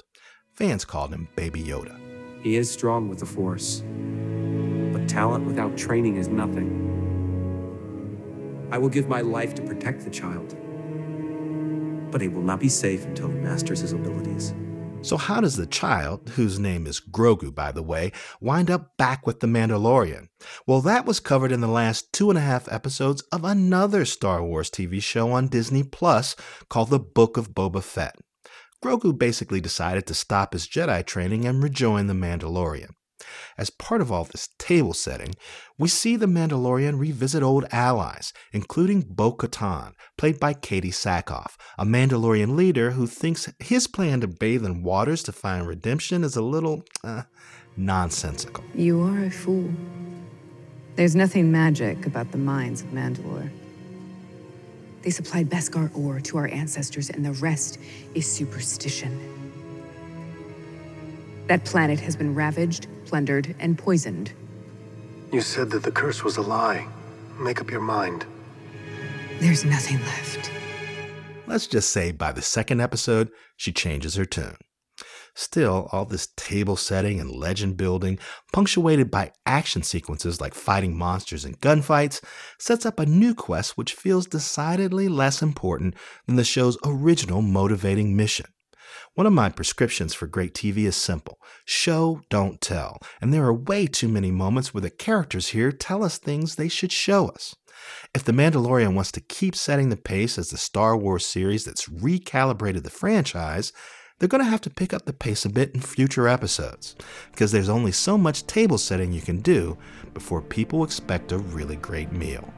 Fans 0.56 0.84
called 0.84 1.12
him 1.12 1.28
Baby 1.36 1.62
Yoda. 1.62 1.98
He 2.42 2.56
is 2.56 2.70
strong 2.70 3.08
with 3.08 3.20
the 3.20 3.26
Force, 3.26 3.84
but 4.92 5.08
talent 5.08 5.46
without 5.46 5.76
training 5.76 6.16
is 6.16 6.28
nothing. 6.28 6.91
I 8.72 8.78
will 8.78 8.88
give 8.88 9.06
my 9.06 9.20
life 9.20 9.54
to 9.56 9.62
protect 9.62 10.02
the 10.02 10.10
child. 10.10 10.56
But 12.10 12.22
he 12.22 12.28
will 12.28 12.40
not 12.40 12.58
be 12.58 12.70
safe 12.70 13.04
until 13.04 13.28
he 13.28 13.34
masters 13.34 13.80
his 13.80 13.92
abilities. 13.92 14.54
So, 15.02 15.18
how 15.18 15.42
does 15.42 15.56
the 15.56 15.66
child, 15.66 16.30
whose 16.36 16.58
name 16.58 16.86
is 16.86 16.98
Grogu, 16.98 17.54
by 17.54 17.70
the 17.70 17.82
way, 17.82 18.12
wind 18.40 18.70
up 18.70 18.96
back 18.96 19.26
with 19.26 19.40
the 19.40 19.46
Mandalorian? 19.46 20.28
Well, 20.66 20.80
that 20.80 21.04
was 21.04 21.20
covered 21.20 21.52
in 21.52 21.60
the 21.60 21.68
last 21.68 22.14
two 22.14 22.30
and 22.30 22.38
a 22.38 22.42
half 22.42 22.72
episodes 22.72 23.20
of 23.30 23.44
another 23.44 24.06
Star 24.06 24.42
Wars 24.42 24.70
TV 24.70 25.02
show 25.02 25.32
on 25.32 25.48
Disney 25.48 25.82
Plus 25.82 26.34
called 26.70 26.88
The 26.88 26.98
Book 26.98 27.36
of 27.36 27.50
Boba 27.50 27.82
Fett. 27.82 28.16
Grogu 28.82 29.18
basically 29.18 29.60
decided 29.60 30.06
to 30.06 30.14
stop 30.14 30.54
his 30.54 30.66
Jedi 30.66 31.04
training 31.04 31.44
and 31.44 31.62
rejoin 31.62 32.06
the 32.06 32.14
Mandalorian. 32.14 32.92
As 33.56 33.70
part 33.70 34.00
of 34.00 34.10
all 34.10 34.24
this 34.24 34.48
table 34.58 34.92
setting, 34.94 35.34
we 35.78 35.88
see 35.88 36.16
the 36.16 36.26
Mandalorian 36.26 36.98
revisit 36.98 37.42
old 37.42 37.66
allies, 37.72 38.32
including 38.52 39.02
Bo 39.02 39.32
Katan, 39.32 39.92
played 40.16 40.38
by 40.38 40.54
Katee 40.54 40.92
Sackhoff, 40.92 41.56
a 41.78 41.84
Mandalorian 41.84 42.56
leader 42.56 42.92
who 42.92 43.06
thinks 43.06 43.52
his 43.58 43.86
plan 43.86 44.20
to 44.20 44.28
bathe 44.28 44.64
in 44.64 44.82
waters 44.82 45.22
to 45.24 45.32
find 45.32 45.66
redemption 45.66 46.24
is 46.24 46.36
a 46.36 46.42
little 46.42 46.82
uh, 47.04 47.22
nonsensical. 47.76 48.64
You 48.74 49.02
are 49.02 49.24
a 49.24 49.30
fool. 49.30 49.70
There's 50.96 51.16
nothing 51.16 51.50
magic 51.50 52.06
about 52.06 52.32
the 52.32 52.38
mines 52.38 52.82
of 52.82 52.88
Mandalore. 52.88 53.50
They 55.02 55.10
supplied 55.10 55.48
Beskar 55.48 55.90
ore 55.96 56.20
to 56.20 56.36
our 56.36 56.48
ancestors, 56.48 57.10
and 57.10 57.24
the 57.24 57.32
rest 57.32 57.78
is 58.14 58.30
superstition. 58.30 59.18
That 61.48 61.64
planet 61.64 61.98
has 62.00 62.14
been 62.14 62.34
ravaged 62.34 62.86
plundered, 63.12 63.54
and 63.58 63.76
poisoned. 63.76 64.32
You 65.30 65.42
said 65.42 65.68
that 65.72 65.82
the 65.82 65.92
curse 65.92 66.24
was 66.24 66.38
a 66.38 66.40
lie. 66.40 66.88
Make 67.38 67.60
up 67.60 67.70
your 67.70 67.82
mind. 67.82 68.24
There's 69.38 69.66
nothing 69.66 70.00
left. 70.00 70.50
Let's 71.46 71.66
just 71.66 71.90
say 71.90 72.12
by 72.12 72.32
the 72.32 72.40
second 72.40 72.80
episode, 72.80 73.28
she 73.58 73.70
changes 73.70 74.14
her 74.14 74.24
tune. 74.24 74.56
Still, 75.34 75.90
all 75.92 76.06
this 76.06 76.28
table 76.38 76.76
setting 76.76 77.20
and 77.20 77.30
legend 77.30 77.76
building, 77.76 78.18
punctuated 78.50 79.10
by 79.10 79.32
action 79.44 79.82
sequences 79.82 80.40
like 80.40 80.54
fighting 80.54 80.96
monsters 80.96 81.44
and 81.44 81.60
gunfights, 81.60 82.24
sets 82.58 82.86
up 82.86 82.98
a 82.98 83.04
new 83.04 83.34
quest 83.34 83.76
which 83.76 83.92
feels 83.92 84.26
decidedly 84.26 85.10
less 85.10 85.42
important 85.42 85.96
than 86.26 86.36
the 86.36 86.44
show's 86.44 86.78
original 86.82 87.42
motivating 87.42 88.16
mission. 88.16 88.46
One 89.14 89.26
of 89.26 89.34
my 89.34 89.50
prescriptions 89.50 90.14
for 90.14 90.26
great 90.26 90.54
TV 90.54 90.84
is 90.86 90.96
simple 90.96 91.36
show, 91.66 92.22
don't 92.30 92.62
tell. 92.62 92.98
And 93.20 93.32
there 93.32 93.44
are 93.44 93.52
way 93.52 93.86
too 93.86 94.08
many 94.08 94.30
moments 94.30 94.72
where 94.72 94.80
the 94.80 94.88
characters 94.88 95.48
here 95.48 95.70
tell 95.70 96.02
us 96.02 96.16
things 96.16 96.54
they 96.54 96.68
should 96.68 96.92
show 96.92 97.28
us. 97.28 97.54
If 98.14 98.24
The 98.24 98.32
Mandalorian 98.32 98.94
wants 98.94 99.12
to 99.12 99.20
keep 99.20 99.54
setting 99.54 99.90
the 99.90 99.98
pace 99.98 100.38
as 100.38 100.48
the 100.48 100.56
Star 100.56 100.96
Wars 100.96 101.26
series 101.26 101.66
that's 101.66 101.90
recalibrated 101.90 102.84
the 102.84 102.90
franchise, 102.90 103.70
they're 104.18 104.30
going 104.30 104.42
to 104.42 104.50
have 104.50 104.62
to 104.62 104.70
pick 104.70 104.94
up 104.94 105.04
the 105.04 105.12
pace 105.12 105.44
a 105.44 105.50
bit 105.50 105.74
in 105.74 105.82
future 105.82 106.26
episodes, 106.26 106.96
because 107.32 107.52
there's 107.52 107.68
only 107.68 107.92
so 107.92 108.16
much 108.16 108.46
table 108.46 108.78
setting 108.78 109.12
you 109.12 109.20
can 109.20 109.40
do 109.40 109.76
before 110.14 110.40
people 110.40 110.84
expect 110.84 111.32
a 111.32 111.38
really 111.38 111.76
great 111.76 112.12
meal. 112.12 112.50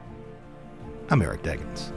I'm 1.09 1.21
Eric 1.21 1.43
Deggans. 1.43 1.91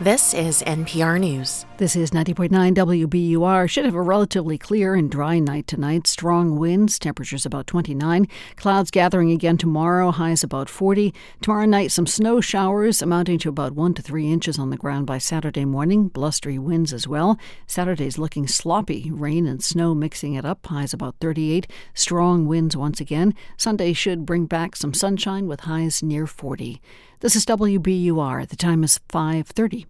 This 0.00 0.32
is 0.32 0.62
NPR 0.62 1.18
News. 1.18 1.66
This 1.78 1.96
is 1.96 2.12
90.9 2.12 2.50
WBUR. 2.72 3.68
Should 3.68 3.84
have 3.84 3.96
a 3.96 4.00
relatively 4.00 4.56
clear 4.56 4.94
and 4.94 5.10
dry 5.10 5.40
night 5.40 5.66
tonight. 5.66 6.06
Strong 6.06 6.56
winds, 6.56 7.00
temperatures 7.00 7.44
about 7.44 7.66
29. 7.66 8.28
Clouds 8.54 8.92
gathering 8.92 9.32
again 9.32 9.58
tomorrow, 9.58 10.12
highs 10.12 10.44
about 10.44 10.68
40. 10.68 11.12
Tomorrow 11.40 11.66
night, 11.66 11.90
some 11.90 12.06
snow 12.06 12.40
showers 12.40 13.02
amounting 13.02 13.40
to 13.40 13.48
about 13.48 13.72
1 13.72 13.94
to 13.94 14.02
3 14.02 14.30
inches 14.30 14.56
on 14.56 14.70
the 14.70 14.76
ground 14.76 15.04
by 15.04 15.18
Saturday 15.18 15.64
morning. 15.64 16.08
Blustery 16.08 16.60
winds 16.60 16.92
as 16.92 17.08
well. 17.08 17.36
Saturday's 17.66 18.18
looking 18.18 18.46
sloppy. 18.46 19.10
Rain 19.10 19.48
and 19.48 19.64
snow 19.64 19.96
mixing 19.96 20.34
it 20.34 20.44
up, 20.44 20.64
highs 20.64 20.94
about 20.94 21.16
38. 21.20 21.66
Strong 21.92 22.46
winds 22.46 22.76
once 22.76 23.00
again. 23.00 23.34
Sunday 23.56 23.92
should 23.92 24.24
bring 24.24 24.46
back 24.46 24.76
some 24.76 24.94
sunshine 24.94 25.48
with 25.48 25.62
highs 25.62 26.04
near 26.04 26.28
40. 26.28 26.80
This 27.20 27.34
is 27.34 27.44
WBUR. 27.46 28.46
The 28.48 28.54
time 28.54 28.84
is 28.84 29.00
5:30. 29.08 29.86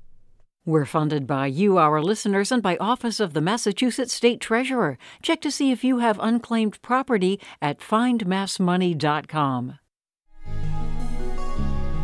We're 0.64 0.86
funded 0.86 1.26
by 1.26 1.48
you, 1.48 1.76
our 1.76 2.00
listeners, 2.00 2.50
and 2.50 2.62
by 2.62 2.78
Office 2.78 3.20
of 3.20 3.34
the 3.34 3.42
Massachusetts 3.42 4.14
State 4.14 4.40
Treasurer. 4.40 4.96
Check 5.20 5.42
to 5.42 5.50
see 5.50 5.70
if 5.70 5.84
you 5.84 5.98
have 5.98 6.18
unclaimed 6.22 6.80
property 6.80 7.38
at 7.60 7.80
findmassmoney.com. 7.80 9.78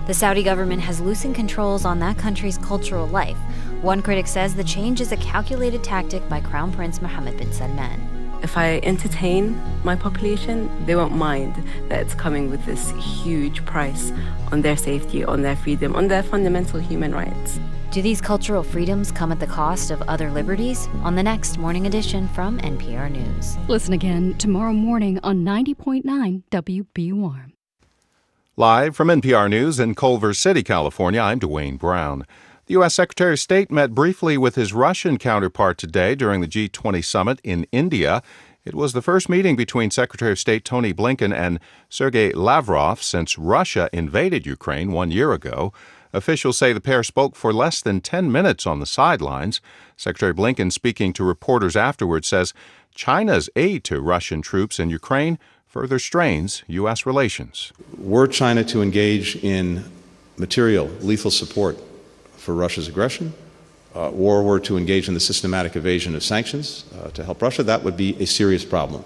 The 0.07 0.15
Saudi 0.15 0.43
government 0.43 0.83
has 0.83 1.01
loosened 1.01 1.35
controls 1.35 1.87
on 1.87 1.99
that 2.01 2.19
country's 2.19 2.59
cultural 2.59 3.07
life. 3.07 3.39
One 3.81 4.03
critic 4.03 4.27
says 4.27 4.55
the 4.55 4.63
change 4.63 5.01
is 5.01 5.13
a 5.13 5.17
calculated 5.17 5.83
tactic 5.83 6.29
by 6.29 6.43
Crown 6.43 6.71
Prince 6.71 7.01
Mohammed 7.01 7.39
bin 7.39 7.51
Salman. 7.51 8.14
If 8.45 8.59
I 8.59 8.79
entertain 8.83 9.59
my 9.85 9.97
population, 9.97 10.69
they 10.85 10.95
won't 10.95 11.17
mind 11.17 11.55
that 11.89 12.03
it's 12.03 12.15
coming 12.15 12.51
with 12.51 12.63
this 12.67 12.91
huge 13.23 13.65
price 13.65 14.13
on 14.53 14.61
their 14.61 14.77
safety, 14.77 15.25
on 15.25 15.41
their 15.41 15.57
freedom, 15.57 15.97
on 15.97 16.09
their 16.09 16.23
fundamental 16.23 16.79
human 16.79 17.15
rights. 17.15 17.59
Do 17.91 18.03
these 18.03 18.21
cultural 18.21 18.63
freedoms 18.63 19.11
come 19.11 19.33
at 19.33 19.41
the 19.41 19.47
cost 19.47 19.91
of 19.91 20.03
other 20.03 20.31
liberties? 20.31 20.91
On 21.05 21.15
the 21.15 21.23
next 21.23 21.57
morning 21.57 21.87
edition 21.87 22.29
from 22.29 22.59
NPR 22.59 23.11
News. 23.11 23.57
Listen 23.67 23.95
again 23.95 24.37
tomorrow 24.37 24.75
morning 24.75 25.19
on 25.23 25.43
90.9 25.43 26.43
WBUR. 26.51 27.51
Live 28.59 28.95
from 28.95 29.09
NPR 29.09 29.49
News 29.49 29.81
in 29.81 29.95
Culver 29.95 30.35
City, 30.35 30.63
California, 30.63 31.19
I'm 31.19 31.41
Dwane 31.41 31.79
Brown. 31.79 32.27
The 32.67 32.73
U.S. 32.73 32.95
Secretary 32.95 33.35
of 33.35 33.41
State 33.41 33.71
met 33.71 33.95
briefly 33.95 34.39
with 34.39 34.55
his 34.55 34.73
Russian 34.73 35.19
counterpart 35.19 35.77
today 35.77 36.15
during 36.15 36.41
the 36.41 36.49
G20 36.49 37.05
summit 37.05 37.39
in 37.45 37.67
India. 37.73 38.23
It 38.65 38.75
was 38.75 38.95
the 38.95 39.03
first 39.03 39.29
meeting 39.29 39.55
between 39.55 39.91
Secretary 39.91 40.33
of 40.33 40.39
State 40.39 40.65
Tony 40.65 40.95
Blinken 40.95 41.35
and 41.35 41.61
Sergei 41.91 42.33
Lavrov 42.33 43.03
since 43.03 43.37
Russia 43.37 43.91
invaded 43.93 44.47
Ukraine 44.47 44.93
one 44.93 45.11
year 45.11 45.35
ago. 45.35 45.75
Officials 46.15 46.57
say 46.57 46.73
the 46.73 46.81
pair 46.81 47.03
spoke 47.03 47.37
for 47.37 47.53
less 47.53 47.83
than 47.83 48.01
10 48.01 48.33
minutes 48.33 48.67
on 48.67 48.81
the 48.81 48.87
sidelines. 48.87 49.61
Secretary 49.99 50.33
Blinken, 50.33 50.73
speaking 50.73 51.13
to 51.13 51.23
reporters 51.23 51.77
afterwards, 51.77 52.29
says 52.29 52.55
China's 52.95 53.51
aid 53.57 53.85
to 53.85 54.01
Russian 54.01 54.41
troops 54.41 54.81
in 54.81 54.89
Ukraine 54.89 55.39
further 55.67 55.99
strains 55.99 56.63
U.S. 56.69 57.05
relations. 57.05 57.75
Were 57.99 58.27
China 58.27 58.65
to 58.65 58.81
engage 58.81 59.37
in 59.45 59.85
material, 60.39 60.87
lethal 61.03 61.31
support 61.31 61.77
for 62.45 62.55
Russia's 62.55 62.89
aggression, 62.89 63.33
uh, 63.95 64.11
or 64.11 64.43
were 64.43 64.61
to 64.61 64.77
engage 64.77 65.09
in 65.09 65.15
the 65.15 65.21
systematic 65.21 65.77
evasion 65.77 66.15
of 66.15 66.23
sanctions 66.23 66.85
uh, 66.99 67.11
to 67.11 67.25
help 67.25 67.41
Russia, 67.41 67.63
that 67.63 67.83
would 67.83 67.97
be 67.97 68.15
a 68.23 68.27
serious 68.27 68.65
problem 68.65 69.05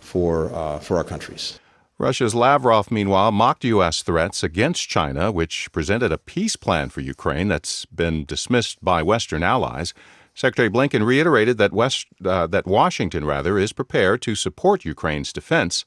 for, 0.00 0.54
uh, 0.54 0.78
for 0.78 0.96
our 0.96 1.04
countries. 1.04 1.58
Russia's 1.98 2.34
Lavrov, 2.34 2.90
meanwhile, 2.90 3.32
mocked 3.32 3.64
U.S. 3.64 4.02
threats 4.02 4.42
against 4.42 4.88
China, 4.88 5.30
which 5.30 5.70
presented 5.72 6.12
a 6.12 6.18
peace 6.18 6.56
plan 6.56 6.88
for 6.88 7.00
Ukraine 7.00 7.48
that's 7.48 7.84
been 7.86 8.24
dismissed 8.24 8.82
by 8.82 9.02
Western 9.02 9.42
allies. 9.42 9.92
Secretary 10.34 10.70
Blinken 10.70 11.04
reiterated 11.04 11.58
that, 11.58 11.72
West, 11.72 12.06
uh, 12.24 12.46
that 12.46 12.66
Washington, 12.66 13.24
rather, 13.24 13.58
is 13.58 13.72
prepared 13.72 14.22
to 14.22 14.34
support 14.34 14.84
Ukraine's 14.84 15.32
defense 15.32 15.84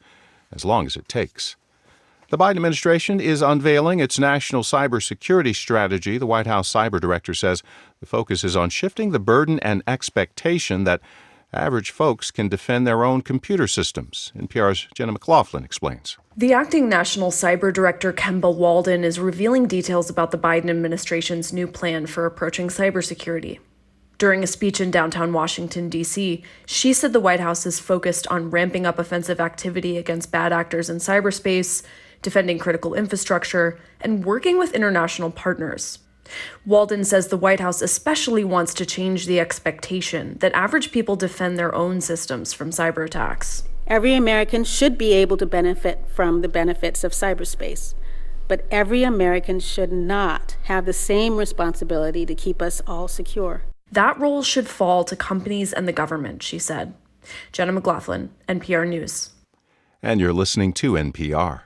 as 0.51 0.63
long 0.63 0.85
as 0.85 0.95
it 0.95 1.07
takes. 1.07 1.55
The 2.29 2.39
Biden 2.39 2.55
administration 2.55 3.19
is 3.19 3.43
unveiling 3.43 3.99
its 3.99 4.17
national 4.17 4.63
cybersecurity 4.63 5.55
strategy. 5.55 6.17
The 6.17 6.25
White 6.25 6.47
House 6.47 6.71
cyber 6.71 6.99
director 6.99 7.35
says 7.35 7.61
the 7.99 8.07
focus 8.07 8.43
is 8.43 8.55
on 8.55 8.71
shifting 8.71 9.11
the 9.11 9.19
burden 9.19 9.59
and 9.59 9.83
expectation 9.85 10.85
that 10.85 11.01
average 11.53 11.91
folks 11.91 12.31
can 12.31 12.49
defend 12.49 12.87
their 12.87 13.03
own 13.03 13.21
computer 13.21 13.67
systems. 13.67 14.33
NPR's 14.35 14.87
Jenna 14.95 15.11
McLaughlin 15.11 15.63
explains. 15.63 16.17
The 16.35 16.51
acting 16.51 16.89
national 16.89 17.29
cyber 17.29 17.71
director, 17.71 18.11
Kemba 18.11 18.53
Walden, 18.53 19.03
is 19.03 19.19
revealing 19.19 19.67
details 19.67 20.09
about 20.09 20.31
the 20.31 20.37
Biden 20.37 20.69
administration's 20.69 21.53
new 21.53 21.67
plan 21.67 22.07
for 22.07 22.25
approaching 22.25 22.69
cybersecurity. 22.69 23.59
During 24.17 24.43
a 24.43 24.47
speech 24.47 24.81
in 24.81 24.91
downtown 24.91 25.31
Washington, 25.31 25.89
D.C., 25.89 26.41
she 26.65 26.93
said 26.93 27.13
the 27.13 27.19
White 27.19 27.41
House 27.41 27.65
is 27.65 27.79
focused 27.79 28.25
on 28.27 28.49
ramping 28.49 28.85
up 28.85 28.97
offensive 28.97 29.39
activity 29.39 29.97
against 29.97 30.31
bad 30.31 30.53
actors 30.53 30.89
in 30.89 30.97
cyberspace, 30.97 31.83
defending 32.25 32.57
critical 32.57 32.95
infrastructure, 32.95 33.79
and 34.01 34.25
working 34.25 34.57
with 34.57 34.73
international 34.73 35.29
partners. 35.29 35.99
Walden 36.65 37.03
says 37.03 37.27
the 37.27 37.37
White 37.37 37.59
House 37.59 37.83
especially 37.83 38.43
wants 38.43 38.73
to 38.73 38.85
change 38.85 39.27
the 39.27 39.39
expectation 39.39 40.37
that 40.39 40.55
average 40.55 40.91
people 40.91 41.15
defend 41.15 41.55
their 41.55 41.73
own 41.75 42.01
systems 42.01 42.51
from 42.51 42.71
cyber 42.71 43.05
attacks. 43.05 43.63
Every 43.85 44.15
American 44.15 44.63
should 44.63 44.97
be 44.97 45.13
able 45.13 45.37
to 45.37 45.45
benefit 45.45 46.03
from 46.07 46.41
the 46.41 46.49
benefits 46.49 47.03
of 47.03 47.11
cyberspace, 47.11 47.93
but 48.47 48.65
every 48.71 49.03
American 49.03 49.59
should 49.59 49.91
not 49.91 50.57
have 50.63 50.85
the 50.85 50.93
same 50.93 51.37
responsibility 51.37 52.25
to 52.25 52.33
keep 52.33 52.59
us 52.59 52.81
all 52.87 53.07
secure. 53.07 53.61
That 53.91 54.19
role 54.19 54.41
should 54.41 54.67
fall 54.67 55.03
to 55.03 55.15
companies 55.15 55.71
and 55.71 55.87
the 55.87 55.93
government, 55.93 56.41
she 56.41 56.57
said. 56.57 56.95
Jenna 57.51 57.71
McLaughlin, 57.71 58.31
NPR 58.49 58.87
News. 58.89 59.29
And 60.01 60.19
you're 60.19 60.33
listening 60.33 60.73
to 60.73 60.93
NPR. 60.93 61.61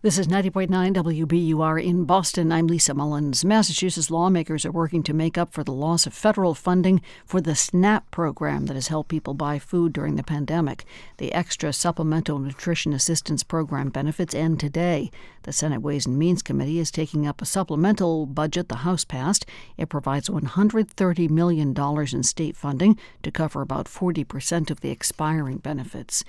This 0.00 0.16
is 0.16 0.28
90.9 0.28 0.68
WBUR 0.94 1.84
in 1.84 2.04
Boston. 2.04 2.52
I'm 2.52 2.68
Lisa 2.68 2.94
Mullins. 2.94 3.44
Massachusetts 3.44 4.12
lawmakers 4.12 4.64
are 4.64 4.70
working 4.70 5.02
to 5.02 5.12
make 5.12 5.36
up 5.36 5.52
for 5.52 5.64
the 5.64 5.72
loss 5.72 6.06
of 6.06 6.14
federal 6.14 6.54
funding 6.54 7.02
for 7.26 7.40
the 7.40 7.56
SNAP 7.56 8.08
program 8.12 8.66
that 8.66 8.74
has 8.74 8.86
helped 8.86 9.10
people 9.10 9.34
buy 9.34 9.58
food 9.58 9.92
during 9.92 10.14
the 10.14 10.22
pandemic. 10.22 10.84
The 11.16 11.32
Extra 11.32 11.72
Supplemental 11.72 12.38
Nutrition 12.38 12.92
Assistance 12.92 13.42
Program 13.42 13.88
benefits 13.88 14.36
end 14.36 14.60
today. 14.60 15.10
The 15.42 15.52
Senate 15.52 15.82
Ways 15.82 16.06
and 16.06 16.16
Means 16.16 16.42
Committee 16.42 16.78
is 16.78 16.92
taking 16.92 17.26
up 17.26 17.42
a 17.42 17.46
supplemental 17.46 18.26
budget 18.26 18.68
the 18.68 18.76
House 18.76 19.04
passed. 19.04 19.46
It 19.76 19.88
provides 19.88 20.28
$130 20.28 21.30
million 21.30 21.74
in 21.76 22.22
state 22.22 22.54
funding 22.54 22.96
to 23.24 23.32
cover 23.32 23.62
about 23.62 23.86
40% 23.86 24.70
of 24.70 24.80
the 24.80 24.90
expiring 24.90 25.56
benefits. 25.56 26.22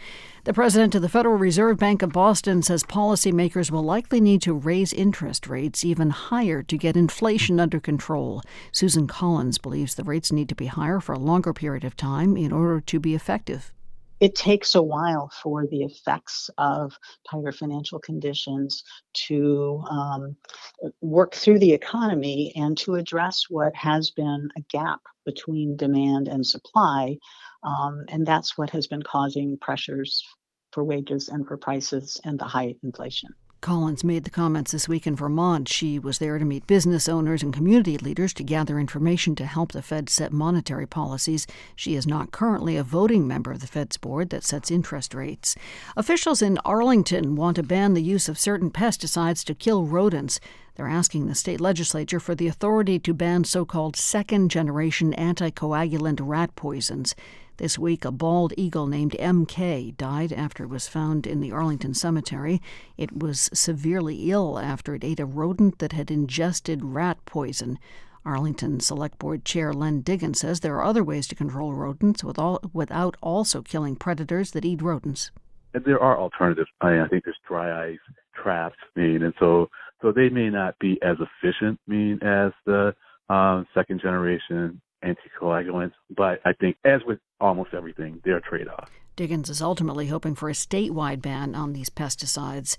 The 0.45 0.53
president 0.53 0.95
of 0.95 1.01
the 1.01 1.09
Federal 1.09 1.35
Reserve 1.35 1.77
Bank 1.77 2.01
of 2.01 2.13
Boston 2.13 2.63
says 2.63 2.83
policymakers 2.83 3.58
will 3.67 3.83
likely 3.83 4.21
need 4.21 4.41
to 4.43 4.53
raise 4.53 4.93
interest 4.93 5.47
rates 5.47 5.83
even 5.83 6.11
higher 6.11 6.63
to 6.63 6.77
get 6.77 6.95
inflation 6.95 7.59
under 7.59 7.79
control. 7.79 8.41
Susan 8.71 9.05
Collins 9.05 9.57
believes 9.57 9.95
the 9.95 10.03
rates 10.03 10.31
need 10.31 10.47
to 10.47 10.55
be 10.55 10.67
higher 10.67 10.99
for 10.99 11.13
a 11.13 11.19
longer 11.19 11.53
period 11.53 11.83
of 11.83 11.97
time 11.97 12.37
in 12.37 12.53
order 12.53 12.79
to 12.79 12.99
be 12.99 13.13
effective 13.13 13.73
it 14.19 14.35
takes 14.35 14.75
a 14.75 14.81
while 14.81 15.31
for 15.41 15.65
the 15.67 15.83
effects 15.83 16.49
of 16.57 16.97
tighter 17.29 17.51
financial 17.51 17.99
conditions 17.99 18.83
to 19.13 19.81
um, 19.89 20.35
work 21.01 21.33
through 21.33 21.59
the 21.59 21.71
economy 21.71 22.51
and 22.55 22.77
to 22.77 22.95
address 22.95 23.45
what 23.49 23.73
has 23.75 24.11
been 24.11 24.49
a 24.57 24.61
gap 24.69 24.99
between 25.25 25.77
demand 25.77 26.27
and 26.27 26.45
supply. 26.45 27.17
Um, 27.63 28.05
and 28.09 28.25
that's 28.25 28.57
what 28.57 28.69
has 28.71 28.87
been 28.87 29.03
causing 29.03 29.57
pressures 29.57 30.21
for 30.71 30.83
wages 30.83 31.29
and 31.29 31.47
for 31.47 31.57
prices 31.57 32.19
and 32.23 32.37
the 32.37 32.45
high 32.45 32.75
inflation. 32.83 33.29
Collins 33.61 34.05
made 34.05 34.23
the 34.23 34.29
comments 34.29 34.71
this 34.71 34.87
week 34.87 35.05
in 35.05 35.17
Vermont. 35.17 35.67
She 35.67 35.99
was 35.99 36.19
there 36.19 36.39
to 36.39 36.45
meet 36.45 36.65
business 36.65 37.09
owners 37.09 37.43
and 37.43 37.53
community 37.53 37.97
leaders 37.97 38.33
to 38.35 38.43
gather 38.43 38.79
information 38.79 39.35
to 39.35 39.45
help 39.45 39.73
the 39.73 39.81
Fed 39.81 40.09
set 40.09 40.31
monetary 40.31 40.87
policies. 40.87 41.45
She 41.75 41.95
is 41.95 42.07
not 42.07 42.31
currently 42.31 42.77
a 42.77 42.83
voting 42.83 43.27
member 43.27 43.51
of 43.51 43.59
the 43.59 43.67
Fed's 43.67 43.97
board 43.97 44.29
that 44.29 44.45
sets 44.45 44.71
interest 44.71 45.13
rates. 45.13 45.55
Officials 45.97 46.41
in 46.41 46.57
Arlington 46.59 47.35
want 47.35 47.57
to 47.57 47.63
ban 47.63 47.95
the 47.95 48.01
use 48.01 48.29
of 48.29 48.39
certain 48.39 48.71
pesticides 48.71 49.43
to 49.43 49.53
kill 49.53 49.85
rodents. 49.85 50.39
They're 50.75 50.87
asking 50.87 51.27
the 51.27 51.35
state 51.35 51.59
legislature 51.59 52.21
for 52.21 52.35
the 52.35 52.47
authority 52.47 52.97
to 52.99 53.13
ban 53.13 53.43
so 53.43 53.65
called 53.65 53.97
second 53.97 54.51
generation 54.51 55.13
anticoagulant 55.17 56.19
rat 56.21 56.55
poisons. 56.55 57.13
This 57.59 57.77
week, 57.77 58.05
a 58.05 58.11
bald 58.11 58.53
eagle 58.55 58.87
named 58.87 59.17
MK 59.19 59.97
died 59.97 60.31
after 60.31 60.63
it 60.63 60.69
was 60.69 60.87
found 60.87 61.27
in 61.27 61.41
the 61.41 61.51
Arlington 61.51 61.93
cemetery. 61.93 62.61
It 62.95 63.11
was 63.11 63.49
severely 63.53 64.31
ill 64.31 64.57
after 64.57 64.95
it 64.95 65.03
ate 65.03 65.19
a 65.19 65.25
rodent 65.25 65.79
that 65.79 65.91
had 65.91 66.09
ingested 66.09 66.85
rat 66.85 67.17
poison. 67.25 67.77
Arlington 68.23 68.79
Select 68.79 69.19
Board 69.19 69.43
Chair 69.43 69.73
Len 69.73 69.99
Diggins 69.99 70.39
says 70.39 70.61
there 70.61 70.77
are 70.77 70.85
other 70.85 71.03
ways 71.03 71.27
to 71.27 71.35
control 71.35 71.73
rodents 71.73 72.23
without 72.23 73.17
also 73.21 73.61
killing 73.61 73.97
predators 73.97 74.51
that 74.51 74.63
eat 74.63 74.81
rodents. 74.81 75.29
There 75.73 75.99
are 75.99 76.17
alternatives. 76.17 76.69
I, 76.79 77.01
I 77.01 77.09
think 77.09 77.25
there's 77.25 77.35
dry 77.45 77.89
ice 77.89 77.99
traps, 78.41 78.77
mean, 78.95 79.21
and 79.21 79.33
so 79.37 79.69
so 80.01 80.13
they 80.13 80.29
may 80.29 80.49
not 80.49 80.79
be 80.79 80.97
as 81.01 81.17
efficient, 81.19 81.77
mean, 81.87 82.19
as 82.23 82.53
the 82.65 82.95
um, 83.27 83.67
second 83.73 83.99
generation 83.99 84.79
anticoagulants. 85.03 85.93
But 86.15 86.41
I 86.45 86.53
think, 86.53 86.77
as 86.85 87.01
with 87.05 87.19
almost 87.39 87.73
everything, 87.73 88.21
there 88.23 88.35
are 88.35 88.41
trade 88.41 88.67
offs. 88.67 88.91
Diggins 89.15 89.49
is 89.49 89.61
ultimately 89.61 90.07
hoping 90.07 90.35
for 90.35 90.49
a 90.49 90.53
statewide 90.53 91.21
ban 91.21 91.55
on 91.55 91.73
these 91.73 91.89
pesticides. 91.89 92.77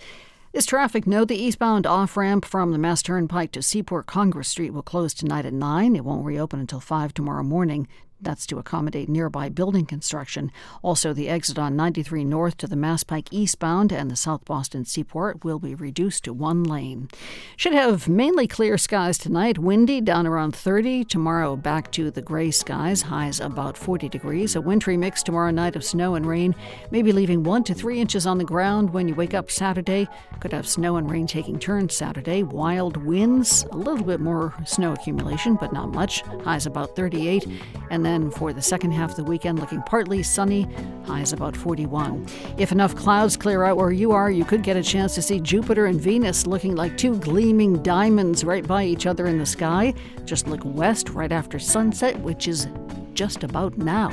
This 0.52 0.66
traffic 0.66 1.06
note 1.06 1.28
the 1.28 1.40
eastbound 1.40 1.86
off 1.86 2.16
ramp 2.16 2.44
from 2.44 2.72
the 2.72 2.78
Mass 2.78 3.02
Turnpike 3.02 3.52
to 3.52 3.62
Seaport 3.62 4.06
Congress 4.06 4.48
Street 4.48 4.70
will 4.70 4.82
close 4.82 5.14
tonight 5.14 5.46
at 5.46 5.52
9. 5.52 5.94
It 5.94 6.04
won't 6.04 6.24
reopen 6.24 6.58
until 6.58 6.80
5 6.80 7.14
tomorrow 7.14 7.44
morning. 7.44 7.86
That's 8.22 8.46
to 8.46 8.58
accommodate 8.58 9.08
nearby 9.08 9.48
building 9.48 9.86
construction. 9.86 10.52
Also, 10.82 11.12
the 11.12 11.28
exit 11.28 11.58
on 11.58 11.76
93 11.76 12.24
North 12.24 12.56
to 12.58 12.66
the 12.66 12.76
Mass 12.76 13.02
Pike 13.02 13.28
eastbound 13.30 13.92
and 13.92 14.10
the 14.10 14.16
South 14.16 14.44
Boston 14.44 14.84
Seaport 14.84 15.42
will 15.44 15.58
be 15.58 15.74
reduced 15.74 16.24
to 16.24 16.32
one 16.32 16.62
lane. 16.62 17.08
Should 17.56 17.72
have 17.72 18.08
mainly 18.08 18.46
clear 18.46 18.76
skies 18.76 19.16
tonight, 19.16 19.58
windy 19.58 20.00
down 20.00 20.26
around 20.26 20.54
30. 20.54 21.04
Tomorrow, 21.04 21.56
back 21.56 21.90
to 21.92 22.10
the 22.10 22.20
gray 22.20 22.50
skies, 22.50 23.02
highs 23.02 23.40
about 23.40 23.78
40 23.78 24.08
degrees. 24.08 24.54
A 24.54 24.60
wintry 24.60 24.96
mix 24.96 25.22
tomorrow 25.22 25.50
night 25.50 25.76
of 25.76 25.84
snow 25.84 26.14
and 26.14 26.26
rain, 26.26 26.54
maybe 26.90 27.12
leaving 27.12 27.42
1 27.42 27.64
to 27.64 27.74
3 27.74 28.00
inches 28.00 28.26
on 28.26 28.36
the 28.36 28.44
ground 28.44 28.90
when 28.90 29.08
you 29.08 29.14
wake 29.14 29.32
up 29.34 29.50
Saturday. 29.50 30.06
Could 30.40 30.52
have 30.52 30.68
snow 30.68 30.96
and 30.96 31.10
rain 31.10 31.26
taking 31.26 31.58
turns 31.58 31.96
Saturday. 31.96 32.42
Wild 32.42 32.96
winds, 32.98 33.64
a 33.70 33.76
little 33.76 34.04
bit 34.04 34.20
more 34.20 34.52
snow 34.66 34.92
accumulation, 34.92 35.56
but 35.56 35.72
not 35.72 35.88
much. 35.90 36.22
Highs 36.44 36.66
about 36.66 36.96
38. 36.96 37.46
And 37.90 38.04
then 38.04 38.09
then 38.10 38.30
for 38.30 38.52
the 38.52 38.60
second 38.60 38.90
half 38.90 39.10
of 39.10 39.16
the 39.16 39.24
weekend, 39.24 39.60
looking 39.60 39.80
partly 39.82 40.22
sunny, 40.22 40.66
highs 41.06 41.32
about 41.32 41.56
41. 41.56 42.26
If 42.58 42.72
enough 42.72 42.96
clouds 42.96 43.36
clear 43.36 43.64
out 43.64 43.76
where 43.76 43.92
you 43.92 44.10
are, 44.10 44.30
you 44.30 44.44
could 44.44 44.64
get 44.64 44.76
a 44.76 44.82
chance 44.82 45.14
to 45.14 45.22
see 45.22 45.38
Jupiter 45.38 45.86
and 45.86 46.00
Venus 46.00 46.46
looking 46.46 46.74
like 46.74 46.98
two 46.98 47.16
gleaming 47.16 47.82
diamonds 47.82 48.42
right 48.42 48.66
by 48.66 48.84
each 48.84 49.06
other 49.06 49.26
in 49.28 49.38
the 49.38 49.46
sky. 49.46 49.94
Just 50.24 50.48
look 50.48 50.60
west 50.64 51.10
right 51.10 51.30
after 51.30 51.60
sunset, 51.60 52.18
which 52.20 52.48
is 52.48 52.66
just 53.14 53.44
about 53.44 53.78
now. 53.78 54.10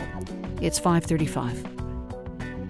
It's 0.62 0.78
535. 0.78 1.77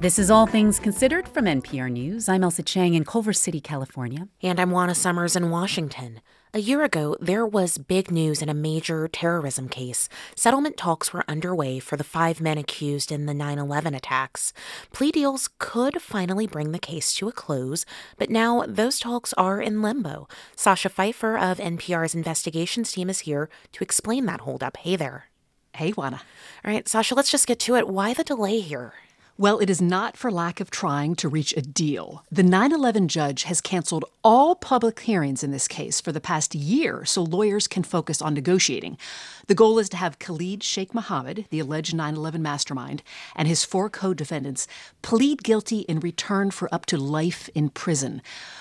This 0.00 0.18
is 0.18 0.30
All 0.30 0.46
Things 0.46 0.80
Considered 0.80 1.28
from 1.28 1.44
NPR 1.44 1.90
News. 1.90 2.28
I'm 2.28 2.42
Ailsa 2.42 2.64
Chang 2.64 2.94
in 2.94 3.04
Culver 3.04 3.32
City, 3.32 3.60
California. 3.60 4.26
And 4.42 4.58
I'm 4.58 4.72
Juana 4.72 4.96
Summers 4.96 5.36
in 5.36 5.50
Washington. 5.50 6.20
A 6.54 6.58
year 6.58 6.84
ago, 6.84 7.16
there 7.18 7.46
was 7.46 7.78
big 7.78 8.10
news 8.10 8.42
in 8.42 8.50
a 8.50 8.54
major 8.54 9.08
terrorism 9.08 9.70
case. 9.70 10.10
Settlement 10.36 10.76
talks 10.76 11.10
were 11.10 11.24
underway 11.26 11.78
for 11.78 11.96
the 11.96 12.04
five 12.04 12.42
men 12.42 12.58
accused 12.58 13.10
in 13.10 13.24
the 13.24 13.32
9 13.32 13.58
11 13.58 13.94
attacks. 13.94 14.52
Plea 14.92 15.10
deals 15.10 15.48
could 15.58 16.02
finally 16.02 16.46
bring 16.46 16.72
the 16.72 16.78
case 16.78 17.14
to 17.14 17.26
a 17.26 17.32
close, 17.32 17.86
but 18.18 18.28
now 18.28 18.66
those 18.68 19.00
talks 19.00 19.32
are 19.38 19.62
in 19.62 19.80
limbo. 19.80 20.28
Sasha 20.54 20.90
Pfeiffer 20.90 21.38
of 21.38 21.56
NPR's 21.56 22.14
investigations 22.14 22.92
team 22.92 23.08
is 23.08 23.20
here 23.20 23.48
to 23.72 23.82
explain 23.82 24.26
that 24.26 24.42
holdup. 24.42 24.76
Hey 24.76 24.94
there. 24.94 25.30
Hey, 25.74 25.92
Juana. 25.92 26.20
All 26.66 26.70
right, 26.70 26.86
Sasha, 26.86 27.14
let's 27.14 27.30
just 27.30 27.46
get 27.46 27.60
to 27.60 27.76
it. 27.76 27.88
Why 27.88 28.12
the 28.12 28.24
delay 28.24 28.60
here? 28.60 28.92
Well, 29.38 29.60
it 29.60 29.70
is 29.70 29.80
not 29.80 30.18
for 30.18 30.30
lack 30.30 30.60
of 30.60 30.70
trying 30.70 31.14
to 31.16 31.28
reach 31.28 31.56
a 31.56 31.62
deal. 31.62 32.22
The 32.30 32.42
9 32.42 32.70
11 32.70 33.08
judge 33.08 33.44
has 33.44 33.62
canceled 33.62 34.04
all 34.22 34.54
public 34.54 35.00
hearings 35.00 35.42
in 35.42 35.52
this 35.52 35.66
case 35.66 36.02
for 36.02 36.12
the 36.12 36.20
past 36.20 36.54
year 36.54 37.06
so 37.06 37.22
lawyers 37.22 37.66
can 37.66 37.82
focus 37.82 38.20
on 38.20 38.34
negotiating. 38.34 38.98
The 39.46 39.54
goal 39.54 39.78
is 39.78 39.88
to 39.88 39.96
have 39.96 40.18
Khalid 40.18 40.62
Sheikh 40.62 40.92
Mohammed, 40.92 41.46
the 41.48 41.60
alleged 41.60 41.94
9 41.94 42.14
11 42.14 42.42
mastermind, 42.42 43.02
and 43.34 43.48
his 43.48 43.64
four 43.64 43.88
co 43.88 44.12
defendants 44.12 44.68
plead 45.00 45.42
guilty 45.42 45.80
in 45.80 46.00
return 46.00 46.50
for 46.50 46.72
up 46.72 46.84
to 46.86 46.98
life 46.98 47.48
in 47.54 47.70
prison. 47.70 48.20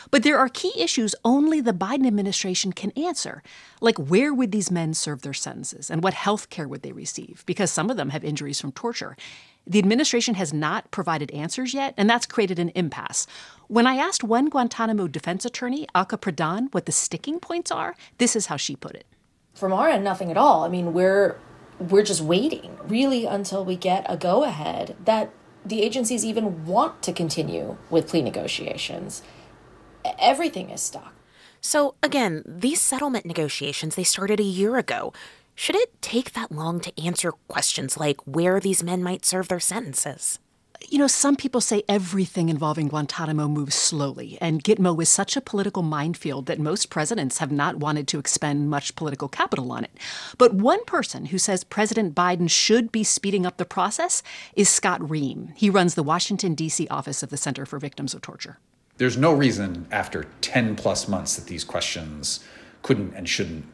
But 0.09 0.23
there 0.23 0.37
are 0.37 0.47
key 0.47 0.71
issues 0.77 1.13
only 1.25 1.59
the 1.59 1.73
Biden 1.73 2.07
administration 2.07 2.71
can 2.71 2.91
answer, 2.91 3.43
like 3.81 3.97
where 3.97 4.33
would 4.33 4.53
these 4.53 4.71
men 4.71 4.93
serve 4.93 5.21
their 5.21 5.33
sentences 5.33 5.91
and 5.91 6.01
what 6.01 6.13
health 6.13 6.49
care 6.49 6.67
would 6.67 6.81
they 6.81 6.93
receive, 6.93 7.43
because 7.45 7.71
some 7.71 7.89
of 7.89 7.97
them 7.97 8.11
have 8.11 8.23
injuries 8.23 8.61
from 8.61 8.71
torture. 8.71 9.17
The 9.67 9.79
administration 9.79 10.35
has 10.35 10.53
not 10.53 10.89
provided 10.91 11.31
answers 11.31 11.73
yet, 11.73 11.93
and 11.95 12.09
that's 12.09 12.25
created 12.25 12.59
an 12.59 12.71
impasse. 12.75 13.27
When 13.67 13.87
I 13.87 13.95
asked 13.95 14.23
one 14.23 14.49
Guantanamo 14.49 15.07
defense 15.07 15.45
attorney, 15.45 15.87
Alka 15.93 16.17
Pradhan, 16.17 16.73
what 16.73 16.85
the 16.85 16.91
sticking 16.91 17.39
points 17.39 17.71
are, 17.71 17.95
this 18.17 18.35
is 18.35 18.47
how 18.47 18.57
she 18.57 18.75
put 18.75 18.95
it. 18.95 19.05
From 19.53 19.71
our 19.71 19.89
end, 19.89 20.03
nothing 20.03 20.31
at 20.31 20.37
all. 20.37 20.63
I 20.63 20.69
mean, 20.69 20.93
we're 20.93 21.37
we're 21.79 22.03
just 22.03 22.21
waiting, 22.21 22.77
really, 22.83 23.25
until 23.25 23.65
we 23.65 23.75
get 23.75 24.05
a 24.07 24.15
go 24.15 24.43
ahead 24.43 24.95
that 25.05 25.31
the 25.65 25.81
agencies 25.81 26.25
even 26.25 26.65
want 26.65 27.01
to 27.03 27.13
continue 27.13 27.77
with 27.89 28.07
plea 28.07 28.21
negotiations. 28.21 29.23
Everything 30.19 30.69
is 30.69 30.81
stuck. 30.81 31.13
So 31.61 31.93
again, 32.01 32.43
these 32.45 32.81
settlement 32.81 33.25
negotiations 33.25 33.95
they 33.95 34.03
started 34.03 34.39
a 34.39 34.43
year 34.43 34.77
ago. 34.77 35.13
Should 35.61 35.75
it 35.75 36.01
take 36.01 36.33
that 36.33 36.51
long 36.51 36.79
to 36.79 37.05
answer 37.05 37.33
questions 37.47 37.95
like 37.95 38.19
where 38.25 38.59
these 38.59 38.81
men 38.81 39.03
might 39.03 39.27
serve 39.27 39.47
their 39.47 39.59
sentences? 39.59 40.39
You 40.89 40.97
know, 40.97 41.05
some 41.05 41.35
people 41.35 41.61
say 41.61 41.83
everything 41.87 42.49
involving 42.49 42.87
Guantanamo 42.87 43.47
moves 43.47 43.75
slowly, 43.75 44.39
and 44.41 44.63
Gitmo 44.63 44.99
is 44.99 45.09
such 45.09 45.37
a 45.37 45.39
political 45.39 45.83
minefield 45.83 46.47
that 46.47 46.57
most 46.57 46.89
presidents 46.89 47.37
have 47.37 47.51
not 47.51 47.75
wanted 47.75 48.07
to 48.07 48.17
expend 48.17 48.71
much 48.71 48.95
political 48.95 49.27
capital 49.27 49.71
on 49.71 49.83
it. 49.83 49.91
But 50.39 50.55
one 50.55 50.83
person 50.85 51.25
who 51.25 51.37
says 51.37 51.63
President 51.63 52.15
Biden 52.15 52.49
should 52.49 52.91
be 52.91 53.03
speeding 53.03 53.45
up 53.45 53.57
the 53.57 53.63
process 53.63 54.23
is 54.55 54.67
Scott 54.67 54.99
Roehm. 54.99 55.55
He 55.55 55.69
runs 55.69 55.93
the 55.93 56.01
Washington, 56.01 56.55
D.C. 56.55 56.87
office 56.87 57.21
of 57.21 57.29
the 57.29 57.37
Center 57.37 57.67
for 57.67 57.77
Victims 57.77 58.15
of 58.15 58.21
Torture. 58.21 58.57
There's 58.97 59.15
no 59.15 59.31
reason 59.31 59.85
after 59.91 60.25
10 60.41 60.75
plus 60.75 61.07
months 61.07 61.35
that 61.35 61.45
these 61.45 61.63
questions 61.63 62.39
couldn't 62.81 63.13
and 63.13 63.29
shouldn't 63.29 63.65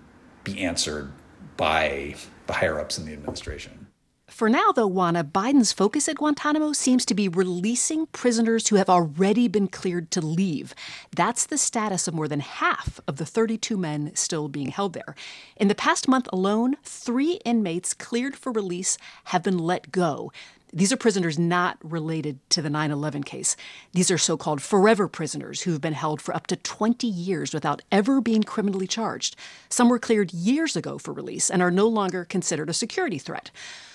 be 0.43 0.59
answered 0.59 1.13
by 1.57 2.15
the 2.45 2.53
higher 2.53 2.79
ups 2.79 2.97
in 2.97 3.05
the 3.05 3.13
administration. 3.13 3.87
For 4.29 4.49
now, 4.49 4.73
though, 4.73 4.87
Juana, 4.87 5.23
Biden's 5.23 5.71
focus 5.71 6.09
at 6.09 6.17
Guantanamo 6.17 6.73
seems 6.73 7.05
to 7.05 7.15
be 7.15 7.29
releasing 7.29 8.07
prisoners 8.07 8.67
who 8.67 8.75
have 8.75 8.89
already 8.89 9.47
been 9.47 9.69
cleared 9.69 10.11
to 10.11 10.21
leave. 10.21 10.75
That's 11.15 11.45
the 11.45 11.57
status 11.57 12.07
of 12.07 12.13
more 12.13 12.27
than 12.27 12.41
half 12.41 12.99
of 13.07 13.15
the 13.15 13.25
32 13.25 13.77
men 13.77 14.11
still 14.15 14.49
being 14.49 14.67
held 14.67 14.93
there. 14.93 15.15
In 15.55 15.69
the 15.69 15.75
past 15.75 16.09
month 16.09 16.27
alone, 16.33 16.75
three 16.83 17.39
inmates 17.45 17.93
cleared 17.93 18.35
for 18.35 18.51
release 18.51 18.97
have 19.25 19.43
been 19.43 19.57
let 19.57 19.91
go. 19.91 20.31
These 20.77 20.93
are 20.93 20.97
prisoners 20.97 21.39
not 21.39 21.79
related 21.81 22.37
to 22.51 22.61
the 22.61 22.69
9 22.69 22.91
11 22.91 23.23
case. 23.23 23.55
These 23.93 24.11
are 24.11 24.17
so 24.19 24.37
called 24.37 24.61
forever 24.61 25.07
prisoners 25.07 25.63
who've 25.63 25.81
been 25.81 25.93
held 25.93 26.21
for 26.21 26.35
up 26.35 26.45
to 26.47 26.55
20 26.55 27.07
years 27.07 27.51
without 27.51 27.81
ever 27.91 28.21
being 28.21 28.43
criminally 28.43 28.85
charged. 28.85 29.35
Some 29.69 29.89
were 29.89 29.97
cleared 29.97 30.31
years 30.35 30.75
ago 30.75 30.99
for 30.99 31.15
release 31.15 31.49
and 31.49 31.63
are 31.63 31.71
no 31.71 31.87
longer 31.87 32.25
considered 32.25 32.69
a 32.69 32.73
security 32.73 33.17
threat. 33.17 33.49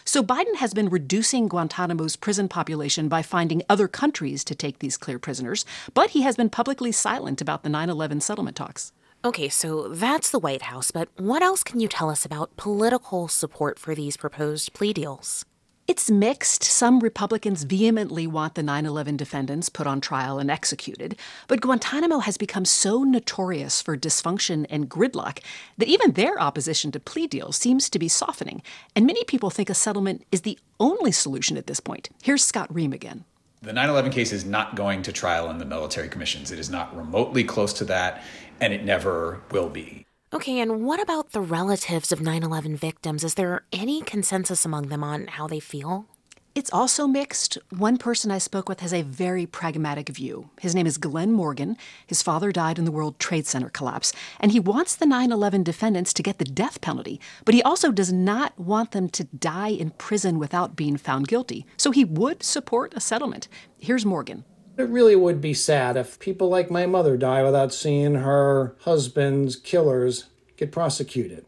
So 0.05 0.25
Biden 0.25 0.57
has 0.57 0.75
been 0.75 0.89
reducing 0.89 1.49
Guantanamo's 1.49 2.17
prison 2.17 2.49
population 2.49 3.07
by 3.07 3.23
finding 3.23 3.63
other 3.69 3.87
countries 3.87 4.43
to 4.43 4.57
take 4.57 4.81
these 4.81 4.97
clear 4.97 5.21
prisoners, 5.21 5.65
but 5.95 6.11
he 6.11 6.23
has 6.23 6.35
been 6.35 6.51
publicly 6.51 6.91
silent 6.91 7.41
about 7.41 7.63
the 7.63 7.69
9 7.69 7.91
11 7.91 8.21
settlement 8.23 8.57
talks. 8.57 8.93
Okay, 9.25 9.49
so 9.49 9.87
that's 9.87 10.33
the 10.33 10.41
White 10.41 10.63
House, 10.63 10.91
but 10.91 11.11
what 11.17 11.43
else 11.43 11.63
can 11.63 11.79
you 11.79 11.87
tell 11.87 12.11
us 12.11 12.25
about 12.25 12.57
political 12.57 13.29
support 13.29 13.79
for 13.79 13.95
these 13.95 14.17
proposed 14.17 14.73
plea 14.73 14.93
deals? 14.93 15.47
It's 15.89 16.09
mixed. 16.09 16.63
Some 16.63 17.01
Republicans 17.01 17.65
vehemently 17.65 18.25
want 18.29 18.55
the 18.55 18.63
9 18.63 18.87
11 18.87 19.17
defendants 19.17 19.69
put 19.69 19.87
on 19.87 20.01
trial 20.01 20.39
and 20.39 20.49
executed. 20.49 21.17
But 21.49 21.61
Guantanamo 21.61 22.21
has 22.21 22.37
become 22.37 22.65
so 22.65 23.03
notorious 23.03 23.83
for 23.83 23.97
dysfunction 23.97 24.65
and 24.71 24.89
gridlock 24.89 25.41
that 25.79 25.89
even 25.89 26.13
their 26.13 26.41
opposition 26.41 26.93
to 26.93 27.01
plea 27.01 27.27
deals 27.27 27.57
seems 27.57 27.91
to 27.91 27.99
be 27.99 28.07
softening. 28.07 28.63
And 28.95 29.07
many 29.07 29.25
people 29.25 29.51
think 29.51 29.69
a 29.69 29.75
settlement 29.75 30.25
is 30.31 30.43
the 30.43 30.59
only 30.79 31.11
solution 31.11 31.57
at 31.57 31.67
this 31.67 31.81
point. 31.81 32.11
Here's 32.23 32.45
Scott 32.45 32.73
Roehm 32.73 32.95
again. 32.95 33.25
The 33.61 33.73
9 33.73 33.89
11 33.91 34.13
case 34.13 34.33
is 34.33 34.45
not 34.45 34.77
going 34.77 35.03
to 35.03 35.13
trial 35.13 35.51
in 35.51 35.59
the 35.59 35.65
military 35.65 36.09
commissions. 36.09 36.53
It 36.53 36.61
is 36.61 36.71
not 36.71 36.97
remotely 36.97 37.43
close 37.43 37.73
to 37.75 37.85
that, 37.87 38.23
and 38.61 38.73
it 38.73 38.85
never 38.85 39.43
will 39.51 39.69
be. 39.69 40.07
Okay, 40.35 40.61
and 40.61 40.83
what 40.83 40.99
about 40.99 41.33
the 41.33 41.43
relatives 41.43 42.11
of 42.11 42.23
9 42.23 42.43
11 42.43 42.75
victims? 42.75 43.23
Is 43.23 43.35
there 43.35 43.65
any 43.71 44.01
consensus 44.01 44.65
among 44.65 44.89
them 44.89 45.05
on 45.05 45.27
how 45.27 45.47
they 45.47 45.61
feel? 45.61 46.07
It's 46.55 46.73
also 46.73 47.07
mixed. 47.07 47.59
One 47.69 47.99
person 47.99 48.31
I 48.31 48.39
spoke 48.39 48.67
with 48.67 48.81
has 48.81 48.95
a 48.95 49.03
very 49.03 49.45
pragmatic 49.45 50.09
view. 50.09 50.49
His 50.59 50.75
name 50.75 50.87
is 50.87 50.97
Glenn 50.97 51.33
Morgan. 51.33 51.77
His 52.07 52.23
father 52.23 52.51
died 52.51 52.79
in 52.79 52.87
the 52.87 52.91
World 52.91 53.19
Trade 53.19 53.47
Center 53.47 53.69
collapse, 53.69 54.15
and 54.41 54.53
he 54.53 54.61
wants 54.61 54.97
the 54.97 55.05
9 55.05 55.31
11 55.31 55.65
defendants 55.65 56.15
to 56.15 56.23
get 56.23 56.39
the 56.39 56.47
death 56.47 56.81
penalty, 56.81 57.21
but 57.45 57.55
he 57.55 57.63
also 57.63 57.93
does 57.93 58.11
not 58.11 58.59
want 58.59 58.93
them 58.93 59.11
to 59.11 59.25
die 59.25 59.69
in 59.69 59.91
prison 59.91 60.39
without 60.39 60.77
being 60.77 60.97
found 60.97 61.29
guilty. 61.29 61.67
So 61.77 61.91
he 61.91 62.07
would 62.07 62.43
support 62.43 62.95
a 62.97 63.01
settlement. 63.01 63.49
Here's 63.79 64.07
Morgan. 64.07 64.45
It 64.79 64.89
really 64.89 65.17
would 65.17 65.41
be 65.41 65.53
sad 65.53 65.99
if 65.99 66.19
people 66.19 66.49
like 66.49 66.71
my 66.71 66.87
mother 66.87 67.19
die 67.19 67.43
without 67.43 67.75
seeing 67.75 68.15
her 68.15 68.75
husband's 68.81 69.55
killers 69.55 70.27
get 70.57 70.73
prosecuted. 70.73 71.45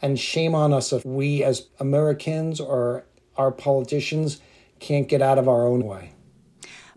And 0.00 0.18
shame 0.18 0.54
on 0.54 0.72
us 0.72 0.92
if 0.92 1.04
we 1.04 1.42
as 1.42 1.66
Americans 1.80 2.60
or 2.60 3.04
our 3.36 3.50
politicians 3.50 4.40
can't 4.78 5.08
get 5.08 5.22
out 5.22 5.38
of 5.38 5.48
our 5.48 5.66
own 5.66 5.84
way. 5.84 6.12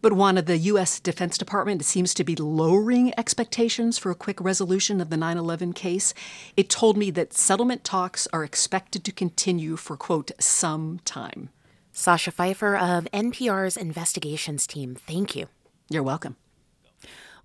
But 0.01 0.13
one 0.13 0.37
of 0.37 0.45
the 0.45 0.57
U.S. 0.57 0.99
Defense 0.99 1.35
Department 1.35 1.83
seems 1.83 2.13
to 2.13 2.23
be 2.23 2.35
lowering 2.35 3.11
expectations 3.17 3.97
for 3.97 4.11
a 4.11 4.15
quick 4.15 4.39
resolution 4.39 5.01
of 5.01 5.09
the 5.09 5.17
9 5.17 5.35
11 5.35 5.73
case. 5.73 6.13
It 6.55 6.69
told 6.69 6.95
me 6.95 7.09
that 7.11 7.33
settlement 7.33 7.83
talks 7.83 8.27
are 8.31 8.43
expected 8.43 9.03
to 9.03 9.11
continue 9.11 9.77
for, 9.77 9.97
quote, 9.97 10.29
some 10.39 10.99
time. 11.05 11.49
Sasha 11.97 12.29
Pfeiffer 12.29 12.75
of 12.75 13.05
NPR's 13.13 13.77
investigations 13.77 14.67
team, 14.67 14.95
thank 14.95 15.33
you. 15.33 15.47
You're 15.89 16.03
welcome. 16.03 16.35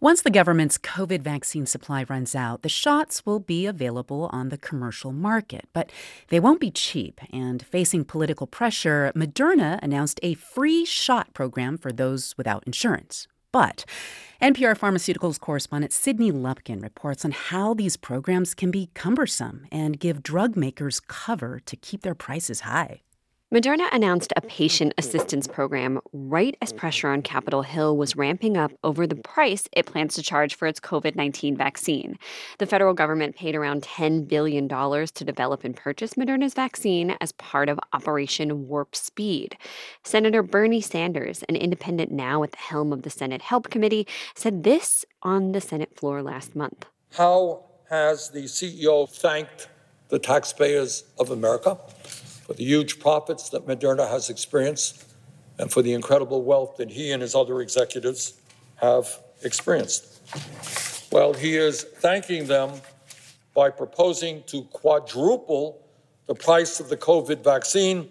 Once 0.01 0.22
the 0.22 0.31
government's 0.31 0.77
COVID 0.77 1.22
vaccine 1.22 1.66
supply 1.66 2.05
runs 2.09 2.35
out, 2.35 2.62
the 2.62 2.68
shots 2.68 3.24
will 3.24 3.39
be 3.39 3.64
available 3.64 4.28
on 4.32 4.48
the 4.48 4.59
commercial 4.59 5.12
market, 5.12 5.68
but 5.72 5.93
they 6.31 6.40
won't 6.40 6.59
be 6.59 6.72
cheap. 6.72 7.20
And 7.32 7.64
facing 7.64 8.05
political 8.05 8.48
pressure, 8.48 9.12
Moderna 9.14 9.78
announced 9.85 10.18
a 10.24 10.35
free 10.35 10.85
shot 10.85 11.32
program 11.32 11.78
for 11.78 11.93
those 11.93 12.35
without 12.36 12.64
insurance. 12.66 13.28
But 13.52 13.85
NPR 14.43 14.77
Pharmaceuticals 14.77 15.39
correspondent 15.39 15.93
Sydney 15.93 16.32
Lupkin 16.32 16.81
reports 16.81 17.24
on 17.24 17.31
how 17.31 17.72
these 17.72 17.97
programs 17.97 18.55
can 18.55 18.72
be 18.72 18.90
cumbersome 18.94 19.68
and 19.70 20.01
give 20.01 20.24
drug 20.24 20.56
makers 20.56 20.98
cover 20.98 21.60
to 21.66 21.77
keep 21.77 22.02
their 22.02 22.16
prices 22.16 22.62
high. 22.62 23.02
Moderna 23.52 23.93
announced 23.93 24.32
a 24.36 24.43
patient 24.43 24.94
assistance 24.97 25.48
program 25.48 26.01
right 26.12 26.56
as 26.62 26.72
pressure 26.72 27.09
on 27.09 27.20
Capitol 27.20 27.62
Hill 27.62 27.97
was 27.97 28.14
ramping 28.14 28.56
up 28.56 28.70
over 28.85 29.09
the 29.09 29.16
price 29.16 29.64
it 29.72 29.86
plans 29.86 30.14
to 30.14 30.22
charge 30.22 30.55
for 30.55 30.68
its 30.68 30.78
COVID 30.78 31.16
19 31.16 31.56
vaccine. 31.56 32.16
The 32.59 32.66
federal 32.66 32.94
government 32.94 33.35
paid 33.35 33.56
around 33.56 33.82
$10 33.82 34.28
billion 34.28 34.68
to 34.68 35.24
develop 35.24 35.64
and 35.64 35.74
purchase 35.74 36.14
Moderna's 36.14 36.55
vaccine 36.55 37.16
as 37.20 37.32
part 37.32 37.68
of 37.68 37.81
Operation 37.93 38.68
Warp 38.68 38.94
Speed. 38.94 39.56
Senator 40.05 40.44
Bernie 40.44 40.81
Sanders, 40.81 41.43
an 41.48 41.56
independent 41.56 42.12
now 42.12 42.44
at 42.44 42.52
the 42.52 42.59
helm 42.59 42.93
of 42.93 43.02
the 43.02 43.10
Senate 43.10 43.43
Help 43.43 43.68
Committee, 43.68 44.06
said 44.36 44.62
this 44.62 45.05
on 45.24 45.51
the 45.51 45.60
Senate 45.60 45.97
floor 45.97 46.22
last 46.22 46.55
month. 46.55 46.86
How 47.16 47.64
has 47.89 48.31
the 48.31 48.44
CEO 48.44 49.10
thanked 49.10 49.66
the 50.09 50.20
taxpayers 50.20 51.02
of 51.18 51.32
America? 51.32 51.78
For 52.51 52.55
the 52.55 52.64
huge 52.64 52.98
profits 52.98 53.48
that 53.51 53.64
Moderna 53.64 54.10
has 54.10 54.28
experienced 54.28 55.05
and 55.60 55.70
for 55.70 55.82
the 55.82 55.93
incredible 55.93 56.43
wealth 56.43 56.78
that 56.78 56.90
he 56.90 57.12
and 57.12 57.22
his 57.22 57.36
other 57.36 57.60
executives 57.60 58.40
have 58.74 59.20
experienced. 59.44 60.20
Well, 61.12 61.32
he 61.32 61.56
is 61.56 61.85
thanking 61.85 62.48
them 62.48 62.72
by 63.55 63.70
proposing 63.70 64.43
to 64.48 64.64
quadruple 64.72 65.86
the 66.27 66.35
price 66.35 66.81
of 66.81 66.89
the 66.89 66.97
COVID 66.97 67.44
vaccine 67.44 68.09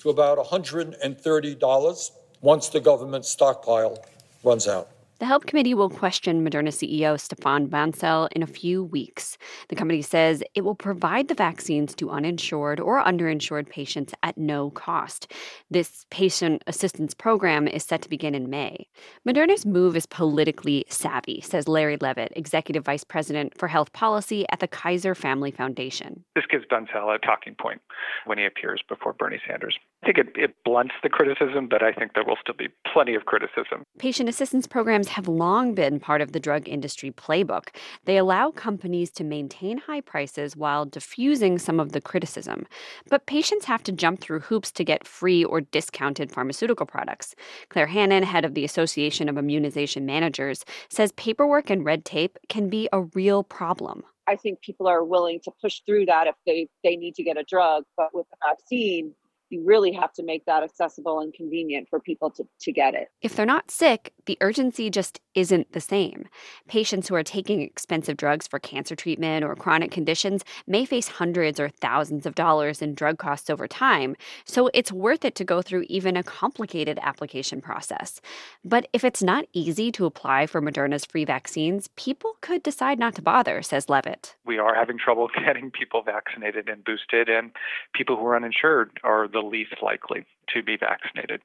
to 0.00 0.10
about 0.10 0.38
$130 0.38 2.10
once 2.40 2.68
the 2.68 2.80
government 2.80 3.24
stockpile 3.24 4.04
runs 4.42 4.66
out. 4.66 4.88
The 5.18 5.24
Help 5.24 5.46
Committee 5.46 5.72
will 5.72 5.88
question 5.88 6.44
Moderna 6.44 6.68
CEO 6.68 7.18
Stefan 7.18 7.68
Bancel 7.68 8.28
in 8.32 8.42
a 8.42 8.46
few 8.46 8.84
weeks. 8.84 9.38
The 9.70 9.74
company 9.74 10.02
says 10.02 10.42
it 10.54 10.60
will 10.60 10.74
provide 10.74 11.28
the 11.28 11.34
vaccines 11.34 11.94
to 11.94 12.10
uninsured 12.10 12.80
or 12.80 13.02
underinsured 13.02 13.66
patients 13.66 14.12
at 14.22 14.36
no 14.36 14.68
cost. 14.68 15.32
This 15.70 16.04
patient 16.10 16.62
assistance 16.66 17.14
program 17.14 17.66
is 17.66 17.82
set 17.82 18.02
to 18.02 18.10
begin 18.10 18.34
in 18.34 18.50
May. 18.50 18.88
Moderna's 19.26 19.64
move 19.64 19.96
is 19.96 20.04
politically 20.04 20.84
savvy, 20.90 21.40
says 21.40 21.66
Larry 21.66 21.96
Levitt, 21.98 22.34
Executive 22.36 22.84
Vice 22.84 23.04
President 23.04 23.56
for 23.56 23.68
Health 23.68 23.94
Policy 23.94 24.44
at 24.50 24.60
the 24.60 24.68
Kaiser 24.68 25.14
Family 25.14 25.50
Foundation. 25.50 26.24
This 26.34 26.44
gives 26.44 26.66
Bancel 26.66 27.14
a 27.14 27.18
talking 27.18 27.54
point 27.58 27.80
when 28.26 28.36
he 28.36 28.44
appears 28.44 28.82
before 28.86 29.14
Bernie 29.14 29.40
Sanders. 29.48 29.78
I 30.02 30.06
think 30.06 30.18
it, 30.18 30.28
it 30.36 30.54
blunts 30.62 30.92
the 31.02 31.08
criticism, 31.08 31.68
but 31.68 31.82
I 31.82 31.92
think 31.92 32.12
there 32.12 32.24
will 32.24 32.36
still 32.38 32.54
be 32.54 32.68
plenty 32.92 33.14
of 33.14 33.24
criticism. 33.24 33.82
Patient 33.98 34.28
assistance 34.28 34.66
programs 34.66 35.05
have 35.08 35.28
long 35.28 35.74
been 35.74 36.00
part 36.00 36.20
of 36.20 36.32
the 36.32 36.40
drug 36.40 36.68
industry 36.68 37.10
playbook. 37.10 37.68
They 38.04 38.16
allow 38.16 38.50
companies 38.50 39.10
to 39.12 39.24
maintain 39.24 39.78
high 39.78 40.00
prices 40.00 40.56
while 40.56 40.84
diffusing 40.84 41.58
some 41.58 41.80
of 41.80 41.92
the 41.92 42.00
criticism. 42.00 42.66
But 43.08 43.26
patients 43.26 43.64
have 43.66 43.82
to 43.84 43.92
jump 43.92 44.20
through 44.20 44.40
hoops 44.40 44.70
to 44.72 44.84
get 44.84 45.06
free 45.06 45.44
or 45.44 45.60
discounted 45.60 46.30
pharmaceutical 46.30 46.86
products. 46.86 47.34
Claire 47.68 47.86
Hannan, 47.86 48.22
head 48.22 48.44
of 48.44 48.54
the 48.54 48.64
Association 48.64 49.28
of 49.28 49.38
Immunization 49.38 50.06
Managers, 50.06 50.64
says 50.88 51.12
paperwork 51.12 51.70
and 51.70 51.84
red 51.84 52.04
tape 52.04 52.38
can 52.48 52.68
be 52.68 52.88
a 52.92 53.02
real 53.02 53.42
problem. 53.42 54.02
I 54.28 54.36
think 54.36 54.60
people 54.60 54.88
are 54.88 55.04
willing 55.04 55.40
to 55.44 55.52
push 55.62 55.80
through 55.86 56.06
that 56.06 56.26
if 56.26 56.34
they, 56.46 56.68
they 56.82 56.96
need 56.96 57.14
to 57.14 57.22
get 57.22 57.36
a 57.36 57.44
drug, 57.44 57.84
but 57.96 58.12
with 58.12 58.26
the 58.30 58.36
vaccine, 58.44 59.14
you 59.50 59.62
really 59.64 59.92
have 59.92 60.12
to 60.14 60.22
make 60.22 60.44
that 60.46 60.62
accessible 60.62 61.20
and 61.20 61.32
convenient 61.32 61.88
for 61.88 62.00
people 62.00 62.30
to, 62.30 62.44
to 62.60 62.72
get 62.72 62.94
it. 62.94 63.08
If 63.22 63.36
they're 63.36 63.46
not 63.46 63.70
sick, 63.70 64.12
the 64.26 64.38
urgency 64.40 64.90
just 64.90 65.20
isn't 65.34 65.72
the 65.72 65.80
same. 65.80 66.28
Patients 66.68 67.08
who 67.08 67.14
are 67.14 67.22
taking 67.22 67.60
expensive 67.60 68.16
drugs 68.16 68.46
for 68.46 68.58
cancer 68.58 68.96
treatment 68.96 69.44
or 69.44 69.54
chronic 69.54 69.90
conditions 69.90 70.44
may 70.66 70.84
face 70.84 71.08
hundreds 71.08 71.60
or 71.60 71.68
thousands 71.68 72.26
of 72.26 72.34
dollars 72.34 72.82
in 72.82 72.94
drug 72.94 73.18
costs 73.18 73.50
over 73.50 73.68
time, 73.68 74.16
so 74.44 74.70
it's 74.74 74.90
worth 74.90 75.24
it 75.24 75.34
to 75.36 75.44
go 75.44 75.62
through 75.62 75.84
even 75.88 76.16
a 76.16 76.22
complicated 76.22 76.98
application 77.02 77.60
process. 77.60 78.20
But 78.64 78.88
if 78.92 79.04
it's 79.04 79.22
not 79.22 79.44
easy 79.52 79.92
to 79.92 80.06
apply 80.06 80.46
for 80.46 80.60
Moderna's 80.60 81.04
free 81.04 81.24
vaccines, 81.24 81.88
people 81.96 82.36
could 82.40 82.62
decide 82.62 82.98
not 82.98 83.14
to 83.16 83.22
bother, 83.22 83.62
says 83.62 83.88
Levitt. 83.88 84.36
We 84.44 84.58
are 84.58 84.74
having 84.74 84.98
trouble 84.98 85.28
getting 85.46 85.70
people 85.70 86.02
vaccinated 86.02 86.68
and 86.68 86.82
boosted, 86.84 87.28
and 87.28 87.52
people 87.94 88.16
who 88.16 88.26
are 88.26 88.36
uninsured 88.36 88.98
are 89.04 89.28
the 89.36 89.46
least 89.46 89.74
likely 89.82 90.24
to 90.54 90.62
be 90.62 90.76
vaccinated. 90.76 91.42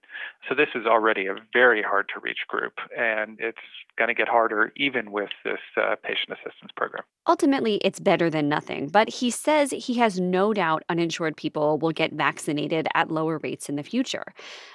So 0.48 0.56
this 0.56 0.70
is 0.76 0.86
already 0.86 1.28
a 1.28 1.36
very 1.52 1.82
hard 1.82 2.08
to 2.14 2.22
reach 2.22 2.48
group, 2.48 2.74
and 2.98 3.38
it's 3.40 3.58
going 3.98 4.08
to 4.08 4.14
get 4.14 4.28
harder 4.30 4.72
even 4.78 5.12
with 5.12 5.30
this 5.44 5.60
uh, 5.76 5.96
patient 6.04 6.32
assistance 6.32 6.72
program. 6.78 7.04
Ultimately, 7.28 7.76
it's 7.84 8.00
better 8.00 8.30
than 8.30 8.48
nothing, 8.48 8.88
but 8.88 9.10
he 9.10 9.30
says 9.30 9.72
he 9.72 9.96
has 9.96 10.20
no 10.20 10.54
doubt 10.54 10.84
uninsured 10.88 11.36
people 11.36 11.78
will 11.80 11.92
get 11.92 12.14
vaccinated 12.14 12.88
at 12.94 13.12
lower 13.12 13.40
rates 13.44 13.68
in 13.68 13.76
the 13.76 13.84
future. 13.84 14.26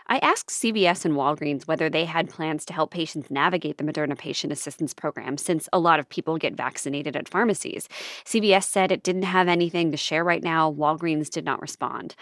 I 0.09 0.19
asked 0.19 0.51
CVS 0.51 1.05
and 1.05 1.15
Walgreens 1.15 1.67
whether 1.67 1.89
they 1.89 2.05
had 2.05 2.29
plans 2.29 2.65
to 2.67 2.73
help 2.73 2.91
patients 2.91 3.31
navigate 3.31 3.79
the 3.79 3.85
Moderna 3.85 4.19
patient 4.19 4.53
assistance 4.53 4.93
program 4.93 5.39
since 5.39 5.69
a 5.73 5.79
lot 5.79 6.01
of 6.01 6.09
people 6.09 6.37
get 6.37 6.55
vaccinated 6.55 7.17
at 7.17 7.29
pharmacies. 7.29 7.89
CVS 8.25 8.65
said 8.65 8.93
it 8.93 9.03
didn't 9.03 9.23
have 9.23 9.49
anything 9.49 9.91
to 9.91 9.97
share 9.97 10.25
right 10.25 10.43
now. 10.43 10.71
Walgreens 10.71 11.31
did 11.31 11.45
not 11.45 11.63
respond. 11.63 12.15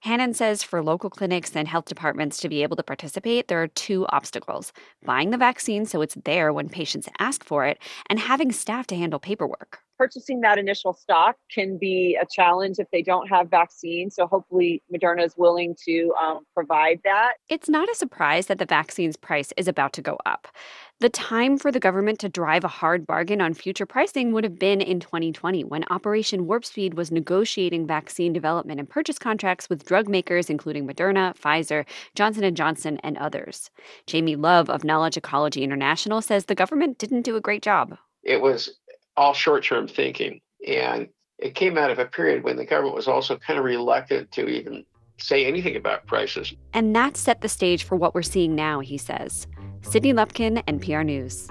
Hannan 0.00 0.34
says 0.34 0.62
for 0.62 0.82
local 0.82 1.10
clinics 1.10 1.56
and 1.56 1.66
health 1.66 1.86
departments 1.86 2.38
to 2.38 2.48
be 2.48 2.62
able 2.62 2.76
to 2.76 2.82
participate, 2.82 3.48
there 3.48 3.62
are 3.62 3.68
two 3.68 4.06
obstacles 4.10 4.72
buying 5.04 5.30
the 5.30 5.36
vaccine 5.36 5.86
so 5.86 6.00
it's 6.02 6.16
there 6.24 6.52
when 6.52 6.68
patients 6.68 7.08
ask 7.18 7.44
for 7.44 7.64
it, 7.66 7.78
and 8.08 8.20
having 8.20 8.52
staff 8.52 8.86
to 8.88 8.96
handle 8.96 9.18
paperwork 9.18 9.80
purchasing 9.98 10.40
that 10.40 10.58
initial 10.58 10.94
stock 10.94 11.36
can 11.52 11.76
be 11.76 12.16
a 12.20 12.24
challenge 12.24 12.78
if 12.78 12.86
they 12.92 13.02
don't 13.02 13.28
have 13.28 13.50
vaccine. 13.50 14.10
So 14.10 14.26
hopefully 14.26 14.82
Moderna 14.94 15.26
is 15.26 15.34
willing 15.36 15.74
to 15.84 16.14
um, 16.22 16.40
provide 16.54 17.00
that. 17.04 17.34
It's 17.48 17.68
not 17.68 17.90
a 17.90 17.94
surprise 17.94 18.46
that 18.46 18.58
the 18.58 18.66
vaccine's 18.66 19.16
price 19.16 19.52
is 19.56 19.66
about 19.66 19.92
to 19.94 20.02
go 20.02 20.16
up. 20.24 20.48
The 21.00 21.08
time 21.08 21.58
for 21.58 21.70
the 21.70 21.78
government 21.78 22.18
to 22.20 22.28
drive 22.28 22.64
a 22.64 22.68
hard 22.68 23.06
bargain 23.06 23.40
on 23.40 23.54
future 23.54 23.86
pricing 23.86 24.32
would 24.32 24.42
have 24.42 24.58
been 24.58 24.80
in 24.80 24.98
2020 24.98 25.62
when 25.64 25.84
Operation 25.90 26.46
Warp 26.46 26.64
Speed 26.64 26.94
was 26.94 27.12
negotiating 27.12 27.86
vaccine 27.86 28.32
development 28.32 28.80
and 28.80 28.88
purchase 28.88 29.18
contracts 29.18 29.68
with 29.68 29.84
drug 29.84 30.08
makers 30.08 30.50
including 30.50 30.86
Moderna, 30.86 31.36
Pfizer, 31.38 31.84
Johnson 32.14 32.52
& 32.54 32.56
Johnson 32.56 32.98
and 33.04 33.16
others. 33.18 33.70
Jamie 34.06 34.36
Love 34.36 34.68
of 34.68 34.82
Knowledge 34.82 35.16
Ecology 35.16 35.62
International 35.62 36.20
says 36.20 36.46
the 36.46 36.54
government 36.54 36.98
didn't 36.98 37.22
do 37.22 37.36
a 37.36 37.40
great 37.40 37.62
job. 37.62 37.96
It 38.24 38.40
was 38.40 38.78
all 39.18 39.34
short 39.34 39.64
term 39.64 39.88
thinking. 39.88 40.40
And 40.66 41.08
it 41.38 41.54
came 41.54 41.76
out 41.76 41.90
of 41.90 41.98
a 41.98 42.06
period 42.06 42.44
when 42.44 42.56
the 42.56 42.64
government 42.64 42.94
was 42.94 43.08
also 43.08 43.36
kind 43.36 43.58
of 43.58 43.64
reluctant 43.64 44.30
to 44.32 44.48
even 44.48 44.84
say 45.18 45.44
anything 45.44 45.76
about 45.76 46.06
prices. 46.06 46.54
And 46.72 46.94
that 46.94 47.16
set 47.16 47.40
the 47.40 47.48
stage 47.48 47.84
for 47.84 47.96
what 47.96 48.14
we're 48.14 48.22
seeing 48.22 48.54
now, 48.54 48.80
he 48.80 48.96
says. 48.96 49.46
Sydney 49.82 50.12
Lupkin, 50.12 50.62
NPR 50.66 51.04
News. 51.04 51.48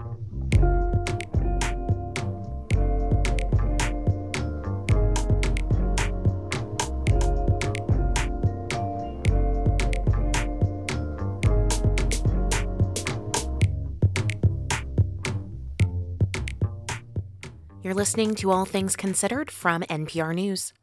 You're 17.87 17.95
listening 17.95 18.35
to 18.35 18.51
All 18.51 18.65
Things 18.65 18.97
Considered 18.97 19.49
from 19.49 19.81
NPR 19.83 20.35
News. 20.35 20.73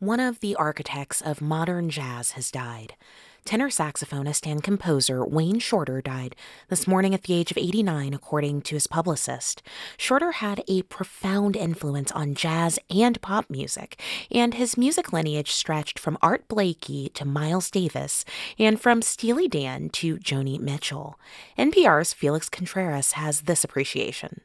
One 0.00 0.18
of 0.18 0.40
the 0.40 0.56
architects 0.56 1.20
of 1.20 1.40
modern 1.40 1.88
jazz 1.88 2.32
has 2.32 2.50
died. 2.50 2.96
Tenor 3.44 3.68
saxophonist 3.68 4.44
and 4.50 4.60
composer 4.60 5.24
Wayne 5.24 5.60
Shorter 5.60 6.02
died 6.02 6.34
this 6.68 6.88
morning 6.88 7.14
at 7.14 7.22
the 7.22 7.34
age 7.34 7.52
of 7.52 7.58
89, 7.58 8.12
according 8.12 8.62
to 8.62 8.74
his 8.74 8.88
publicist. 8.88 9.62
Shorter 9.96 10.32
had 10.32 10.64
a 10.66 10.82
profound 10.82 11.54
influence 11.54 12.10
on 12.10 12.34
jazz 12.34 12.80
and 12.90 13.22
pop 13.22 13.48
music, 13.48 14.00
and 14.32 14.54
his 14.54 14.76
music 14.76 15.12
lineage 15.12 15.52
stretched 15.52 16.00
from 16.00 16.18
Art 16.20 16.48
Blakey 16.48 17.08
to 17.10 17.24
Miles 17.24 17.70
Davis, 17.70 18.24
and 18.58 18.80
from 18.80 19.00
Steely 19.00 19.46
Dan 19.46 19.90
to 19.90 20.16
Joni 20.16 20.58
Mitchell. 20.58 21.20
NPR's 21.56 22.12
Felix 22.12 22.48
Contreras 22.48 23.12
has 23.12 23.42
this 23.42 23.62
appreciation. 23.62 24.40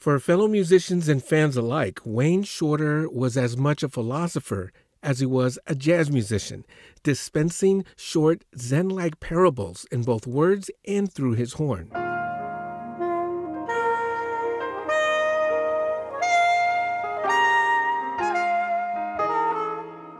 For 0.00 0.18
fellow 0.18 0.48
musicians 0.48 1.10
and 1.10 1.22
fans 1.22 1.58
alike, 1.58 2.00
Wayne 2.06 2.42
Shorter 2.42 3.06
was 3.06 3.36
as 3.36 3.58
much 3.58 3.82
a 3.82 3.88
philosopher 3.90 4.72
as 5.02 5.20
he 5.20 5.26
was 5.26 5.58
a 5.66 5.74
jazz 5.74 6.10
musician, 6.10 6.64
dispensing 7.02 7.84
short 7.96 8.46
Zen 8.56 8.88
like 8.88 9.20
parables 9.20 9.84
in 9.92 10.02
both 10.02 10.26
words 10.26 10.70
and 10.88 11.12
through 11.12 11.34
his 11.34 11.52
horn. 11.52 11.90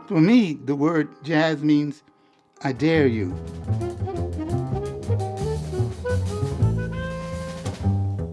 For 0.07 0.21
me, 0.21 0.59
the 0.63 0.75
word 0.75 1.09
jazz 1.23 1.63
means 1.63 2.03
I 2.63 2.71
dare 2.71 3.07
you. 3.07 3.35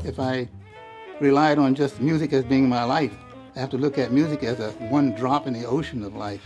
If 0.04 0.20
I 0.20 0.50
relied 1.20 1.58
on 1.58 1.74
just 1.74 2.00
music 2.00 2.32
as 2.32 2.44
being 2.44 2.68
my 2.68 2.84
life. 2.84 3.12
I 3.56 3.60
have 3.60 3.70
to 3.70 3.78
look 3.78 3.98
at 3.98 4.12
music 4.12 4.42
as 4.44 4.60
a 4.60 4.70
one 4.90 5.12
drop 5.12 5.46
in 5.46 5.52
the 5.52 5.64
ocean 5.64 6.04
of 6.04 6.14
life. 6.14 6.42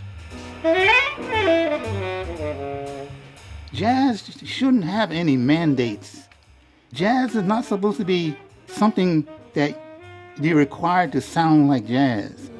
Jazz 3.72 4.38
shouldn't 4.44 4.84
have 4.84 5.12
any 5.12 5.36
mandates. 5.36 6.28
Jazz 6.92 7.34
is 7.34 7.42
not 7.42 7.64
supposed 7.64 7.98
to 7.98 8.04
be 8.04 8.36
something 8.66 9.26
that 9.54 9.78
you're 10.40 10.56
required 10.56 11.12
to 11.12 11.20
sound 11.20 11.68
like 11.68 11.86
jazz. 11.86 12.50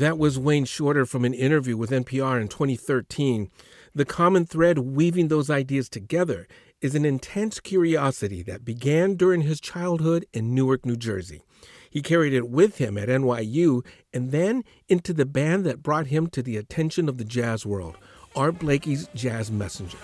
That 0.00 0.16
was 0.16 0.38
Wayne 0.38 0.64
Shorter 0.64 1.04
from 1.04 1.26
an 1.26 1.34
interview 1.34 1.76
with 1.76 1.90
NPR 1.90 2.40
in 2.40 2.48
2013. 2.48 3.50
The 3.94 4.06
common 4.06 4.46
thread 4.46 4.78
weaving 4.78 5.28
those 5.28 5.50
ideas 5.50 5.90
together 5.90 6.48
is 6.80 6.94
an 6.94 7.04
intense 7.04 7.60
curiosity 7.60 8.42
that 8.44 8.64
began 8.64 9.14
during 9.14 9.42
his 9.42 9.60
childhood 9.60 10.24
in 10.32 10.54
Newark, 10.54 10.86
New 10.86 10.96
Jersey. 10.96 11.42
He 11.90 12.00
carried 12.00 12.32
it 12.32 12.48
with 12.48 12.78
him 12.78 12.96
at 12.96 13.10
NYU 13.10 13.84
and 14.10 14.30
then 14.30 14.64
into 14.88 15.12
the 15.12 15.26
band 15.26 15.66
that 15.66 15.82
brought 15.82 16.06
him 16.06 16.28
to 16.28 16.42
the 16.42 16.56
attention 16.56 17.06
of 17.06 17.18
the 17.18 17.24
jazz 17.24 17.66
world, 17.66 17.98
Art 18.34 18.58
Blakey's 18.58 19.06
Jazz 19.14 19.50
Messengers. 19.50 20.00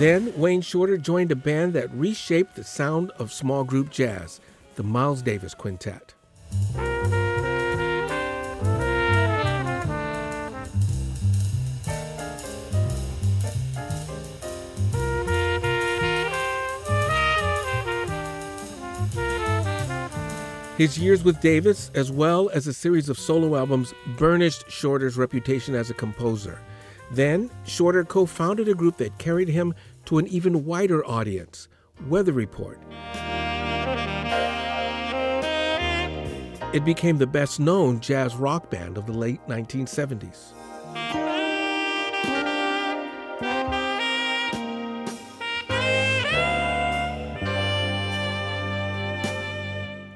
Then 0.00 0.32
Wayne 0.34 0.62
Shorter 0.62 0.96
joined 0.96 1.30
a 1.30 1.36
band 1.36 1.74
that 1.74 1.92
reshaped 1.92 2.56
the 2.56 2.64
sound 2.64 3.10
of 3.18 3.30
small 3.30 3.64
group 3.64 3.90
jazz, 3.90 4.40
the 4.76 4.82
Miles 4.82 5.20
Davis 5.20 5.52
Quintet. 5.52 6.14
His 20.78 20.98
years 20.98 21.22
with 21.22 21.42
Davis, 21.42 21.90
as 21.94 22.10
well 22.10 22.48
as 22.54 22.66
a 22.66 22.72
series 22.72 23.10
of 23.10 23.18
solo 23.18 23.54
albums, 23.54 23.92
burnished 24.16 24.64
Shorter's 24.70 25.18
reputation 25.18 25.74
as 25.74 25.90
a 25.90 25.94
composer. 25.94 26.58
Then, 27.10 27.50
Shorter 27.64 28.04
co 28.04 28.24
founded 28.24 28.68
a 28.68 28.74
group 28.74 28.96
that 28.98 29.18
carried 29.18 29.48
him 29.48 29.74
to 30.10 30.18
an 30.18 30.26
even 30.26 30.64
wider 30.64 31.06
audience 31.06 31.68
Weather 32.08 32.32
Report. 32.32 32.80
It 36.74 36.84
became 36.84 37.18
the 37.18 37.28
best 37.28 37.60
known 37.60 38.00
jazz 38.00 38.34
rock 38.34 38.70
band 38.70 38.98
of 38.98 39.06
the 39.06 39.12
late 39.12 39.38
1970s. 39.46 40.52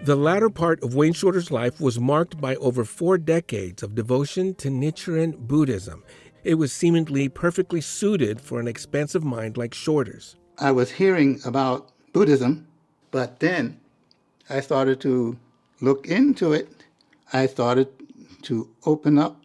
The 0.03 0.17
latter 0.17 0.51
part 0.51 0.83
of 0.83 0.97
Wayne 0.97 1.13
Shorter's 1.13 1.53
life 1.53 1.81
was 1.81 2.01
marked 2.01 2.41
by 2.41 2.57
over 2.57 2.85
four 2.85 3.17
decades 3.17 3.85
of 3.85 3.95
devotion 3.95 4.57
to 4.57 4.69
Nichiren 4.69 5.39
Buddhism 5.39 6.03
it 6.45 6.55
was 6.55 6.73
seemingly 6.73 7.29
perfectly 7.29 7.81
suited 7.81 8.41
for 8.41 8.61
an 8.61 8.69
expansive 8.69 9.25
mind 9.25 9.57
like 9.57 9.75
Shorter's. 9.75 10.37
I 10.59 10.71
was 10.71 10.91
hearing 10.91 11.41
about 11.45 11.91
Buddhism, 12.13 12.69
but 13.11 13.41
then 13.41 13.81
I 14.49 14.61
started 14.61 15.01
to 15.01 15.37
look 15.81 16.07
into 16.07 16.53
it. 16.53 16.69
I 17.33 17.47
started 17.47 17.89
to 18.43 18.69
open 18.85 19.19
up, 19.19 19.41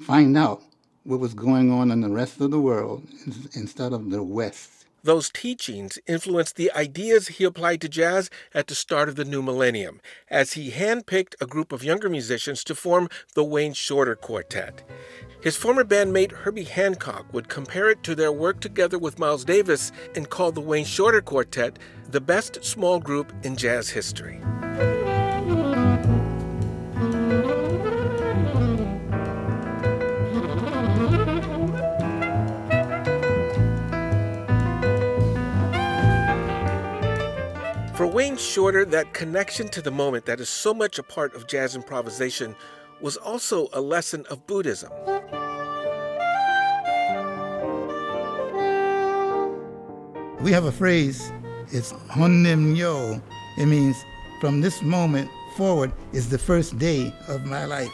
find 0.00 0.36
out 0.36 0.62
what 1.04 1.20
was 1.20 1.32
going 1.32 1.70
on 1.70 1.90
in 1.92 2.00
the 2.00 2.10
rest 2.10 2.40
of 2.40 2.50
the 2.50 2.60
world 2.60 3.06
instead 3.54 3.92
of 3.92 4.10
the 4.10 4.22
West. 4.22 4.76
Those 5.04 5.30
teachings 5.30 6.00
influenced 6.08 6.56
the 6.56 6.72
ideas 6.72 7.28
he 7.28 7.44
applied 7.44 7.80
to 7.82 7.88
jazz 7.88 8.28
at 8.52 8.66
the 8.66 8.74
start 8.74 9.08
of 9.08 9.14
the 9.14 9.24
new 9.24 9.40
millennium, 9.40 10.00
as 10.28 10.54
he 10.54 10.72
handpicked 10.72 11.36
a 11.40 11.46
group 11.46 11.70
of 11.70 11.84
younger 11.84 12.08
musicians 12.08 12.64
to 12.64 12.74
form 12.74 13.08
the 13.34 13.44
Wayne 13.44 13.72
Shorter 13.72 14.16
Quartet. 14.16 14.82
His 15.46 15.56
former 15.56 15.84
bandmate 15.84 16.32
Herbie 16.32 16.64
Hancock 16.64 17.32
would 17.32 17.48
compare 17.48 17.88
it 17.88 18.02
to 18.02 18.16
their 18.16 18.32
work 18.32 18.58
together 18.58 18.98
with 18.98 19.20
Miles 19.20 19.44
Davis 19.44 19.92
and 20.16 20.28
call 20.28 20.50
the 20.50 20.60
Wayne 20.60 20.84
Shorter 20.84 21.20
Quartet 21.20 21.78
the 22.08 22.20
best 22.20 22.64
small 22.64 22.98
group 22.98 23.32
in 23.44 23.54
jazz 23.54 23.88
history. 23.88 24.40
For 37.94 38.08
Wayne 38.08 38.36
Shorter, 38.36 38.84
that 38.86 39.14
connection 39.14 39.68
to 39.68 39.80
the 39.80 39.92
moment 39.92 40.26
that 40.26 40.40
is 40.40 40.48
so 40.48 40.74
much 40.74 40.98
a 40.98 41.04
part 41.04 41.36
of 41.36 41.46
jazz 41.46 41.76
improvisation 41.76 42.56
was 43.00 43.16
also 43.16 43.68
a 43.72 43.80
lesson 43.80 44.24
of 44.28 44.44
Buddhism. 44.48 44.90
We 50.46 50.52
have 50.52 50.66
a 50.66 50.70
phrase, 50.70 51.32
it's 51.72 51.90
Honnin 52.08 52.72
Myo. 52.72 53.20
It 53.58 53.66
means 53.66 53.96
from 54.40 54.60
this 54.60 54.80
moment 54.80 55.28
forward 55.56 55.90
is 56.12 56.28
the 56.28 56.38
first 56.38 56.78
day 56.78 57.12
of 57.26 57.44
my 57.46 57.64
life. 57.64 57.90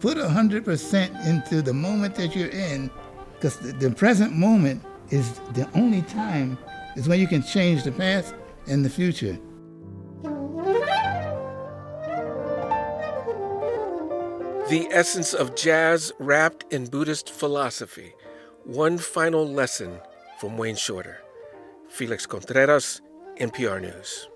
Put 0.00 0.18
100% 0.18 1.26
into 1.26 1.62
the 1.62 1.72
moment 1.72 2.14
that 2.16 2.36
you're 2.36 2.50
in, 2.50 2.90
because 3.32 3.56
the, 3.60 3.72
the 3.72 3.90
present 3.92 4.34
moment 4.34 4.84
is 5.08 5.38
the 5.54 5.66
only 5.74 6.02
time, 6.02 6.58
is 6.96 7.08
when 7.08 7.18
you 7.18 7.26
can 7.26 7.42
change 7.42 7.82
the 7.84 7.92
past 7.92 8.34
and 8.66 8.84
the 8.84 8.90
future. 8.90 9.38
The 14.68 14.86
essence 14.90 15.32
of 15.32 15.56
jazz 15.56 16.12
wrapped 16.18 16.70
in 16.70 16.88
Buddhist 16.88 17.30
philosophy. 17.30 18.12
One 18.64 18.98
final 18.98 19.48
lesson 19.48 19.98
from 20.38 20.58
Wayne 20.58 20.76
Shorter. 20.76 21.22
Felix 21.88 22.26
Contreras, 22.26 23.00
NPR 23.38 23.80
News. 23.80 24.28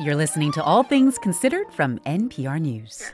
You're 0.00 0.16
listening 0.16 0.52
to 0.52 0.62
All 0.62 0.82
Things 0.82 1.18
Considered 1.18 1.72
from 1.72 1.98
NPR 2.00 2.60
News. 2.60 3.12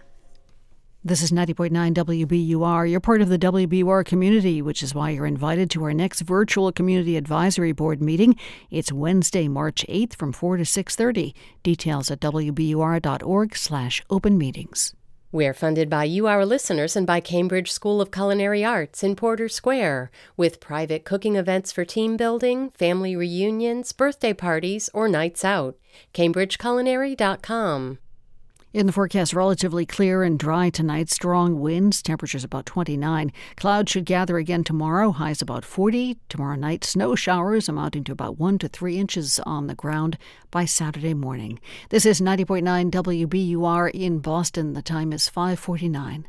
This 1.05 1.21
is 1.21 1.33
90.9 1.33 1.95
WBUR. 1.95 2.89
You're 2.89 3.01
part 3.01 3.23
of 3.23 3.29
the 3.29 3.39
WBUR 3.39 4.05
community, 4.05 4.63
which 4.63 4.85
is 4.85 4.95
why 4.95 5.11
you're 5.11 5.27
invited 5.27 5.69
to 5.71 5.83
our 5.85 5.93
next 5.93 6.21
virtual 6.21 6.71
community 6.71 7.17
advisory 7.17 7.73
board 7.73 8.01
meeting. 8.01 8.37
It's 8.71 8.93
Wednesday, 8.93 9.49
March 9.49 9.85
8th 9.89 10.15
from 10.15 10.33
4 10.33 10.59
to 10.59 10.65
6:30. 10.65 11.35
Details 11.65 12.09
at 12.11 12.21
wbur.org/open 12.21 14.39
meetings. 14.39 14.95
We're 15.35 15.55
funded 15.55 15.89
by 15.89 16.05
you, 16.05 16.27
our 16.27 16.45
listeners, 16.45 16.95
and 16.95 17.07
by 17.07 17.21
Cambridge 17.21 17.73
School 17.73 18.03
of 18.03 18.11
Culinary 18.11 18.63
Arts 18.63 19.03
in 19.03 19.17
Porter 19.17 19.49
Square, 19.49 20.11
with 20.37 20.61
private 20.61 21.07
cooking 21.07 21.37
events 21.37 21.73
for 21.73 21.87
team 21.87 22.19
building, 22.19 22.69
family 22.73 23.17
reunions, 23.17 23.93
birthday 23.93 24.35
parties, 24.35 24.91
or 24.93 25.09
nights 25.09 25.43
out. 25.43 25.79
CambridgeCulinary.com. 26.13 27.99
In 28.73 28.87
the 28.87 28.93
forecast, 28.93 29.35
relatively 29.35 29.85
clear 29.85 30.23
and 30.23 30.39
dry 30.39 30.71
tonight. 30.71 31.11
Strong 31.11 31.61
winds, 31.61 32.01
temperatures 32.01 32.43
about 32.43 32.65
29. 32.65 33.31
Clouds 33.57 33.93
should 33.93 34.07
gather 34.07 34.39
again 34.39 34.65
tomorrow, 34.65 35.11
highs 35.11 35.43
about 35.43 35.63
40. 35.63 36.17
Tomorrow 36.31 36.57
night, 36.57 36.83
snow 36.83 37.15
showers 37.15 37.69
amounting 37.69 38.03
to 38.05 38.13
about 38.13 38.39
1 38.39 38.59
to 38.61 38.69
3 38.69 38.97
inches 38.97 39.39
on 39.41 39.67
the 39.67 39.75
ground 39.75 40.17
by 40.51 40.65
Saturday 40.65 41.13
morning. 41.13 41.61
This 41.91 42.07
is 42.07 42.23
90.9 42.23 42.91
WBUR 42.91 43.91
in 43.91 44.21
Boston. 44.21 44.73
The 44.73 44.81
time 44.81 45.13
is 45.13 45.29
549. 45.29 46.27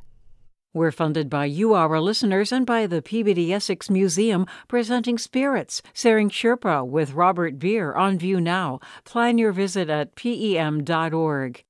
We're 0.73 0.91
funded 0.91 1.29
by 1.29 1.45
you, 1.45 1.73
our 1.75 2.01
listeners, 2.01 2.51
and 2.51 2.65
by 2.65 2.87
the 2.87 3.01
Peabody 3.01 3.53
Essex 3.53 3.89
Museum, 3.89 4.45
presenting 4.67 5.17
Spirits, 5.17 5.81
Tsering 5.93 6.29
Sherpa 6.29 6.85
with 6.85 7.13
Robert 7.13 7.57
Beer 7.57 7.93
on 7.93 8.19
view 8.19 8.41
now. 8.41 8.81
Plan 9.05 9.37
your 9.37 9.53
visit 9.53 9.89
at 9.89 10.15
pem.org. 10.15 11.63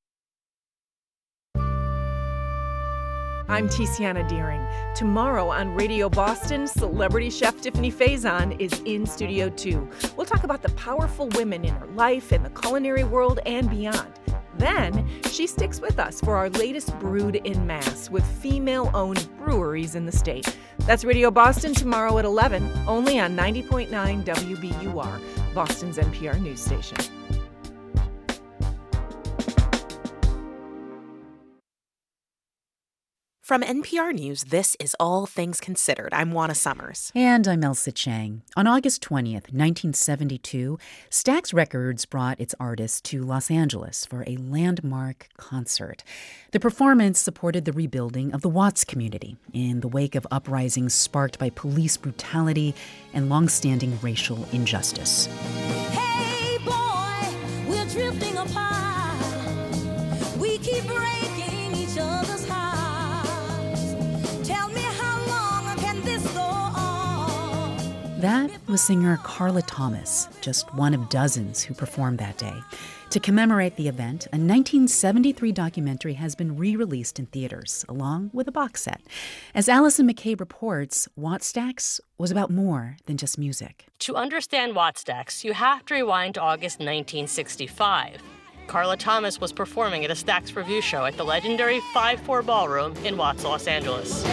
I'm 3.53 3.69
Tiziana 3.69 4.27
Dearing. 4.27 4.65
Tomorrow 4.95 5.47
on 5.47 5.75
Radio 5.75 6.09
Boston, 6.09 6.65
celebrity 6.65 7.30
chef 7.30 7.61
Tiffany 7.61 7.91
Faison 7.91 8.59
is 8.59 8.81
in 8.85 9.05
Studio 9.05 9.47
2. 9.47 9.88
We'll 10.17 10.25
talk 10.25 10.43
about 10.43 10.63
the 10.63 10.69
powerful 10.69 11.27
women 11.35 11.63
in 11.63 11.75
her 11.75 11.85
life, 11.85 12.34
in 12.34 12.41
the 12.41 12.49
culinary 12.49 13.03
world, 13.03 13.41
and 13.45 13.69
beyond. 13.69 14.11
Then, 14.57 15.07
she 15.30 15.45
sticks 15.45 15.80
with 15.80 15.99
us 15.99 16.19
for 16.19 16.35
our 16.35 16.49
latest 16.49 16.97
Brewed 16.97 17.35
in 17.35 17.67
Mass 17.67 18.09
with 18.09 18.25
female 18.25 18.89
owned 18.95 19.30
breweries 19.38 19.93
in 19.93 20.07
the 20.07 20.11
state. 20.11 20.57
That's 20.88 21.05
Radio 21.05 21.30
Boston 21.30 21.75
tomorrow 21.75 22.17
at 22.17 22.25
11, 22.25 22.71
only 22.88 23.19
on 23.19 23.38
90.9 23.38 24.23
WBUR, 24.23 25.53
Boston's 25.53 25.99
NPR 25.99 26.41
news 26.41 26.59
station. 26.59 26.97
From 33.44 33.61
NPR 33.61 34.14
News, 34.14 34.45
this 34.45 34.78
is 34.80 34.95
All 35.02 35.26
Things 35.26 35.60
Considered. 35.60 36.14
I'm 36.14 36.32
Juana 36.32 36.56
Summers. 36.56 37.11
And 37.14 37.45
I'm 37.45 37.60
Ailsa 37.60 37.94
Chang. 37.94 38.41
On 38.56 38.68
August 38.68 39.03
20th, 39.03 39.52
1972, 39.52 40.80
Stax 41.11 41.53
Records 41.53 42.06
brought 42.06 42.40
its 42.40 42.56
artists 42.57 43.02
to 43.02 43.22
Los 43.22 43.52
Angeles 43.52 44.06
for 44.06 44.24
a 44.26 44.38
landmark 44.38 45.28
concert. 45.36 46.06
The 46.52 46.61
performance 46.61 47.20
supported 47.20 47.65
the 47.65 47.74
rebuilding 47.74 48.34
of 48.34 48.44
the 48.44 48.49
Watts 48.49 48.86
community 48.86 49.36
in 49.52 49.82
the 49.82 49.90
wake 49.90 50.15
of 50.15 50.26
uprisings 50.32 50.94
sparked 50.94 51.38
by 51.38 51.49
police 51.49 51.98
brutality 51.98 52.74
and 53.14 53.28
longstanding 53.28 53.99
racial 54.02 54.48
injustice. 54.53 55.26
Hey 55.91 56.60
boy, 56.64 57.68
we're 57.68 57.86
drifting 57.90 58.38
apart. 58.38 58.73
That 68.24 68.52
was 68.70 68.80
singer 68.80 69.20
Carla 69.22 69.64
Thomas, 69.64 70.30
just 70.40 70.74
one 70.76 70.94
of 70.94 71.10
dozens 71.10 71.62
who 71.62 71.74
performed 71.74 72.20
that 72.20 72.38
day. 72.38 72.56
To 73.10 73.20
commemorate 73.20 73.76
the 73.76 73.90
event, 73.90 74.28
a 74.28 74.40
1973 74.40 75.52
documentary 75.52 76.14
has 76.14 76.34
been 76.34 76.56
re 76.56 76.78
released 76.78 77.20
in 77.20 77.26
theaters, 77.26 77.84
along 77.90 78.30
with 78.32 78.48
a 78.48 78.52
box 78.54 78.82
set. 78.84 79.02
As 79.54 79.68
Allison 79.68 80.08
McCabe 80.08 80.40
reports, 80.40 81.10
Wattstax 81.20 82.00
was 82.18 82.32
about 82.32 82.50
more 82.50 82.95
than 83.08 83.18
just 83.18 83.38
music. 83.38 83.88
To 84.00 84.16
understand 84.16 84.74
Wattstax, 84.74 85.44
you 85.44 85.52
have 85.52 85.84
to 85.88 85.95
rewind 85.95 86.36
to 86.36 86.41
August 86.41 86.80
1965. 86.80 88.24
Carla 88.68 88.95
Thomas 88.95 89.41
was 89.41 89.52
performing 89.52 90.06
at 90.06 90.12
a 90.12 90.14
Stax 90.14 90.56
revue 90.56 90.80
show 90.80 91.04
at 91.04 91.18
the 91.18 91.26
legendary 91.26 91.82
5 91.94 92.22
4 92.22 92.41
Ballroom 92.41 92.95
in 93.04 93.18
Watts, 93.18 93.44
Los 93.44 93.68
Angeles. 93.68 94.24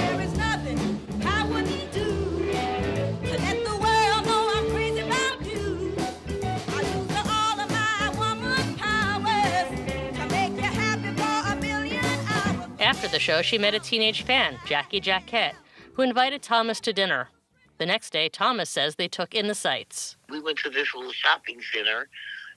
After 13.01 13.13
the 13.13 13.19
show, 13.19 13.41
she 13.41 13.57
met 13.57 13.73
a 13.73 13.79
teenage 13.79 14.25
fan, 14.25 14.59
Jackie 14.67 15.01
Jackett, 15.01 15.55
who 15.95 16.03
invited 16.03 16.43
Thomas 16.43 16.81
to 16.81 16.93
dinner. 16.93 17.31
The 17.79 17.87
next 17.87 18.11
day, 18.11 18.29
Thomas 18.29 18.69
says 18.69 18.97
they 18.97 19.09
took 19.09 19.35
in 19.35 19.49
the 19.49 19.55
sights. 19.55 20.19
we 20.29 20.39
went 20.39 20.59
to 20.59 20.69
this 20.69 20.95
little 20.95 21.11
shopping 21.11 21.63
center 21.73 22.11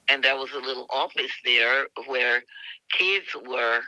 and 0.09 0.21
there 0.21 0.35
was 0.35 0.51
a 0.51 0.59
little 0.59 0.85
office 0.89 1.31
there 1.45 1.87
where 2.07 2.43
kids 2.91 3.27
were 3.47 3.83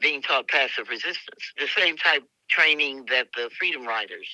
being 0.00 0.20
taught 0.20 0.48
passive 0.48 0.88
resistance, 0.88 1.52
the 1.60 1.68
same 1.68 1.96
type 1.96 2.24
training 2.48 3.04
that 3.08 3.28
the 3.36 3.48
Freedom 3.56 3.86
Riders 3.86 4.26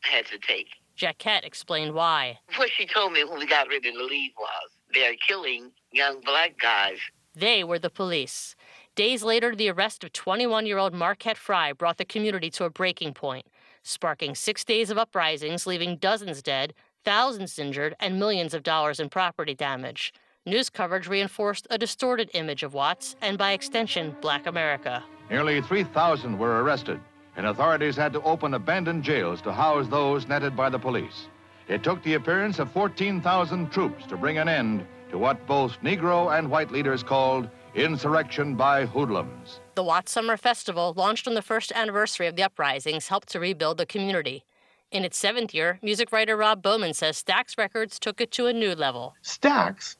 had 0.00 0.24
to 0.28 0.38
take. 0.38 0.68
Jackett 0.96 1.44
explained 1.44 1.92
why. 1.92 2.38
What 2.56 2.70
she 2.70 2.86
told 2.86 3.12
me 3.12 3.24
when 3.24 3.38
we 3.38 3.46
got 3.46 3.68
ready 3.68 3.92
to 3.92 4.04
leave 4.04 4.30
was 4.38 4.70
they're 4.94 5.16
killing 5.28 5.70
young 5.92 6.22
black 6.22 6.58
guys. 6.58 6.96
They 7.34 7.62
were 7.62 7.78
the 7.78 7.90
police. 7.90 8.56
Days 8.96 9.22
later, 9.22 9.54
the 9.54 9.70
arrest 9.70 10.02
of 10.02 10.12
21 10.12 10.66
year 10.66 10.76
old 10.76 10.92
Marquette 10.92 11.36
Frye 11.36 11.72
brought 11.72 11.96
the 11.96 12.04
community 12.04 12.50
to 12.50 12.64
a 12.64 12.70
breaking 12.70 13.14
point, 13.14 13.46
sparking 13.82 14.34
six 14.34 14.64
days 14.64 14.90
of 14.90 14.98
uprisings, 14.98 15.64
leaving 15.64 15.96
dozens 15.96 16.42
dead, 16.42 16.74
thousands 17.04 17.58
injured, 17.58 17.94
and 18.00 18.18
millions 18.18 18.52
of 18.52 18.64
dollars 18.64 18.98
in 18.98 19.08
property 19.08 19.54
damage. 19.54 20.12
News 20.44 20.68
coverage 20.68 21.06
reinforced 21.06 21.68
a 21.70 21.78
distorted 21.78 22.30
image 22.34 22.64
of 22.64 22.74
Watts 22.74 23.14
and, 23.22 23.38
by 23.38 23.52
extension, 23.52 24.16
Black 24.20 24.46
America. 24.46 25.04
Nearly 25.30 25.62
3,000 25.62 26.36
were 26.36 26.62
arrested, 26.62 27.00
and 27.36 27.46
authorities 27.46 27.94
had 27.94 28.12
to 28.14 28.22
open 28.22 28.54
abandoned 28.54 29.04
jails 29.04 29.40
to 29.42 29.52
house 29.52 29.86
those 29.86 30.26
netted 30.26 30.56
by 30.56 30.68
the 30.68 30.78
police. 30.78 31.28
It 31.68 31.84
took 31.84 32.02
the 32.02 32.14
appearance 32.14 32.58
of 32.58 32.72
14,000 32.72 33.70
troops 33.70 34.04
to 34.06 34.16
bring 34.16 34.38
an 34.38 34.48
end 34.48 34.84
to 35.10 35.18
what 35.18 35.46
both 35.46 35.80
Negro 35.80 36.36
and 36.36 36.50
white 36.50 36.72
leaders 36.72 37.04
called 37.04 37.48
insurrection 37.74 38.56
by 38.56 38.86
hoodlums. 38.86 39.60
The 39.74 39.84
Watts 39.84 40.12
Summer 40.12 40.36
Festival, 40.36 40.92
launched 40.96 41.28
on 41.28 41.34
the 41.34 41.42
first 41.42 41.72
anniversary 41.72 42.26
of 42.26 42.36
the 42.36 42.42
uprisings, 42.42 43.08
helped 43.08 43.28
to 43.30 43.40
rebuild 43.40 43.78
the 43.78 43.86
community. 43.86 44.44
In 44.90 45.04
its 45.04 45.16
seventh 45.16 45.54
year, 45.54 45.78
music 45.82 46.10
writer 46.10 46.36
Rob 46.36 46.62
Bowman 46.62 46.94
says 46.94 47.22
Stax 47.22 47.56
Records 47.56 47.98
took 47.98 48.20
it 48.20 48.32
to 48.32 48.46
a 48.46 48.52
new 48.52 48.74
level. 48.74 49.14
Stax, 49.22 49.96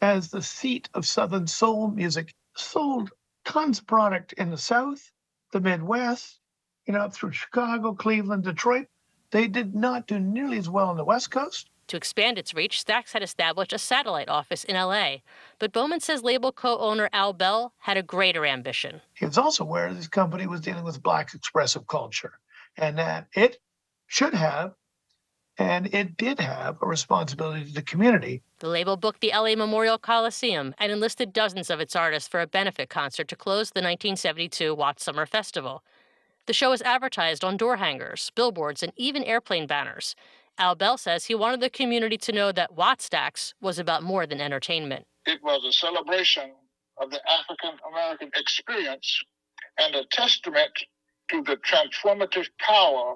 as 0.00 0.30
the 0.30 0.42
seat 0.42 0.88
of 0.94 1.06
Southern 1.06 1.46
soul 1.46 1.88
music, 1.88 2.34
sold 2.56 3.10
tons 3.44 3.80
of 3.80 3.86
product 3.86 4.32
in 4.34 4.50
the 4.50 4.56
South, 4.58 5.12
the 5.52 5.60
Midwest, 5.60 6.40
you 6.86 6.94
know, 6.94 7.00
up 7.00 7.12
through 7.12 7.32
Chicago, 7.32 7.92
Cleveland, 7.92 8.44
Detroit. 8.44 8.86
They 9.30 9.46
did 9.46 9.74
not 9.74 10.06
do 10.06 10.18
nearly 10.18 10.58
as 10.58 10.68
well 10.68 10.88
on 10.88 10.96
the 10.96 11.04
West 11.04 11.30
Coast. 11.30 11.68
To 11.90 11.96
expand 11.96 12.38
its 12.38 12.54
reach, 12.54 12.84
Stax 12.84 13.14
had 13.14 13.22
established 13.24 13.72
a 13.72 13.78
satellite 13.78 14.28
office 14.28 14.62
in 14.62 14.76
LA. 14.76 15.16
But 15.58 15.72
Bowman 15.72 15.98
says 15.98 16.22
label 16.22 16.52
co 16.52 16.78
owner 16.78 17.10
Al 17.12 17.32
Bell 17.32 17.74
had 17.78 17.96
a 17.96 18.02
greater 18.04 18.46
ambition. 18.46 19.00
He 19.14 19.26
was 19.26 19.36
also 19.36 19.64
aware 19.64 19.92
this 19.92 20.06
company 20.06 20.46
was 20.46 20.60
dealing 20.60 20.84
with 20.84 21.02
black 21.02 21.34
expressive 21.34 21.88
culture 21.88 22.38
and 22.76 22.96
that 22.98 23.26
it 23.34 23.58
should 24.06 24.34
have 24.34 24.74
and 25.58 25.92
it 25.92 26.16
did 26.16 26.38
have 26.38 26.76
a 26.80 26.86
responsibility 26.86 27.64
to 27.64 27.72
the 27.72 27.82
community. 27.82 28.44
The 28.60 28.68
label 28.68 28.96
booked 28.96 29.20
the 29.20 29.32
LA 29.34 29.56
Memorial 29.56 29.98
Coliseum 29.98 30.76
and 30.78 30.92
enlisted 30.92 31.32
dozens 31.32 31.70
of 31.70 31.80
its 31.80 31.96
artists 31.96 32.28
for 32.28 32.40
a 32.40 32.46
benefit 32.46 32.88
concert 32.88 33.26
to 33.26 33.34
close 33.34 33.70
the 33.70 33.80
1972 33.80 34.76
Watts 34.76 35.02
Summer 35.02 35.26
Festival. 35.26 35.82
The 36.46 36.52
show 36.52 36.70
was 36.70 36.82
advertised 36.82 37.44
on 37.44 37.56
door 37.56 37.76
hangers, 37.76 38.30
billboards, 38.34 38.82
and 38.82 38.92
even 38.96 39.24
airplane 39.24 39.66
banners. 39.66 40.14
Al 40.60 40.74
Bell 40.74 40.98
says 40.98 41.24
he 41.24 41.34
wanted 41.34 41.60
the 41.60 41.70
community 41.70 42.18
to 42.18 42.32
know 42.32 42.52
that 42.52 42.76
Wattstax 42.76 43.54
was 43.62 43.78
about 43.78 44.02
more 44.02 44.26
than 44.26 44.42
entertainment. 44.42 45.06
It 45.24 45.42
was 45.42 45.64
a 45.64 45.72
celebration 45.72 46.50
of 47.00 47.10
the 47.10 47.20
African 47.30 47.78
American 47.90 48.30
experience 48.36 49.22
and 49.78 49.94
a 49.94 50.04
testament 50.12 50.70
to 51.30 51.42
the 51.44 51.56
transformative 51.56 52.48
power 52.58 53.14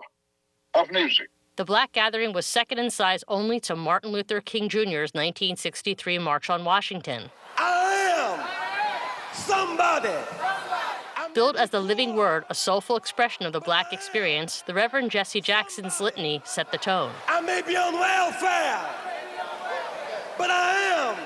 of 0.73 0.91
music. 0.91 1.29
The 1.57 1.66
Black 1.66 1.93
Gathering 1.93 2.33
was 2.33 2.47
second 2.47 2.79
in 2.79 2.89
size 2.89 3.23
only 3.29 3.61
to 3.61 3.77
Martin 3.77 4.11
Luther 4.11 4.41
King 4.41 4.71
Jr.'s 4.71 5.12
1963 5.12 6.19
March 6.21 6.49
on 6.49 6.65
Washington. 6.65 7.31
I 7.59 8.39
am 8.41 9.35
somebody. 9.35 10.64
Billed 11.35 11.56
as 11.56 11.70
the 11.70 11.81
living 11.81 12.15
word, 12.15 12.44
a 12.48 12.55
soulful 12.55 12.94
expression 12.94 13.44
of 13.44 13.52
the 13.52 13.59
black 13.61 13.93
experience, 13.93 14.62
the 14.69 14.73
Reverend 14.73 15.11
Jesse 15.11 15.40
Jackson's 15.40 16.01
litany 16.01 16.40
set 16.44 16.70
the 16.70 16.78
tone. 16.78 17.11
I 17.27 17.40
may 17.40 17.61
be 17.61 17.77
on 17.77 17.93
welfare, 17.94 18.81
but 20.39 20.48
I 20.48 20.74
am 20.94 21.16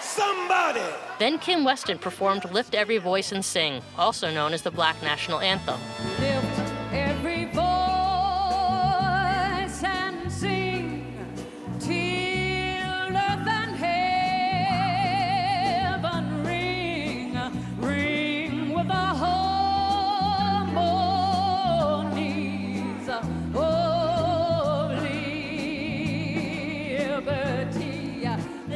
somebody. 0.00 0.82
Then 1.20 1.38
Kim 1.38 1.62
Weston 1.62 1.98
performed 1.98 2.50
Lift 2.50 2.74
Every 2.74 2.98
Voice 2.98 3.30
and 3.30 3.44
Sing, 3.44 3.80
also 3.96 4.28
known 4.34 4.52
as 4.52 4.62
the 4.62 4.72
Black 4.72 5.00
National 5.04 5.38
Anthem. 5.38 5.78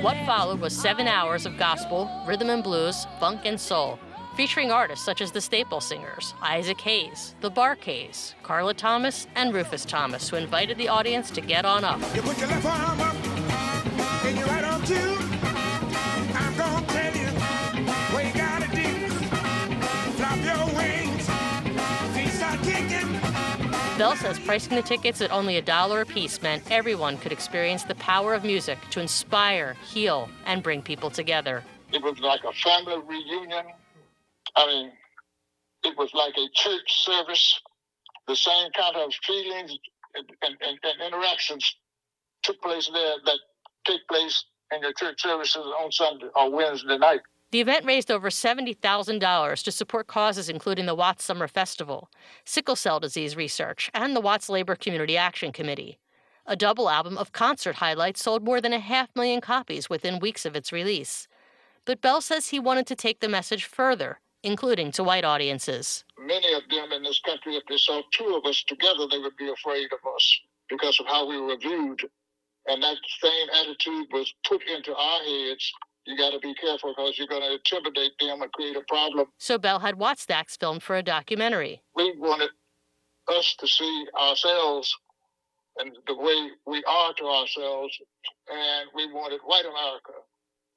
What 0.06 0.24
followed 0.24 0.60
was 0.60 0.72
seven 0.72 1.08
hours 1.08 1.46
of 1.46 1.58
gospel, 1.58 2.08
rhythm 2.28 2.48
and 2.48 2.62
blues, 2.62 3.08
funk, 3.18 3.40
and 3.44 3.60
soul, 3.60 3.98
featuring 4.36 4.70
artists 4.70 5.04
such 5.04 5.20
as 5.20 5.32
the 5.32 5.40
Staple 5.40 5.80
Singers, 5.80 6.32
Isaac 6.40 6.80
Hayes, 6.82 7.34
the 7.40 7.50
Bar-Kays, 7.50 8.36
Carla 8.44 8.72
Thomas, 8.72 9.26
and 9.34 9.52
Rufus 9.52 9.84
Thomas, 9.84 10.28
who 10.28 10.36
invited 10.36 10.78
the 10.78 10.86
audience 10.86 11.32
to 11.32 11.40
get 11.40 11.64
on 11.64 11.82
up. 11.82 11.98
You 12.14 12.22
put 12.22 12.38
your 12.38 12.46
left 12.46 12.66
arm 12.66 13.00
up 13.00 13.16
and 14.24 14.42
right 14.46 14.86
too. 14.86 15.15
Bell 23.98 24.14
says 24.14 24.38
pricing 24.38 24.76
the 24.76 24.82
tickets 24.82 25.22
at 25.22 25.32
only 25.32 25.56
a 25.56 25.62
dollar 25.62 26.02
a 26.02 26.06
piece 26.06 26.42
meant 26.42 26.70
everyone 26.70 27.16
could 27.16 27.32
experience 27.32 27.82
the 27.82 27.94
power 27.94 28.34
of 28.34 28.44
music 28.44 28.78
to 28.90 29.00
inspire, 29.00 29.74
heal, 29.88 30.28
and 30.44 30.62
bring 30.62 30.82
people 30.82 31.08
together. 31.08 31.64
It 31.94 32.02
was 32.02 32.18
like 32.18 32.44
a 32.44 32.52
family 32.52 32.98
reunion. 33.06 33.64
I 34.54 34.66
mean, 34.66 34.92
it 35.84 35.96
was 35.96 36.10
like 36.12 36.34
a 36.36 36.46
church 36.52 37.04
service. 37.06 37.58
The 38.28 38.36
same 38.36 38.70
kind 38.76 38.96
of 38.96 39.14
feelings 39.26 39.78
and, 40.14 40.26
and, 40.42 40.78
and, 40.82 41.00
interactions 41.06 41.76
took 42.42 42.60
place 42.60 42.90
there 42.92 43.14
that 43.24 43.38
take 43.86 44.06
place 44.08 44.44
in 44.74 44.82
your 44.82 44.92
church 44.92 45.22
services 45.22 45.56
on 45.56 45.90
Sunday 45.90 46.26
or 46.34 46.50
Wednesday 46.50 46.98
night. 46.98 47.20
The 47.52 47.60
event 47.60 47.84
raised 47.84 48.10
over 48.10 48.28
$70,000 48.28 49.62
to 49.62 49.72
support 49.72 50.08
causes 50.08 50.48
including 50.48 50.86
the 50.86 50.96
Watts 50.96 51.24
Summer 51.24 51.46
Festival, 51.46 52.10
sickle 52.44 52.74
cell 52.74 52.98
disease 52.98 53.36
research, 53.36 53.88
and 53.94 54.16
the 54.16 54.20
Watts 54.20 54.48
Labor 54.48 54.74
Community 54.74 55.16
Action 55.16 55.52
Committee. 55.52 55.98
A 56.44 56.56
double 56.56 56.90
album 56.90 57.16
of 57.16 57.32
concert 57.32 57.76
highlights 57.76 58.22
sold 58.22 58.44
more 58.44 58.60
than 58.60 58.72
a 58.72 58.80
half 58.80 59.14
million 59.14 59.40
copies 59.40 59.88
within 59.88 60.18
weeks 60.18 60.44
of 60.44 60.56
its 60.56 60.72
release. 60.72 61.28
But 61.84 62.00
Bell 62.00 62.20
says 62.20 62.48
he 62.48 62.58
wanted 62.58 62.86
to 62.88 62.96
take 62.96 63.20
the 63.20 63.28
message 63.28 63.64
further, 63.64 64.20
including 64.42 64.90
to 64.92 65.04
white 65.04 65.24
audiences. 65.24 66.04
Many 66.18 66.52
of 66.52 66.62
them 66.68 66.90
in 66.92 67.04
this 67.04 67.20
country, 67.20 67.54
if 67.56 67.62
they 67.68 67.76
saw 67.76 68.02
two 68.12 68.34
of 68.34 68.44
us 68.48 68.64
together, 68.64 69.06
they 69.08 69.18
would 69.18 69.36
be 69.36 69.50
afraid 69.50 69.92
of 69.92 70.00
us 70.14 70.40
because 70.68 70.98
of 70.98 71.06
how 71.06 71.28
we 71.28 71.40
were 71.40 71.56
viewed. 71.56 72.00
And 72.66 72.82
that 72.82 72.96
same 73.22 73.48
attitude 73.60 74.06
was 74.12 74.32
put 74.46 74.62
into 74.64 74.94
our 74.94 75.20
heads. 75.20 75.72
You 76.06 76.16
got 76.16 76.30
to 76.30 76.38
be 76.38 76.54
careful 76.54 76.94
because 76.96 77.18
you're 77.18 77.26
going 77.26 77.42
to 77.42 77.54
intimidate 77.54 78.12
them 78.20 78.42
and 78.42 78.52
create 78.52 78.76
a 78.76 78.82
problem. 78.88 79.26
So 79.38 79.58
Bell 79.58 79.80
had 79.80 79.96
Wattstax 79.96 80.58
filmed 80.58 80.82
for 80.82 80.96
a 80.96 81.02
documentary. 81.02 81.82
We 81.94 82.14
wanted 82.16 82.50
us 83.28 83.56
to 83.58 83.66
see 83.66 84.06
ourselves 84.18 84.94
and 85.78 85.92
the 86.06 86.14
way 86.14 86.50
we 86.66 86.82
are 86.84 87.12
to 87.14 87.24
ourselves, 87.24 87.98
and 88.50 88.88
we 88.94 89.12
wanted 89.12 89.40
white 89.44 89.64
America 89.64 90.12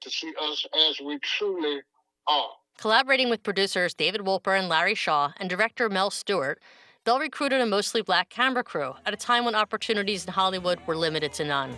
to 0.02 0.10
see 0.10 0.34
us 0.42 0.66
as 0.90 1.00
we 1.00 1.20
truly 1.20 1.82
are. 2.28 2.50
Collaborating 2.78 3.30
with 3.30 3.44
producers 3.44 3.94
David 3.94 4.22
Wolper 4.22 4.58
and 4.58 4.70
Larry 4.70 4.96
Shaw 4.96 5.32
and 5.38 5.50
director 5.50 5.90
Mel 5.90 6.10
Stuart, 6.10 6.62
Bell 7.06 7.20
recruited 7.20 7.62
a 7.62 7.66
mostly 7.66 8.02
black 8.02 8.30
camera 8.30 8.64
crew 8.64 8.94
at 9.06 9.14
a 9.14 9.18
time 9.18 9.46
when 9.46 9.56
opportunities 9.56 10.26
in 10.26 10.34
Hollywood 10.34 10.80
were 10.86 10.96
limited 10.96 11.34
to 11.34 11.46
none. 11.46 11.78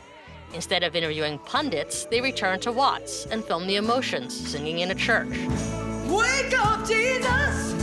Instead 0.54 0.84
of 0.84 0.96
interviewing 0.96 1.40
pundits, 1.40 2.06
they 2.06 2.22
returned 2.22 2.62
to 2.64 2.72
Watts 2.72 3.26
and 3.28 3.44
filmed 3.44 3.70
the 3.70 3.78
emotions 3.78 4.36
singing 4.36 4.80
in 4.80 4.92
a 4.92 4.96
church. 4.96 5.30
Wake 6.08 6.54
up, 6.58 6.86
Jesus! 6.88 7.81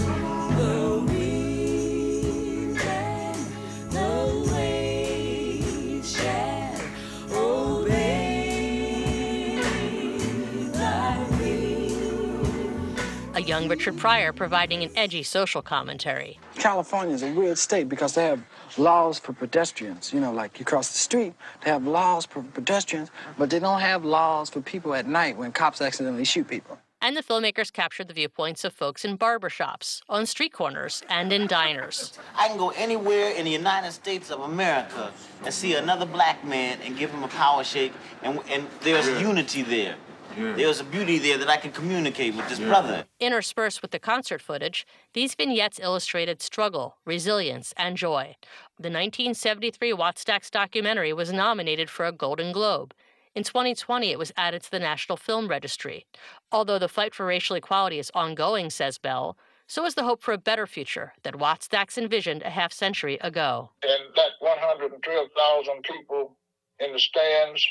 A 13.39 13.41
young 13.41 13.69
Richard 13.69 13.97
Pryor 13.97 14.33
providing 14.33 14.83
an 14.83 14.91
edgy 14.97 15.23
social 15.23 15.63
commentary. 15.63 16.41
California 16.57 17.15
is 17.15 17.23
a 17.23 17.33
weird 17.33 17.57
state 17.57 17.89
because 17.89 18.17
they 18.17 18.25
have 18.25 18.43
laws 18.77 19.21
for 19.21 19.33
pedestrians. 19.33 20.13
You 20.13 20.19
know, 20.19 20.33
like 20.33 20.59
you 20.59 20.65
cross 20.65 20.91
the 20.91 20.99
street, 20.99 21.35
they 21.65 21.71
have 21.71 21.87
laws 21.87 22.27
for 22.27 22.43
pedestrians, 22.43 23.13
but 23.39 23.49
they 23.49 23.61
don't 23.61 23.79
have 23.81 24.05
laws 24.05 24.51
for 24.51 24.61
people 24.61 24.93
at 24.93 25.07
night 25.07 25.37
when 25.37 25.53
cops 25.53 25.81
accidentally 25.81 26.25
shoot 26.25 26.49
people. 26.49 26.81
And 27.01 27.17
the 27.17 27.23
filmmakers 27.23 27.73
captured 27.73 28.09
the 28.09 28.15
viewpoints 28.15 28.65
of 28.65 28.73
folks 28.73 29.05
in 29.05 29.17
barbershops, 29.17 30.03
on 30.09 30.27
street 30.27 30.53
corners, 30.53 31.05
and 31.09 31.33
in 31.33 31.47
diners. 31.47 32.19
I 32.35 32.49
can 32.49 32.59
go 32.59 32.71
anywhere 32.71 33.31
in 33.31 33.45
the 33.45 33.53
United 33.53 33.93
States 33.93 34.33
of 34.33 34.41
America 34.41 35.13
and 35.45 35.55
see 35.55 35.75
another 35.75 36.07
black 36.07 36.45
man 36.45 36.79
and 36.85 36.99
give 36.99 37.13
him 37.13 37.23
a 37.23 37.29
power 37.29 37.63
shake, 37.63 37.93
and, 38.25 38.41
and 38.51 38.67
there's 38.81 39.07
Yeah. 39.07 39.21
unity 39.21 39.63
there. 39.63 39.95
Yeah. 40.39 40.53
There's 40.53 40.81
a 40.81 40.85
beauty 40.85 41.19
there 41.19 41.37
that 41.39 41.49
I 41.49 41.57
can 41.57 41.73
communicate 41.73 42.35
with 42.35 42.49
this 42.49 42.59
Yeah. 42.59 42.69
brother. 42.69 43.07
Interspersed 43.19 43.83
with 43.83 43.91
the 43.91 43.99
concert 43.99 44.41
footage, 44.41 44.87
these 45.13 45.35
vignettes 45.35 45.81
illustrated 45.81 46.41
struggle, 46.41 46.97
resilience, 47.05 47.75
and 47.77 47.97
joy. 47.97 48.37
The 48.79 48.91
1973 48.91 49.93
Wattstax 49.93 50.51
documentary 50.51 51.13
was 51.13 51.33
nominated 51.33 51.91
for 51.91 52.07
a 52.07 52.13
Golden 52.13 52.53
Globe. 52.53 52.95
In 53.35 53.45
2020, 53.45 54.11
it 54.11 54.19
was 54.19 54.33
added 54.37 54.63
to 54.63 54.71
the 54.71 54.79
National 54.79 55.17
Film 55.17 55.49
Registry. 55.49 56.07
Although 56.51 56.79
the 56.79 56.89
fight 56.89 57.15
for 57.15 57.27
racial 57.27 57.57
equality 57.57 57.99
is 57.99 58.11
ongoing, 58.15 58.71
says 58.71 58.99
Bell, 58.99 59.37
so 59.67 59.85
is 59.85 59.95
the 59.95 60.05
hope 60.05 60.23
for 60.23 60.33
a 60.33 60.39
better 60.39 60.67
future 60.67 61.13
that 61.25 61.35
Wattstax 61.35 61.99
envisioned 61.99 62.43
a 62.43 62.51
half 62.51 62.73
century 62.73 63.19
ago. 63.21 63.71
And 63.83 64.15
that 64.17 64.33
112,000 64.41 65.83
people 65.83 66.37
in 66.81 66.93
the 66.93 66.99
stands, 66.99 67.67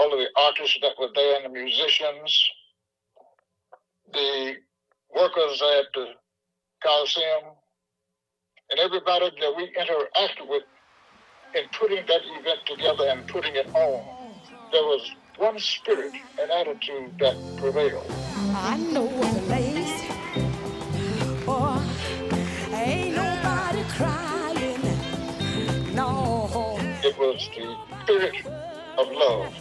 all 0.00 0.12
of 0.12 0.18
the 0.18 0.28
artists 0.40 0.78
that 0.80 0.92
were 0.98 1.10
there 1.14 1.36
and 1.36 1.44
the 1.44 1.50
musicians, 1.50 2.50
the 4.14 4.54
workers 5.14 5.62
at 5.78 5.84
the 5.94 6.06
Coliseum, 6.82 7.52
and 8.70 8.80
everybody 8.80 9.30
that 9.40 9.54
we 9.56 9.64
interacted 9.78 10.48
with 10.48 10.62
in 11.54 11.64
putting 11.78 12.06
that 12.06 12.20
event 12.38 12.60
together 12.66 13.08
and 13.10 13.26
putting 13.26 13.54
it 13.56 13.66
on, 13.74 14.02
there 14.72 14.82
was 14.82 15.10
one 15.36 15.58
spirit 15.58 16.12
and 16.40 16.50
attitude 16.50 17.12
that 17.18 17.34
prevailed. 17.58 18.10
I 18.54 18.78
know 18.92 19.04
what 19.04 19.34
a 19.34 19.40
lace. 19.50 20.04
Oh, 21.46 21.82
ain't 22.72 23.16
nobody 23.16 23.82
crying. 23.90 24.80
No. 25.94 26.48
It 27.02 27.18
was 27.18 27.50
the 27.54 27.76
spirit 28.04 28.36
of 28.96 29.08
love. 29.10 29.52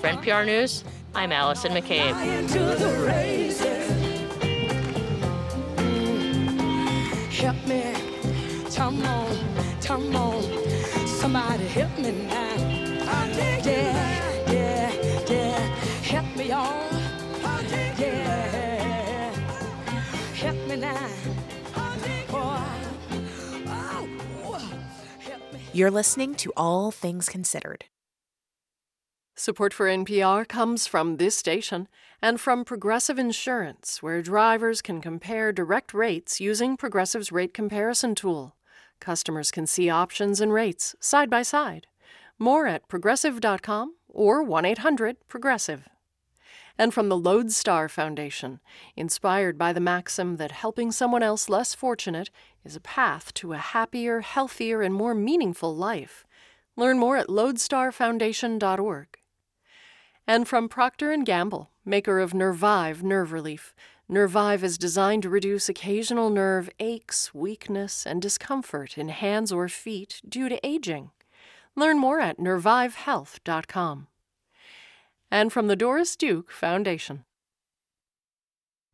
For 0.00 0.08
NPR 0.08 0.46
News, 0.46 0.84
I'm 1.14 1.32
Allison 1.32 1.72
McCabe. 1.72 2.38
Into 2.38 2.58
the 2.60 3.04
races. 3.06 3.90
Mm, 5.76 7.30
Help 7.30 7.66
me, 7.66 7.82
come 8.74 9.04
on, 9.04 9.36
come 9.82 10.16
on, 10.16 10.42
somebody 11.06 11.66
help 11.66 11.98
me 11.98 12.12
now. 12.26 12.56
Yeah, 13.64 14.40
yeah, 14.46 14.92
yeah, 15.28 15.58
help 16.02 16.36
me 16.36 16.50
on. 16.52 16.94
Yeah, 17.98 19.32
help 20.34 20.56
me 20.68 20.76
now. 20.76 21.08
You're 25.74 25.90
listening 25.90 26.36
to 26.36 26.52
All 26.56 26.92
Things 26.92 27.28
Considered. 27.28 27.86
Support 29.34 29.74
for 29.74 29.86
NPR 29.86 30.46
comes 30.46 30.86
from 30.86 31.16
this 31.16 31.36
station 31.36 31.88
and 32.22 32.40
from 32.40 32.64
Progressive 32.64 33.18
Insurance, 33.18 34.00
where 34.00 34.22
drivers 34.22 34.80
can 34.80 35.00
compare 35.00 35.50
direct 35.50 35.92
rates 35.92 36.40
using 36.40 36.76
Progressive's 36.76 37.32
rate 37.32 37.52
comparison 37.52 38.14
tool. 38.14 38.54
Customers 39.00 39.50
can 39.50 39.66
see 39.66 39.90
options 39.90 40.40
and 40.40 40.52
rates 40.52 40.94
side 41.00 41.28
by 41.28 41.42
side. 41.42 41.88
More 42.38 42.68
at 42.68 42.86
progressive.com 42.86 43.96
or 44.08 44.44
1 44.44 44.64
800 44.64 45.16
Progressive. 45.26 45.88
And 46.76 46.92
from 46.92 47.08
the 47.08 47.16
Lodestar 47.16 47.88
Foundation, 47.88 48.60
inspired 48.96 49.56
by 49.56 49.72
the 49.72 49.80
maxim 49.80 50.36
that 50.36 50.50
helping 50.50 50.90
someone 50.90 51.22
else 51.22 51.48
less 51.48 51.72
fortunate 51.74 52.30
is 52.64 52.74
a 52.74 52.80
path 52.80 53.32
to 53.34 53.52
a 53.52 53.58
happier, 53.58 54.20
healthier, 54.20 54.82
and 54.82 54.92
more 54.92 55.14
meaningful 55.14 55.74
life. 55.74 56.26
Learn 56.76 56.98
more 56.98 57.16
at 57.16 57.28
lodestarfoundation.org. 57.28 59.06
And 60.26 60.48
from 60.48 60.68
Procter 60.68 61.16
& 61.16 61.24
Gamble, 61.24 61.70
maker 61.84 62.18
of 62.18 62.34
Nervive 62.34 63.02
nerve 63.04 63.30
relief. 63.32 63.74
Nervive 64.08 64.64
is 64.64 64.76
designed 64.76 65.22
to 65.22 65.30
reduce 65.30 65.68
occasional 65.68 66.28
nerve 66.28 66.68
aches, 66.80 67.32
weakness, 67.32 68.04
and 68.04 68.20
discomfort 68.20 68.98
in 68.98 69.08
hands 69.10 69.52
or 69.52 69.68
feet 69.68 70.20
due 70.28 70.48
to 70.48 70.66
aging. 70.66 71.10
Learn 71.76 71.98
more 71.98 72.20
at 72.20 72.38
nervivehealth.com. 72.38 74.08
And 75.34 75.52
from 75.52 75.66
the 75.66 75.74
Doris 75.74 76.14
Duke 76.14 76.52
Foundation. 76.52 77.24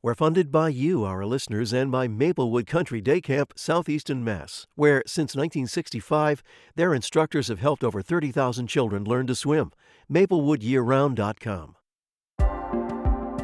We're 0.03 0.15
funded 0.15 0.51
by 0.51 0.71
you, 0.71 1.05
our 1.05 1.27
listeners, 1.27 1.71
and 1.75 1.93
by 1.93 2.09
Maplewood 2.09 2.67
Country 2.67 3.03
Day 3.03 3.21
Camp, 3.21 3.53
Southeastern 3.57 4.25
Mass, 4.25 4.67
where 4.75 5.03
since 5.07 5.37
1965, 5.37 6.43
their 6.77 6.95
instructors 6.95 7.49
have 7.49 7.59
helped 7.59 7.85
over 7.85 8.01
30,000 8.01 8.69
children 8.69 9.05
learn 9.05 9.27
to 9.27 9.35
swim. 9.35 9.71
MaplewoodYearRound.com. 10.11 11.77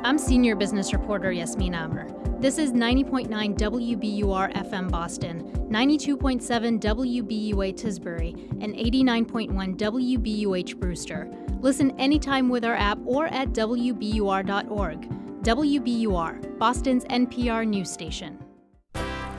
I'm 0.06 0.18
senior 0.18 0.54
business 0.54 0.92
reporter 0.92 1.32
Yasmin 1.32 1.74
Amer. 1.74 2.06
This 2.38 2.58
is 2.58 2.70
90.9 2.70 3.26
WBUR 3.58 4.54
FM 4.54 4.88
Boston, 4.88 5.50
92.7 5.68 6.78
WBUA 6.78 7.74
Tisbury, 7.74 8.62
and 8.62 8.72
89.1 8.72 9.76
WBUH 9.76 10.78
Brewster. 10.78 11.28
Listen 11.60 11.90
anytime 11.98 12.48
with 12.48 12.64
our 12.64 12.76
app 12.76 13.00
or 13.04 13.26
at 13.26 13.48
WBUR.org. 13.48 15.08
WBUR, 15.42 16.58
Boston's 16.58 17.04
NPR 17.06 17.66
news 17.66 17.90
station. 17.90 18.38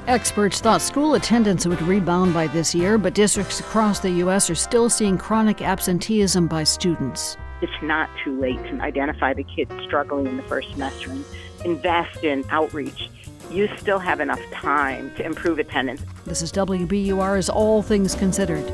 Experts 0.07 0.59
thought 0.59 0.81
school 0.81 1.13
attendance 1.13 1.65
would 1.65 1.81
rebound 1.83 2.33
by 2.33 2.47
this 2.47 2.75
year, 2.75 2.97
but 2.97 3.13
districts 3.13 3.61
across 3.61 4.01
the 4.01 4.11
U.S. 4.11 4.49
are 4.49 4.55
still 4.55 4.89
seeing 4.89 5.17
chronic 5.17 5.61
absenteeism 5.61 6.45
by 6.47 6.65
students. 6.65 7.37
It's 7.59 7.81
not 7.81 8.07
too 8.23 8.39
late 8.39 8.61
to 8.65 8.79
identify 8.81 9.33
the 9.33 9.43
kids 9.43 9.71
struggling 9.83 10.27
in 10.27 10.37
the 10.37 10.43
first 10.43 10.69
semester 10.71 11.09
and 11.09 11.25
invest 11.65 12.23
in 12.23 12.45
outreach. 12.49 13.09
You 13.49 13.67
still 13.77 13.97
have 13.97 14.19
enough 14.19 14.41
time 14.51 15.11
to 15.15 15.25
improve 15.25 15.57
attendance. 15.57 16.03
This 16.25 16.43
is 16.43 16.51
WBUR's 16.51 17.49
All 17.49 17.81
Things 17.81 18.13
Considered. 18.13 18.69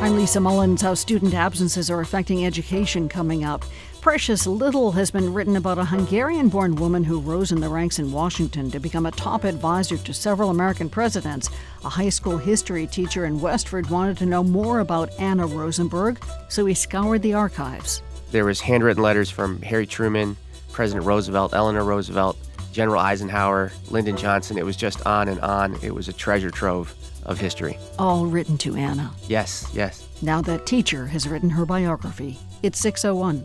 I'm 0.00 0.16
Lisa 0.16 0.40
Mullins. 0.40 0.80
How 0.80 0.94
student 0.94 1.34
absences 1.34 1.90
are 1.90 2.00
affecting 2.00 2.46
education 2.46 3.10
coming 3.10 3.44
up. 3.44 3.66
Precious 4.08 4.46
little 4.46 4.90
has 4.92 5.10
been 5.10 5.34
written 5.34 5.56
about 5.56 5.76
a 5.76 5.84
Hungarian 5.84 6.48
born 6.48 6.76
woman 6.76 7.04
who 7.04 7.20
rose 7.20 7.52
in 7.52 7.60
the 7.60 7.68
ranks 7.68 7.98
in 7.98 8.10
Washington 8.10 8.70
to 8.70 8.80
become 8.80 9.04
a 9.04 9.10
top 9.10 9.44
advisor 9.44 9.98
to 9.98 10.14
several 10.14 10.48
American 10.48 10.88
presidents. 10.88 11.50
A 11.84 11.90
high 11.90 12.08
school 12.08 12.38
history 12.38 12.86
teacher 12.86 13.26
in 13.26 13.38
Westford 13.38 13.90
wanted 13.90 14.16
to 14.16 14.24
know 14.24 14.42
more 14.42 14.80
about 14.80 15.10
Anna 15.18 15.46
Rosenberg, 15.46 16.24
so 16.48 16.64
he 16.64 16.72
scoured 16.72 17.20
the 17.20 17.34
archives. 17.34 18.02
There 18.30 18.46
was 18.46 18.62
handwritten 18.62 19.02
letters 19.02 19.28
from 19.28 19.60
Harry 19.60 19.84
Truman, 19.86 20.38
President 20.72 21.04
Roosevelt, 21.04 21.52
Eleanor 21.52 21.84
Roosevelt, 21.84 22.38
General 22.72 23.00
Eisenhower, 23.00 23.72
Lyndon 23.90 24.16
Johnson. 24.16 24.56
It 24.56 24.64
was 24.64 24.76
just 24.76 25.04
on 25.04 25.28
and 25.28 25.40
on. 25.40 25.76
It 25.82 25.94
was 25.94 26.08
a 26.08 26.14
treasure 26.14 26.50
trove 26.50 26.94
of 27.26 27.38
history. 27.38 27.76
All 27.98 28.24
written 28.24 28.56
to 28.56 28.74
Anna. 28.74 29.12
Yes, 29.26 29.68
yes. 29.74 30.08
Now 30.22 30.40
that 30.40 30.64
teacher 30.64 31.06
has 31.08 31.28
written 31.28 31.50
her 31.50 31.66
biography. 31.66 32.38
It's 32.62 32.78
601. 32.78 33.44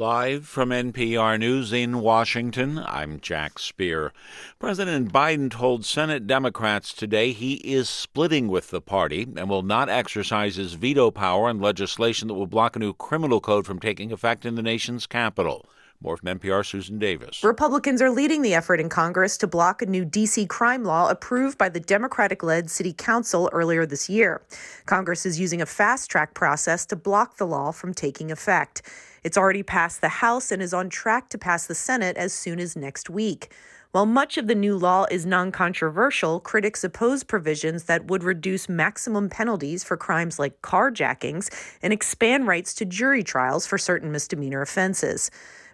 Live 0.00 0.46
from 0.46 0.70
NPR 0.70 1.38
News 1.38 1.74
in 1.74 2.00
Washington, 2.00 2.78
I'm 2.78 3.20
Jack 3.20 3.58
Speer. 3.58 4.14
President 4.58 5.12
Biden 5.12 5.50
told 5.50 5.84
Senate 5.84 6.26
Democrats 6.26 6.94
today 6.94 7.32
he 7.32 7.56
is 7.56 7.86
splitting 7.86 8.48
with 8.48 8.70
the 8.70 8.80
party 8.80 9.28
and 9.36 9.50
will 9.50 9.60
not 9.60 9.90
exercise 9.90 10.56
his 10.56 10.72
veto 10.72 11.10
power 11.10 11.50
on 11.50 11.60
legislation 11.60 12.28
that 12.28 12.34
will 12.34 12.46
block 12.46 12.76
a 12.76 12.78
new 12.78 12.94
criminal 12.94 13.42
code 13.42 13.66
from 13.66 13.78
taking 13.78 14.10
effect 14.10 14.46
in 14.46 14.54
the 14.54 14.62
nation's 14.62 15.06
capital. 15.06 15.68
More 16.00 16.16
from 16.16 16.38
NPR 16.38 16.64
Susan 16.64 16.98
Davis. 16.98 17.44
Republicans 17.44 18.00
are 18.00 18.08
leading 18.08 18.40
the 18.40 18.54
effort 18.54 18.80
in 18.80 18.88
Congress 18.88 19.36
to 19.36 19.46
block 19.46 19.82
a 19.82 19.86
new 19.86 20.06
D.C. 20.06 20.46
crime 20.46 20.82
law 20.82 21.10
approved 21.10 21.58
by 21.58 21.68
the 21.68 21.78
Democratic 21.78 22.42
led 22.42 22.70
City 22.70 22.94
Council 22.94 23.50
earlier 23.52 23.84
this 23.84 24.08
year. 24.08 24.40
Congress 24.86 25.26
is 25.26 25.38
using 25.38 25.60
a 25.60 25.66
fast 25.66 26.10
track 26.10 26.32
process 26.32 26.86
to 26.86 26.96
block 26.96 27.36
the 27.36 27.46
law 27.46 27.70
from 27.70 27.92
taking 27.92 28.32
effect. 28.32 28.80
It's 29.22 29.36
already 29.36 29.62
passed 29.62 30.00
the 30.00 30.08
House 30.08 30.50
and 30.50 30.62
is 30.62 30.74
on 30.74 30.88
track 30.88 31.28
to 31.30 31.38
pass 31.38 31.66
the 31.66 31.74
Senate 31.74 32.16
as 32.16 32.32
soon 32.32 32.60
as 32.60 32.76
next 32.76 33.10
week. 33.10 33.52
While 33.92 34.06
much 34.06 34.38
of 34.38 34.46
the 34.46 34.54
new 34.54 34.76
law 34.76 35.06
is 35.10 35.26
non 35.26 35.50
controversial, 35.50 36.38
critics 36.38 36.84
oppose 36.84 37.24
provisions 37.24 37.84
that 37.84 38.06
would 38.06 38.22
reduce 38.22 38.68
maximum 38.68 39.28
penalties 39.28 39.82
for 39.82 39.96
crimes 39.96 40.38
like 40.38 40.62
carjackings 40.62 41.50
and 41.82 41.92
expand 41.92 42.46
rights 42.46 42.72
to 42.74 42.84
jury 42.84 43.24
trials 43.24 43.66
for 43.66 43.78
certain 43.78 44.12
misdemeanor 44.12 44.62
offenses. 44.62 45.30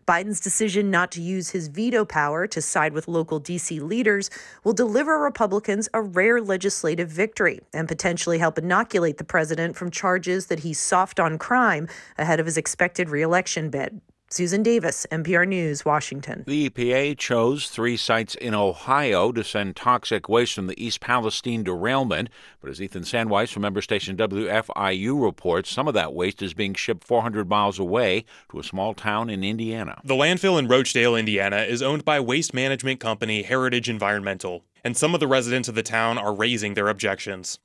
Biden's 0.06 0.38
decision 0.38 0.88
not 0.88 1.10
to 1.12 1.20
use 1.20 1.50
his 1.50 1.66
veto 1.66 2.04
power 2.04 2.46
to 2.46 2.62
side 2.62 2.92
with 2.92 3.08
local 3.08 3.40
D.C. 3.40 3.80
leaders 3.80 4.30
will 4.62 4.72
deliver 4.72 5.18
Republicans 5.18 5.88
a 5.92 6.00
rare 6.00 6.40
legislative 6.40 7.08
victory 7.08 7.60
and 7.72 7.88
potentially 7.88 8.38
help 8.38 8.56
inoculate 8.56 9.18
the 9.18 9.24
president 9.24 9.74
from 9.74 9.90
charges 9.90 10.46
that 10.46 10.60
he's 10.60 10.78
soft 10.78 11.18
on 11.18 11.38
crime 11.38 11.88
ahead 12.16 12.38
of 12.38 12.46
his 12.46 12.56
expected 12.56 13.10
reelection 13.10 13.68
bid. 13.68 14.00
Susan 14.28 14.64
Davis, 14.64 15.06
NPR 15.12 15.46
News, 15.46 15.84
Washington. 15.84 16.42
The 16.48 16.68
EPA 16.68 17.16
chose 17.16 17.68
three 17.68 17.96
sites 17.96 18.34
in 18.34 18.54
Ohio 18.54 19.30
to 19.30 19.44
send 19.44 19.76
toxic 19.76 20.28
waste 20.28 20.54
from 20.54 20.66
the 20.66 20.84
East 20.84 20.98
Palestine 20.98 21.62
derailment. 21.62 22.28
But 22.60 22.70
as 22.70 22.82
Ethan 22.82 23.04
Sandweiss 23.04 23.52
from 23.52 23.62
member 23.62 23.80
station 23.80 24.16
WFIU 24.16 25.22
reports, 25.22 25.70
some 25.70 25.86
of 25.86 25.94
that 25.94 26.12
waste 26.12 26.42
is 26.42 26.54
being 26.54 26.74
shipped 26.74 27.06
400 27.06 27.48
miles 27.48 27.78
away 27.78 28.24
to 28.50 28.58
a 28.58 28.64
small 28.64 28.94
town 28.94 29.30
in 29.30 29.44
Indiana. 29.44 30.00
The 30.02 30.14
landfill 30.14 30.58
in 30.58 30.66
Roachdale, 30.66 31.16
Indiana 31.16 31.58
is 31.58 31.80
owned 31.80 32.04
by 32.04 32.18
waste 32.18 32.52
management 32.52 32.98
company 32.98 33.42
Heritage 33.42 33.88
Environmental, 33.88 34.64
and 34.86 34.96
some 34.96 35.14
of 35.14 35.18
the 35.18 35.26
residents 35.26 35.68
of 35.68 35.74
the 35.74 35.82
town 35.82 36.16
are 36.16 36.32
raising 36.32 36.74
their 36.74 36.86
objections. 36.86 37.58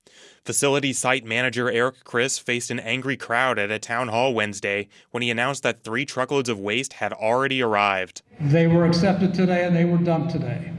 Facility 0.44 0.92
site 0.92 1.24
manager 1.24 1.70
Eric 1.70 2.04
Chris 2.04 2.40
faced 2.40 2.72
an 2.72 2.80
angry 2.80 3.16
crowd 3.16 3.60
at 3.60 3.70
a 3.70 3.78
town 3.78 4.08
hall 4.08 4.34
Wednesday 4.34 4.88
when 5.12 5.22
he 5.22 5.30
announced 5.30 5.62
that 5.62 5.84
three 5.84 6.04
truckloads 6.04 6.50
of 6.50 6.60
waste 6.60 6.94
had 6.94 7.14
already 7.14 7.62
arrived. 7.62 8.24
They 8.40 8.66
were 8.66 8.88
accepted 8.88 9.36
today 9.36 9.66
and 9.66 9.76
they 9.76 9.86
were 9.86 10.00
dumped 10.00 10.32
today. 10.32 10.72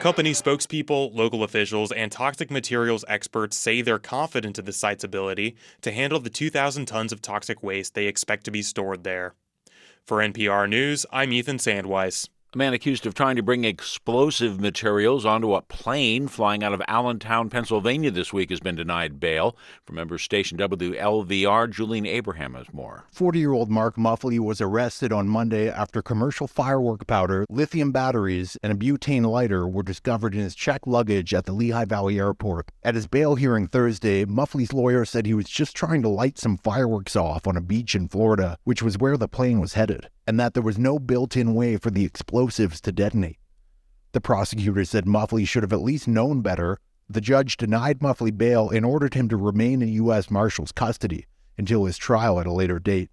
Company 0.00 0.30
spokespeople, 0.30 1.14
local 1.14 1.44
officials, 1.44 1.92
and 1.92 2.10
toxic 2.10 2.50
materials 2.50 3.04
experts 3.06 3.54
say 3.54 3.82
they're 3.82 3.98
confident 3.98 4.58
in 4.58 4.64
the 4.64 4.72
site's 4.72 5.04
ability 5.04 5.56
to 5.82 5.92
handle 5.92 6.20
the 6.20 6.30
2,000 6.30 6.86
tons 6.86 7.12
of 7.12 7.20
toxic 7.20 7.62
waste 7.62 7.92
they 7.92 8.06
expect 8.06 8.44
to 8.46 8.50
be 8.50 8.62
stored 8.62 9.04
there. 9.04 9.34
For 10.06 10.20
NPR 10.20 10.66
News, 10.70 11.04
I'm 11.12 11.34
Ethan 11.34 11.58
Sandweiss. 11.58 12.30
A 12.54 12.56
man 12.56 12.72
accused 12.72 13.04
of 13.04 13.12
trying 13.12 13.36
to 13.36 13.42
bring 13.42 13.64
explosive 13.64 14.58
materials 14.58 15.26
onto 15.26 15.54
a 15.54 15.60
plane 15.60 16.28
flying 16.28 16.64
out 16.64 16.72
of 16.72 16.80
Allentown, 16.88 17.50
Pennsylvania 17.50 18.10
this 18.10 18.32
week 18.32 18.48
has 18.48 18.58
been 18.58 18.74
denied 18.74 19.20
bail. 19.20 19.54
From 19.84 19.96
member 19.96 20.16
station 20.16 20.56
WLVR, 20.56 21.70
Julian 21.70 22.06
Abraham 22.06 22.54
has 22.54 22.72
more. 22.72 23.04
40 23.12 23.38
year 23.38 23.52
old 23.52 23.68
Mark 23.68 23.98
Muffley 23.98 24.38
was 24.38 24.62
arrested 24.62 25.12
on 25.12 25.28
Monday 25.28 25.68
after 25.68 26.00
commercial 26.00 26.46
firework 26.46 27.06
powder, 27.06 27.44
lithium 27.50 27.92
batteries, 27.92 28.56
and 28.62 28.72
a 28.72 28.76
butane 28.76 29.26
lighter 29.26 29.68
were 29.68 29.82
discovered 29.82 30.32
in 30.32 30.40
his 30.40 30.54
checked 30.54 30.86
luggage 30.86 31.34
at 31.34 31.44
the 31.44 31.52
Lehigh 31.52 31.84
Valley 31.84 32.18
Airport. 32.18 32.70
At 32.82 32.94
his 32.94 33.06
bail 33.06 33.34
hearing 33.34 33.66
Thursday, 33.66 34.24
Muffley's 34.24 34.72
lawyer 34.72 35.04
said 35.04 35.26
he 35.26 35.34
was 35.34 35.50
just 35.50 35.76
trying 35.76 36.00
to 36.00 36.08
light 36.08 36.38
some 36.38 36.56
fireworks 36.56 37.14
off 37.14 37.46
on 37.46 37.58
a 37.58 37.60
beach 37.60 37.94
in 37.94 38.08
Florida, 38.08 38.56
which 38.64 38.82
was 38.82 38.96
where 38.96 39.18
the 39.18 39.28
plane 39.28 39.60
was 39.60 39.74
headed 39.74 40.08
and 40.28 40.38
that 40.38 40.52
there 40.52 40.62
was 40.62 40.76
no 40.78 40.98
built 40.98 41.38
in 41.38 41.54
way 41.54 41.78
for 41.78 41.90
the 41.90 42.04
explosives 42.04 42.82
to 42.82 42.92
detonate. 42.92 43.38
The 44.12 44.20
prosecutor 44.20 44.84
said 44.84 45.06
Muffley 45.06 45.46
should 45.46 45.62
have 45.62 45.72
at 45.72 45.80
least 45.80 46.06
known 46.06 46.42
better. 46.42 46.80
The 47.08 47.22
judge 47.22 47.56
denied 47.56 48.02
Muffley 48.02 48.30
bail 48.30 48.68
and 48.68 48.84
ordered 48.84 49.14
him 49.14 49.30
to 49.30 49.38
remain 49.38 49.80
in 49.80 49.88
U.S. 49.88 50.30
Marshal's 50.30 50.70
custody 50.70 51.24
until 51.56 51.86
his 51.86 51.96
trial 51.96 52.38
at 52.38 52.46
a 52.46 52.52
later 52.52 52.78
date. 52.78 53.08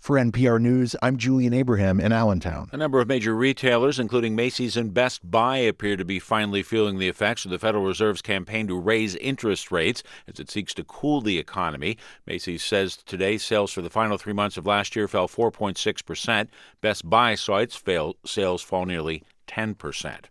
For 0.00 0.16
NPR 0.16 0.58
News, 0.58 0.96
I'm 1.02 1.18
Julian 1.18 1.52
Abraham 1.52 2.00
in 2.00 2.10
Allentown. 2.10 2.70
A 2.72 2.76
number 2.78 3.02
of 3.02 3.08
major 3.08 3.36
retailers, 3.36 3.98
including 3.98 4.34
Macy's 4.34 4.74
and 4.74 4.94
Best 4.94 5.30
Buy, 5.30 5.58
appear 5.58 5.98
to 5.98 6.06
be 6.06 6.18
finally 6.18 6.62
feeling 6.62 6.98
the 6.98 7.10
effects 7.10 7.44
of 7.44 7.50
the 7.50 7.58
Federal 7.58 7.84
Reserve's 7.84 8.22
campaign 8.22 8.66
to 8.68 8.80
raise 8.80 9.14
interest 9.16 9.70
rates 9.70 10.02
as 10.26 10.40
it 10.40 10.50
seeks 10.50 10.72
to 10.74 10.84
cool 10.84 11.20
the 11.20 11.38
economy. 11.38 11.98
Macy's 12.26 12.64
says 12.64 12.96
today 12.96 13.36
sales 13.36 13.72
for 13.72 13.82
the 13.82 13.90
final 13.90 14.16
three 14.16 14.32
months 14.32 14.56
of 14.56 14.64
last 14.64 14.96
year 14.96 15.06
fell 15.06 15.28
4.6%. 15.28 16.48
Best 16.80 17.10
Buy 17.10 17.34
saw 17.34 17.58
its 17.58 17.76
fail, 17.76 18.16
sales 18.24 18.62
fall 18.62 18.86
nearly 18.86 19.22
10%. 19.48 20.24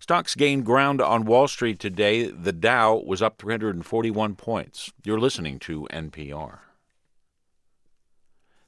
Stocks 0.00 0.34
gained 0.34 0.66
ground 0.66 1.00
on 1.00 1.26
Wall 1.26 1.46
Street 1.46 1.78
today. 1.78 2.26
The 2.26 2.52
Dow 2.52 2.96
was 3.06 3.22
up 3.22 3.38
341 3.38 4.34
points. 4.34 4.90
You're 5.04 5.20
listening 5.20 5.60
to 5.60 5.86
NPR. 5.92 6.58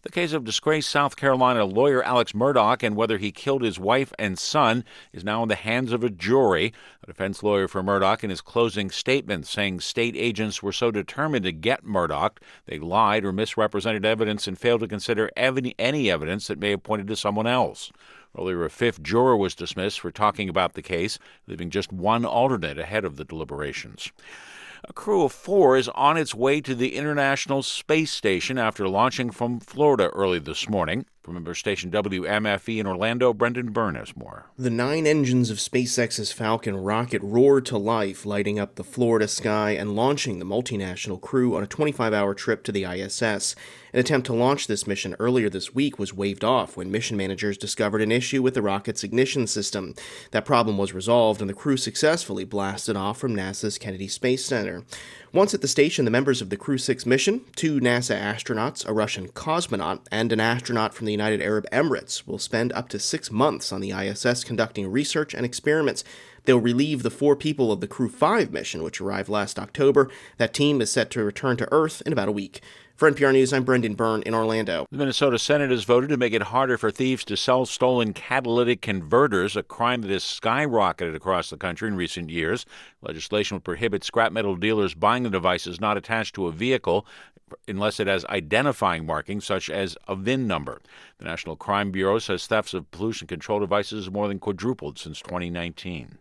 The 0.04 0.10
case 0.10 0.34
of 0.34 0.44
disgraced 0.44 0.90
South 0.90 1.16
Carolina 1.16 1.64
lawyer 1.64 2.02
Alex 2.02 2.32
Murdaugh 2.32 2.82
and 2.82 2.94
whether 2.94 3.16
he 3.16 3.32
killed 3.32 3.62
his 3.62 3.78
wife 3.78 4.12
and 4.18 4.38
son 4.38 4.84
is 5.14 5.24
now 5.24 5.42
in 5.42 5.48
the 5.48 5.54
hands 5.54 5.92
of 5.92 6.04
a 6.04 6.10
jury. 6.10 6.74
A 7.02 7.06
defense 7.06 7.42
lawyer 7.42 7.68
for 7.68 7.82
Murdaugh 7.82 8.22
in 8.22 8.28
his 8.28 8.42
closing 8.42 8.90
statement 8.90 9.46
saying 9.46 9.80
state 9.80 10.14
agents 10.14 10.62
were 10.62 10.72
so 10.72 10.90
determined 10.90 11.46
to 11.46 11.52
get 11.52 11.86
Murdaugh 11.86 12.36
they 12.66 12.78
lied 12.78 13.24
or 13.24 13.32
misrepresented 13.32 14.04
evidence 14.04 14.46
and 14.46 14.58
failed 14.58 14.82
to 14.82 14.88
consider 14.88 15.30
any 15.38 16.10
evidence 16.10 16.48
that 16.48 16.58
may 16.58 16.72
have 16.72 16.82
pointed 16.82 17.06
to 17.06 17.16
someone 17.16 17.46
else. 17.46 17.90
Earlier, 18.38 18.62
a 18.66 18.70
fifth 18.70 19.02
juror 19.02 19.38
was 19.38 19.54
dismissed 19.54 20.00
for 20.00 20.10
talking 20.10 20.50
about 20.50 20.74
the 20.74 20.82
case, 20.82 21.18
leaving 21.46 21.70
just 21.70 21.94
one 21.94 22.26
alternate 22.26 22.78
ahead 22.78 23.06
of 23.06 23.16
the 23.16 23.24
deliberations. 23.24 24.12
A 24.86 24.92
crew 24.92 25.22
of 25.22 25.32
four 25.32 25.78
is 25.78 25.88
on 25.88 26.18
its 26.18 26.34
way 26.34 26.60
to 26.60 26.74
the 26.74 26.94
International 26.94 27.62
Space 27.62 28.12
Station 28.12 28.58
after 28.58 28.86
launching 28.86 29.30
from 29.30 29.58
Florida 29.58 30.08
early 30.08 30.38
this 30.38 30.68
morning. 30.68 31.06
From 31.22 31.34
member 31.34 31.54
station 31.54 31.90
WMFE 31.90 32.78
in 32.78 32.86
Orlando, 32.86 33.32
Brendan 33.32 33.72
Byrne 33.72 33.94
has 33.94 34.14
more. 34.14 34.50
The 34.58 34.68
nine 34.68 35.06
engines 35.06 35.48
of 35.48 35.56
SpaceX's 35.56 36.32
Falcon 36.32 36.76
rocket 36.76 37.22
roared 37.22 37.64
to 37.66 37.78
life, 37.78 38.26
lighting 38.26 38.58
up 38.58 38.74
the 38.74 38.84
Florida 38.84 39.26
sky 39.26 39.70
and 39.70 39.96
launching 39.96 40.38
the 40.38 40.44
multinational 40.44 41.18
crew 41.18 41.56
on 41.56 41.62
a 41.62 41.66
25 41.66 42.12
hour 42.12 42.34
trip 42.34 42.62
to 42.64 42.72
the 42.72 42.84
ISS. 42.84 43.56
An 43.94 44.00
attempt 44.00 44.26
to 44.26 44.32
launch 44.32 44.66
this 44.66 44.88
mission 44.88 45.14
earlier 45.20 45.48
this 45.48 45.72
week 45.72 46.00
was 46.00 46.12
waved 46.12 46.42
off 46.42 46.76
when 46.76 46.90
mission 46.90 47.16
managers 47.16 47.56
discovered 47.56 48.02
an 48.02 48.10
issue 48.10 48.42
with 48.42 48.54
the 48.54 48.60
rocket's 48.60 49.04
ignition 49.04 49.46
system. 49.46 49.94
That 50.32 50.44
problem 50.44 50.76
was 50.78 50.92
resolved, 50.92 51.40
and 51.40 51.48
the 51.48 51.54
crew 51.54 51.76
successfully 51.76 52.42
blasted 52.42 52.96
off 52.96 53.18
from 53.18 53.36
NASA's 53.36 53.78
Kennedy 53.78 54.08
Space 54.08 54.44
Center. 54.44 54.82
Once 55.32 55.54
at 55.54 55.60
the 55.60 55.68
station, 55.68 56.04
the 56.04 56.10
members 56.10 56.42
of 56.42 56.50
the 56.50 56.56
Crew 56.56 56.76
6 56.76 57.06
mission, 57.06 57.42
two 57.54 57.78
NASA 57.78 58.20
astronauts, 58.20 58.84
a 58.84 58.92
Russian 58.92 59.28
cosmonaut, 59.28 60.00
and 60.10 60.32
an 60.32 60.40
astronaut 60.40 60.92
from 60.92 61.06
the 61.06 61.12
United 61.12 61.40
Arab 61.40 61.64
Emirates, 61.70 62.26
will 62.26 62.38
spend 62.40 62.72
up 62.72 62.88
to 62.88 62.98
six 62.98 63.30
months 63.30 63.72
on 63.72 63.80
the 63.80 63.92
ISS 63.92 64.42
conducting 64.42 64.90
research 64.90 65.34
and 65.34 65.46
experiments. 65.46 66.02
They'll 66.44 66.60
relieve 66.60 67.02
the 67.02 67.10
four 67.10 67.36
people 67.36 67.72
of 67.72 67.80
the 67.80 67.88
Crew 67.88 68.08
5 68.08 68.52
mission, 68.52 68.82
which 68.82 69.00
arrived 69.00 69.28
last 69.28 69.58
October. 69.58 70.10
That 70.36 70.52
team 70.52 70.80
is 70.80 70.90
set 70.90 71.10
to 71.12 71.24
return 71.24 71.56
to 71.58 71.72
Earth 71.72 72.02
in 72.04 72.12
about 72.12 72.28
a 72.28 72.32
week. 72.32 72.60
For 72.96 73.10
NPR 73.10 73.32
News, 73.32 73.52
I'm 73.52 73.64
Brendan 73.64 73.94
Byrne 73.94 74.22
in 74.22 74.34
Orlando. 74.34 74.86
The 74.88 74.98
Minnesota 74.98 75.36
Senate 75.36 75.72
has 75.72 75.82
voted 75.82 76.10
to 76.10 76.16
make 76.16 76.32
it 76.32 76.42
harder 76.42 76.78
for 76.78 76.92
thieves 76.92 77.24
to 77.24 77.36
sell 77.36 77.66
stolen 77.66 78.12
catalytic 78.12 78.82
converters, 78.82 79.56
a 79.56 79.64
crime 79.64 80.02
that 80.02 80.12
has 80.12 80.22
skyrocketed 80.22 81.12
across 81.12 81.50
the 81.50 81.56
country 81.56 81.88
in 81.88 81.96
recent 81.96 82.30
years. 82.30 82.64
Legislation 83.02 83.56
would 83.56 83.64
prohibit 83.64 84.04
scrap 84.04 84.30
metal 84.30 84.54
dealers 84.54 84.94
buying 84.94 85.24
the 85.24 85.30
devices 85.30 85.80
not 85.80 85.96
attached 85.96 86.36
to 86.36 86.46
a 86.46 86.52
vehicle 86.52 87.04
unless 87.66 87.98
it 87.98 88.06
has 88.06 88.24
identifying 88.26 89.04
markings 89.04 89.44
such 89.44 89.68
as 89.68 89.96
a 90.06 90.14
VIN 90.14 90.46
number. 90.46 90.80
The 91.18 91.24
National 91.24 91.56
Crime 91.56 91.90
Bureau 91.90 92.20
says 92.20 92.46
thefts 92.46 92.74
of 92.74 92.88
pollution 92.92 93.26
control 93.26 93.58
devices 93.58 94.04
have 94.04 94.14
more 94.14 94.28
than 94.28 94.38
quadrupled 94.38 95.00
since 95.00 95.18
2019. 95.20 96.18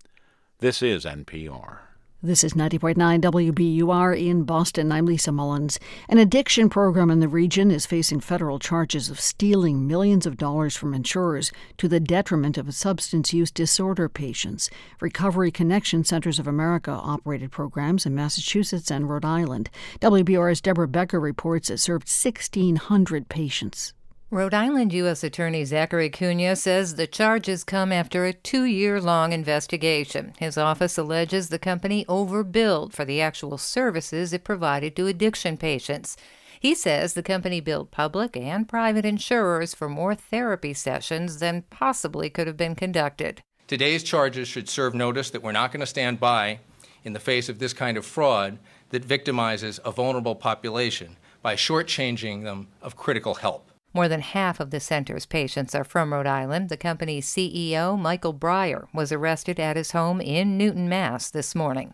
This 0.57 0.81
is 0.81 1.05
NPR. 1.05 1.81
This 2.25 2.45
is 2.45 2.53
90.9 2.53 2.95
WBUR 3.19 4.17
in 4.17 4.43
Boston. 4.45 4.93
I'm 4.93 5.05
Lisa 5.05 5.29
Mullins. 5.33 5.77
An 6.07 6.17
addiction 6.17 6.69
program 6.69 7.11
in 7.11 7.19
the 7.19 7.27
region 7.27 7.69
is 7.69 7.85
facing 7.85 8.21
federal 8.21 8.59
charges 8.59 9.09
of 9.09 9.19
stealing 9.19 9.85
millions 9.89 10.25
of 10.25 10.37
dollars 10.37 10.77
from 10.77 10.93
insurers 10.93 11.51
to 11.79 11.89
the 11.89 11.99
detriment 11.99 12.57
of 12.57 12.73
substance 12.73 13.33
use 13.33 13.51
disorder 13.51 14.07
patients. 14.07 14.69
Recovery 15.01 15.51
Connection 15.51 16.05
Centers 16.05 16.39
of 16.39 16.47
America 16.47 16.91
operated 16.91 17.51
programs 17.51 18.05
in 18.05 18.15
Massachusetts 18.15 18.89
and 18.89 19.09
Rhode 19.09 19.25
Island. 19.25 19.69
WBUR's 19.99 20.61
Deborah 20.61 20.87
Becker 20.87 21.19
reports 21.19 21.69
it 21.69 21.79
served 21.79 22.07
1,600 22.07 23.27
patients. 23.27 23.93
Rhode 24.33 24.55
Island 24.55 24.93
U.S. 24.93 25.23
Attorney 25.23 25.63
Zachary 25.63 26.09
Cunha 26.09 26.55
says 26.55 26.95
the 26.95 27.05
charges 27.05 27.63
come 27.63 27.91
after 27.91 28.25
a 28.25 28.33
two 28.33 28.63
year 28.63 28.99
long 28.99 29.31
investigation. 29.31 30.33
His 30.39 30.57
office 30.57 30.97
alleges 30.97 31.49
the 31.49 31.59
company 31.59 32.03
overbilled 32.05 32.93
for 32.93 33.05
the 33.05 33.21
actual 33.21 33.59
services 33.59 34.33
it 34.33 34.43
provided 34.43 34.95
to 34.95 35.05
addiction 35.05 35.55
patients. 35.55 36.17
He 36.59 36.73
says 36.73 37.13
the 37.13 37.21
company 37.21 37.59
billed 37.59 37.91
public 37.91 38.35
and 38.35 38.67
private 38.67 39.05
insurers 39.05 39.75
for 39.75 39.87
more 39.87 40.15
therapy 40.15 40.73
sessions 40.73 41.37
than 41.37 41.65
possibly 41.69 42.31
could 42.31 42.47
have 42.47 42.57
been 42.57 42.73
conducted. 42.73 43.43
Today's 43.67 44.01
charges 44.01 44.47
should 44.47 44.67
serve 44.67 44.95
notice 44.95 45.29
that 45.29 45.43
we're 45.43 45.51
not 45.51 45.71
going 45.71 45.81
to 45.81 45.85
stand 45.85 46.19
by 46.19 46.59
in 47.03 47.13
the 47.13 47.19
face 47.19 47.49
of 47.49 47.59
this 47.59 47.73
kind 47.73 47.97
of 47.97 48.05
fraud 48.05 48.57
that 48.89 49.07
victimizes 49.07 49.79
a 49.85 49.91
vulnerable 49.91 50.33
population 50.33 51.17
by 51.43 51.53
shortchanging 51.53 52.43
them 52.43 52.69
of 52.81 52.97
critical 52.97 53.35
help. 53.35 53.69
More 53.95 54.07
than 54.07 54.21
half 54.21 54.59
of 54.59 54.71
the 54.71 54.79
center's 54.79 55.27
patients 55.27 55.75
are 55.75 55.83
from 55.83 56.13
Rhode 56.13 56.25
Island. 56.25 56.69
The 56.69 56.77
company's 56.77 57.27
CEO, 57.27 57.99
Michael 57.99 58.33
Breyer, 58.33 58.87
was 58.91 59.11
arrested 59.11 59.59
at 59.59 59.75
his 59.75 59.91
home 59.91 60.19
in 60.19 60.57
Newton, 60.57 60.89
Mass. 60.89 61.29
this 61.29 61.53
morning. 61.53 61.93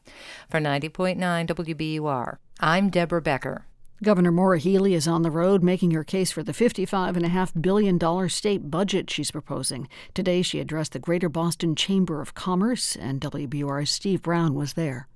For 0.49 0.61
90.9 0.61 1.17
WBUR, 1.19 2.37
I'm 2.61 2.89
Deborah 2.89 3.21
Becker. 3.21 3.65
Governor 4.01 4.31
Maura 4.31 4.59
Healey 4.59 4.93
is 4.93 5.09
on 5.09 5.23
the 5.23 5.31
road 5.31 5.61
making 5.61 5.91
her 5.91 6.05
case 6.05 6.31
for 6.31 6.41
the 6.41 6.53
$55.5 6.53 7.61
billion 7.61 8.29
state 8.29 8.71
budget 8.71 9.09
she's 9.09 9.31
proposing. 9.31 9.89
Today, 10.13 10.41
she 10.41 10.61
addressed 10.61 10.93
the 10.93 10.99
Greater 10.99 11.27
Boston 11.27 11.75
Chamber 11.75 12.21
of 12.21 12.33
Commerce, 12.33 12.95
and 12.95 13.19
WBUR's 13.19 13.91
Steve 13.91 14.21
Brown 14.21 14.53
was 14.53 14.75
there. 14.75 15.09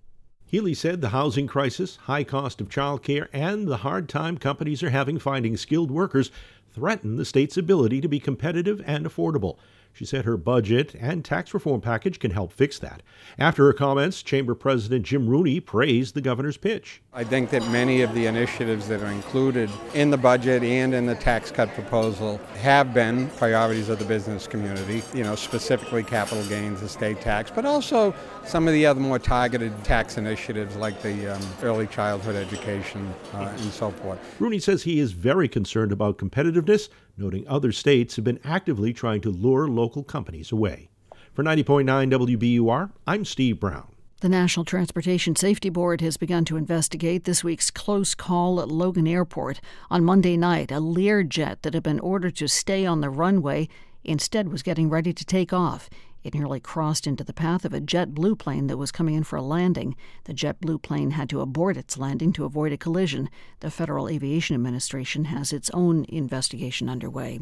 Healey 0.54 0.76
said 0.76 1.02
the 1.02 1.10
housing 1.10 1.48
crisis, 1.48 1.96
high 1.96 2.24
cost 2.24 2.62
of 2.62 2.70
childcare, 2.70 3.28
and 3.34 3.68
the 3.68 3.78
hard 3.78 4.08
time 4.08 4.38
companies 4.38 4.84
are 4.84 4.92
having 4.92 5.18
finding 5.18 5.58
skilled 5.58 5.90
workers 5.90 6.30
threaten 6.74 7.16
the 7.16 7.26
state's 7.26 7.58
ability 7.58 8.02
to 8.02 8.08
be 8.08 8.20
competitive 8.20 8.82
and 8.86 9.06
affordable. 9.06 9.58
She 9.94 10.06
said 10.06 10.26
her 10.26 10.38
budget 10.38 10.96
and 11.00 11.24
tax 11.24 11.54
reform 11.54 11.80
package 11.80 12.18
can 12.18 12.32
help 12.32 12.52
fix 12.52 12.80
that. 12.80 13.04
After 13.38 13.66
her 13.66 13.74
comments, 13.74 14.24
Chamber 14.24 14.56
President 14.56 15.06
Jim 15.06 15.30
Rooney 15.30 15.60
praised 15.60 16.16
the 16.16 16.22
governor's 16.22 16.58
pitch. 16.58 17.02
I 17.14 17.24
think 17.24 17.52
that 17.52 17.62
many 17.70 18.02
of 18.02 18.12
the 18.16 18.26
initiatives 18.26 18.88
that 18.88 19.04
are 19.04 19.12
included 19.12 19.70
in 19.94 20.10
the 20.10 20.18
budget 20.18 20.64
and 20.64 20.96
in 20.96 21.06
the 21.06 21.14
tax 21.14 21.52
cut 21.52 21.72
proposal 21.76 22.40
have 22.62 22.92
been 22.92 23.30
priorities 23.38 23.88
of 23.88 24.00
the 24.00 24.06
business 24.06 24.48
community, 24.48 25.04
you 25.14 25.24
know, 25.24 25.36
specifically 25.36 26.04
capital 26.04 26.44
gains, 26.46 26.82
estate 26.82 27.22
tax, 27.22 27.52
but 27.52 27.64
also 27.64 28.16
some 28.46 28.68
of 28.68 28.74
the 28.74 28.88
other 28.88 29.00
more 29.00 29.20
targeted 29.20 29.72
tax 29.84 30.18
initiatives 30.18 30.76
like 30.76 31.00
the 31.04 31.36
um, 31.36 31.42
early 31.62 31.86
childhood 31.86 32.36
education 32.36 33.14
uh, 33.36 33.54
and 33.58 33.72
so 33.72 33.92
forth. 33.92 34.20
Rooney 34.40 34.60
says 34.60 34.82
he 34.82 35.00
is 35.00 35.12
very 35.12 35.48
concerned 35.48 35.92
about 35.92 36.18
competitiveness, 36.18 36.90
noting 37.18 37.48
other 37.48 37.72
states 37.72 38.16
have 38.16 38.26
been 38.26 38.40
actively 38.44 38.94
trying 38.94 39.22
to 39.22 39.30
lure 39.30 39.68
local 39.68 40.04
companies 40.04 40.52
away. 40.52 40.90
For 41.34 41.44
90.9 41.44 42.38
WBUR, 42.38 42.92
I'm 43.08 43.26
Steve 43.26 43.60
Brown. 43.60 43.88
The 44.22 44.30
National 44.30 44.64
Transportation 44.64 45.36
Safety 45.36 45.70
Board 45.70 46.00
has 46.00 46.16
begun 46.16 46.46
to 46.46 46.56
investigate 46.56 47.26
this 47.26 47.44
week's 47.44 47.70
close 47.70 48.16
call 48.16 48.62
at 48.62 48.70
Logan 48.70 49.06
Airport. 49.06 49.60
On 49.92 50.06
Monday 50.06 50.38
night, 50.38 50.72
a 50.72 50.76
Learjet 50.76 51.62
that 51.62 51.74
had 51.74 51.84
been 51.84 52.00
ordered 52.00 52.38
to 52.38 52.48
stay 52.48 52.86
on 52.86 53.02
the 53.02 53.10
runway 53.10 53.68
instead 54.04 54.50
was 54.50 54.64
getting 54.64 54.90
ready 54.90 55.12
to 55.12 55.26
take 55.26 55.52
off. 55.52 55.90
It 56.24 56.34
nearly 56.34 56.60
crossed 56.60 57.06
into 57.06 57.24
the 57.24 57.34
path 57.34 57.66
of 57.66 57.74
a 57.74 57.82
JetBlue 57.82 58.40
plane 58.40 58.68
that 58.68 58.78
was 58.78 58.92
coming 58.92 59.16
in 59.16 59.24
for 59.24 59.36
a 59.36 59.42
landing. 59.42 59.96
The 60.24 60.34
JetBlue 60.34 60.82
plane 60.82 61.12
had 61.12 61.30
to 61.30 61.42
abort 61.42 61.76
its 61.76 61.98
landing 61.98 62.32
to 62.34 62.46
avoid 62.46 62.72
a 62.72 62.78
collision. 62.78 63.30
The 63.60 63.70
Federal 63.70 64.08
Aviation 64.08 64.56
Administration 64.56 65.26
has 65.26 65.52
its 65.52 65.70
own 65.74 66.06
investigation 66.08 66.88
underway. 66.88 67.42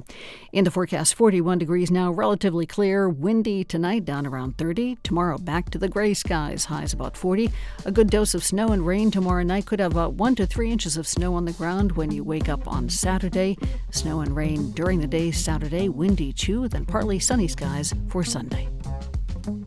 In 0.51 0.63
the 0.63 0.71
forecast, 0.71 1.13
41 1.13 1.59
degrees 1.59 1.91
now, 1.91 2.11
relatively 2.11 2.65
clear, 2.65 3.07
windy 3.07 3.63
tonight, 3.63 4.03
down 4.03 4.25
around 4.25 4.57
30. 4.57 4.97
Tomorrow, 5.03 5.37
back 5.37 5.69
to 5.69 5.77
the 5.77 5.87
gray 5.87 6.15
skies, 6.15 6.65
highs 6.65 6.93
about 6.93 7.15
40. 7.15 7.51
A 7.85 7.91
good 7.91 8.09
dose 8.09 8.33
of 8.33 8.43
snow 8.43 8.69
and 8.69 8.85
rain 8.85 9.11
tomorrow 9.11 9.43
night 9.43 9.67
could 9.67 9.79
have 9.79 9.91
about 9.91 10.13
1 10.13 10.35
to 10.35 10.47
3 10.47 10.71
inches 10.71 10.97
of 10.97 11.07
snow 11.07 11.35
on 11.35 11.45
the 11.45 11.53
ground 11.53 11.91
when 11.91 12.09
you 12.09 12.23
wake 12.23 12.49
up 12.49 12.67
on 12.67 12.89
Saturday. 12.89 13.57
Snow 13.91 14.21
and 14.21 14.35
rain 14.35 14.71
during 14.71 14.99
the 14.99 15.07
day 15.07 15.29
Saturday, 15.29 15.87
windy 15.87 16.33
too, 16.33 16.67
then 16.67 16.85
partly 16.85 17.19
sunny 17.19 17.47
skies 17.47 17.93
for 18.09 18.23
Sunday. 18.23 18.70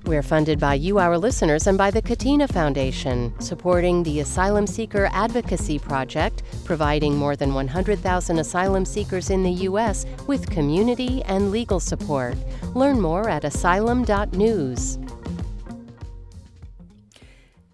We're 0.04 0.22
funded 0.22 0.60
by 0.60 0.74
you, 0.74 0.98
our 0.98 1.18
listeners, 1.18 1.66
and 1.66 1.76
by 1.76 1.90
the 1.90 2.02
Katina 2.02 2.46
Foundation, 2.46 3.32
supporting 3.40 4.02
the 4.02 4.20
Asylum 4.20 4.66
Seeker 4.66 5.08
Advocacy 5.12 5.78
Project, 5.78 6.42
providing 6.64 7.16
more 7.16 7.36
than 7.36 7.54
100,000 7.54 8.38
asylum 8.38 8.84
seekers 8.84 9.30
in 9.30 9.42
the 9.42 9.50
U.S. 9.50 10.06
with 10.26 10.50
community 10.50 11.22
and 11.24 11.50
legal 11.50 11.80
support. 11.80 12.36
Learn 12.74 13.00
more 13.00 13.28
at 13.28 13.44
asylum.news. 13.44 14.98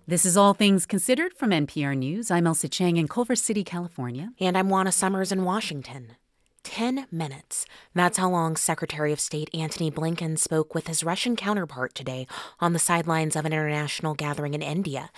This 0.07 0.25
is 0.25 0.37
All 0.37 0.55
Things 0.55 0.87
Considered 0.87 1.35
from 1.35 1.51
NPR 1.51 1.97
News. 1.97 2.31
I'm 2.31 2.45
Ailsa 2.45 2.69
Chang 2.69 2.97
in 2.97 3.07
Culver 3.07 3.37
City, 3.37 3.63
California. 3.63 4.33
And 4.41 4.59
I'm 4.59 4.69
Juana 4.69 4.91
Summers 4.91 5.31
in 5.31 5.45
Washington. 5.45 6.17
10 6.65 7.07
minutes. 7.11 7.67
That's 7.95 8.19
how 8.19 8.31
long 8.31 8.57
Secretary 8.57 9.13
of 9.13 9.21
State 9.21 9.51
Antony 9.55 9.91
Blinken 9.91 10.39
spoke 10.39 10.75
with 10.75 10.87
his 10.87 11.03
Russian 11.03 11.37
counterpart 11.37 11.95
today 11.95 12.27
on 12.61 12.73
the 12.73 12.79
sidelines 12.79 13.37
of 13.37 13.45
an 13.45 13.53
international 13.53 14.15
gathering 14.15 14.55
in 14.55 14.63
India. 14.63 15.11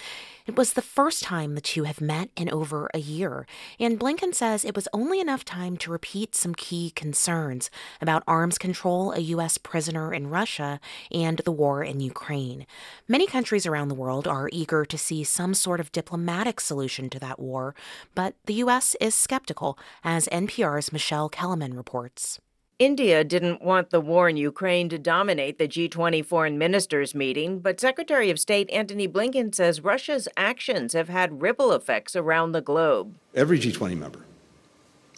It 0.44 0.56
was 0.56 0.73
the 0.73 0.82
first 0.82 1.23
time 1.23 1.55
the 1.55 1.60
two 1.60 1.85
have 1.85 2.01
met 2.01 2.31
in 2.36 2.51
over 2.51 2.90
a 2.93 2.98
year, 2.98 3.47
and 3.78 3.98
Blinken 3.98 4.35
says 4.35 4.64
it 4.64 4.74
was 4.74 4.89
only 4.93 5.20
enough 5.20 5.44
time 5.44 5.77
to 5.77 5.93
repeat 5.93 6.35
some 6.35 6.55
key 6.55 6.90
concerns 6.90 7.70
about 8.01 8.24
arms 8.27 8.59
control, 8.59 9.12
a 9.12 9.20
U.S. 9.20 9.56
prisoner 9.56 10.12
in 10.12 10.31
Russia, 10.31 10.81
and 11.12 11.39
the 11.44 11.52
war 11.52 11.85
in 11.85 12.01
Ukraine. 12.01 12.66
Many 13.06 13.28
countries 13.28 13.66
around 13.66 13.86
the 13.86 13.94
world 13.94 14.27
are 14.27 14.51
eager 14.52 14.85
to 14.85 14.98
see 14.98 15.23
some 15.23 15.55
sort 15.55 15.78
of 15.78 15.93
diplomatic 15.93 16.60
solution 16.60 17.09
to 17.10 17.20
that 17.20 17.39
war, 17.39 17.77
but 18.16 18.35
the 18.47 18.55
U.S. 18.55 18.97
is 19.01 19.14
skeptical, 19.14 19.78
as 20.02 20.27
NPR's 20.27 20.93
Michelle 20.93 21.31
Kelemen 21.31 21.77
reports. 21.77 22.40
India 22.78 23.23
didn't 23.23 23.62
want 23.62 23.90
the 23.90 24.01
war 24.01 24.28
in 24.28 24.36
Ukraine 24.36 24.89
to 24.89 24.99
dominate 24.99 25.59
the 25.59 25.69
G20 25.69 26.24
foreign 26.24 26.59
ministers 26.59 27.15
meeting, 27.15 27.61
but 27.61 27.78
Secretary 27.78 28.31
of 28.31 28.40
State 28.40 28.69
Antony 28.70 29.07
Blinken 29.07 29.55
says 29.55 29.82
Russia's 29.82 30.28
actions 30.36 30.93
have 30.93 31.09
had 31.09 31.43
ripple 31.43 31.73
effects 31.73 32.16
around 32.16 32.53
the 32.53 32.61
globe. 32.61 33.15
Every 33.35 33.59
G20 33.59 33.97
member, 33.97 34.20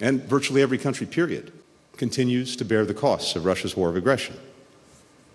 and 0.00 0.22
virtually 0.24 0.62
every 0.62 0.78
country, 0.78 1.06
period, 1.06 1.52
continues 1.96 2.56
to 2.56 2.64
bear 2.64 2.84
the 2.84 2.94
costs 2.94 3.36
of 3.36 3.44
Russia's 3.44 3.76
war 3.76 3.88
of 3.88 3.96
aggression, 3.96 4.36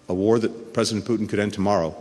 a 0.07 0.13
war 0.13 0.39
that 0.39 0.73
President 0.73 1.05
Putin 1.05 1.27
could 1.27 1.39
end 1.39 1.53
tomorrow 1.53 1.95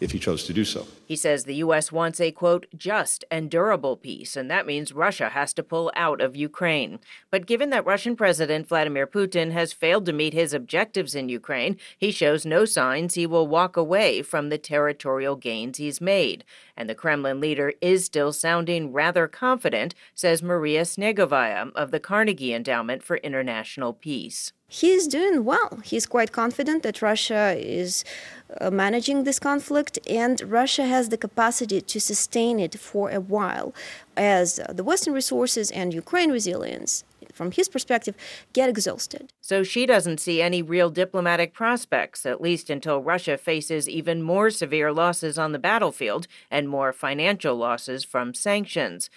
if 0.00 0.12
he 0.12 0.18
chose 0.18 0.44
to 0.44 0.52
do 0.52 0.64
so. 0.64 0.86
He 1.06 1.16
says 1.16 1.44
the 1.44 1.56
U.S. 1.56 1.92
wants 1.92 2.20
a, 2.20 2.32
quote, 2.32 2.66
just 2.76 3.24
and 3.30 3.50
durable 3.50 3.96
peace, 3.96 4.36
and 4.36 4.50
that 4.50 4.66
means 4.66 4.92
Russia 4.92 5.28
has 5.28 5.52
to 5.54 5.62
pull 5.62 5.92
out 5.94 6.20
of 6.20 6.34
Ukraine. 6.34 6.98
But 7.30 7.46
given 7.46 7.70
that 7.70 7.86
Russian 7.86 8.16
President 8.16 8.66
Vladimir 8.66 9.06
Putin 9.06 9.52
has 9.52 9.72
failed 9.72 10.06
to 10.06 10.12
meet 10.12 10.32
his 10.32 10.54
objectives 10.54 11.14
in 11.14 11.28
Ukraine, 11.28 11.76
he 11.98 12.10
shows 12.10 12.46
no 12.46 12.64
signs 12.64 13.14
he 13.14 13.26
will 13.26 13.46
walk 13.46 13.76
away 13.76 14.22
from 14.22 14.48
the 14.48 14.58
territorial 14.58 15.36
gains 15.36 15.78
he's 15.78 16.00
made. 16.00 16.44
And 16.76 16.88
the 16.88 16.94
Kremlin 16.94 17.40
leader 17.40 17.74
is 17.80 18.04
still 18.04 18.32
sounding 18.32 18.92
rather 18.92 19.28
confident, 19.28 19.94
says 20.14 20.42
Maria 20.42 20.82
Snegovaya 20.82 21.72
of 21.74 21.90
the 21.90 22.00
Carnegie 22.00 22.54
Endowment 22.54 23.02
for 23.02 23.18
International 23.18 23.92
Peace. 23.92 24.52
He 24.72 24.92
is 24.92 25.08
doing 25.08 25.44
well. 25.44 25.80
He's 25.82 26.06
quite 26.06 26.30
confident 26.30 26.84
that 26.84 27.02
Russia 27.02 27.56
is 27.58 28.04
uh, 28.60 28.70
managing 28.70 29.24
this 29.24 29.40
conflict, 29.40 29.98
and 30.08 30.40
Russia 30.42 30.84
has 30.84 31.08
the 31.08 31.16
capacity 31.16 31.80
to 31.80 32.00
sustain 32.00 32.60
it 32.60 32.78
for 32.78 33.10
a 33.10 33.18
while 33.18 33.74
as 34.16 34.60
the 34.68 34.84
Western 34.84 35.12
resources 35.12 35.72
and 35.72 35.92
Ukraine 35.92 36.30
resilience, 36.30 37.02
from 37.32 37.50
his 37.50 37.68
perspective, 37.68 38.14
get 38.52 38.68
exhausted. 38.68 39.32
So 39.40 39.64
she 39.64 39.86
doesn't 39.86 40.20
see 40.20 40.40
any 40.40 40.62
real 40.62 40.88
diplomatic 40.88 41.52
prospects, 41.52 42.24
at 42.24 42.40
least 42.40 42.70
until 42.70 43.02
Russia 43.02 43.36
faces 43.36 43.88
even 43.88 44.22
more 44.22 44.50
severe 44.50 44.92
losses 44.92 45.36
on 45.36 45.50
the 45.50 45.58
battlefield 45.58 46.28
and 46.48 46.68
more 46.68 46.92
financial 46.92 47.56
losses 47.56 48.04
from 48.04 48.34
sanctions. 48.34 49.10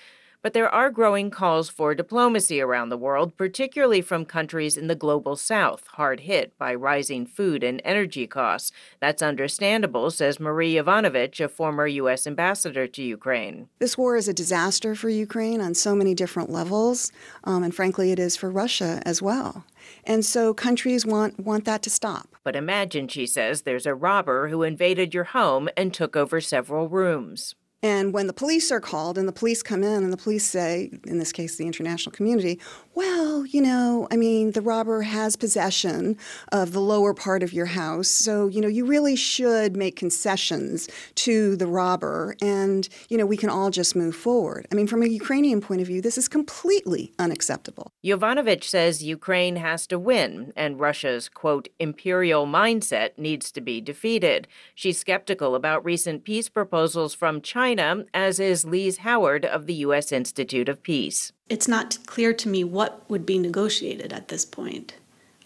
But 0.44 0.52
there 0.52 0.68
are 0.68 0.92
growing 0.92 1.32
calls 1.32 1.70
for 1.70 1.96
diplomacy 1.96 2.60
around 2.60 2.90
the 2.90 2.98
world, 2.98 3.38
particularly 3.38 4.02
from 4.02 4.26
countries 4.26 4.76
in 4.76 4.88
the 4.88 4.94
global 4.94 5.38
south, 5.38 5.88
hard 5.88 6.20
hit 6.20 6.58
by 6.58 6.76
rising 6.76 7.26
food 7.26 7.64
and 7.64 7.82
energy 7.86 8.28
costs. 8.28 8.74
That's 9.00 9.22
understandable, 9.22 10.12
says 10.12 10.42
Marie 10.42 10.76
Yovanovitch, 10.76 11.40
a 11.40 11.48
former 11.48 11.88
U.S. 11.88 12.28
ambassador 12.28 12.88
to 12.88 13.02
Ukraine. 13.02 13.70
This 13.80 13.98
war 13.98 14.18
is 14.18 14.28
a 14.28 14.34
disaster 14.34 14.96
for 14.96 15.08
Ukraine 15.08 15.62
on 15.62 15.74
so 15.74 15.96
many 15.96 16.14
different 16.14 16.50
levels, 16.50 17.14
um, 17.46 17.64
and 17.64 17.74
frankly, 17.74 18.12
it 18.12 18.20
is 18.20 18.36
for 18.36 18.52
Russia 18.52 19.02
as 19.06 19.22
well. 19.22 19.64
And 20.04 20.26
so 20.26 20.54
countries 20.54 21.06
want, 21.06 21.40
want 21.40 21.64
that 21.64 21.82
to 21.84 21.90
stop. 21.90 22.36
But 22.44 22.58
imagine, 22.58 23.08
she 23.08 23.28
says, 23.28 23.62
there's 23.62 23.86
a 23.86 23.96
robber 23.96 24.50
who 24.50 24.64
invaded 24.64 25.14
your 25.14 25.24
home 25.24 25.70
and 25.78 25.94
took 25.94 26.18
over 26.18 26.42
several 26.42 26.90
rooms. 26.90 27.56
And 27.84 28.14
when 28.14 28.28
the 28.28 28.34
police 28.34 28.72
are 28.72 28.80
called 28.80 29.18
and 29.18 29.28
the 29.28 29.34
police 29.34 29.62
come 29.62 29.84
in 29.84 30.04
and 30.04 30.14
the 30.14 30.18
police 30.18 30.46
say, 30.46 30.90
in 31.06 31.20
this 31.20 31.34
case, 31.34 31.58
the 31.58 31.68
international 31.68 32.14
community, 32.14 32.60
well, 32.96 33.46
you 33.46 33.62
know, 33.62 34.08
I 34.10 34.16
mean, 34.16 34.52
the 34.52 34.62
robber 34.62 35.02
has 35.02 35.36
possession 35.36 36.18
of 36.54 36.72
the 36.72 36.80
lower 36.80 37.14
part 37.14 37.44
of 37.44 37.52
your 37.52 37.66
house. 37.66 38.08
So, 38.08 38.48
you 38.48 38.62
know, 38.62 38.70
you 38.70 38.86
really 38.86 39.18
should 39.18 39.76
make 39.76 39.98
concessions 39.98 40.88
to 41.16 41.58
the 41.58 41.68
robber 41.68 42.38
and, 42.42 42.88
you 43.10 43.18
know, 43.18 43.26
we 43.26 43.36
can 43.36 43.50
all 43.50 43.70
just 43.70 43.98
move 43.98 44.16
forward. 44.16 44.66
I 44.72 44.76
mean, 44.76 44.88
from 44.88 45.04
a 45.04 45.08
Ukrainian 45.08 45.60
point 45.60 45.82
of 45.82 45.88
view, 45.88 46.02
this 46.02 46.18
is 46.18 46.30
completely 46.30 47.12
unacceptable. 47.20 47.92
Yovanovitch 48.04 48.64
says 48.64 49.04
Ukraine 49.04 49.58
has 49.58 49.86
to 49.88 50.00
win 50.00 50.54
and 50.56 50.80
Russia's, 50.80 51.28
quote, 51.28 51.68
imperial 51.80 52.48
mindset 52.48 53.18
needs 53.18 53.52
to 53.52 53.60
be 53.60 53.82
defeated. 53.82 54.48
She's 54.74 54.98
skeptical 54.98 55.54
about 55.54 55.84
recent 55.84 56.24
peace 56.24 56.48
proposals 56.48 57.14
from 57.14 57.42
China 57.42 57.73
China, 57.76 58.06
as 58.14 58.40
is 58.40 58.66
Lise 58.66 58.98
Howard 58.98 59.46
of 59.46 59.66
the 59.66 59.74
U.S. 59.86 60.12
Institute 60.12 60.70
of 60.70 60.84
Peace. 60.84 61.32
It's 61.50 61.68
not 61.68 61.98
clear 62.06 62.32
to 62.32 62.48
me 62.48 62.64
what 62.64 63.04
would 63.10 63.26
be 63.26 63.40
negotiated 63.40 64.14
at 64.14 64.28
this 64.28 64.46
point. 64.46 64.94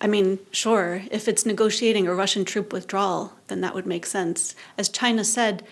I 0.02 0.08
mean, 0.08 0.40
sure, 0.52 1.04
if 1.10 1.30
it's 1.30 1.46
negotiating 1.46 2.06
a 2.06 2.14
Russian 2.14 2.44
troop 2.44 2.74
withdrawal, 2.74 3.32
then 3.48 3.62
that 3.62 3.74
would 3.74 3.86
make 3.86 4.06
sense. 4.06 4.56
As 4.78 4.90
China 4.90 5.24
said, 5.24 5.64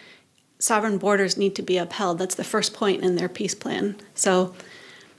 sovereign 0.58 0.98
borders 0.98 1.36
need 1.36 1.58
to 1.58 1.62
be 1.62 1.78
upheld. 1.78 2.20
That's 2.20 2.36
the 2.36 2.46
first 2.46 2.74
point 2.74 3.04
in 3.04 3.18
their 3.18 3.28
peace 3.28 3.54
plan. 3.54 3.98
So 4.14 4.56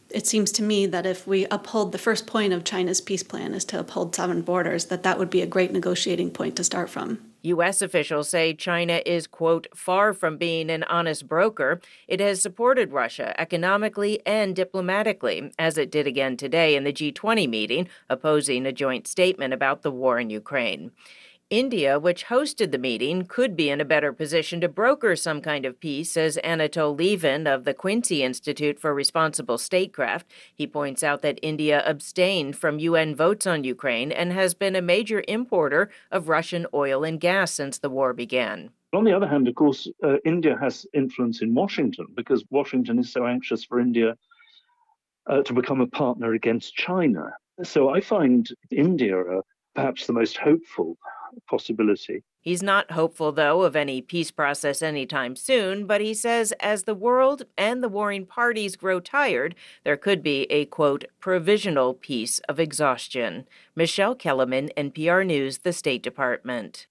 it 0.08 0.26
seems 0.26 0.50
to 0.52 0.62
me 0.62 0.86
that 0.86 1.04
if 1.04 1.26
we 1.26 1.44
uphold 1.50 1.92
the 1.92 1.98
first 1.98 2.26
point 2.26 2.54
of 2.54 2.64
China's 2.64 3.02
peace 3.02 3.22
plan 3.22 3.52
is 3.52 3.66
to 3.66 3.78
uphold 3.78 4.14
sovereign 4.14 4.40
borders, 4.40 4.86
that 4.86 5.02
that 5.02 5.18
would 5.18 5.28
be 5.28 5.42
a 5.42 5.46
great 5.46 5.70
negotiating 5.70 6.30
point 6.30 6.56
to 6.56 6.64
start 6.64 6.88
from. 6.88 7.18
U.S. 7.42 7.82
officials 7.82 8.28
say 8.28 8.54
China 8.54 9.00
is, 9.06 9.26
quote, 9.26 9.66
far 9.74 10.12
from 10.12 10.36
being 10.36 10.70
an 10.70 10.82
honest 10.84 11.28
broker. 11.28 11.80
It 12.08 12.20
has 12.20 12.42
supported 12.42 12.92
Russia 12.92 13.38
economically 13.40 14.20
and 14.26 14.56
diplomatically, 14.56 15.52
as 15.58 15.78
it 15.78 15.90
did 15.90 16.06
again 16.06 16.36
today 16.36 16.76
in 16.76 16.84
the 16.84 16.92
G20 16.92 17.48
meeting, 17.48 17.88
opposing 18.08 18.66
a 18.66 18.72
joint 18.72 19.06
statement 19.06 19.54
about 19.54 19.82
the 19.82 19.90
war 19.90 20.18
in 20.18 20.30
Ukraine. 20.30 20.90
India, 21.50 21.96
which 21.96 22.26
hosted 22.26 22.72
the 22.72 22.78
meeting, 22.78 23.24
could 23.24 23.54
be 23.54 23.70
in 23.70 23.80
a 23.80 23.84
better 23.84 24.12
position 24.12 24.60
to 24.60 24.68
broker 24.68 25.14
some 25.14 25.40
kind 25.40 25.64
of 25.64 25.78
peace, 25.78 26.10
says 26.10 26.36
Anatol 26.42 26.98
Lieven 26.98 27.46
of 27.46 27.62
the 27.62 27.72
Quincy 27.72 28.24
Institute 28.24 28.80
for 28.80 28.92
Responsible 28.92 29.56
Statecraft. 29.56 30.26
He 30.52 30.66
points 30.66 31.04
out 31.04 31.22
that 31.22 31.38
India 31.42 31.84
abstained 31.86 32.56
from 32.56 32.80
UN 32.80 33.14
votes 33.14 33.46
on 33.46 33.62
Ukraine 33.62 34.10
and 34.10 34.32
has 34.32 34.54
been 34.54 34.74
a 34.74 34.82
major 34.82 35.22
importer 35.28 35.88
of 36.10 36.28
Russian 36.28 36.66
oil 36.74 37.04
and 37.04 37.20
gas 37.20 37.52
since 37.52 37.78
the 37.78 37.90
war 37.90 38.12
began. 38.12 38.70
On 38.92 39.04
the 39.04 39.12
other 39.12 39.28
hand, 39.28 39.46
of 39.46 39.54
course, 39.54 39.86
uh, 40.02 40.16
India 40.24 40.58
has 40.60 40.84
influence 40.94 41.42
in 41.42 41.54
Washington 41.54 42.06
because 42.16 42.44
Washington 42.50 42.98
is 42.98 43.12
so 43.12 43.24
anxious 43.24 43.62
for 43.62 43.78
India 43.78 44.16
uh, 45.28 45.42
to 45.42 45.52
become 45.52 45.80
a 45.80 45.86
partner 45.86 46.32
against 46.34 46.74
China. 46.74 47.30
So 47.62 47.90
I 47.90 48.00
find 48.00 48.48
India 48.72 49.20
uh, 49.20 49.42
perhaps 49.76 50.06
the 50.06 50.12
most 50.12 50.38
hopeful 50.38 50.96
possibility. 51.48 52.24
He's 52.40 52.62
not 52.62 52.92
hopeful, 52.92 53.30
though, 53.30 53.62
of 53.62 53.76
any 53.76 54.00
peace 54.00 54.30
process 54.30 54.80
anytime 54.80 55.36
soon, 55.36 55.86
but 55.86 56.00
he 56.00 56.14
says 56.14 56.52
as 56.60 56.84
the 56.84 56.94
world 56.94 57.42
and 57.58 57.82
the 57.82 57.88
warring 57.88 58.24
parties 58.24 58.74
grow 58.74 59.00
tired, 59.00 59.54
there 59.84 59.98
could 59.98 60.22
be 60.22 60.44
a, 60.44 60.64
quote, 60.64 61.04
provisional 61.20 61.92
peace 61.92 62.38
of 62.48 62.58
exhaustion. 62.58 63.46
Michelle 63.74 64.16
Kelemen, 64.16 64.70
NPR 64.76 65.26
News, 65.26 65.58
the 65.58 65.72
State 65.72 66.02
Department. 66.02 66.86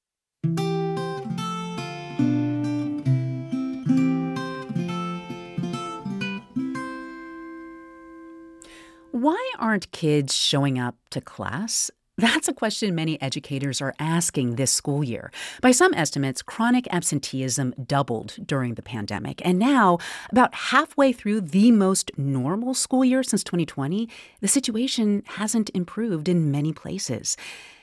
Why 9.11 9.51
aren't 9.57 9.91
kids 9.91 10.35
showing 10.35 10.77
up 10.77 10.97
to 11.09 11.21
class? 11.21 11.89
That's 12.17 12.47
a 12.47 12.53
question 12.53 12.95
many 12.95 13.21
educators 13.21 13.81
are 13.81 13.93
asking 13.99 14.55
this 14.55 14.71
school 14.71 15.03
year. 15.03 15.31
By 15.61 15.71
some 15.71 15.93
estimates, 15.93 16.41
chronic 16.41 16.87
absenteeism 16.89 17.73
doubled 17.85 18.37
during 18.45 18.75
the 18.75 18.81
pandemic. 18.81 19.45
And 19.45 19.59
now, 19.59 19.97
about 20.31 20.55
halfway 20.55 21.11
through 21.11 21.41
the 21.41 21.71
most 21.71 22.11
normal 22.17 22.73
school 22.73 23.03
year 23.03 23.21
since 23.21 23.43
2020, 23.43 24.07
the 24.39 24.47
situation 24.47 25.23
hasn't 25.25 25.69
improved 25.73 26.29
in 26.29 26.49
many 26.49 26.71
places. 26.71 27.35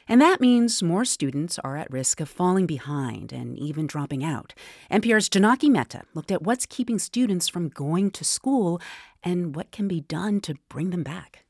And 0.08 0.18
that 0.22 0.40
means 0.40 0.82
more 0.82 1.04
students 1.04 1.58
are 1.58 1.76
at 1.76 1.90
risk 1.90 2.18
of 2.18 2.30
falling 2.30 2.64
behind 2.64 3.34
and 3.34 3.58
even 3.58 3.86
dropping 3.86 4.24
out. 4.24 4.54
NPR's 4.90 5.28
Jonaki 5.28 5.68
Mehta 5.68 6.04
looked 6.14 6.32
at 6.32 6.42
what's 6.42 6.64
keeping 6.64 6.98
students 6.98 7.48
from 7.48 7.68
going 7.68 8.10
to 8.12 8.24
school 8.24 8.80
and 9.22 9.54
what 9.54 9.70
can 9.72 9.88
be 9.88 10.00
done 10.00 10.40
to 10.40 10.54
bring 10.70 10.88
them 10.88 11.02
back. 11.02 11.44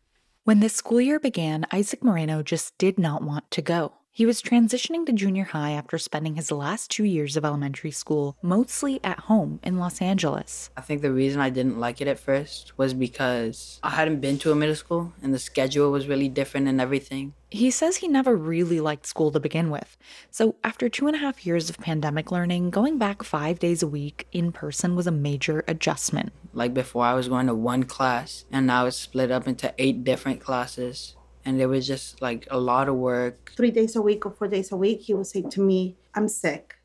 When 0.45 0.59
the 0.59 0.69
school 0.69 1.01
year 1.01 1.21
began, 1.21 1.67
Isaac 1.73 2.03
Moreno 2.03 2.43
just 2.43 2.77
did 2.77 2.99
not 2.99 3.23
want 3.23 3.49
to 3.53 3.63
go. 3.63 3.93
He 4.15 4.27
was 4.27 4.43
transitioning 4.43 5.07
to 5.07 5.13
junior 5.15 5.45
high 5.45 5.71
after 5.71 5.97
spending 5.97 6.35
his 6.35 6.53
last 6.53 6.91
two 6.91 7.05
years 7.05 7.39
of 7.39 7.47
elementary 7.47 7.91
school 7.91 8.37
mostly 8.43 9.01
at 9.03 9.21
home 9.21 9.59
in 9.63 9.79
Los 9.79 10.03
Angeles. 10.03 10.69
I 10.77 10.83
think 10.83 11.01
the 11.01 11.11
reason 11.11 11.41
I 11.41 11.49
didn't 11.49 11.81
like 11.81 12.03
it 12.03 12.07
at 12.07 12.19
first 12.19 12.77
was 12.77 12.93
because 12.93 13.81
I 13.83 13.89
hadn't 13.89 14.21
been 14.21 14.37
to 14.41 14.53
a 14.53 14.55
middle 14.55 14.75
school 14.75 15.15
and 15.23 15.33
the 15.33 15.39
schedule 15.39 15.91
was 15.91 16.09
really 16.09 16.29
different 16.29 16.69
and 16.69 16.79
everything. 16.79 17.33
He 17.49 17.71
says 17.71 17.97
he 17.97 18.07
never 18.07 18.37
really 18.37 18.81
liked 18.81 19.07
school 19.07 19.33
to 19.33 19.41
begin 19.41 19.71
with. 19.71 19.97
So, 20.31 20.57
after 20.63 20.91
two 20.91 21.07
and 21.07 21.17
a 21.17 21.19
half 21.19 21.47
years 21.47 21.71
of 21.71 21.79
pandemic 21.79 22.31
learning, 22.31 22.69
going 22.69 22.99
back 22.99 23.23
five 23.23 23.59
days 23.59 23.83
a 23.83 23.87
week 23.87 24.27
in 24.31 24.53
person 24.53 24.95
was 24.95 25.07
a 25.07 25.11
major 25.11 25.65
adjustment. 25.67 26.35
Like 26.53 26.75
before, 26.75 27.07
I 27.07 27.15
was 27.15 27.29
going 27.29 27.47
to 27.47 27.55
one 27.55 27.85
class, 27.85 28.45
and 28.53 28.67
now 28.67 28.85
it's 28.85 28.97
split 28.99 29.31
up 29.31 29.49
into 29.49 29.73
eight 29.79 30.05
different 30.05 30.41
classes. 30.41 31.17
And 31.45 31.59
there 31.59 31.69
was 31.69 31.87
just 31.87 32.23
like 32.23 32.47
a 32.51 32.59
lot 32.59 32.89
of 32.89 32.97
work. 32.97 33.53
Three 33.57 33.71
days 33.71 33.97
a 33.97 34.03
week 34.03 34.25
or 34.27 34.31
four 34.33 34.49
days 34.49 34.71
a 34.73 34.77
week, 34.77 35.03
he 35.03 35.15
would 35.15 35.27
say 35.27 35.43
to 35.43 35.61
me, 35.61 35.97
I'm 36.15 36.29
sick. 36.29 36.77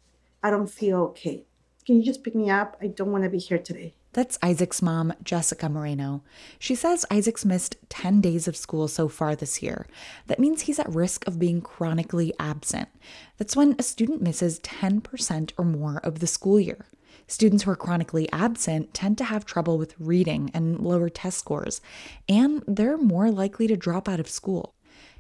I 0.41 0.49
don't 0.49 0.69
feel 0.69 0.99
okay. 1.09 1.45
Can 1.85 1.95
you 1.97 2.03
just 2.03 2.23
pick 2.23 2.35
me 2.35 2.49
up? 2.49 2.77
I 2.81 2.87
don't 2.87 3.11
want 3.11 3.23
to 3.23 3.29
be 3.29 3.37
here 3.37 3.59
today. 3.59 3.93
That's 4.13 4.39
Isaac's 4.41 4.81
mom, 4.81 5.13
Jessica 5.23 5.69
Moreno. 5.69 6.23
She 6.57 6.73
says 6.73 7.05
Isaac's 7.11 7.45
missed 7.45 7.77
10 7.89 8.19
days 8.19 8.47
of 8.47 8.57
school 8.57 8.87
so 8.87 9.07
far 9.07 9.35
this 9.35 9.61
year. 9.61 9.85
That 10.25 10.39
means 10.39 10.61
he's 10.61 10.79
at 10.79 10.89
risk 10.89 11.27
of 11.27 11.37
being 11.37 11.61
chronically 11.61 12.33
absent. 12.39 12.89
That's 13.37 13.55
when 13.55 13.75
a 13.77 13.83
student 13.83 14.21
misses 14.21 14.59
10% 14.61 15.51
or 15.57 15.65
more 15.65 15.97
of 15.97 16.19
the 16.19 16.27
school 16.27 16.59
year. 16.59 16.87
Students 17.27 17.63
who 17.63 17.71
are 17.71 17.75
chronically 17.75 18.31
absent 18.31 18.93
tend 18.93 19.17
to 19.17 19.25
have 19.25 19.45
trouble 19.45 19.77
with 19.77 19.99
reading 19.99 20.49
and 20.53 20.79
lower 20.79 21.09
test 21.09 21.37
scores, 21.37 21.81
and 22.29 22.63
they're 22.67 22.97
more 22.97 23.29
likely 23.31 23.67
to 23.67 23.75
drop 23.75 24.07
out 24.07 24.19
of 24.19 24.29
school. 24.29 24.73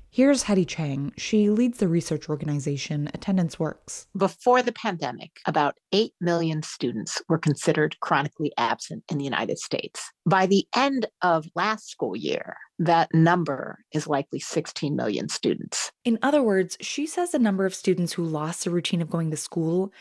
Here's 0.09 0.45
Hedy 0.45 0.65
Chang. 0.65 1.11
She 1.17 1.49
leads 1.49 1.79
the 1.79 1.87
research 1.89 2.29
organization 2.29 3.09
Attendance 3.13 3.59
Works. 3.59 4.07
Before 4.17 4.63
the 4.63 4.71
pandemic, 4.71 5.31
about 5.45 5.75
8 5.91 6.13
million 6.21 6.63
students 6.63 7.21
were 7.27 7.37
considered 7.37 7.99
chronically 7.99 8.53
absent 8.57 9.03
in 9.11 9.17
the 9.17 9.25
United 9.25 9.59
States. 9.59 10.09
By 10.25 10.45
the 10.45 10.65
end 10.75 11.07
of 11.21 11.45
last 11.55 11.89
school 11.89 12.15
year, 12.15 12.55
that 12.79 13.13
number 13.13 13.79
is 13.91 14.07
likely 14.07 14.39
16 14.39 14.95
million 14.95 15.27
students. 15.27 15.91
In 16.05 16.17
other 16.21 16.41
words, 16.41 16.77
she 16.79 17.05
says 17.05 17.31
the 17.31 17.39
number 17.39 17.65
of 17.65 17.75
students 17.75 18.13
who 18.13 18.23
lost 18.23 18.63
the 18.63 18.71
routine 18.71 19.01
of 19.01 19.09
going 19.09 19.29
to 19.31 19.37
school 19.37 19.91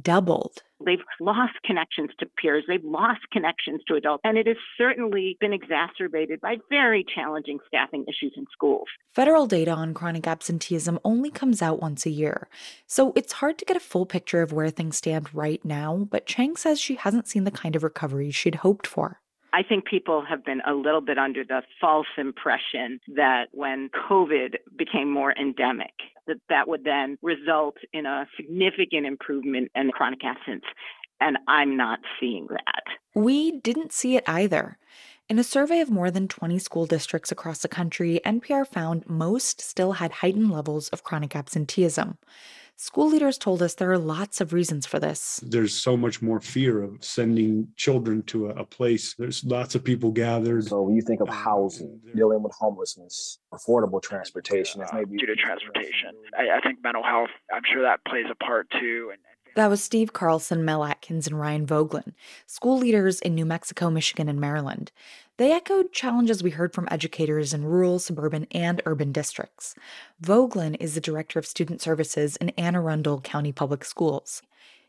doubled. 0.00 0.62
They've 0.84 0.98
lost 1.20 1.54
connections 1.64 2.10
to 2.18 2.26
peers. 2.40 2.64
They've 2.66 2.84
lost 2.84 3.20
connections 3.32 3.82
to 3.86 3.94
adults. 3.94 4.22
And 4.24 4.36
it 4.36 4.46
has 4.46 4.56
certainly 4.76 5.36
been 5.40 5.52
exacerbated 5.52 6.40
by 6.40 6.56
very 6.70 7.04
challenging 7.14 7.58
staffing 7.66 8.04
issues 8.08 8.34
in 8.36 8.46
schools. 8.52 8.88
Federal 9.14 9.46
data 9.46 9.70
on 9.70 9.94
chronic 9.94 10.26
absenteeism 10.26 10.98
only 11.04 11.30
comes 11.30 11.62
out 11.62 11.80
once 11.80 12.04
a 12.04 12.10
year. 12.10 12.48
So 12.86 13.12
it's 13.14 13.34
hard 13.34 13.58
to 13.58 13.64
get 13.64 13.76
a 13.76 13.80
full 13.80 14.06
picture 14.06 14.42
of 14.42 14.52
where 14.52 14.70
things 14.70 14.96
stand 14.96 15.32
right 15.34 15.64
now, 15.64 16.08
but 16.10 16.26
Chang 16.26 16.56
says 16.56 16.80
she 16.80 16.96
hasn't 16.96 17.28
seen 17.28 17.44
the 17.44 17.50
kind 17.50 17.76
of 17.76 17.84
recovery 17.84 18.30
she'd 18.30 18.56
hoped 18.56 18.86
for. 18.86 19.21
I 19.52 19.62
think 19.62 19.84
people 19.84 20.24
have 20.24 20.44
been 20.44 20.62
a 20.66 20.72
little 20.72 21.00
bit 21.00 21.18
under 21.18 21.44
the 21.44 21.62
false 21.80 22.06
impression 22.16 23.00
that 23.14 23.46
when 23.52 23.90
COVID 24.08 24.56
became 24.76 25.10
more 25.10 25.34
endemic, 25.38 25.92
that 26.26 26.38
that 26.48 26.68
would 26.68 26.84
then 26.84 27.18
result 27.22 27.76
in 27.92 28.06
a 28.06 28.26
significant 28.36 29.06
improvement 29.06 29.70
in 29.74 29.90
chronic 29.90 30.24
absence. 30.24 30.64
And 31.20 31.38
I'm 31.48 31.76
not 31.76 32.00
seeing 32.18 32.48
that. 32.50 32.82
We 33.14 33.52
didn't 33.60 33.92
see 33.92 34.16
it 34.16 34.24
either. 34.26 34.78
In 35.28 35.38
a 35.38 35.44
survey 35.44 35.80
of 35.80 35.90
more 35.90 36.10
than 36.10 36.28
20 36.28 36.58
school 36.58 36.86
districts 36.86 37.30
across 37.30 37.60
the 37.60 37.68
country, 37.68 38.20
NPR 38.24 38.66
found 38.66 39.08
most 39.08 39.60
still 39.60 39.92
had 39.92 40.12
heightened 40.12 40.50
levels 40.50 40.88
of 40.88 41.04
chronic 41.04 41.36
absenteeism. 41.36 42.18
School 42.76 43.08
leaders 43.08 43.38
told 43.38 43.62
us 43.62 43.74
there 43.74 43.92
are 43.92 43.98
lots 43.98 44.40
of 44.40 44.52
reasons 44.52 44.86
for 44.86 44.98
this. 44.98 45.40
There's 45.44 45.72
so 45.72 45.96
much 45.96 46.20
more 46.20 46.40
fear 46.40 46.82
of 46.82 47.04
sending 47.04 47.68
children 47.76 48.22
to 48.24 48.46
a, 48.48 48.54
a 48.54 48.64
place. 48.64 49.14
There's 49.14 49.44
lots 49.44 49.74
of 49.74 49.84
people 49.84 50.10
gathered. 50.10 50.64
So 50.64 50.82
when 50.82 50.96
you 50.96 51.02
think 51.02 51.20
of 51.20 51.28
housing, 51.28 52.00
dealing 52.16 52.42
with 52.42 52.52
homelessness, 52.52 53.38
affordable 53.54 54.02
transportation, 54.02 54.80
it's 54.82 54.92
maybe 54.92 55.16
due 55.16 55.26
to 55.26 55.36
transportation. 55.36 56.10
I, 56.36 56.58
I 56.58 56.60
think 56.60 56.82
mental 56.82 57.04
health. 57.04 57.30
I'm 57.52 57.62
sure 57.72 57.82
that 57.82 58.04
plays 58.04 58.26
a 58.30 58.34
part 58.44 58.68
too. 58.70 59.10
And 59.12 59.20
that 59.54 59.68
was 59.68 59.84
Steve 59.84 60.12
Carlson, 60.12 60.64
Mel 60.64 60.82
Atkins, 60.82 61.26
and 61.26 61.38
Ryan 61.38 61.66
Voegtlin, 61.66 62.14
school 62.46 62.78
leaders 62.78 63.20
in 63.20 63.34
New 63.34 63.44
Mexico, 63.44 63.90
Michigan, 63.90 64.28
and 64.28 64.40
Maryland. 64.40 64.90
They 65.38 65.52
echoed 65.52 65.92
challenges 65.92 66.42
we 66.42 66.50
heard 66.50 66.74
from 66.74 66.88
educators 66.90 67.54
in 67.54 67.64
rural, 67.64 67.98
suburban, 67.98 68.46
and 68.50 68.82
urban 68.84 69.12
districts. 69.12 69.74
Voegtlin 70.22 70.76
is 70.78 70.94
the 70.94 71.00
director 71.00 71.38
of 71.38 71.46
student 71.46 71.80
services 71.80 72.36
in 72.36 72.50
Anne 72.50 72.76
Arundel 72.76 73.20
County 73.20 73.52
Public 73.52 73.84
Schools 73.84 74.42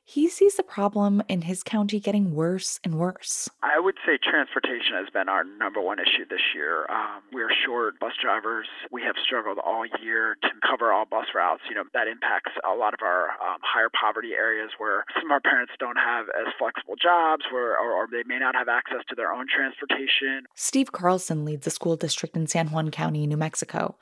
he 0.05 0.27
sees 0.27 0.55
the 0.55 0.63
problem 0.63 1.23
in 1.29 1.43
his 1.43 1.63
county 1.63 1.99
getting 1.99 2.35
worse 2.35 2.79
and 2.83 2.95
worse. 2.95 3.49
I 3.61 3.79
would 3.79 3.95
say 4.05 4.19
transportation 4.21 4.95
has 4.95 5.09
been 5.09 5.29
our 5.29 5.43
number 5.43 5.79
one 5.79 5.99
issue 5.99 6.25
this 6.29 6.53
year. 6.53 6.85
Um, 6.89 7.23
we're 7.31 7.51
short 7.65 7.99
bus 7.99 8.13
drivers. 8.21 8.67
We 8.91 9.01
have 9.03 9.15
struggled 9.23 9.59
all 9.59 9.85
year 10.01 10.35
to 10.41 10.49
cover 10.67 10.91
all 10.91 11.05
bus 11.05 11.27
routes. 11.33 11.63
You 11.69 11.75
know, 11.75 11.83
that 11.93 12.07
impacts 12.07 12.51
a 12.67 12.75
lot 12.75 12.93
of 12.93 12.99
our 13.01 13.29
um, 13.39 13.59
higher 13.63 13.89
poverty 13.89 14.33
areas 14.33 14.71
where 14.77 15.05
some 15.15 15.25
of 15.25 15.31
our 15.31 15.41
parents 15.41 15.71
don't 15.79 15.97
have 15.97 16.27
as 16.29 16.51
flexible 16.59 16.95
jobs 16.95 17.43
where, 17.51 17.79
or, 17.79 17.93
or 17.93 18.07
they 18.11 18.23
may 18.25 18.39
not 18.39 18.55
have 18.55 18.67
access 18.67 19.01
to 19.07 19.15
their 19.15 19.31
own 19.31 19.47
transportation. 19.47 20.43
Steve 20.53 20.91
Carlson 20.91 21.45
leads 21.45 21.65
a 21.65 21.69
school 21.69 21.95
district 21.95 22.35
in 22.35 22.47
San 22.47 22.71
Juan 22.71 22.91
County, 22.91 23.25
New 23.25 23.37
Mexico. 23.37 23.95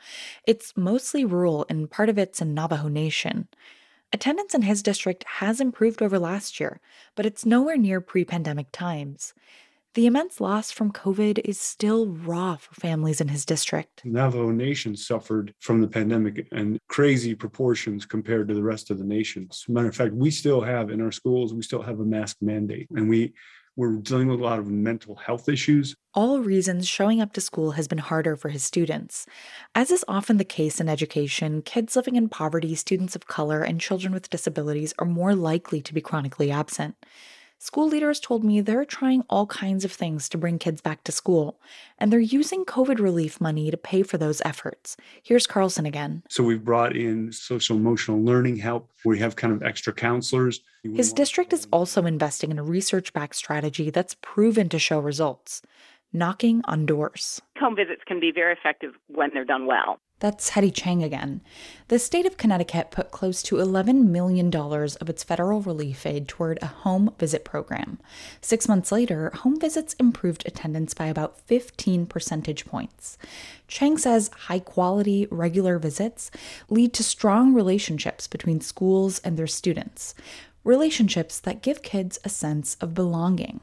It's 0.48 0.74
mostly 0.76 1.26
rural 1.26 1.66
and 1.70 1.90
part 1.90 2.10
of 2.10 2.18
it's 2.18 2.42
in 2.42 2.54
Navajo 2.54 2.88
Nation. 2.88 3.48
Attendance 4.14 4.54
in 4.54 4.64
his 4.64 4.84
district 4.84 5.24
has 5.24 5.62
improved 5.62 6.02
over 6.02 6.20
last 6.20 6.60
year, 6.60 6.82
but 7.16 7.26
it's 7.26 7.46
nowhere 7.46 7.78
near 7.78 8.02
pre 8.02 8.26
pandemic 8.26 8.68
times. 8.72 9.34
The 9.94 10.06
immense 10.06 10.40
loss 10.40 10.72
from 10.72 10.94
COVID 10.94 11.40
is 11.44 11.60
still 11.60 12.08
raw 12.08 12.56
for 12.56 12.74
families 12.76 13.20
in 13.20 13.28
his 13.28 13.46
district. 13.46 14.04
Navajo 14.06 14.52
Nation 14.52 14.96
suffered 14.96 15.54
from 15.60 15.82
the 15.82 15.88
pandemic 15.88 16.48
in 16.52 16.78
crazy 16.88 17.36
proportions 17.36 18.06
compared 18.06 18.48
to 18.48 18.54
the 18.54 18.64
rest 18.64 18.90
of 18.90 19.00
the 19.00 19.04
nation. 19.04 19.48
As 19.52 19.66
a 19.68 19.72
matter 19.72 19.90
of 19.90 19.96
fact, 19.96 20.14
we 20.14 20.32
still 20.32 20.62
have 20.62 20.92
in 20.92 21.02
our 21.02 21.12
schools, 21.12 21.54
we 21.54 21.62
still 21.62 21.82
have 21.82 22.00
a 22.00 22.06
mask 22.06 22.38
mandate, 22.42 22.88
and 22.92 23.10
we 23.10 23.34
we're 23.76 23.96
dealing 23.98 24.28
with 24.28 24.40
a 24.40 24.44
lot 24.44 24.60
of 24.60 24.68
mental 24.68 25.16
health 25.16 25.48
issues. 25.48 25.96
All 26.14 26.40
reasons 26.42 26.88
showing 26.88 27.22
up 27.22 27.32
to 27.34 27.42
school 27.42 27.72
has 27.72 27.88
been 27.88 27.98
harder 27.98 28.36
for 28.36 28.50
his 28.50 28.64
students. 28.64 29.26
As 29.74 29.92
is 29.92 30.04
often 30.08 30.38
the 30.38 30.44
case 30.44 30.82
in 30.82 30.90
education, 30.90 31.62
kids 31.62 31.96
living 31.96 32.16
in 32.16 32.28
poverty, 32.28 32.76
students 32.76 33.16
of 33.16 33.28
color, 33.28 33.62
and 33.62 33.80
children 33.80 34.14
with 34.14 34.30
disabilities 34.30 34.94
are 35.00 35.06
more 35.06 35.36
likely 35.36 35.82
to 35.82 35.94
be 35.94 36.02
chronically 36.02 36.52
absent. 36.52 36.96
School 37.64 37.88
leaders 37.88 38.20
told 38.20 38.44
me 38.44 38.60
they're 38.60 38.86
trying 38.86 39.22
all 39.30 39.46
kinds 39.46 39.86
of 39.86 39.92
things 39.92 40.28
to 40.30 40.38
bring 40.40 40.58
kids 40.58 40.82
back 40.82 41.04
to 41.04 41.12
school, 41.12 41.60
and 42.00 42.12
they're 42.12 42.20
using 42.20 42.66
COVID 42.66 43.00
relief 43.00 43.40
money 43.40 43.70
to 43.70 43.78
pay 43.78 44.02
for 44.02 44.18
those 44.18 44.42
efforts. 44.44 44.98
Here's 45.22 45.46
Carlson 45.46 45.86
again. 45.86 46.24
So 46.28 46.44
we've 46.44 46.66
brought 46.66 46.96
in 46.96 47.32
social 47.32 47.78
emotional 47.78 48.20
learning 48.20 48.58
help. 48.58 48.90
We 49.06 49.20
have 49.20 49.36
kind 49.36 49.54
of 49.54 49.62
extra 49.62 49.94
counselors. 49.94 50.62
His 50.82 51.14
district 51.14 51.54
is 51.54 51.68
also 51.72 52.04
investing 52.04 52.50
in 52.50 52.58
a 52.58 52.64
research 52.64 53.14
backed 53.14 53.36
strategy 53.36 53.92
that's 53.92 54.16
proven 54.22 54.68
to 54.70 54.80
show 54.80 54.98
results. 54.98 55.62
Knocking 56.14 56.62
on 56.66 56.86
doors. 56.86 57.42
Home 57.60 57.76
visits 57.76 58.02
can 58.06 58.20
be 58.20 58.32
very 58.34 58.54
effective 58.54 58.92
when 59.08 59.30
they're 59.34 59.46
done 59.46 59.66
well. 59.66 60.00
That's 60.22 60.52
Hedy 60.52 60.72
Chang 60.72 61.04
again. 61.04 61.42
The 61.88 61.98
state 61.98 62.28
of 62.28 62.38
Connecticut 62.38 62.92
put 62.92 63.10
close 63.10 63.42
to 63.44 63.56
$11 63.56 64.06
million 64.06 64.56
of 64.56 65.10
its 65.10 65.24
federal 65.24 65.62
relief 65.62 66.06
aid 66.06 66.28
toward 66.28 66.60
a 66.62 66.68
home 66.68 67.16
visit 67.18 67.44
program. 67.44 67.98
Six 68.40 68.68
months 68.68 68.92
later, 68.92 69.32
home 69.34 69.60
visits 69.60 69.96
improved 69.96 70.44
attendance 70.46 70.94
by 70.94 71.08
about 71.08 71.40
15 71.40 72.06
percentage 72.06 72.66
points. 72.66 73.18
Chang 73.68 73.98
says 73.98 74.30
high 74.48 74.60
quality, 74.60 75.28
regular 75.32 75.80
visits 75.80 76.30
lead 76.70 76.94
to 76.94 77.04
strong 77.04 77.56
relationships 77.56 78.28
between 78.28 78.62
schools 78.62 79.18
and 79.20 79.38
their 79.38 79.48
students 79.48 80.14
relationships 80.64 81.40
that 81.40 81.62
give 81.62 81.82
kids 81.82 82.20
a 82.24 82.30
sense 82.30 82.76
of 82.82 82.94
belonging. 82.94 83.62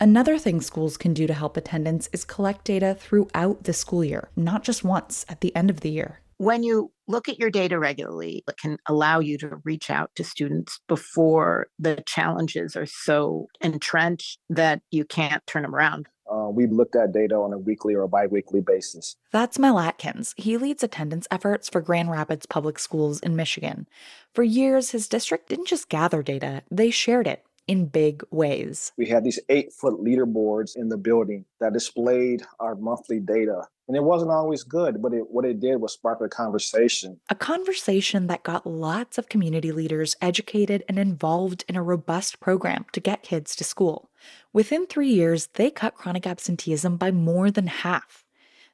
Another 0.00 0.38
thing 0.38 0.60
schools 0.60 0.96
can 0.96 1.12
do 1.12 1.26
to 1.26 1.34
help 1.34 1.56
attendance 1.56 2.08
is 2.12 2.24
collect 2.24 2.64
data 2.64 2.96
throughout 2.98 3.64
the 3.64 3.72
school 3.72 4.04
year, 4.04 4.28
not 4.36 4.64
just 4.64 4.84
once 4.84 5.24
at 5.28 5.40
the 5.40 5.54
end 5.54 5.70
of 5.70 5.80
the 5.80 5.90
year. 5.90 6.20
When 6.38 6.62
you 6.62 6.92
look 7.08 7.28
at 7.28 7.40
your 7.40 7.50
data 7.50 7.78
regularly, 7.78 8.44
it 8.48 8.56
can 8.58 8.78
allow 8.86 9.18
you 9.18 9.38
to 9.38 9.56
reach 9.64 9.90
out 9.90 10.10
to 10.14 10.22
students 10.22 10.78
before 10.86 11.66
the 11.80 12.02
challenges 12.06 12.76
are 12.76 12.86
so 12.86 13.48
entrenched 13.60 14.38
that 14.48 14.80
you 14.92 15.04
can't 15.04 15.44
turn 15.48 15.62
them 15.62 15.74
around. 15.74 16.06
Uh, 16.30 16.48
we 16.50 16.66
looked 16.66 16.94
at 16.94 17.12
data 17.12 17.34
on 17.34 17.52
a 17.52 17.58
weekly 17.58 17.94
or 17.94 18.02
a 18.02 18.08
biweekly 18.08 18.60
basis. 18.60 19.16
That's 19.32 19.58
Mel 19.58 19.78
Atkins. 19.78 20.34
He 20.36 20.56
leads 20.56 20.82
attendance 20.82 21.26
efforts 21.30 21.68
for 21.68 21.80
Grand 21.80 22.10
Rapids 22.10 22.46
Public 22.46 22.78
Schools 22.78 23.20
in 23.20 23.34
Michigan. 23.34 23.88
For 24.34 24.42
years, 24.42 24.90
his 24.90 25.08
district 25.08 25.48
didn't 25.48 25.68
just 25.68 25.88
gather 25.88 26.22
data, 26.22 26.62
they 26.70 26.90
shared 26.90 27.26
it 27.26 27.44
in 27.68 27.86
big 27.86 28.22
ways. 28.30 28.92
We 28.96 29.06
had 29.06 29.22
these 29.22 29.38
eight 29.48 29.72
foot 29.72 30.02
leaderboards 30.02 30.76
in 30.76 30.88
the 30.88 30.96
building 30.96 31.44
that 31.60 31.72
displayed 31.72 32.42
our 32.58 32.74
monthly 32.74 33.20
data. 33.20 33.68
And 33.86 33.96
it 33.96 34.02
wasn't 34.02 34.32
always 34.32 34.64
good, 34.64 35.00
but 35.00 35.14
it, 35.14 35.30
what 35.30 35.46
it 35.46 35.60
did 35.60 35.76
was 35.76 35.94
spark 35.94 36.20
a 36.20 36.28
conversation. 36.28 37.20
A 37.30 37.34
conversation 37.34 38.26
that 38.26 38.42
got 38.42 38.66
lots 38.66 39.16
of 39.16 39.30
community 39.30 39.72
leaders 39.72 40.14
educated 40.20 40.84
and 40.88 40.98
involved 40.98 41.64
in 41.68 41.76
a 41.76 41.82
robust 41.82 42.38
program 42.38 42.84
to 42.92 43.00
get 43.00 43.22
kids 43.22 43.56
to 43.56 43.64
school. 43.64 44.10
Within 44.52 44.86
three 44.86 45.08
years, 45.08 45.48
they 45.54 45.70
cut 45.70 45.94
chronic 45.94 46.26
absenteeism 46.26 46.98
by 46.98 47.10
more 47.10 47.50
than 47.50 47.66
half. 47.66 48.24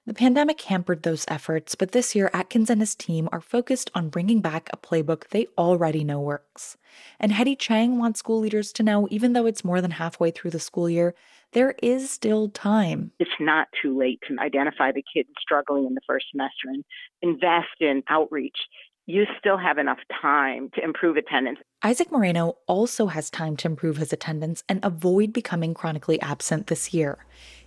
The 0.07 0.13
pandemic 0.13 0.61
hampered 0.61 1.03
those 1.03 1.25
efforts, 1.29 1.75
but 1.75 1.93
this 1.93 2.15
year 2.15 2.31
Atkins 2.35 2.69
and 2.69 2.79
his 2.79 2.95
team 2.95 3.27
are 3.33 3.41
focused 3.41 3.91
on 3.95 4.11
bringing 4.11 4.43
back 4.43 4.69
a 4.71 4.77
playbook 4.77 5.29
they 5.29 5.47
already 5.57 6.05
know 6.05 6.21
works. 6.21 6.77
And 7.19 7.33
Hedy 7.33 7.59
Chang 7.59 7.99
wants 7.99 8.19
school 8.19 8.39
leaders 8.39 8.71
to 8.75 8.83
know, 8.83 9.09
even 9.11 9.33
though 9.33 9.47
it's 9.47 9.65
more 9.65 9.81
than 9.81 9.93
halfway 9.93 10.31
through 10.31 10.51
the 10.51 10.61
school 10.61 10.91
year, 10.91 11.15
there 11.53 11.75
is 11.83 12.11
still 12.11 12.51
time. 12.51 13.13
It's 13.19 13.31
not 13.41 13.69
too 13.81 13.97
late 13.99 14.21
to 14.29 14.37
identify 14.41 14.93
the 14.93 15.03
kids 15.15 15.31
struggling 15.41 15.87
in 15.87 15.95
the 15.95 16.03
first 16.07 16.27
semester 16.31 16.69
and 16.69 16.85
invest 17.23 17.81
in 17.81 18.03
outreach. 18.11 18.59
You 19.07 19.25
still 19.39 19.57
have 19.57 19.79
enough 19.79 20.01
time 20.21 20.69
to 20.75 20.85
improve 20.85 21.17
attendance. 21.17 21.61
Isaac 21.83 22.13
Moreno 22.13 22.59
also 22.67 23.07
has 23.07 23.31
time 23.31 23.57
to 23.57 23.69
improve 23.69 23.97
his 23.97 24.13
attendance 24.13 24.65
and 24.69 24.81
avoid 24.83 25.33
becoming 25.33 25.73
chronically 25.73 26.21
absent 26.21 26.67
this 26.67 26.93
year. 26.93 27.25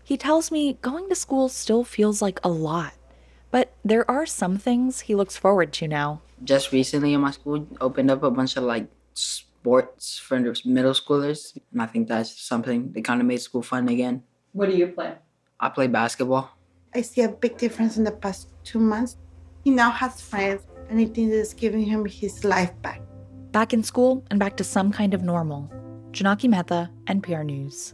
He 0.08 0.16
tells 0.16 0.52
me 0.52 0.80
going 0.80 1.10
to 1.10 1.16
school 1.16 1.50
still 1.50 1.84
feels 1.84 2.22
like 2.22 2.40
a 2.42 2.48
lot, 2.48 2.94
but 3.52 3.74
there 3.84 4.10
are 4.10 4.26
some 4.26 4.58
things 4.58 5.02
he 5.02 5.16
looks 5.16 5.36
forward 5.36 5.74
to 5.74 5.88
now. 5.90 6.22
Just 6.46 6.72
recently 6.72 7.14
in 7.14 7.20
my 7.20 7.32
school 7.32 7.68
opened 7.82 8.10
up 8.10 8.24
a 8.24 8.32
bunch 8.32 8.56
of 8.56 8.64
like 8.64 8.88
sports 9.14 10.18
for 10.18 10.40
middle 10.40 10.94
schoolers, 10.94 11.60
and 11.74 11.82
I 11.82 11.88
think 11.88 12.08
that's 12.08 12.32
something 12.32 12.94
that 12.94 13.04
kind 13.04 13.20
of 13.20 13.28
made 13.28 13.42
school 13.42 13.62
fun 13.62 13.90
again. 13.90 14.24
What 14.54 14.70
do 14.70 14.78
you 14.78 14.88
play? 14.88 15.16
I 15.60 15.68
play 15.68 15.88
basketball. 15.88 16.52
I 16.96 17.02
see 17.02 17.24
a 17.24 17.28
big 17.28 17.58
difference 17.58 17.98
in 17.98 18.06
the 18.06 18.16
past 18.16 18.48
two 18.64 18.80
months. 18.80 19.18
He 19.66 19.72
now 19.72 19.92
has 19.92 20.22
friends, 20.22 20.62
and 20.90 21.02
I 21.02 21.06
think 21.08 21.34
it's 21.34 21.54
giving 21.54 21.84
him 21.84 22.06
his 22.06 22.46
life 22.46 22.72
back. 22.82 23.02
Back 23.52 23.74
in 23.74 23.84
school 23.84 24.24
and 24.32 24.40
back 24.40 24.56
to 24.56 24.64
some 24.64 24.90
kind 24.90 25.14
of 25.14 25.22
normal. 25.22 25.70
Jonaki 26.14 26.48
Mehta, 26.48 26.90
NPR 27.08 27.44
News. 27.44 27.94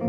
You're 0.00 0.06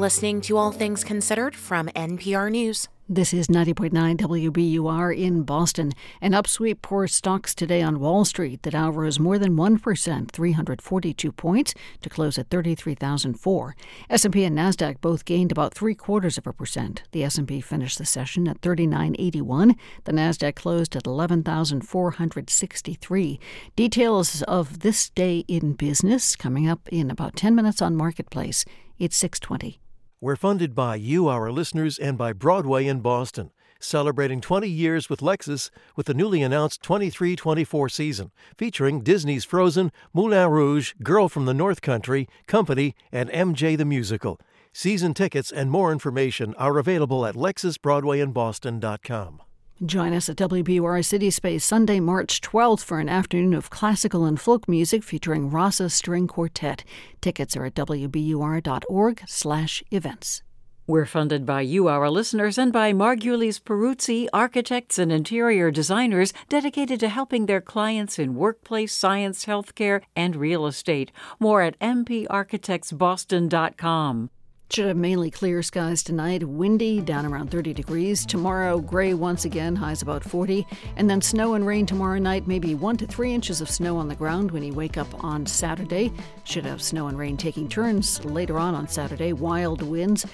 listening 0.00 0.40
to 0.40 0.56
All 0.56 0.72
Things 0.72 1.04
Considered 1.04 1.54
from 1.54 1.86
NPR 1.90 2.50
News. 2.50 2.88
This 3.06 3.34
is 3.34 3.48
90.9 3.48 4.16
WBUR 4.16 5.14
in 5.14 5.42
Boston. 5.42 5.92
An 6.22 6.32
upsweep 6.32 6.80
poor 6.80 7.06
stocks 7.06 7.54
today 7.54 7.82
on 7.82 8.00
Wall 8.00 8.24
Street. 8.24 8.62
The 8.62 8.70
Dow 8.70 8.88
rose 8.88 9.18
more 9.18 9.38
than 9.38 9.58
1%, 9.58 10.30
342 10.30 11.30
points, 11.30 11.74
to 12.00 12.08
close 12.08 12.38
at 12.38 12.48
33,004. 12.48 13.76
S&P 14.08 14.44
and 14.44 14.56
Nasdaq 14.56 15.02
both 15.02 15.26
gained 15.26 15.52
about 15.52 15.74
three 15.74 15.94
quarters 15.94 16.38
of 16.38 16.46
a 16.46 16.52
percent. 16.54 17.02
The 17.12 17.24
S&P 17.24 17.60
finished 17.60 17.98
the 17.98 18.06
session 18.06 18.48
at 18.48 18.62
3981. 18.62 19.76
The 20.04 20.12
Nasdaq 20.12 20.56
closed 20.56 20.96
at 20.96 21.04
11,463. 21.04 23.40
Details 23.76 24.42
of 24.44 24.80
this 24.80 25.10
day 25.10 25.44
in 25.46 25.74
business 25.74 26.36
coming 26.36 26.66
up 26.66 26.88
in 26.88 27.10
about 27.10 27.36
10 27.36 27.54
minutes 27.54 27.82
on 27.82 27.96
Marketplace. 27.96 28.64
It's 28.98 29.18
620. 29.18 29.78
We're 30.24 30.36
funded 30.36 30.74
by 30.74 30.96
you, 30.96 31.28
our 31.28 31.52
listeners, 31.52 31.98
and 31.98 32.16
by 32.16 32.32
Broadway 32.32 32.86
in 32.86 33.00
Boston, 33.00 33.50
celebrating 33.78 34.40
20 34.40 34.66
years 34.66 35.10
with 35.10 35.20
Lexus 35.20 35.68
with 35.96 36.06
the 36.06 36.14
newly 36.14 36.40
announced 36.40 36.80
23 36.80 37.36
24 37.36 37.90
season, 37.90 38.30
featuring 38.56 39.02
Disney's 39.02 39.44
Frozen, 39.44 39.92
Moulin 40.14 40.48
Rouge, 40.48 40.94
Girl 41.02 41.28
from 41.28 41.44
the 41.44 41.52
North 41.52 41.82
Country, 41.82 42.26
Company, 42.46 42.94
and 43.12 43.28
MJ 43.28 43.76
the 43.76 43.84
Musical. 43.84 44.40
Season 44.72 45.12
tickets 45.12 45.52
and 45.52 45.70
more 45.70 45.92
information 45.92 46.54
are 46.54 46.78
available 46.78 47.26
at 47.26 47.34
lexusbroadwayinboston.com. 47.34 49.42
Join 49.82 50.14
us 50.14 50.28
at 50.28 50.36
WBUR 50.36 51.04
City 51.04 51.30
Space 51.30 51.64
Sunday, 51.64 51.98
March 51.98 52.40
12th 52.40 52.84
for 52.84 53.00
an 53.00 53.08
afternoon 53.08 53.54
of 53.54 53.70
classical 53.70 54.24
and 54.24 54.40
folk 54.40 54.68
music 54.68 55.02
featuring 55.02 55.50
Rasa 55.50 55.90
String 55.90 56.28
Quartet. 56.28 56.84
Tickets 57.20 57.56
are 57.56 57.64
at 57.64 57.74
wbur.org 57.74 59.22
slash 59.26 59.82
events. 59.90 60.42
We're 60.86 61.06
funded 61.06 61.44
by 61.44 61.62
you, 61.62 61.88
our 61.88 62.08
listeners, 62.08 62.56
and 62.56 62.72
by 62.72 62.92
Margulies 62.92 63.60
Peruzzi, 63.60 64.28
architects 64.32 64.96
and 64.98 65.10
interior 65.10 65.72
designers 65.72 66.32
dedicated 66.48 67.00
to 67.00 67.08
helping 67.08 67.46
their 67.46 67.60
clients 67.60 68.16
in 68.18 68.36
workplace, 68.36 68.92
science, 68.92 69.46
healthcare, 69.46 70.02
and 70.14 70.36
real 70.36 70.66
estate. 70.66 71.10
More 71.40 71.62
at 71.62 71.76
mparchitectsboston.com. 71.80 74.30
Should 74.74 74.88
have 74.88 74.96
mainly 74.96 75.30
clear 75.30 75.62
skies 75.62 76.02
tonight, 76.02 76.42
windy, 76.42 77.00
down 77.00 77.24
around 77.26 77.52
30 77.52 77.72
degrees. 77.72 78.26
Tomorrow, 78.26 78.80
gray 78.80 79.14
once 79.14 79.44
again, 79.44 79.76
highs 79.76 80.02
about 80.02 80.24
40. 80.24 80.66
And 80.96 81.08
then 81.08 81.20
snow 81.22 81.54
and 81.54 81.64
rain 81.64 81.86
tomorrow 81.86 82.18
night, 82.18 82.48
maybe 82.48 82.74
1 82.74 82.96
to 82.96 83.06
3 83.06 83.32
inches 83.32 83.60
of 83.60 83.70
snow 83.70 83.96
on 83.96 84.08
the 84.08 84.16
ground 84.16 84.50
when 84.50 84.64
you 84.64 84.74
wake 84.74 84.96
up 84.96 85.22
on 85.22 85.46
Saturday. 85.46 86.12
Should 86.42 86.66
have 86.66 86.82
snow 86.82 87.06
and 87.06 87.16
rain 87.16 87.36
taking 87.36 87.68
turns 87.68 88.24
later 88.24 88.58
on 88.58 88.74
on 88.74 88.88
Saturday. 88.88 89.32
Wild 89.32 89.80
winds. 89.80 90.26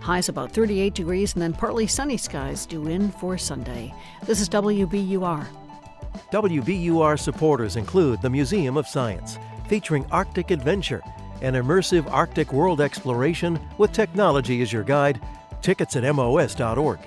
Highs 0.00 0.28
about 0.28 0.52
38 0.52 0.92
degrees, 0.92 1.32
and 1.32 1.40
then 1.40 1.54
partly 1.54 1.86
sunny 1.86 2.18
skies 2.18 2.66
due 2.66 2.88
in 2.88 3.10
for 3.12 3.38
Sunday. 3.38 3.94
This 4.26 4.42
is 4.42 4.48
WBUR. 4.50 5.46
WBUR 6.32 7.18
supporters 7.18 7.76
include 7.76 8.20
the 8.20 8.28
Museum 8.28 8.76
of 8.76 8.86
Science, 8.86 9.38
featuring 9.70 10.04
Arctic 10.10 10.50
Adventure 10.50 11.02
an 11.42 11.54
immersive 11.54 12.10
Arctic 12.10 12.52
world 12.52 12.80
exploration 12.80 13.60
with 13.78 13.92
technology 13.92 14.62
as 14.62 14.72
your 14.72 14.84
guide. 14.84 15.20
Tickets 15.62 15.96
at 15.96 16.14
MOS.org. 16.14 16.98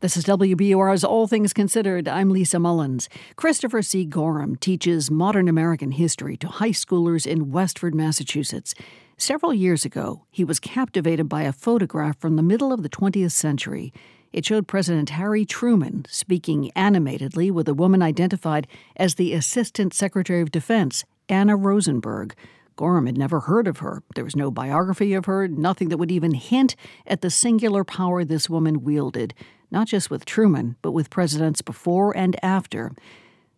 This 0.00 0.16
is 0.16 0.24
WBUR's 0.24 1.04
All 1.04 1.26
Things 1.26 1.52
Considered. 1.52 2.08
I'm 2.08 2.30
Lisa 2.30 2.58
Mullins. 2.58 3.10
Christopher 3.36 3.82
C. 3.82 4.06
Gorham 4.06 4.56
teaches 4.56 5.10
modern 5.10 5.46
American 5.46 5.90
history 5.90 6.38
to 6.38 6.48
high 6.48 6.70
schoolers 6.70 7.26
in 7.26 7.50
Westford, 7.50 7.94
Massachusetts. 7.94 8.74
Several 9.18 9.52
years 9.52 9.84
ago, 9.84 10.24
he 10.30 10.42
was 10.42 10.58
captivated 10.58 11.28
by 11.28 11.42
a 11.42 11.52
photograph 11.52 12.18
from 12.18 12.36
the 12.36 12.42
middle 12.42 12.72
of 12.72 12.82
the 12.82 12.88
20th 12.88 13.32
century. 13.32 13.92
It 14.32 14.46
showed 14.46 14.68
President 14.68 15.10
Harry 15.10 15.44
Truman 15.44 16.04
speaking 16.08 16.70
animatedly 16.76 17.50
with 17.50 17.68
a 17.68 17.74
woman 17.74 18.00
identified 18.02 18.66
as 18.96 19.14
the 19.14 19.32
Assistant 19.34 19.92
Secretary 19.92 20.40
of 20.40 20.52
Defense, 20.52 21.04
Anna 21.28 21.56
Rosenberg. 21.56 22.34
Gorham 22.76 23.06
had 23.06 23.18
never 23.18 23.40
heard 23.40 23.66
of 23.66 23.78
her. 23.78 24.02
There 24.14 24.24
was 24.24 24.36
no 24.36 24.50
biography 24.50 25.12
of 25.14 25.26
her, 25.26 25.48
nothing 25.48 25.88
that 25.88 25.98
would 25.98 26.12
even 26.12 26.32
hint 26.34 26.76
at 27.06 27.20
the 27.20 27.28
singular 27.30 27.84
power 27.84 28.24
this 28.24 28.48
woman 28.48 28.82
wielded. 28.84 29.34
not 29.70 29.86
just 29.86 30.10
with 30.10 30.24
Truman, 30.24 30.76
but 30.82 30.92
with 30.92 31.10
presidents 31.10 31.62
before 31.62 32.16
and 32.16 32.36
after. 32.44 32.92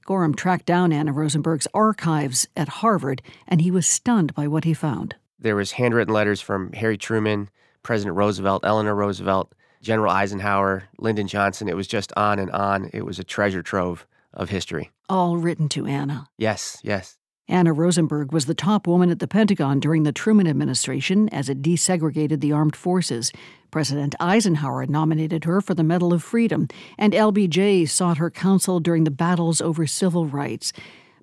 Gorham 0.04 0.34
tracked 0.34 0.66
down 0.66 0.92
Anna 0.92 1.12
Rosenberg's 1.12 1.68
archives 1.72 2.46
at 2.56 2.68
Harvard, 2.68 3.22
and 3.48 3.60
he 3.60 3.70
was 3.70 3.86
stunned 3.86 4.34
by 4.34 4.46
what 4.46 4.64
he 4.64 4.74
found. 4.74 5.14
There 5.38 5.56
was 5.56 5.72
handwritten 5.72 6.12
letters 6.12 6.40
from 6.40 6.72
Harry 6.72 6.98
Truman, 6.98 7.48
President 7.82 8.16
Roosevelt, 8.16 8.64
Eleanor 8.64 8.94
Roosevelt, 8.94 9.54
General 9.82 10.12
Eisenhower, 10.12 10.84
Lyndon 10.98 11.26
Johnson. 11.26 11.68
It 11.68 11.76
was 11.76 11.86
just 11.86 12.12
on 12.16 12.38
and 12.38 12.50
on. 12.50 12.88
It 12.92 13.04
was 13.04 13.18
a 13.18 13.24
treasure 13.24 13.62
trove 13.62 14.06
of 14.32 14.48
history. 14.48 14.90
All 15.08 15.36
written 15.36 15.68
to 15.70 15.86
Anna. 15.86 16.28
Yes, 16.38 16.80
yes. 16.82 17.18
Anna 17.48 17.72
Rosenberg 17.72 18.32
was 18.32 18.46
the 18.46 18.54
top 18.54 18.86
woman 18.86 19.10
at 19.10 19.18
the 19.18 19.26
Pentagon 19.26 19.80
during 19.80 20.04
the 20.04 20.12
Truman 20.12 20.46
administration 20.46 21.28
as 21.30 21.48
it 21.48 21.60
desegregated 21.60 22.40
the 22.40 22.52
armed 22.52 22.76
forces. 22.76 23.32
President 23.72 24.14
Eisenhower 24.20 24.86
nominated 24.86 25.44
her 25.44 25.60
for 25.60 25.74
the 25.74 25.82
Medal 25.82 26.12
of 26.12 26.22
Freedom, 26.22 26.68
and 26.96 27.12
LBJ 27.12 27.88
sought 27.88 28.18
her 28.18 28.30
counsel 28.30 28.78
during 28.80 29.04
the 29.04 29.10
battles 29.10 29.60
over 29.60 29.86
civil 29.86 30.26
rights. 30.26 30.72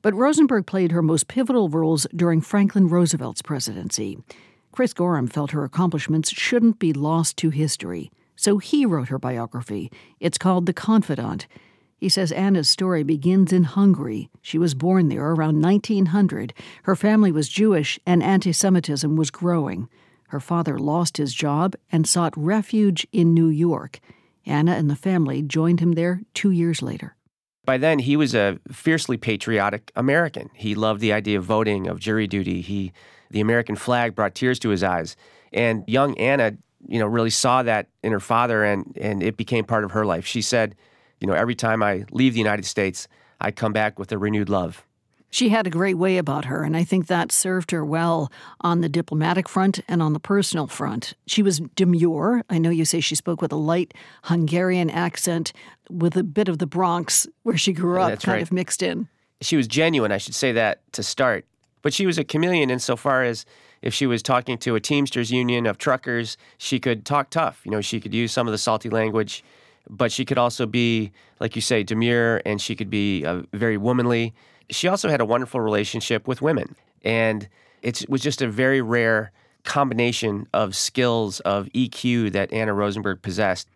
But 0.01 0.13
Rosenberg 0.13 0.65
played 0.65 0.91
her 0.91 1.01
most 1.01 1.27
pivotal 1.29 1.69
roles 1.69 2.05
during 2.15 2.41
Franklin 2.41 2.89
Roosevelt's 2.89 3.41
presidency. 3.41 4.17
Chris 4.71 4.93
Gorham 4.93 5.27
felt 5.27 5.51
her 5.51 5.63
accomplishments 5.63 6.31
shouldn't 6.31 6.79
be 6.79 6.93
lost 6.93 7.37
to 7.37 7.49
history, 7.49 8.11
so 8.39 8.57
he 8.57 8.85
wrote 8.85 9.09
her 9.09 9.19
biography. 9.19 9.91
It's 10.21 10.37
called 10.37 10.65
The 10.65 10.71
Confidant. 10.71 11.45
He 11.97 12.07
says 12.07 12.31
Anna's 12.31 12.69
story 12.69 13.03
begins 13.03 13.51
in 13.51 13.63
Hungary. 13.65 14.29
She 14.41 14.57
was 14.57 14.73
born 14.73 15.09
there 15.09 15.31
around 15.31 15.61
1900. 15.61 16.53
Her 16.83 16.95
family 16.95 17.33
was 17.33 17.49
Jewish, 17.49 17.99
and 18.05 18.23
anti 18.23 18.53
Semitism 18.53 19.17
was 19.17 19.29
growing. 19.29 19.89
Her 20.29 20.39
father 20.39 20.79
lost 20.79 21.17
his 21.17 21.33
job 21.33 21.75
and 21.91 22.07
sought 22.07 22.33
refuge 22.37 23.05
in 23.11 23.33
New 23.33 23.49
York. 23.49 23.99
Anna 24.45 24.71
and 24.71 24.89
the 24.89 24.95
family 24.95 25.41
joined 25.41 25.81
him 25.81 25.91
there 25.91 26.21
two 26.33 26.51
years 26.51 26.81
later. 26.81 27.17
By 27.65 27.77
then, 27.77 27.99
he 27.99 28.15
was 28.15 28.33
a 28.33 28.57
fiercely 28.71 29.17
patriotic 29.17 29.91
American. 29.97 30.49
He 30.53 30.75
loved 30.75 31.01
the 31.01 31.11
idea 31.11 31.39
of 31.39 31.43
voting, 31.43 31.87
of 31.87 31.99
jury 31.99 32.25
duty. 32.25 32.61
He, 32.61 32.93
the 33.29 33.41
American 33.41 33.75
flag 33.75 34.15
brought 34.15 34.33
tears 34.33 34.59
to 34.59 34.69
his 34.69 34.81
eyes. 34.81 35.17
And 35.51 35.83
young 35.87 36.17
Anna, 36.17 36.53
you 36.87 36.99
know, 36.99 37.07
really 37.07 37.29
saw 37.29 37.63
that 37.63 37.87
in 38.03 38.11
her 38.11 38.19
father, 38.19 38.63
and, 38.63 38.97
and 38.99 39.21
it 39.21 39.37
became 39.37 39.65
part 39.65 39.83
of 39.83 39.91
her 39.91 40.05
life. 40.05 40.25
She 40.25 40.41
said, 40.41 40.75
you 41.19 41.27
know, 41.27 41.33
every 41.33 41.55
time 41.55 41.83
I 41.83 42.05
leave 42.11 42.33
the 42.33 42.39
United 42.39 42.65
States, 42.65 43.07
I 43.41 43.51
come 43.51 43.73
back 43.73 43.99
with 43.99 44.11
a 44.11 44.17
renewed 44.17 44.49
love. 44.49 44.85
She 45.31 45.49
had 45.49 45.67
a 45.67 45.69
great 45.69 45.97
way 45.97 46.17
about 46.17 46.45
her, 46.45 46.63
and 46.63 46.75
I 46.75 46.83
think 46.83 47.05
that 47.05 47.31
served 47.31 47.69
her 47.69 47.85
well 47.85 48.31
on 48.61 48.81
the 48.81 48.89
diplomatic 48.89 49.47
front 49.47 49.79
and 49.87 50.01
on 50.01 50.13
the 50.13 50.19
personal 50.19 50.65
front. 50.65 51.13
She 51.27 51.43
was 51.43 51.59
demure. 51.75 52.43
I 52.49 52.57
know 52.57 52.71
you 52.71 52.83
say 52.83 52.99
she 52.99 53.13
spoke 53.13 53.39
with 53.39 53.51
a 53.51 53.57
light 53.57 53.93
Hungarian 54.23 54.89
accent 54.89 55.53
with 55.87 56.17
a 56.17 56.23
bit 56.23 56.49
of 56.49 56.57
the 56.57 56.65
Bronx 56.65 57.27
where 57.43 57.57
she 57.57 57.73
grew 57.73 58.01
up 58.01 58.09
That's 58.09 58.25
kind 58.25 58.37
right. 58.37 58.41
of 58.41 58.51
mixed 58.51 58.81
in. 58.81 59.07
She 59.41 59.55
was 59.55 59.67
genuine, 59.67 60.11
I 60.11 60.17
should 60.17 60.35
say 60.35 60.51
that 60.53 60.81
to 60.93 61.03
start. 61.03 61.45
But 61.83 61.93
she 61.93 62.07
was 62.07 62.17
a 62.17 62.23
chameleon 62.23 62.71
insofar 62.71 63.23
as 63.23 63.45
if 63.81 63.93
she 63.93 64.05
was 64.05 64.21
talking 64.21 64.57
to 64.59 64.75
a 64.75 64.79
Teamsters 64.79 65.31
union 65.31 65.65
of 65.65 65.77
truckers, 65.77 66.37
she 66.57 66.79
could 66.79 67.05
talk 67.05 67.29
tough. 67.29 67.61
You 67.63 67.71
know, 67.71 67.81
she 67.81 67.99
could 67.99 68.13
use 68.13 68.31
some 68.31 68.47
of 68.47 68.51
the 68.51 68.57
salty 68.57 68.89
language, 68.89 69.43
but 69.89 70.11
she 70.11 70.25
could 70.25 70.37
also 70.37 70.65
be, 70.65 71.11
like 71.39 71.55
you 71.55 71.61
say, 71.61 71.83
demure 71.83 72.41
and 72.45 72.61
she 72.61 72.75
could 72.75 72.89
be 72.89 73.25
uh, 73.25 73.43
very 73.53 73.77
womanly. 73.77 74.33
She 74.69 74.87
also 74.87 75.09
had 75.09 75.21
a 75.21 75.25
wonderful 75.25 75.61
relationship 75.61 76.27
with 76.27 76.41
women. 76.41 76.75
And 77.03 77.47
it 77.81 78.07
was 78.09 78.21
just 78.21 78.41
a 78.41 78.47
very 78.47 78.81
rare 78.81 79.31
combination 79.63 80.47
of 80.53 80.75
skills 80.75 81.39
of 81.41 81.67
EQ 81.67 82.31
that 82.33 82.51
Anna 82.51 82.73
Rosenberg 82.73 83.21
possessed. 83.21 83.67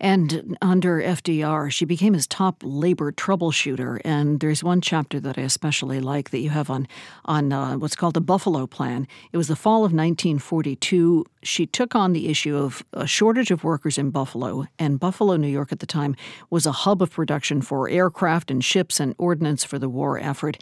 And 0.00 0.56
under 0.62 1.00
FDR, 1.00 1.70
she 1.70 1.84
became 1.84 2.14
his 2.14 2.26
top 2.26 2.62
labor 2.64 3.10
troubleshooter. 3.10 4.00
And 4.04 4.40
there's 4.40 4.62
one 4.62 4.80
chapter 4.80 5.18
that 5.20 5.38
I 5.38 5.42
especially 5.42 6.00
like 6.00 6.30
that 6.30 6.38
you 6.38 6.50
have 6.50 6.70
on 6.70 6.86
on 7.24 7.52
uh, 7.52 7.76
what's 7.76 7.96
called 7.96 8.14
the 8.14 8.20
Buffalo 8.20 8.66
Plan. 8.66 9.06
It 9.32 9.36
was 9.36 9.48
the 9.48 9.56
fall 9.56 9.78
of 9.78 9.92
1942. 9.92 11.24
She 11.42 11.66
took 11.66 11.94
on 11.94 12.12
the 12.12 12.28
issue 12.28 12.56
of 12.56 12.84
a 12.92 13.06
shortage 13.06 13.50
of 13.50 13.64
workers 13.64 13.98
in 13.98 14.10
Buffalo, 14.10 14.66
and 14.78 15.00
Buffalo, 15.00 15.36
New 15.36 15.48
York, 15.48 15.72
at 15.72 15.80
the 15.80 15.86
time 15.86 16.14
was 16.50 16.66
a 16.66 16.72
hub 16.72 17.02
of 17.02 17.10
production 17.10 17.62
for 17.62 17.88
aircraft 17.88 18.50
and 18.50 18.64
ships 18.64 19.00
and 19.00 19.14
ordnance 19.18 19.64
for 19.64 19.78
the 19.78 19.88
war 19.88 20.18
effort. 20.18 20.58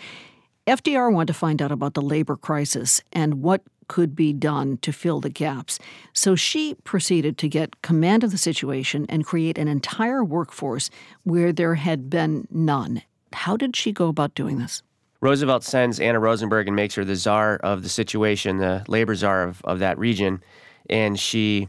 FDR 0.66 1.12
wanted 1.12 1.28
to 1.28 1.34
find 1.34 1.62
out 1.62 1.70
about 1.70 1.94
the 1.94 2.02
labor 2.02 2.36
crisis 2.36 3.00
and 3.12 3.40
what 3.40 3.62
could 3.88 4.14
be 4.14 4.32
done 4.32 4.78
to 4.78 4.92
fill 4.92 5.20
the 5.20 5.30
gaps. 5.30 5.78
So 6.12 6.34
she 6.34 6.74
proceeded 6.84 7.38
to 7.38 7.48
get 7.48 7.82
command 7.82 8.24
of 8.24 8.30
the 8.30 8.38
situation 8.38 9.06
and 9.08 9.24
create 9.24 9.58
an 9.58 9.68
entire 9.68 10.24
workforce 10.24 10.90
where 11.24 11.52
there 11.52 11.74
had 11.74 12.10
been 12.10 12.46
none. 12.50 13.02
How 13.32 13.56
did 13.56 13.76
she 13.76 13.92
go 13.92 14.08
about 14.08 14.34
doing 14.34 14.58
this? 14.58 14.82
Roosevelt 15.20 15.64
sends 15.64 15.98
Anna 15.98 16.20
Rosenberg 16.20 16.66
and 16.66 16.76
makes 16.76 16.94
her 16.94 17.04
the 17.04 17.16
czar 17.16 17.56
of 17.56 17.82
the 17.82 17.88
situation, 17.88 18.58
the 18.58 18.84
labor 18.86 19.14
czar 19.14 19.44
of, 19.44 19.62
of 19.64 19.78
that 19.78 19.98
region. 19.98 20.42
And 20.90 21.18
she 21.18 21.68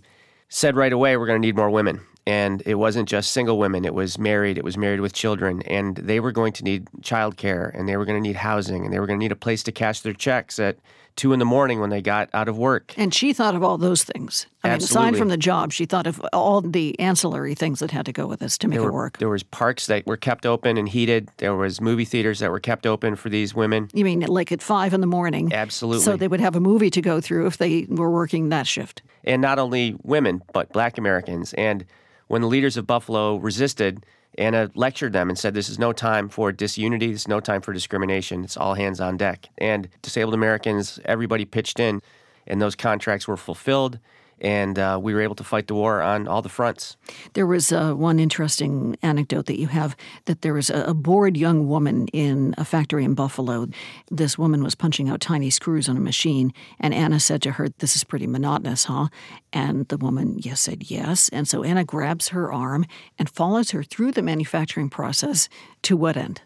said 0.49 0.75
right 0.75 0.93
away, 0.93 1.17
we're 1.17 1.27
going 1.27 1.41
to 1.41 1.45
need 1.45 1.55
more 1.55 1.69
women. 1.69 2.01
And 2.25 2.61
it 2.65 2.75
wasn't 2.75 3.07
just 3.07 3.31
single 3.31 3.57
women, 3.57 3.85
it 3.85 3.93
was 3.93 4.19
married, 4.19 4.57
it 4.57 4.63
was 4.65 4.77
married 4.77 4.99
with 4.99 5.13
children. 5.13 5.61
And 5.61 5.95
they 5.95 6.19
were 6.19 6.33
going 6.33 6.51
to 6.53 6.63
need 6.63 6.85
childcare, 7.01 7.73
and 7.73 7.87
they 7.87 7.95
were 7.95 8.03
going 8.03 8.21
to 8.21 8.27
need 8.27 8.35
housing, 8.35 8.83
and 8.83 8.93
they 8.93 8.99
were 8.99 9.07
going 9.07 9.17
to 9.17 9.23
need 9.23 9.31
a 9.31 9.37
place 9.37 9.63
to 9.63 9.71
cash 9.71 10.01
their 10.01 10.13
checks 10.13 10.59
at 10.59 10.77
two 11.17 11.33
in 11.33 11.39
the 11.39 11.45
morning 11.45 11.81
when 11.81 11.89
they 11.89 12.01
got 12.01 12.29
out 12.33 12.47
of 12.47 12.57
work. 12.57 12.93
And 12.95 13.13
she 13.13 13.33
thought 13.33 13.55
of 13.55 13.63
all 13.63 13.77
those 13.77 14.03
things. 14.03 14.47
I 14.63 14.69
mean, 14.69 14.77
aside 14.77 15.17
from 15.17 15.27
the 15.27 15.37
job, 15.37 15.73
she 15.73 15.85
thought 15.85 16.07
of 16.07 16.21
all 16.31 16.61
the 16.61 16.97
ancillary 16.99 17.55
things 17.55 17.79
that 17.79 17.91
had 17.91 18.05
to 18.05 18.13
go 18.13 18.27
with 18.27 18.39
this 18.39 18.57
to 18.59 18.67
make 18.67 18.79
there 18.79 18.89
it 18.89 18.93
work. 18.93 19.17
There 19.17 19.27
was 19.29 19.43
parks 19.43 19.87
that 19.87 20.05
were 20.07 20.15
kept 20.17 20.45
open 20.45 20.77
and 20.77 20.87
heated. 20.87 21.29
There 21.37 21.55
was 21.55 21.81
movie 21.81 22.05
theaters 22.05 22.39
that 22.39 22.51
were 22.51 22.59
kept 22.59 22.85
open 22.85 23.15
for 23.15 23.29
these 23.29 23.53
women. 23.53 23.89
You 23.93 24.05
mean 24.05 24.21
like 24.21 24.51
at 24.51 24.61
five 24.61 24.93
in 24.93 25.01
the 25.01 25.07
morning? 25.07 25.51
Absolutely. 25.53 26.03
So 26.03 26.15
they 26.15 26.27
would 26.27 26.39
have 26.39 26.55
a 26.55 26.59
movie 26.61 26.89
to 26.91 27.01
go 27.01 27.19
through 27.19 27.47
if 27.47 27.57
they 27.57 27.85
were 27.89 28.11
working 28.11 28.49
that 28.49 28.67
shift. 28.67 29.01
and 29.23 29.41
not 29.41 29.59
only 29.59 29.95
women, 30.03 30.41
but 30.53 30.71
black 30.71 30.97
Americans. 30.97 31.53
And 31.53 31.85
when 32.27 32.41
the 32.41 32.47
leaders 32.47 32.77
of 32.77 32.85
Buffalo 32.87 33.37
resisted, 33.37 34.05
Anna 34.37 34.69
lectured 34.75 35.13
them 35.13 35.29
and 35.29 35.37
said, 35.37 35.53
This 35.53 35.69
is 35.69 35.79
no 35.79 35.91
time 35.93 36.29
for 36.29 36.51
disunity. 36.51 37.11
This 37.11 37.21
is 37.21 37.27
no 37.27 37.39
time 37.39 37.61
for 37.61 37.73
discrimination. 37.73 38.43
It's 38.43 38.57
all 38.57 38.75
hands 38.75 38.99
on 38.99 39.17
deck. 39.17 39.49
And 39.57 39.89
disabled 40.01 40.33
Americans, 40.33 40.99
everybody 41.05 41.45
pitched 41.45 41.79
in, 41.79 42.01
and 42.45 42.61
those 42.61 42.75
contracts 42.75 43.27
were 43.27 43.37
fulfilled. 43.37 43.99
And 44.39 44.77
uh, 44.77 44.99
we 45.01 45.13
were 45.13 45.21
able 45.21 45.35
to 45.35 45.43
fight 45.43 45.67
the 45.67 45.73
war 45.73 46.01
on 46.01 46.27
all 46.27 46.41
the 46.41 46.49
fronts. 46.49 46.95
There 47.33 47.47
was 47.47 47.71
uh, 47.71 47.93
one 47.93 48.19
interesting 48.19 48.97
anecdote 49.01 49.47
that 49.47 49.59
you 49.59 49.67
have 49.67 49.95
that 50.25 50.41
there 50.41 50.53
was 50.53 50.69
a, 50.69 50.83
a 50.83 50.93
bored 50.93 51.35
young 51.37 51.67
woman 51.67 52.07
in 52.09 52.53
a 52.57 52.65
factory 52.65 53.03
in 53.03 53.13
Buffalo. 53.13 53.67
This 54.11 54.37
woman 54.37 54.63
was 54.63 54.75
punching 54.75 55.09
out 55.09 55.21
tiny 55.21 55.49
screws 55.49 55.89
on 55.89 55.97
a 55.97 56.01
machine, 56.01 56.53
and 56.79 56.93
Anna 56.93 57.19
said 57.19 57.41
to 57.43 57.53
her, 57.53 57.69
This 57.79 57.95
is 57.95 58.03
pretty 58.03 58.27
monotonous, 58.27 58.85
huh? 58.85 59.07
And 59.51 59.87
the 59.87 59.97
woman, 59.97 60.37
yes, 60.37 60.61
said 60.61 60.89
yes. 60.89 61.29
And 61.29 61.47
so 61.47 61.63
Anna 61.63 61.83
grabs 61.83 62.29
her 62.29 62.51
arm 62.51 62.85
and 63.17 63.29
follows 63.29 63.71
her 63.71 63.83
through 63.83 64.11
the 64.11 64.21
manufacturing 64.21 64.89
process 64.89 65.49
to 65.83 65.97
what 65.97 66.17
end? 66.17 66.41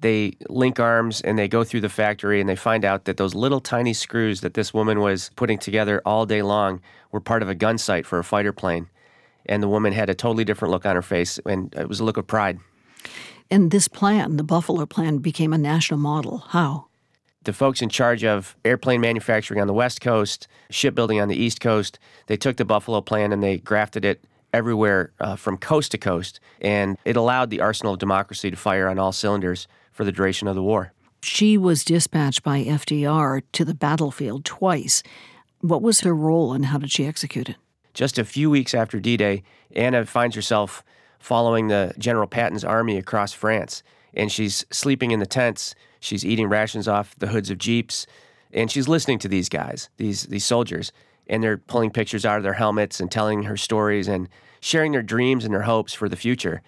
They 0.00 0.36
link 0.48 0.78
arms 0.80 1.20
and 1.20 1.38
they 1.38 1.48
go 1.48 1.64
through 1.64 1.80
the 1.80 1.88
factory 1.88 2.40
and 2.40 2.48
they 2.48 2.56
find 2.56 2.84
out 2.84 3.04
that 3.04 3.16
those 3.16 3.34
little 3.34 3.60
tiny 3.60 3.92
screws 3.92 4.40
that 4.40 4.54
this 4.54 4.72
woman 4.74 5.00
was 5.00 5.30
putting 5.36 5.58
together 5.58 6.02
all 6.04 6.26
day 6.26 6.42
long 6.42 6.80
were 7.12 7.20
part 7.20 7.42
of 7.42 7.48
a 7.48 7.54
gun 7.54 7.78
sight 7.78 8.06
for 8.06 8.18
a 8.18 8.24
fighter 8.24 8.52
plane. 8.52 8.88
And 9.46 9.62
the 9.62 9.68
woman 9.68 9.92
had 9.92 10.10
a 10.10 10.14
totally 10.14 10.44
different 10.44 10.72
look 10.72 10.84
on 10.84 10.96
her 10.96 11.02
face, 11.02 11.38
and 11.46 11.72
it 11.74 11.88
was 11.88 12.00
a 12.00 12.04
look 12.04 12.16
of 12.16 12.26
pride. 12.26 12.58
And 13.50 13.70
this 13.70 13.86
plan, 13.86 14.36
the 14.36 14.42
Buffalo 14.42 14.86
plan, 14.86 15.18
became 15.18 15.52
a 15.52 15.58
national 15.58 16.00
model. 16.00 16.38
How? 16.48 16.86
The 17.44 17.52
folks 17.52 17.80
in 17.80 17.88
charge 17.88 18.24
of 18.24 18.56
airplane 18.64 19.00
manufacturing 19.00 19.60
on 19.60 19.68
the 19.68 19.72
West 19.72 20.00
Coast, 20.00 20.48
shipbuilding 20.68 21.20
on 21.20 21.28
the 21.28 21.36
East 21.36 21.60
Coast, 21.60 22.00
they 22.26 22.36
took 22.36 22.56
the 22.56 22.64
Buffalo 22.64 23.00
plan 23.00 23.32
and 23.32 23.40
they 23.40 23.58
grafted 23.58 24.04
it 24.04 24.24
everywhere 24.52 25.12
uh, 25.20 25.36
from 25.36 25.56
coast 25.56 25.92
to 25.92 25.98
coast. 25.98 26.40
And 26.60 26.96
it 27.04 27.14
allowed 27.14 27.50
the 27.50 27.60
arsenal 27.60 27.92
of 27.92 28.00
democracy 28.00 28.50
to 28.50 28.56
fire 28.56 28.88
on 28.88 28.98
all 28.98 29.12
cylinders 29.12 29.68
for 29.96 30.04
the 30.04 30.12
duration 30.12 30.46
of 30.46 30.54
the 30.54 30.62
war. 30.62 30.92
She 31.22 31.56
was 31.56 31.84
dispatched 31.84 32.42
by 32.42 32.62
FDR 32.62 33.42
to 33.52 33.64
the 33.64 33.74
battlefield 33.74 34.44
twice. 34.44 35.02
What 35.60 35.82
was 35.82 36.00
her 36.00 36.14
role 36.14 36.52
and 36.52 36.66
how 36.66 36.78
did 36.78 36.92
she 36.92 37.06
execute 37.06 37.48
it? 37.48 37.56
Just 37.94 38.18
a 38.18 38.24
few 38.24 38.50
weeks 38.50 38.74
after 38.74 39.00
D 39.00 39.16
Day, 39.16 39.42
Anna 39.74 40.04
finds 40.04 40.36
herself 40.36 40.84
following 41.18 41.68
the 41.68 41.94
General 41.98 42.26
Patton's 42.26 42.62
army 42.62 42.98
across 42.98 43.32
France. 43.32 43.82
And 44.12 44.30
she's 44.30 44.66
sleeping 44.70 45.10
in 45.12 45.18
the 45.18 45.26
tents, 45.26 45.74
she's 45.98 46.24
eating 46.24 46.48
rations 46.48 46.86
off 46.86 47.16
the 47.18 47.28
hoods 47.28 47.50
of 47.50 47.58
Jeeps, 47.58 48.06
and 48.52 48.70
she's 48.70 48.86
listening 48.86 49.18
to 49.20 49.28
these 49.28 49.48
guys, 49.48 49.88
these, 49.96 50.24
these 50.24 50.44
soldiers. 50.44 50.92
And 51.26 51.42
they're 51.42 51.58
pulling 51.58 51.90
pictures 51.90 52.24
out 52.24 52.36
of 52.36 52.42
their 52.42 52.52
helmets 52.52 53.00
and 53.00 53.10
telling 53.10 53.44
her 53.44 53.56
stories 53.56 54.08
and 54.08 54.28
sharing 54.60 54.92
their 54.92 55.02
dreams 55.02 55.44
and 55.44 55.52
their 55.52 55.62
hopes 55.62 55.94
for 55.94 56.08
the 56.08 56.16
future. 56.16 56.62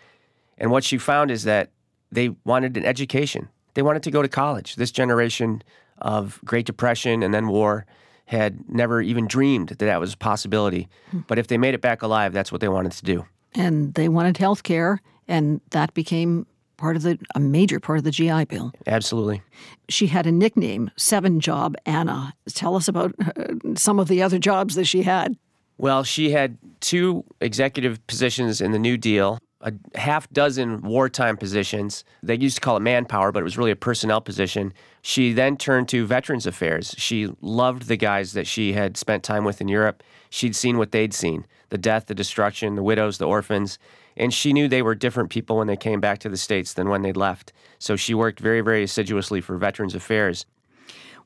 And 0.56 0.70
what 0.70 0.82
she 0.82 0.98
found 0.98 1.30
is 1.30 1.44
that 1.44 1.70
they 2.10 2.30
wanted 2.44 2.76
an 2.76 2.84
education. 2.84 3.48
They 3.74 3.82
wanted 3.82 4.02
to 4.04 4.10
go 4.10 4.22
to 4.22 4.28
college. 4.28 4.76
This 4.76 4.90
generation 4.90 5.62
of 5.98 6.40
Great 6.44 6.66
Depression 6.66 7.22
and 7.22 7.32
then 7.32 7.48
war 7.48 7.86
had 8.26 8.68
never 8.68 9.00
even 9.00 9.26
dreamed 9.26 9.70
that 9.70 9.78
that 9.78 10.00
was 10.00 10.12
a 10.12 10.16
possibility. 10.16 10.88
But 11.26 11.38
if 11.38 11.46
they 11.46 11.56
made 11.56 11.74
it 11.74 11.80
back 11.80 12.02
alive, 12.02 12.32
that's 12.32 12.52
what 12.52 12.60
they 12.60 12.68
wanted 12.68 12.92
to 12.92 13.04
do. 13.04 13.24
And 13.54 13.94
they 13.94 14.08
wanted 14.08 14.36
health 14.36 14.62
care, 14.62 15.00
and 15.26 15.60
that 15.70 15.94
became 15.94 16.46
part 16.76 16.94
of 16.96 17.02
the 17.02 17.18
a 17.34 17.40
major 17.40 17.80
part 17.80 17.98
of 17.98 18.04
the 18.04 18.10
GI 18.10 18.44
Bill. 18.44 18.72
Absolutely. 18.86 19.42
She 19.88 20.06
had 20.06 20.26
a 20.26 20.32
nickname, 20.32 20.90
Seven 20.96 21.40
Job 21.40 21.74
Anna. 21.86 22.34
Tell 22.52 22.76
us 22.76 22.86
about 22.86 23.14
uh, 23.20 23.54
some 23.76 23.98
of 23.98 24.08
the 24.08 24.22
other 24.22 24.38
jobs 24.38 24.74
that 24.74 24.84
she 24.84 25.02
had. 25.02 25.36
Well, 25.78 26.04
she 26.04 26.30
had 26.30 26.58
two 26.80 27.24
executive 27.40 28.04
positions 28.06 28.60
in 28.60 28.72
the 28.72 28.78
New 28.78 28.96
Deal, 28.96 29.38
a 29.60 29.72
half 29.96 30.30
dozen 30.30 30.82
wartime 30.82 31.36
positions. 31.36 32.04
They 32.22 32.36
used 32.36 32.56
to 32.56 32.60
call 32.60 32.76
it 32.76 32.80
manpower, 32.80 33.32
but 33.32 33.40
it 33.40 33.44
was 33.44 33.58
really 33.58 33.70
a 33.70 33.76
personnel 33.76 34.20
position. 34.20 34.72
She 35.02 35.32
then 35.32 35.56
turned 35.56 35.88
to 35.88 36.06
Veterans 36.06 36.46
Affairs. 36.46 36.94
She 36.96 37.28
loved 37.40 37.88
the 37.88 37.96
guys 37.96 38.32
that 38.34 38.46
she 38.46 38.72
had 38.72 38.96
spent 38.96 39.24
time 39.24 39.44
with 39.44 39.60
in 39.60 39.68
Europe. 39.68 40.02
She'd 40.30 40.54
seen 40.54 40.78
what 40.78 40.92
they'd 40.92 41.14
seen 41.14 41.46
the 41.70 41.78
death, 41.78 42.06
the 42.06 42.14
destruction, 42.14 42.76
the 42.76 42.82
widows, 42.82 43.18
the 43.18 43.26
orphans. 43.26 43.78
And 44.16 44.32
she 44.32 44.52
knew 44.52 44.68
they 44.68 44.82
were 44.82 44.94
different 44.94 45.28
people 45.30 45.58
when 45.58 45.66
they 45.66 45.76
came 45.76 46.00
back 46.00 46.18
to 46.20 46.28
the 46.28 46.36
States 46.36 46.72
than 46.72 46.88
when 46.88 47.02
they'd 47.02 47.16
left. 47.16 47.52
So 47.78 47.94
she 47.94 48.14
worked 48.14 48.40
very, 48.40 48.62
very 48.62 48.82
assiduously 48.82 49.40
for 49.40 49.58
Veterans 49.58 49.94
Affairs. 49.94 50.46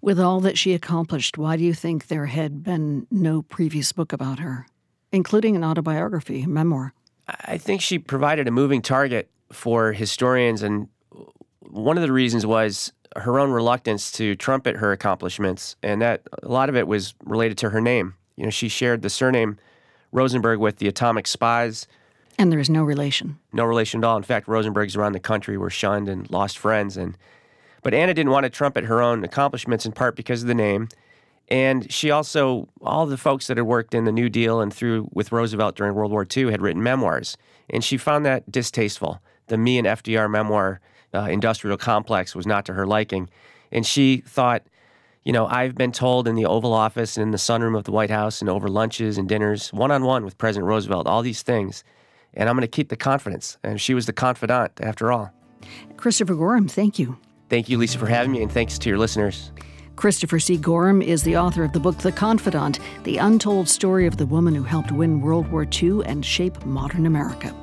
With 0.01 0.19
all 0.19 0.41
that 0.41 0.59
she 0.59 0.75
accomplished, 0.75 1.39
why 1.39 1.57
do 1.57 1.63
you 1.63 1.75
think 1.75 2.09
there 2.09 2.27
had 2.27 2.65
been 2.65 3.07
no 3.09 3.43
previous 3.43 3.93
book 3.93 4.13
about 4.13 4.41
her, 4.41 4.67
including 5.13 5.55
an 5.55 5.63
autobiography, 5.63 6.43
a 6.43 6.49
memoir? 6.49 6.93
I 7.29 7.59
think 7.59 7.81
she 7.81 7.99
provided 7.99 8.49
a 8.49 8.51
moving 8.51 8.83
target 8.83 9.31
for 9.53 9.93
historians. 9.93 10.63
And 10.63 10.89
one 11.61 11.97
of 11.97 12.03
the 12.03 12.13
reasons 12.13 12.47
was 12.47 12.93
her 13.17 13.39
own 13.39 13.51
reluctance 13.51 14.11
to 14.13 14.35
trumpet 14.37 14.77
her 14.77 14.93
accomplishments. 14.93 15.77
And 15.83 16.03
that 16.03 16.23
a 16.43 16.49
lot 16.49 16.69
of 16.69 16.77
it 16.77 16.87
was 16.87 17.15
related 17.25 17.59
to 17.59 17.71
her 17.71 17.81
name. 17.81 18.15
You 18.37 18.45
know, 18.45 18.51
she 18.51 18.69
shared 18.69 19.03
the 19.03 19.11
surname 19.11 19.59
Rosenberg 20.11 20.59
with 20.59 20.79
the 20.79 20.89
atomic 20.89 21.27
spies. 21.27 21.87
And 22.39 22.51
there 22.51 22.61
is 22.61 22.71
no 22.71 22.83
relation. 22.83 23.39
No 23.53 23.65
relation 23.65 24.03
at 24.03 24.07
all. 24.07 24.17
In 24.17 24.23
fact, 24.23 24.47
Rosenbergs 24.47 24.97
around 24.97 25.13
the 25.13 25.21
country 25.21 25.57
were 25.57 25.71
shunned 25.71 26.09
and 26.09 26.31
lost 26.31 26.59
friends. 26.59 26.97
And 26.97 27.17
but 27.83 27.95
Anna 27.95 28.15
didn't 28.15 28.33
want 28.33 28.45
to 28.45 28.51
trumpet 28.51 28.85
her 28.85 29.03
own 29.03 29.25
accomplishments 29.25 29.85
in 29.85 29.93
part 29.93 30.17
because 30.17 30.43
of 30.43 30.49
the 30.49 30.55
name. 30.55 30.89
And 31.53 31.93
she 31.93 32.11
also, 32.11 32.67
all 32.81 33.05
the 33.05 33.19
folks 33.19 33.47
that 33.49 33.59
had 33.59 33.67
worked 33.67 33.93
in 33.93 34.07
the 34.07 34.11
New 34.11 34.31
Deal 34.31 34.63
and 34.63 34.73
through 34.73 35.11
with 35.13 35.33
Roosevelt 35.33 35.77
during 35.77 35.95
World 35.95 36.11
War 36.11 36.27
II 36.35 36.51
had 36.51 36.63
written 36.63 36.83
memoirs. 36.83 37.37
And 37.69 37.85
she 37.85 37.99
found 37.99 38.25
that 38.25 38.51
distasteful. 38.51 39.21
The 39.49 39.59
me 39.59 39.77
and 39.77 39.87
FDR 39.87 40.31
memoir, 40.31 40.81
uh, 41.13 41.25
industrial 41.25 41.77
complex, 41.77 42.35
was 42.35 42.47
not 42.47 42.65
to 42.65 42.73
her 42.73 42.87
liking. 42.87 43.29
And 43.71 43.85
she 43.85 44.23
thought, 44.27 44.63
you 45.25 45.33
know, 45.35 45.47
I've 45.47 45.75
been 45.75 45.93
told 45.93 46.27
in 46.27 46.37
the 46.37 46.47
Oval 46.47 46.73
Office 46.73 47.19
and 47.19 47.23
in 47.23 47.33
the 47.33 47.37
sunroom 47.37 47.77
of 47.77 47.85
the 47.85 47.93
White 47.93 48.09
House 48.09 48.41
and 48.41 48.49
over 48.49 48.69
lunches 48.69 49.19
and 49.19 49.29
dinners, 49.29 49.75
one 49.75 49.91
on 49.91 50.05
one 50.05 50.25
with 50.25 50.39
President 50.39 50.67
Roosevelt, 50.67 51.07
all 51.07 51.21
these 51.21 51.43
things. 51.43 51.85
And 52.33 52.49
I'm 52.49 52.57
going 52.57 52.63
to 52.63 52.67
keep 52.67 52.89
the 52.89 52.97
confidence. 52.97 53.59
And 53.63 53.79
she 53.79 53.93
was 53.93 54.07
the 54.07 54.15
confidant 54.15 54.81
after 54.81 55.13
all. 55.13 55.31
Christopher 55.99 56.35
Gorham, 56.35 56.67
thank 56.67 56.99
you. 56.99 57.19
Thank 57.51 57.69
you, 57.69 57.77
Lisa, 57.77 57.99
for 57.99 58.07
having 58.07 58.33
me, 58.33 58.41
and 58.41 58.51
thanks 58.51 58.79
to 58.79 58.89
your 58.89 58.97
listeners. 58.97 59.53
Christopher 59.97 60.41
C. 60.41 60.57
Gorham 60.57 61.03
is 61.03 61.23
the 61.23 61.37
author 61.37 61.65
of 61.65 61.73
the 61.73 61.81
book 61.81 61.99
The 61.99 62.13
Confidant 62.13 62.79
The 63.05 63.19
Untold 63.19 63.69
Story 63.69 64.07
of 64.07 64.17
the 64.17 64.27
Woman 64.27 64.55
Who 64.55 64.63
Helped 64.63 64.91
Win 64.91 65.21
World 65.21 65.49
War 65.49 65.67
II 65.71 66.01
and 66.07 66.25
Shape 66.25 66.65
Modern 66.65 67.07
America. 67.07 67.55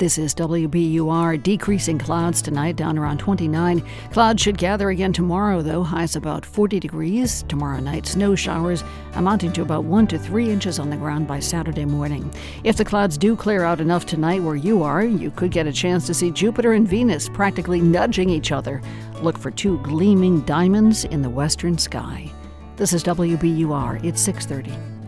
This 0.00 0.16
is 0.16 0.34
WBUR. 0.36 1.42
Decreasing 1.42 1.98
clouds 1.98 2.40
tonight, 2.40 2.76
down 2.76 2.96
around 2.96 3.18
29. 3.18 3.84
Clouds 4.12 4.42
should 4.42 4.56
gather 4.56 4.88
again 4.88 5.12
tomorrow, 5.12 5.60
though. 5.60 5.82
Highs 5.82 6.16
about 6.16 6.46
40 6.46 6.80
degrees. 6.80 7.44
Tomorrow 7.48 7.80
night, 7.80 8.06
snow 8.06 8.34
showers 8.34 8.82
amounting 9.12 9.52
to 9.52 9.60
about 9.60 9.84
1 9.84 10.06
to 10.06 10.18
3 10.18 10.48
inches 10.48 10.78
on 10.78 10.88
the 10.88 10.96
ground 10.96 11.26
by 11.26 11.38
Saturday 11.38 11.84
morning. 11.84 12.32
If 12.64 12.78
the 12.78 12.84
clouds 12.84 13.18
do 13.18 13.36
clear 13.36 13.62
out 13.62 13.78
enough 13.78 14.06
tonight 14.06 14.42
where 14.42 14.56
you 14.56 14.82
are, 14.82 15.04
you 15.04 15.30
could 15.32 15.50
get 15.50 15.66
a 15.66 15.72
chance 15.72 16.06
to 16.06 16.14
see 16.14 16.30
Jupiter 16.30 16.72
and 16.72 16.88
Venus 16.88 17.28
practically 17.28 17.82
nudging 17.82 18.30
each 18.30 18.52
other. 18.52 18.80
Look 19.20 19.36
for 19.36 19.50
two 19.50 19.76
gleaming 19.82 20.40
diamonds 20.46 21.04
in 21.04 21.20
the 21.20 21.28
western 21.28 21.76
sky. 21.76 22.32
This 22.76 22.94
is 22.94 23.04
WBUR. 23.04 24.02
It's 24.02 24.22
630. 24.22 24.99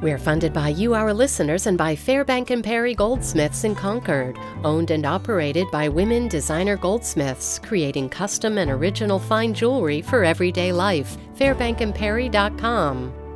We're 0.00 0.18
funded 0.18 0.52
by 0.52 0.68
you, 0.68 0.94
our 0.94 1.12
listeners, 1.12 1.66
and 1.66 1.76
by 1.76 1.96
Fairbank 1.96 2.50
and 2.50 2.62
Perry 2.62 2.94
Goldsmiths 2.94 3.64
in 3.64 3.74
Concord, 3.74 4.38
owned 4.62 4.92
and 4.92 5.04
operated 5.04 5.66
by 5.72 5.88
women 5.88 6.28
designer 6.28 6.76
goldsmiths, 6.76 7.58
creating 7.58 8.08
custom 8.08 8.58
and 8.58 8.70
original 8.70 9.18
fine 9.18 9.52
jewelry 9.52 10.00
for 10.00 10.22
everyday 10.22 10.72
life. 10.72 11.16
FairbankandPerry.com. 11.36 13.27